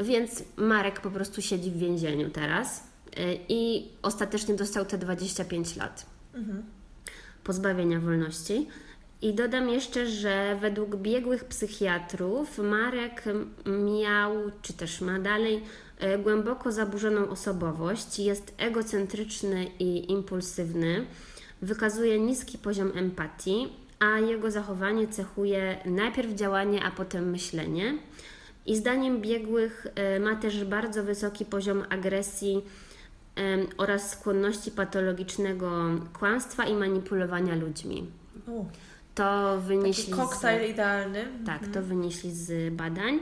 Więc 0.00 0.42
Marek 0.56 1.00
po 1.00 1.10
prostu 1.10 1.42
siedzi 1.42 1.70
w 1.70 1.78
więzieniu 1.78 2.30
teraz 2.30 2.82
y, 3.18 3.38
i 3.48 3.88
ostatecznie 4.02 4.54
dostał 4.54 4.84
te 4.84 4.98
25 4.98 5.76
lat 5.76 6.06
pozbawienia 7.44 8.00
wolności. 8.00 8.68
I 9.26 9.34
dodam 9.34 9.68
jeszcze, 9.68 10.06
że 10.06 10.56
według 10.60 10.96
biegłych 10.96 11.44
psychiatrów 11.44 12.58
Marek 12.58 13.24
miał, 13.66 14.32
czy 14.62 14.72
też 14.72 15.00
ma 15.00 15.18
dalej, 15.18 15.62
e, 15.98 16.18
głęboko 16.18 16.72
zaburzoną 16.72 17.28
osobowość, 17.28 18.18
jest 18.18 18.54
egocentryczny 18.58 19.66
i 19.78 20.12
impulsywny, 20.12 21.06
wykazuje 21.62 22.18
niski 22.18 22.58
poziom 22.58 22.92
empatii, 22.94 23.68
a 23.98 24.18
jego 24.18 24.50
zachowanie 24.50 25.08
cechuje 25.08 25.78
najpierw 25.84 26.34
działanie, 26.34 26.84
a 26.84 26.90
potem 26.90 27.30
myślenie. 27.30 27.98
I 28.66 28.76
zdaniem 28.76 29.20
biegłych 29.20 29.86
e, 29.94 30.20
ma 30.20 30.36
też 30.36 30.64
bardzo 30.64 31.04
wysoki 31.04 31.44
poziom 31.44 31.84
agresji 31.90 32.62
oraz 33.78 34.10
skłonności 34.10 34.70
patologicznego 34.70 35.70
kłamstwa 36.18 36.64
i 36.64 36.74
manipulowania 36.74 37.54
ludźmi. 37.54 38.06
U, 38.46 38.64
To 39.16 39.54
taki 39.56 39.66
wynieśli 39.68 40.12
koktajl 40.12 40.70
idealny. 40.70 41.24
z, 41.42 41.46
tak, 41.46 41.66
to 41.68 41.82
wynieśli 41.82 42.32
z 42.32 42.74
badań. 42.74 43.20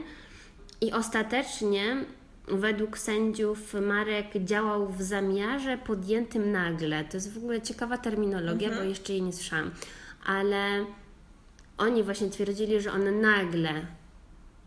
I 0.81 0.91
ostatecznie 0.91 2.05
według 2.47 2.97
sędziów 2.97 3.73
Marek 3.73 4.25
działał 4.35 4.87
w 4.87 5.01
zamiarze 5.01 5.77
podjętym 5.77 6.51
nagle. 6.51 7.03
To 7.03 7.17
jest 7.17 7.33
w 7.33 7.37
ogóle 7.37 7.61
ciekawa 7.61 7.97
terminologia, 7.97 8.69
bo 8.69 8.83
jeszcze 8.83 9.13
jej 9.13 9.21
nie 9.21 9.33
słyszałam. 9.33 9.71
Ale 10.25 10.85
oni 11.77 12.03
właśnie 12.03 12.29
twierdzili, 12.29 12.81
że 12.81 12.91
on 12.91 13.21
nagle 13.21 13.85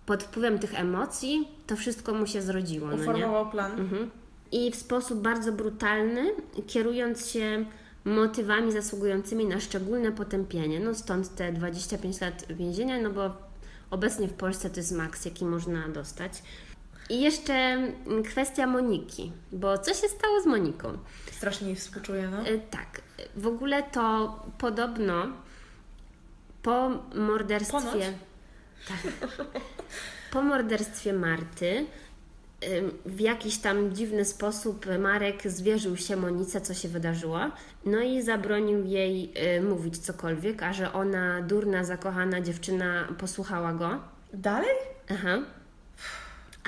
pod 0.07 0.23
wpływem 0.23 0.59
tych 0.59 0.81
emocji 0.81 1.49
to 1.67 1.77
wszystko 1.77 2.15
mu 2.15 2.27
się 2.27 2.43
zrodziło. 2.43 2.89
No 2.89 2.97
nie? 2.97 3.03
Uformował 3.03 3.51
plan. 3.51 3.81
Mhm. 3.81 4.11
I 4.53 4.71
w 4.71 4.77
sposób 4.77 5.21
bardzo 5.21 5.53
brutalny, 5.53 6.33
kierując 6.67 7.31
się 7.31 7.65
motywami 8.09 8.73
zasługującymi 8.73 9.47
na 9.47 9.61
szczególne 9.61 10.13
potępienie. 10.13 10.81
No 10.81 10.95
stąd 10.95 11.35
te 11.35 11.53
25 11.53 12.21
lat 12.21 12.45
więzienia, 12.51 13.01
no 13.01 13.11
bo 13.11 13.37
obecnie 13.91 14.29
w 14.29 14.33
Polsce 14.33 14.71
to 14.71 14.77
jest 14.77 14.93
maks, 14.93 15.25
jaki 15.25 15.45
można 15.45 15.89
dostać. 15.89 16.43
I 17.11 17.21
jeszcze 17.21 17.53
mm, 17.55 18.23
kwestia 18.25 18.67
Moniki, 18.67 19.33
bo 19.53 19.79
co 19.79 19.95
się 19.95 20.09
stało 20.09 20.41
z 20.43 20.47
Moniką? 20.47 20.99
Strasznie 21.33 21.67
jej 21.67 21.77
współczuję, 21.77 22.29
no. 22.29 22.41
E, 22.41 22.59
Tak, 22.59 23.01
w 23.37 23.47
ogóle 23.47 23.83
to 23.83 24.37
podobno 24.59 25.27
po 26.63 26.91
morderstwie. 27.15 27.79
Ponoć? 27.79 28.05
Tak. 28.89 29.13
Po 30.31 30.43
morderstwie 30.43 31.13
Marty 31.13 31.87
w 33.07 33.21
jakiś 33.21 33.59
tam 33.59 33.93
dziwny 33.95 34.25
sposób 34.25 34.87
Marek 34.99 35.51
zwierzył 35.51 35.97
się 35.97 36.17
Monice, 36.17 36.61
co 36.61 36.75
się 36.75 36.89
wydarzyło, 36.89 37.41
no 37.87 38.01
i 38.01 38.23
zabronił 38.23 38.85
jej 38.85 39.33
y, 39.57 39.61
mówić 39.61 39.99
cokolwiek, 39.99 40.63
a 40.63 40.73
że 40.73 40.93
ona, 40.93 41.43
durna, 41.43 41.85
zakochana 41.85 42.41
dziewczyna, 42.41 43.09
posłuchała 43.19 43.73
go. 43.73 43.91
Dalej? 44.33 44.77
Aha. 45.11 45.39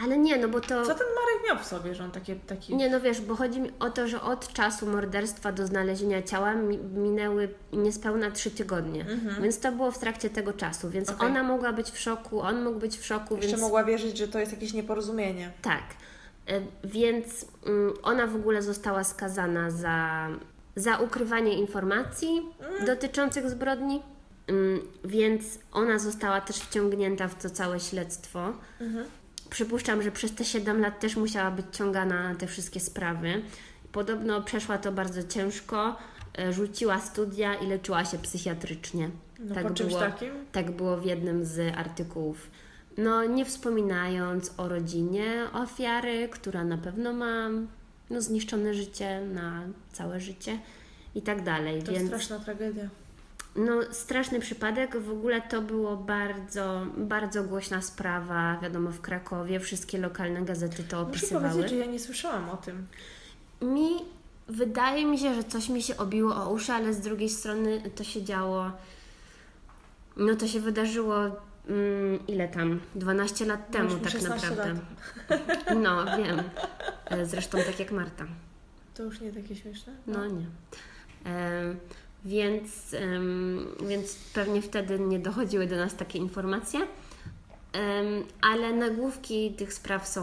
Ale 0.05 0.19
nie, 0.19 0.37
no 0.37 0.49
bo 0.49 0.61
to. 0.61 0.69
Co 0.69 0.95
ten 0.95 1.07
Marek 1.07 1.47
miał 1.49 1.59
w 1.59 1.67
sobie, 1.67 1.95
że 1.95 2.05
on 2.05 2.11
takie, 2.11 2.37
taki... 2.37 2.77
Nie, 2.77 2.89
no 2.89 3.01
wiesz, 3.01 3.21
bo 3.21 3.37
chodzi 3.37 3.61
mi 3.61 3.71
o 3.81 3.91
to, 3.91 4.09
że 4.09 4.23
od 4.23 4.53
czasu 4.53 4.87
morderstwa 4.87 5.53
do 5.53 5.67
znalezienia 5.67 6.23
ciała 6.23 6.55
mi, 6.55 6.79
minęły 6.79 7.49
niespełna 7.73 8.31
trzy 8.31 8.51
tygodnie. 8.51 9.05
Więc 9.43 9.61
to 9.61 9.73
było 9.73 9.91
w 9.91 9.99
trakcie 9.99 10.31
tego 10.31 10.53
czasu, 10.53 10.91
więc 10.91 11.11
Okej. 11.11 11.29
ona 11.29 11.43
mogła 11.43 11.73
być 11.73 11.91
w 11.91 11.99
szoku, 11.99 12.41
on 12.41 12.65
mógł 12.65 12.79
być 12.79 12.99
w 12.99 13.07
szoku, 13.07 13.35
Jeszcze 13.35 13.49
więc 13.51 13.61
mogła 13.61 13.85
wierzyć, 13.85 14.19
że 14.19 14.29
to 14.29 14.39
jest 14.39 14.53
jakieś 14.53 14.73
nieporozumienie. 14.73 15.53
tak. 15.63 15.83
E, 16.47 16.61
Więc 16.85 17.47
mm, 17.67 17.95
ona 18.03 18.27
w 18.27 18.37
ogóle 18.37 18.63
została 18.63 19.05
skazana 19.05 19.71
za, 19.71 20.29
za 20.77 20.97
ukrywanie 20.99 21.55
informacji 21.55 22.43
dotyczących 22.87 23.51
zbrodni. 23.51 24.03
Mm, 24.47 24.81
Więc 25.05 25.59
ona 25.73 25.99
została 25.99 26.41
też 26.41 26.57
wciągnięta 26.57 27.29
w 27.29 27.43
to 27.43 27.51
całe 27.51 27.81
śledztwo. 27.81 28.53
Przypuszczam, 29.51 30.03
że 30.03 30.11
przez 30.13 30.35
te 30.35 30.45
7 30.45 30.81
lat 30.81 31.01
też 31.01 31.17
musiała 31.17 31.51
być 31.51 31.67
ciągana 31.73 32.29
na 32.29 32.35
te 32.35 32.47
wszystkie 32.47 32.81
sprawy. 32.81 33.43
Podobno 33.93 34.43
przeszła 34.43 34.79
to 34.79 34.93
bardzo 34.93 35.23
ciężko, 35.23 35.97
e, 36.39 36.53
rzuciła 36.53 37.01
studia 37.01 37.55
i 37.55 37.67
leczyła 37.67 38.05
się 38.05 38.19
psychiatrycznie. 38.19 39.11
No 39.39 39.71
czymś 39.71 39.91
było, 39.91 40.01
takim? 40.01 40.31
tak 40.53 40.71
było 40.71 40.97
w 40.97 41.05
jednym 41.05 41.45
z 41.45 41.77
artykułów. 41.77 42.51
No, 42.99 43.25
nie 43.25 43.45
wspominając 43.45 44.53
o 44.57 44.69
rodzinie 44.69 45.47
ofiary, 45.53 46.29
która 46.29 46.65
na 46.65 46.79
pewno 46.79 47.13
ma 47.13 47.49
no, 48.11 48.21
zniszczone 48.21 48.75
życie 48.75 49.21
na 49.21 49.63
całe 49.93 50.21
życie 50.21 50.59
i 51.15 51.23
tak 51.23 51.43
dalej. 51.43 51.83
To 51.83 51.93
Więc 51.93 52.07
straszna 52.07 52.39
tragedia. 52.39 52.89
No, 53.57 53.73
straszny 53.91 54.41
przypadek. 54.41 54.97
W 54.97 55.11
ogóle 55.11 55.41
to 55.41 55.63
było 55.63 55.97
bardzo, 55.97 56.87
bardzo 56.97 57.45
głośna 57.45 57.83
sprawa, 57.83 58.59
wiadomo, 58.63 58.91
w 58.91 59.01
Krakowie. 59.01 59.61
Wszystkie 59.61 59.99
lokalne 59.99 60.43
gazety 60.43 60.83
to 60.85 60.97
Muszę 60.97 61.11
opisywały. 61.11 61.49
powiedzieć, 61.49 61.71
że 61.71 61.77
ja 61.77 61.87
nie 61.87 61.99
słyszałam 61.99 62.51
o 62.51 62.57
tym. 62.57 62.87
Mi 63.63 63.89
wydaje 64.49 65.07
mi 65.07 65.19
się, 65.19 65.35
że 65.35 65.45
coś 65.45 65.69
mi 65.69 65.83
się 65.83 65.97
obiło 65.97 66.35
o 66.37 66.51
uszy, 66.53 66.73
ale 66.73 66.95
z 66.95 67.01
drugiej 67.01 67.29
strony 67.29 67.91
to 67.95 68.05
się 68.05 68.23
działo. 68.25 68.71
No 70.17 70.35
to 70.37 70.47
się 70.49 70.61
wydarzyło 70.61 71.17
mm, 71.69 72.27
ile 72.29 72.49
tam? 72.49 72.81
12 72.95 73.45
lat 73.47 73.71
temu, 73.71 73.89
Mieliśmy 73.89 74.11
tak 74.11 74.21
16 74.41 74.51
naprawdę. 74.51 74.81
No, 75.83 76.05
wiem. 76.17 76.43
E, 77.07 77.27
Zresztą 77.27 77.59
tak 77.59 77.81
jak 77.81 77.93
Marta. 77.93 78.25
To 78.95 79.03
już 79.03 79.21
nie 79.21 79.33
takie 79.33 79.57
śmieszne? 79.57 79.93
No 80.07 80.27
nie. 80.27 80.47
Więc, 82.25 82.97
więc 83.89 84.17
pewnie 84.35 84.63
wtedy 84.63 84.99
nie 84.99 85.19
dochodziły 85.19 85.67
do 85.67 85.77
nas 85.77 85.97
takie 85.97 86.19
informacje. 86.19 86.81
Ale 88.41 88.73
nagłówki 88.73 89.53
tych 89.53 89.73
spraw 89.73 90.09
są 90.09 90.21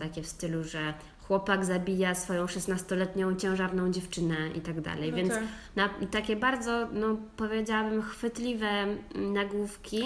takie 0.00 0.22
w 0.22 0.26
stylu, 0.26 0.64
że 0.64 0.94
chłopak 1.22 1.64
zabija 1.64 2.14
swoją 2.14 2.46
16-letnią 2.46 3.36
ciężarną 3.36 3.90
dziewczynę 3.90 4.36
i 4.54 4.60
tak 4.60 4.80
dalej. 4.80 5.10
No 5.10 5.16
Więc 5.16 5.30
tak. 5.30 5.42
na, 5.76 5.90
takie 6.10 6.36
bardzo, 6.36 6.88
no 6.92 7.16
powiedziałabym, 7.36 8.02
chwytliwe 8.02 8.86
nagłówki. 9.14 10.02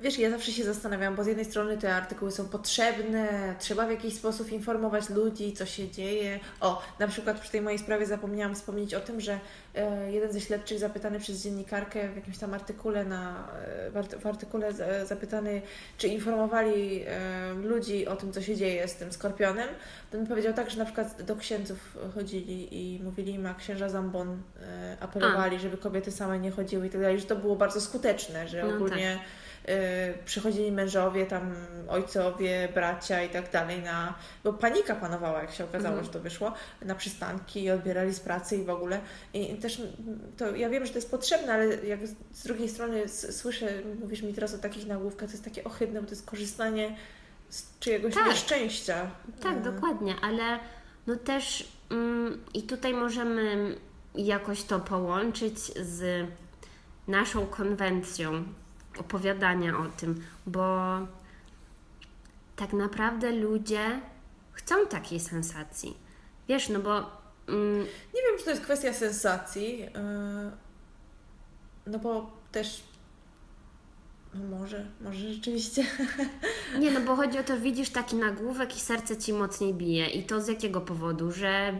Wiesz, 0.00 0.18
ja 0.18 0.30
zawsze 0.30 0.52
się 0.52 0.64
zastanawiam, 0.64 1.16
bo 1.16 1.24
z 1.24 1.26
jednej 1.26 1.44
strony 1.44 1.78
te 1.78 1.94
artykuły 1.94 2.32
są 2.32 2.48
potrzebne, 2.48 3.54
trzeba 3.58 3.86
w 3.86 3.90
jakiś 3.90 4.14
sposób 4.14 4.52
informować 4.52 5.10
ludzi, 5.10 5.52
co 5.52 5.66
się 5.66 5.90
dzieje. 5.90 6.40
O, 6.60 6.82
na 6.98 7.08
przykład 7.08 7.40
przy 7.40 7.50
tej 7.50 7.60
mojej 7.60 7.78
sprawie 7.78 8.06
zapomniałam 8.06 8.54
wspomnieć 8.54 8.94
o 8.94 9.00
tym, 9.00 9.20
że 9.20 9.40
e, 9.74 10.12
jeden 10.12 10.32
ze 10.32 10.40
śledczych 10.40 10.78
zapytany 10.78 11.20
przez 11.20 11.42
dziennikarkę 11.42 12.08
w 12.08 12.16
jakimś 12.16 12.38
tam 12.38 12.54
artykule, 12.54 13.04
na, 13.04 13.48
e, 13.86 13.90
w, 13.90 13.96
arty, 13.96 14.18
w 14.18 14.26
artykule 14.26 14.72
zapytany, 15.06 15.62
czy 15.98 16.08
informowali 16.08 17.04
e, 17.06 17.54
ludzi 17.54 18.06
o 18.06 18.16
tym, 18.16 18.32
co 18.32 18.42
się 18.42 18.56
dzieje 18.56 18.88
z 18.88 18.94
tym 18.94 19.12
skorpionem, 19.12 19.68
ten 20.10 20.26
powiedział 20.26 20.54
tak, 20.54 20.70
że 20.70 20.78
na 20.78 20.84
przykład 20.84 21.22
do 21.22 21.36
księdzów 21.36 21.98
chodzili 22.14 22.68
i 22.70 23.02
mówili 23.02 23.32
im, 23.32 23.46
a 23.46 23.54
księża 23.54 23.88
Zambon 23.88 24.42
apelowali, 25.00 25.56
a. 25.56 25.58
żeby 25.58 25.76
kobiety 25.76 26.12
same 26.12 26.38
nie 26.38 26.50
chodziły 26.50 26.86
i 26.86 26.90
tak 26.90 27.00
dalej, 27.00 27.20
że 27.20 27.26
to 27.26 27.36
było 27.36 27.56
bardzo 27.56 27.80
skuteczne, 27.80 28.48
że 28.48 28.62
no 28.62 28.74
ogólnie... 28.74 29.14
Tak 29.14 29.43
przychodzili 30.24 30.72
mężowie, 30.72 31.26
tam 31.26 31.54
ojcowie, 31.88 32.68
bracia 32.74 33.22
i 33.22 33.28
tak 33.28 33.50
dalej 33.50 33.82
na, 33.82 34.14
bo 34.44 34.52
panika 34.52 34.94
panowała, 34.94 35.42
jak 35.42 35.52
się 35.52 35.64
okazało, 35.64 35.94
mhm. 35.94 36.04
że 36.04 36.12
to 36.12 36.20
wyszło, 36.20 36.52
na 36.82 36.94
przystanki 36.94 37.62
i 37.62 37.70
odbierali 37.70 38.14
z 38.14 38.20
pracy 38.20 38.56
i 38.56 38.64
w 38.64 38.70
ogóle. 38.70 39.00
I 39.34 39.56
też 39.56 39.82
to 40.36 40.56
ja 40.56 40.70
wiem, 40.70 40.86
że 40.86 40.92
to 40.92 40.98
jest 40.98 41.10
potrzebne, 41.10 41.52
ale 41.52 41.66
jak 41.66 42.00
z 42.32 42.42
drugiej 42.44 42.68
strony 42.68 43.08
słyszę, 43.08 43.66
mówisz 44.00 44.22
mi 44.22 44.34
teraz 44.34 44.54
o 44.54 44.58
takich 44.58 44.86
nagłówkach, 44.86 45.28
to 45.28 45.32
jest 45.32 45.44
takie 45.44 45.64
ohydne, 45.64 46.00
bo 46.00 46.06
to 46.06 46.12
jest 46.12 46.26
korzystanie 46.26 46.96
z 47.48 47.78
czyjegoś 47.78 48.14
tak. 48.14 48.26
nieszczęścia. 48.26 49.10
Tak, 49.42 49.56
y. 49.56 49.60
dokładnie, 49.60 50.14
ale 50.22 50.58
no 51.06 51.16
też 51.16 51.68
mm, 51.90 52.44
i 52.54 52.62
tutaj 52.62 52.94
możemy 52.94 53.76
jakoś 54.14 54.62
to 54.62 54.80
połączyć 54.80 55.58
z 55.58 56.26
naszą 57.08 57.46
konwencją 57.46 58.44
opowiadania 58.98 59.78
o 59.78 59.84
tym, 59.96 60.24
bo 60.46 60.98
tak 62.56 62.72
naprawdę 62.72 63.32
ludzie 63.32 64.00
chcą 64.52 64.86
takiej 64.86 65.20
sensacji. 65.20 65.96
Wiesz, 66.48 66.68
no 66.68 66.80
bo. 66.80 67.24
Mm, 67.48 67.78
nie 68.14 68.22
wiem, 68.22 68.38
czy 68.38 68.44
to 68.44 68.50
jest 68.50 68.62
kwestia 68.62 68.92
sensacji, 68.92 69.78
yy, 69.78 69.88
no 71.86 71.98
bo 71.98 72.30
też. 72.52 72.84
No 74.34 74.58
może, 74.58 74.86
może 75.00 75.32
rzeczywiście. 75.34 75.84
Nie, 76.80 76.90
no 76.90 77.00
bo 77.00 77.16
chodzi 77.16 77.38
o 77.38 77.42
to, 77.42 77.60
widzisz 77.60 77.90
taki 77.90 78.16
nagłówek 78.16 78.76
i 78.76 78.80
serce 78.80 79.16
ci 79.16 79.32
mocniej 79.32 79.74
bije. 79.74 80.06
I 80.06 80.22
to 80.22 80.40
z 80.40 80.48
jakiego 80.48 80.80
powodu? 80.80 81.32
Że 81.32 81.78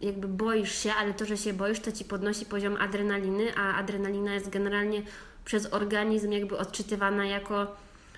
jakby 0.00 0.28
boisz 0.28 0.74
się, 0.74 0.92
ale 0.94 1.14
to, 1.14 1.24
że 1.24 1.36
się 1.36 1.52
boisz, 1.52 1.80
to 1.80 1.92
ci 1.92 2.04
podnosi 2.04 2.46
poziom 2.46 2.76
adrenaliny, 2.76 3.56
a 3.56 3.74
adrenalina 3.74 4.34
jest 4.34 4.48
generalnie 4.48 5.02
przez 5.44 5.72
organizm 5.72 6.32
jakby 6.32 6.58
odczytywana 6.58 7.24
jako 7.24 7.76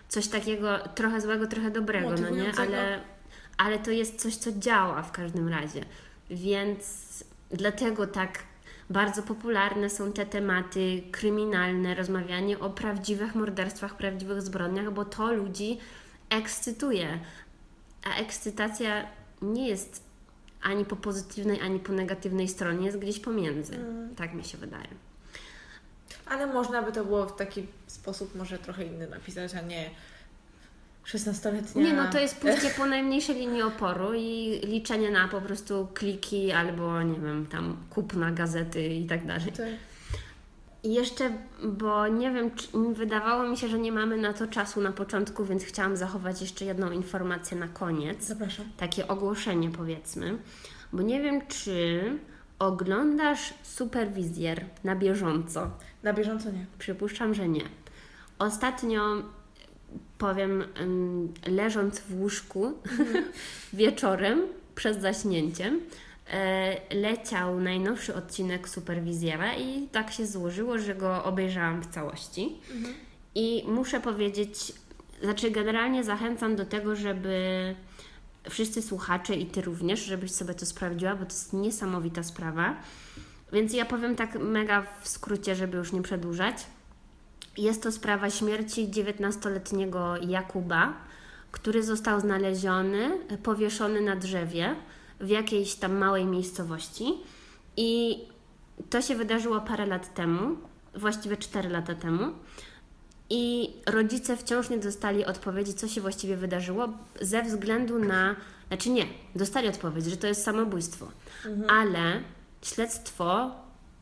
coś 0.08 0.28
takiego 0.28 0.78
trochę 0.78 1.20
złego, 1.20 1.46
trochę 1.46 1.70
dobrego, 1.70 2.14
no 2.22 2.30
nie? 2.30 2.52
Ale, 2.58 3.00
ale 3.56 3.78
to 3.78 3.90
jest 3.90 4.20
coś, 4.20 4.36
co 4.36 4.52
działa 4.52 5.02
w 5.02 5.12
każdym 5.12 5.48
razie. 5.48 5.84
Więc 6.30 7.24
dlatego 7.50 8.06
tak 8.06 8.38
bardzo 8.90 9.22
popularne 9.22 9.90
są 9.90 10.12
te 10.12 10.26
tematy 10.26 11.02
kryminalne, 11.12 11.94
rozmawianie 11.94 12.58
o 12.58 12.70
prawdziwych 12.70 13.34
morderstwach, 13.34 13.96
prawdziwych 13.96 14.42
zbrodniach, 14.42 14.92
bo 14.92 15.04
to 15.04 15.32
ludzi 15.32 15.78
ekscytuje. 16.30 17.18
A 18.04 18.16
ekscytacja 18.16 19.06
nie 19.42 19.68
jest 19.68 20.04
ani 20.62 20.84
po 20.84 20.96
pozytywnej, 20.96 21.60
ani 21.60 21.80
po 21.80 21.92
negatywnej 21.92 22.48
stronie, 22.48 22.86
jest 22.86 22.98
gdzieś 22.98 23.20
pomiędzy. 23.20 23.76
Mm. 23.76 24.14
Tak 24.14 24.34
mi 24.34 24.44
się 24.44 24.58
wydaje. 24.58 24.88
Ale 26.26 26.46
można 26.46 26.82
by 26.82 26.92
to 26.92 27.04
było 27.04 27.26
w 27.26 27.36
taki 27.36 27.66
sposób 27.86 28.34
może 28.34 28.58
trochę 28.58 28.84
inny 28.84 29.08
napisać, 29.08 29.54
a 29.54 29.60
nie 29.60 29.90
16-letnia. 31.06 31.82
Nie, 31.82 31.92
no 31.92 32.10
to 32.12 32.18
jest 32.18 32.40
pójście 32.40 32.70
po 32.76 32.86
najmniejszej 32.86 33.36
linii 33.36 33.62
oporu 33.62 34.14
i 34.14 34.60
liczenie 34.64 35.10
na 35.10 35.28
po 35.28 35.40
prostu 35.40 35.88
kliki 35.94 36.52
albo 36.52 37.02
nie 37.02 37.20
wiem, 37.20 37.46
tam 37.46 37.76
kupna 37.90 38.30
gazety 38.30 38.86
i 38.86 39.06
tak 39.06 39.26
dalej. 39.26 39.52
I 40.82 40.94
jeszcze, 40.94 41.30
bo 41.64 42.08
nie 42.08 42.30
wiem, 42.30 42.50
czy, 42.50 42.66
wydawało 42.94 43.48
mi 43.48 43.56
się, 43.56 43.68
że 43.68 43.78
nie 43.78 43.92
mamy 43.92 44.16
na 44.16 44.32
to 44.32 44.46
czasu 44.46 44.80
na 44.80 44.92
początku, 44.92 45.44
więc 45.44 45.64
chciałam 45.64 45.96
zachować 45.96 46.40
jeszcze 46.40 46.64
jedną 46.64 46.90
informację 46.90 47.56
na 47.56 47.68
koniec. 47.68 48.24
Zapraszam. 48.24 48.66
Takie 48.76 49.08
ogłoszenie 49.08 49.70
powiedzmy, 49.70 50.38
bo 50.92 51.02
nie 51.02 51.22
wiem, 51.22 51.46
czy 51.46 52.02
oglądasz 52.58 53.54
superwizjer 53.62 54.64
na 54.84 54.96
bieżąco. 54.96 55.70
Na 56.04 56.12
bieżąco 56.12 56.50
nie. 56.50 56.66
Przypuszczam, 56.78 57.34
że 57.34 57.48
nie. 57.48 57.64
Ostatnio 58.38 59.22
powiem, 60.18 60.64
leżąc 61.46 62.00
w 62.00 62.20
łóżku 62.20 62.66
mhm. 62.66 63.24
wieczorem 63.72 64.42
przed 64.74 65.00
zaśnięciem, 65.00 65.80
e, 66.30 66.94
leciał 66.94 67.60
najnowszy 67.60 68.14
odcinek 68.14 68.68
Superwizjera 68.68 69.54
i 69.54 69.88
tak 69.92 70.10
się 70.10 70.26
złożyło, 70.26 70.78
że 70.78 70.94
go 70.94 71.24
obejrzałam 71.24 71.82
w 71.82 71.86
całości. 71.86 72.56
Mhm. 72.74 72.94
I 73.34 73.64
muszę 73.66 74.00
powiedzieć, 74.00 74.72
znaczy 75.22 75.50
generalnie 75.50 76.04
zachęcam 76.04 76.56
do 76.56 76.64
tego, 76.64 76.96
żeby 76.96 77.38
wszyscy 78.50 78.82
słuchacze 78.82 79.34
i 79.34 79.46
Ty 79.46 79.62
również, 79.62 80.00
żebyś 80.00 80.30
sobie 80.30 80.54
to 80.54 80.66
sprawdziła, 80.66 81.14
bo 81.14 81.24
to 81.24 81.32
jest 81.32 81.52
niesamowita 81.52 82.22
sprawa. 82.22 82.76
Więc 83.54 83.72
ja 83.72 83.84
powiem 83.84 84.16
tak 84.16 84.38
mega 84.38 84.86
w 85.02 85.08
skrócie, 85.08 85.54
żeby 85.54 85.76
już 85.76 85.92
nie 85.92 86.02
przedłużać. 86.02 86.56
Jest 87.58 87.82
to 87.82 87.92
sprawa 87.92 88.30
śmierci 88.30 88.88
19-letniego 88.88 90.16
Jakuba, 90.16 90.94
który 91.52 91.82
został 91.82 92.20
znaleziony, 92.20 93.18
powieszony 93.42 94.00
na 94.00 94.16
drzewie 94.16 94.76
w 95.20 95.28
jakiejś 95.28 95.74
tam 95.74 95.96
małej 95.96 96.24
miejscowości. 96.24 97.04
I 97.76 98.18
to 98.90 99.02
się 99.02 99.14
wydarzyło 99.14 99.60
parę 99.60 99.86
lat 99.86 100.14
temu, 100.14 100.56
właściwie 100.94 101.36
4 101.36 101.68
lata 101.68 101.94
temu. 101.94 102.32
I 103.30 103.70
rodzice 103.86 104.36
wciąż 104.36 104.70
nie 104.70 104.78
dostali 104.78 105.24
odpowiedzi, 105.24 105.74
co 105.74 105.88
się 105.88 106.00
właściwie 106.00 106.36
wydarzyło, 106.36 106.88
ze 107.20 107.42
względu 107.42 107.98
na. 107.98 108.36
Znaczy 108.68 108.90
nie, 108.90 109.06
dostali 109.34 109.68
odpowiedź, 109.68 110.04
że 110.04 110.16
to 110.16 110.26
jest 110.26 110.42
samobójstwo, 110.44 111.08
mhm. 111.46 111.70
ale 111.70 112.22
śledztwo, 112.64 113.50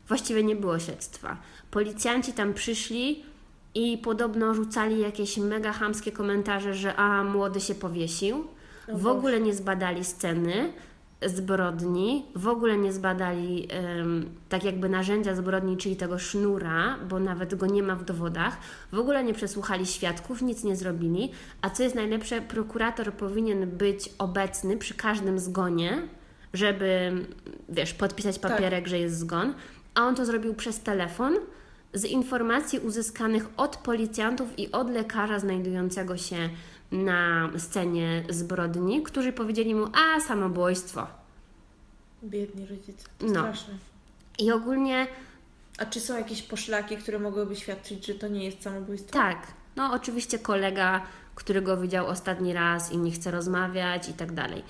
właściwie 0.07 0.43
nie 0.43 0.55
było 0.55 0.79
śledztwa. 0.79 1.37
Policjanci 1.71 2.33
tam 2.33 2.53
przyszli 2.53 3.23
i 3.75 3.97
podobno 3.97 4.53
rzucali 4.53 4.99
jakieś 4.99 5.37
mega 5.37 5.73
chamskie 5.73 6.11
komentarze, 6.11 6.73
że 6.73 6.95
a, 6.95 7.23
młody 7.23 7.61
się 7.61 7.75
powiesił. 7.75 8.47
w 8.93 9.07
ogóle 9.07 9.39
nie 9.39 9.53
zbadali 9.53 10.05
sceny 10.05 10.73
zbrodni, 11.25 12.25
w 12.35 12.47
ogóle 12.47 12.77
nie 12.77 12.93
zbadali 12.93 13.67
um, 13.97 14.29
tak 14.49 14.63
jakby 14.63 14.89
narzędzia 14.89 15.35
zbrodni, 15.35 15.77
czyli 15.77 15.95
tego 15.95 16.19
sznura, 16.19 16.97
bo 17.09 17.19
nawet 17.19 17.55
go 17.55 17.65
nie 17.65 17.83
ma 17.83 17.95
w 17.95 18.05
dowodach, 18.05 18.57
w 18.91 18.99
ogóle 18.99 19.23
nie 19.23 19.33
przesłuchali 19.33 19.85
świadków, 19.85 20.41
nic 20.41 20.63
nie 20.63 20.75
zrobili, 20.75 21.31
a 21.61 21.69
co 21.69 21.83
jest 21.83 21.95
najlepsze, 21.95 22.41
prokurator 22.41 23.13
powinien 23.13 23.69
być 23.69 24.09
obecny 24.17 24.77
przy 24.77 24.93
każdym 24.93 25.39
zgonie, 25.39 26.07
żeby, 26.53 27.11
wiesz, 27.69 27.93
podpisać 27.93 28.37
tak. 28.37 28.51
papierek, 28.51 28.83
tak. 28.83 28.87
że 28.87 28.99
jest 28.99 29.19
zgon, 29.19 29.53
a 29.95 30.01
on 30.01 30.15
to 30.15 30.25
zrobił 30.25 30.53
przez 30.53 30.79
telefon 30.79 31.35
z 31.93 32.05
informacji 32.05 32.79
uzyskanych 32.79 33.45
od 33.57 33.77
policjantów 33.77 34.59
i 34.59 34.71
od 34.71 34.89
lekarza 34.89 35.39
znajdującego 35.39 36.17
się 36.17 36.49
na 36.91 37.49
scenie 37.57 38.23
zbrodni, 38.29 39.03
którzy 39.03 39.33
powiedzieli 39.33 39.75
mu, 39.75 39.87
a 39.93 40.19
samobójstwo. 40.19 41.07
Biedni 42.23 42.65
rodzice. 42.65 43.07
To 43.17 43.25
no. 43.25 43.31
Straszne. 43.31 43.73
I 44.39 44.51
ogólnie. 44.51 45.07
A 45.77 45.85
czy 45.85 45.99
są 45.99 46.17
jakieś 46.17 46.41
poszlaki, 46.41 46.97
które 46.97 47.19
mogłyby 47.19 47.55
świadczyć, 47.55 48.05
że 48.05 48.13
to 48.13 48.27
nie 48.27 48.45
jest 48.45 48.63
samobójstwo? 48.63 49.13
Tak. 49.13 49.47
No, 49.75 49.93
oczywiście 49.93 50.39
kolega, 50.39 51.01
który 51.35 51.61
go 51.61 51.77
widział 51.77 52.07
ostatni 52.07 52.53
raz 52.53 52.91
i 52.91 52.97
nie 52.97 53.11
chce 53.11 53.31
rozmawiać 53.31 54.09
i 54.09 54.13
tak 54.13 54.31
dalej. 54.31 54.63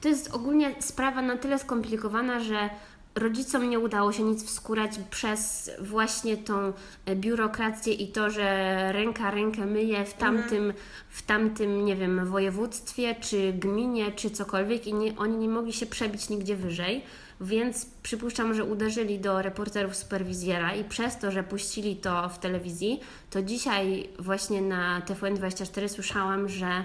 To 0.00 0.08
jest 0.08 0.34
ogólnie 0.34 0.74
sprawa 0.80 1.22
na 1.22 1.36
tyle 1.36 1.58
skomplikowana, 1.58 2.40
że 2.40 2.70
rodzicom 3.16 3.70
nie 3.70 3.78
udało 3.78 4.12
się 4.12 4.22
nic 4.22 4.44
wskórać 4.44 4.90
przez 5.10 5.70
właśnie 5.80 6.36
tą 6.36 6.72
biurokrację 7.14 7.92
i 7.94 8.08
to, 8.08 8.30
że 8.30 8.92
ręka 8.92 9.30
rękę 9.30 9.66
myje 9.66 10.04
w 10.04 10.14
tamtym, 10.14 10.64
mhm. 10.64 10.74
w 11.08 11.22
tamtym 11.22 11.84
nie 11.84 11.96
wiem, 11.96 12.26
województwie, 12.26 13.14
czy 13.20 13.52
gminie, 13.52 14.12
czy 14.12 14.30
cokolwiek 14.30 14.86
i 14.86 14.94
nie, 14.94 15.16
oni 15.16 15.36
nie 15.36 15.48
mogli 15.48 15.72
się 15.72 15.86
przebić 15.86 16.28
nigdzie 16.28 16.56
wyżej. 16.56 17.04
Więc 17.40 17.86
przypuszczam, 18.02 18.54
że 18.54 18.64
uderzyli 18.64 19.18
do 19.18 19.42
reporterów 19.42 19.96
superwizjera 19.96 20.74
i 20.74 20.84
przez 20.84 21.18
to, 21.18 21.30
że 21.30 21.42
puścili 21.42 21.96
to 21.96 22.28
w 22.28 22.38
telewizji, 22.38 23.00
to 23.30 23.42
dzisiaj 23.42 24.08
właśnie 24.18 24.62
na 24.62 25.00
TVN24 25.00 25.88
słyszałam, 25.88 26.48
że 26.48 26.84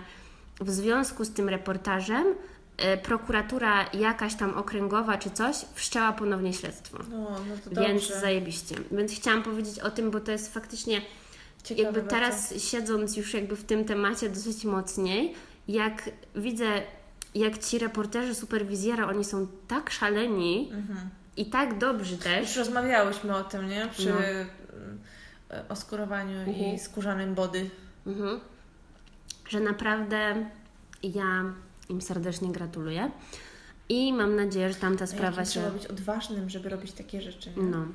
w 0.61 0.71
związku 0.71 1.25
z 1.25 1.33
tym 1.33 1.49
reportażem 1.49 2.25
E, 2.25 2.50
prokuratura 3.03 3.85
jakaś 3.93 4.35
tam 4.35 4.53
okręgowa 4.57 5.17
czy 5.17 5.29
coś 5.31 5.55
wszczęła 5.73 6.13
ponownie 6.13 6.53
śledztwo. 6.53 6.97
No, 7.11 7.29
no 7.71 7.81
Więc 7.81 8.07
zajebiście. 8.07 8.75
Więc 8.91 9.11
chciałam 9.15 9.43
powiedzieć 9.43 9.79
o 9.79 9.91
tym, 9.91 10.11
bo 10.11 10.19
to 10.19 10.31
jest 10.31 10.53
faktycznie 10.53 11.01
Ciekawe 11.63 11.83
jakby 11.83 11.99
bardzo. 12.01 12.15
teraz 12.15 12.63
siedząc 12.63 13.17
już 13.17 13.33
jakby 13.33 13.55
w 13.55 13.63
tym 13.63 13.85
temacie 13.85 14.29
dosyć 14.29 14.65
mocniej, 14.65 15.33
jak 15.67 16.09
widzę, 16.35 16.65
jak 17.35 17.57
ci 17.57 17.79
reporterzy 17.79 18.35
superwizjera, 18.35 19.07
oni 19.07 19.25
są 19.25 19.47
tak 19.67 19.89
szaleni 19.89 20.69
Mhm. 20.73 21.09
i 21.37 21.45
tak 21.45 21.77
dobrzy 21.77 22.15
Już 22.15 22.23
też. 22.23 22.55
rozmawiałyśmy 22.57 23.35
o 23.35 23.43
tym, 23.43 23.67
nie? 23.69 23.87
Przy 23.91 24.09
No. 24.09 24.23
e, 24.23 24.45
oskurowaniu 25.69 26.39
Mhm. 26.39 26.55
i 26.75 26.79
skórzanym 26.79 27.35
body. 27.35 27.69
Mhm. 28.07 28.39
Że 29.49 29.59
naprawdę 29.59 30.45
ja 31.03 31.43
im 31.91 32.01
serdecznie 32.01 32.51
gratuluję. 32.51 33.11
I 33.89 34.13
mam 34.13 34.35
nadzieję, 34.35 34.69
że 34.69 34.75
tamta 34.75 35.07
sprawa 35.07 35.45
się. 35.45 35.51
Trzeba 35.51 35.69
być 35.71 35.87
odważnym, 35.87 36.49
żeby 36.49 36.69
robić 36.69 36.91
takie 36.91 37.21
rzeczy. 37.21 37.51
Nie? 37.57 37.63
No. 37.63 37.85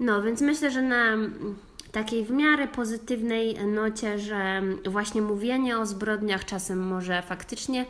no, 0.00 0.22
więc 0.22 0.40
myślę, 0.40 0.70
że 0.70 0.82
na 0.82 1.04
mm, 1.12 1.56
takiej 1.92 2.24
w 2.24 2.30
miarę 2.30 2.68
pozytywnej 2.68 3.66
nocie, 3.66 4.18
że 4.18 4.62
właśnie 4.86 5.22
mówienie 5.22 5.78
o 5.78 5.86
zbrodniach 5.86 6.44
czasem 6.44 6.78
może 6.78 7.22
faktycznie 7.22 7.86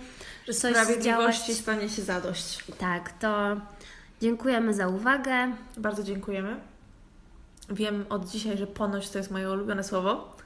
Że 0.46 0.52
coś 0.52 0.72
sprawiedliwości 0.72 1.42
zdziałać. 1.42 1.60
stanie 1.62 1.88
się 1.88 2.02
zadość. 2.02 2.64
Tak, 2.78 3.18
to 3.18 3.56
dziękujemy 4.20 4.74
za 4.74 4.88
uwagę. 4.88 5.52
Bardzo 5.76 6.02
dziękujemy. 6.02 6.56
Wiem 7.70 8.04
od 8.08 8.28
dzisiaj, 8.30 8.58
że 8.58 8.66
ponoć 8.66 9.10
to 9.10 9.18
jest 9.18 9.30
moje 9.30 9.50
ulubione 9.50 9.84
słowo. 9.84 10.36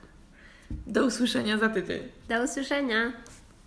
Do 0.71 1.05
usłyszenia 1.07 1.59
za 1.59 1.69
tydzień. 1.69 2.03
Do 2.29 2.43
usłyszenia. 2.45 3.13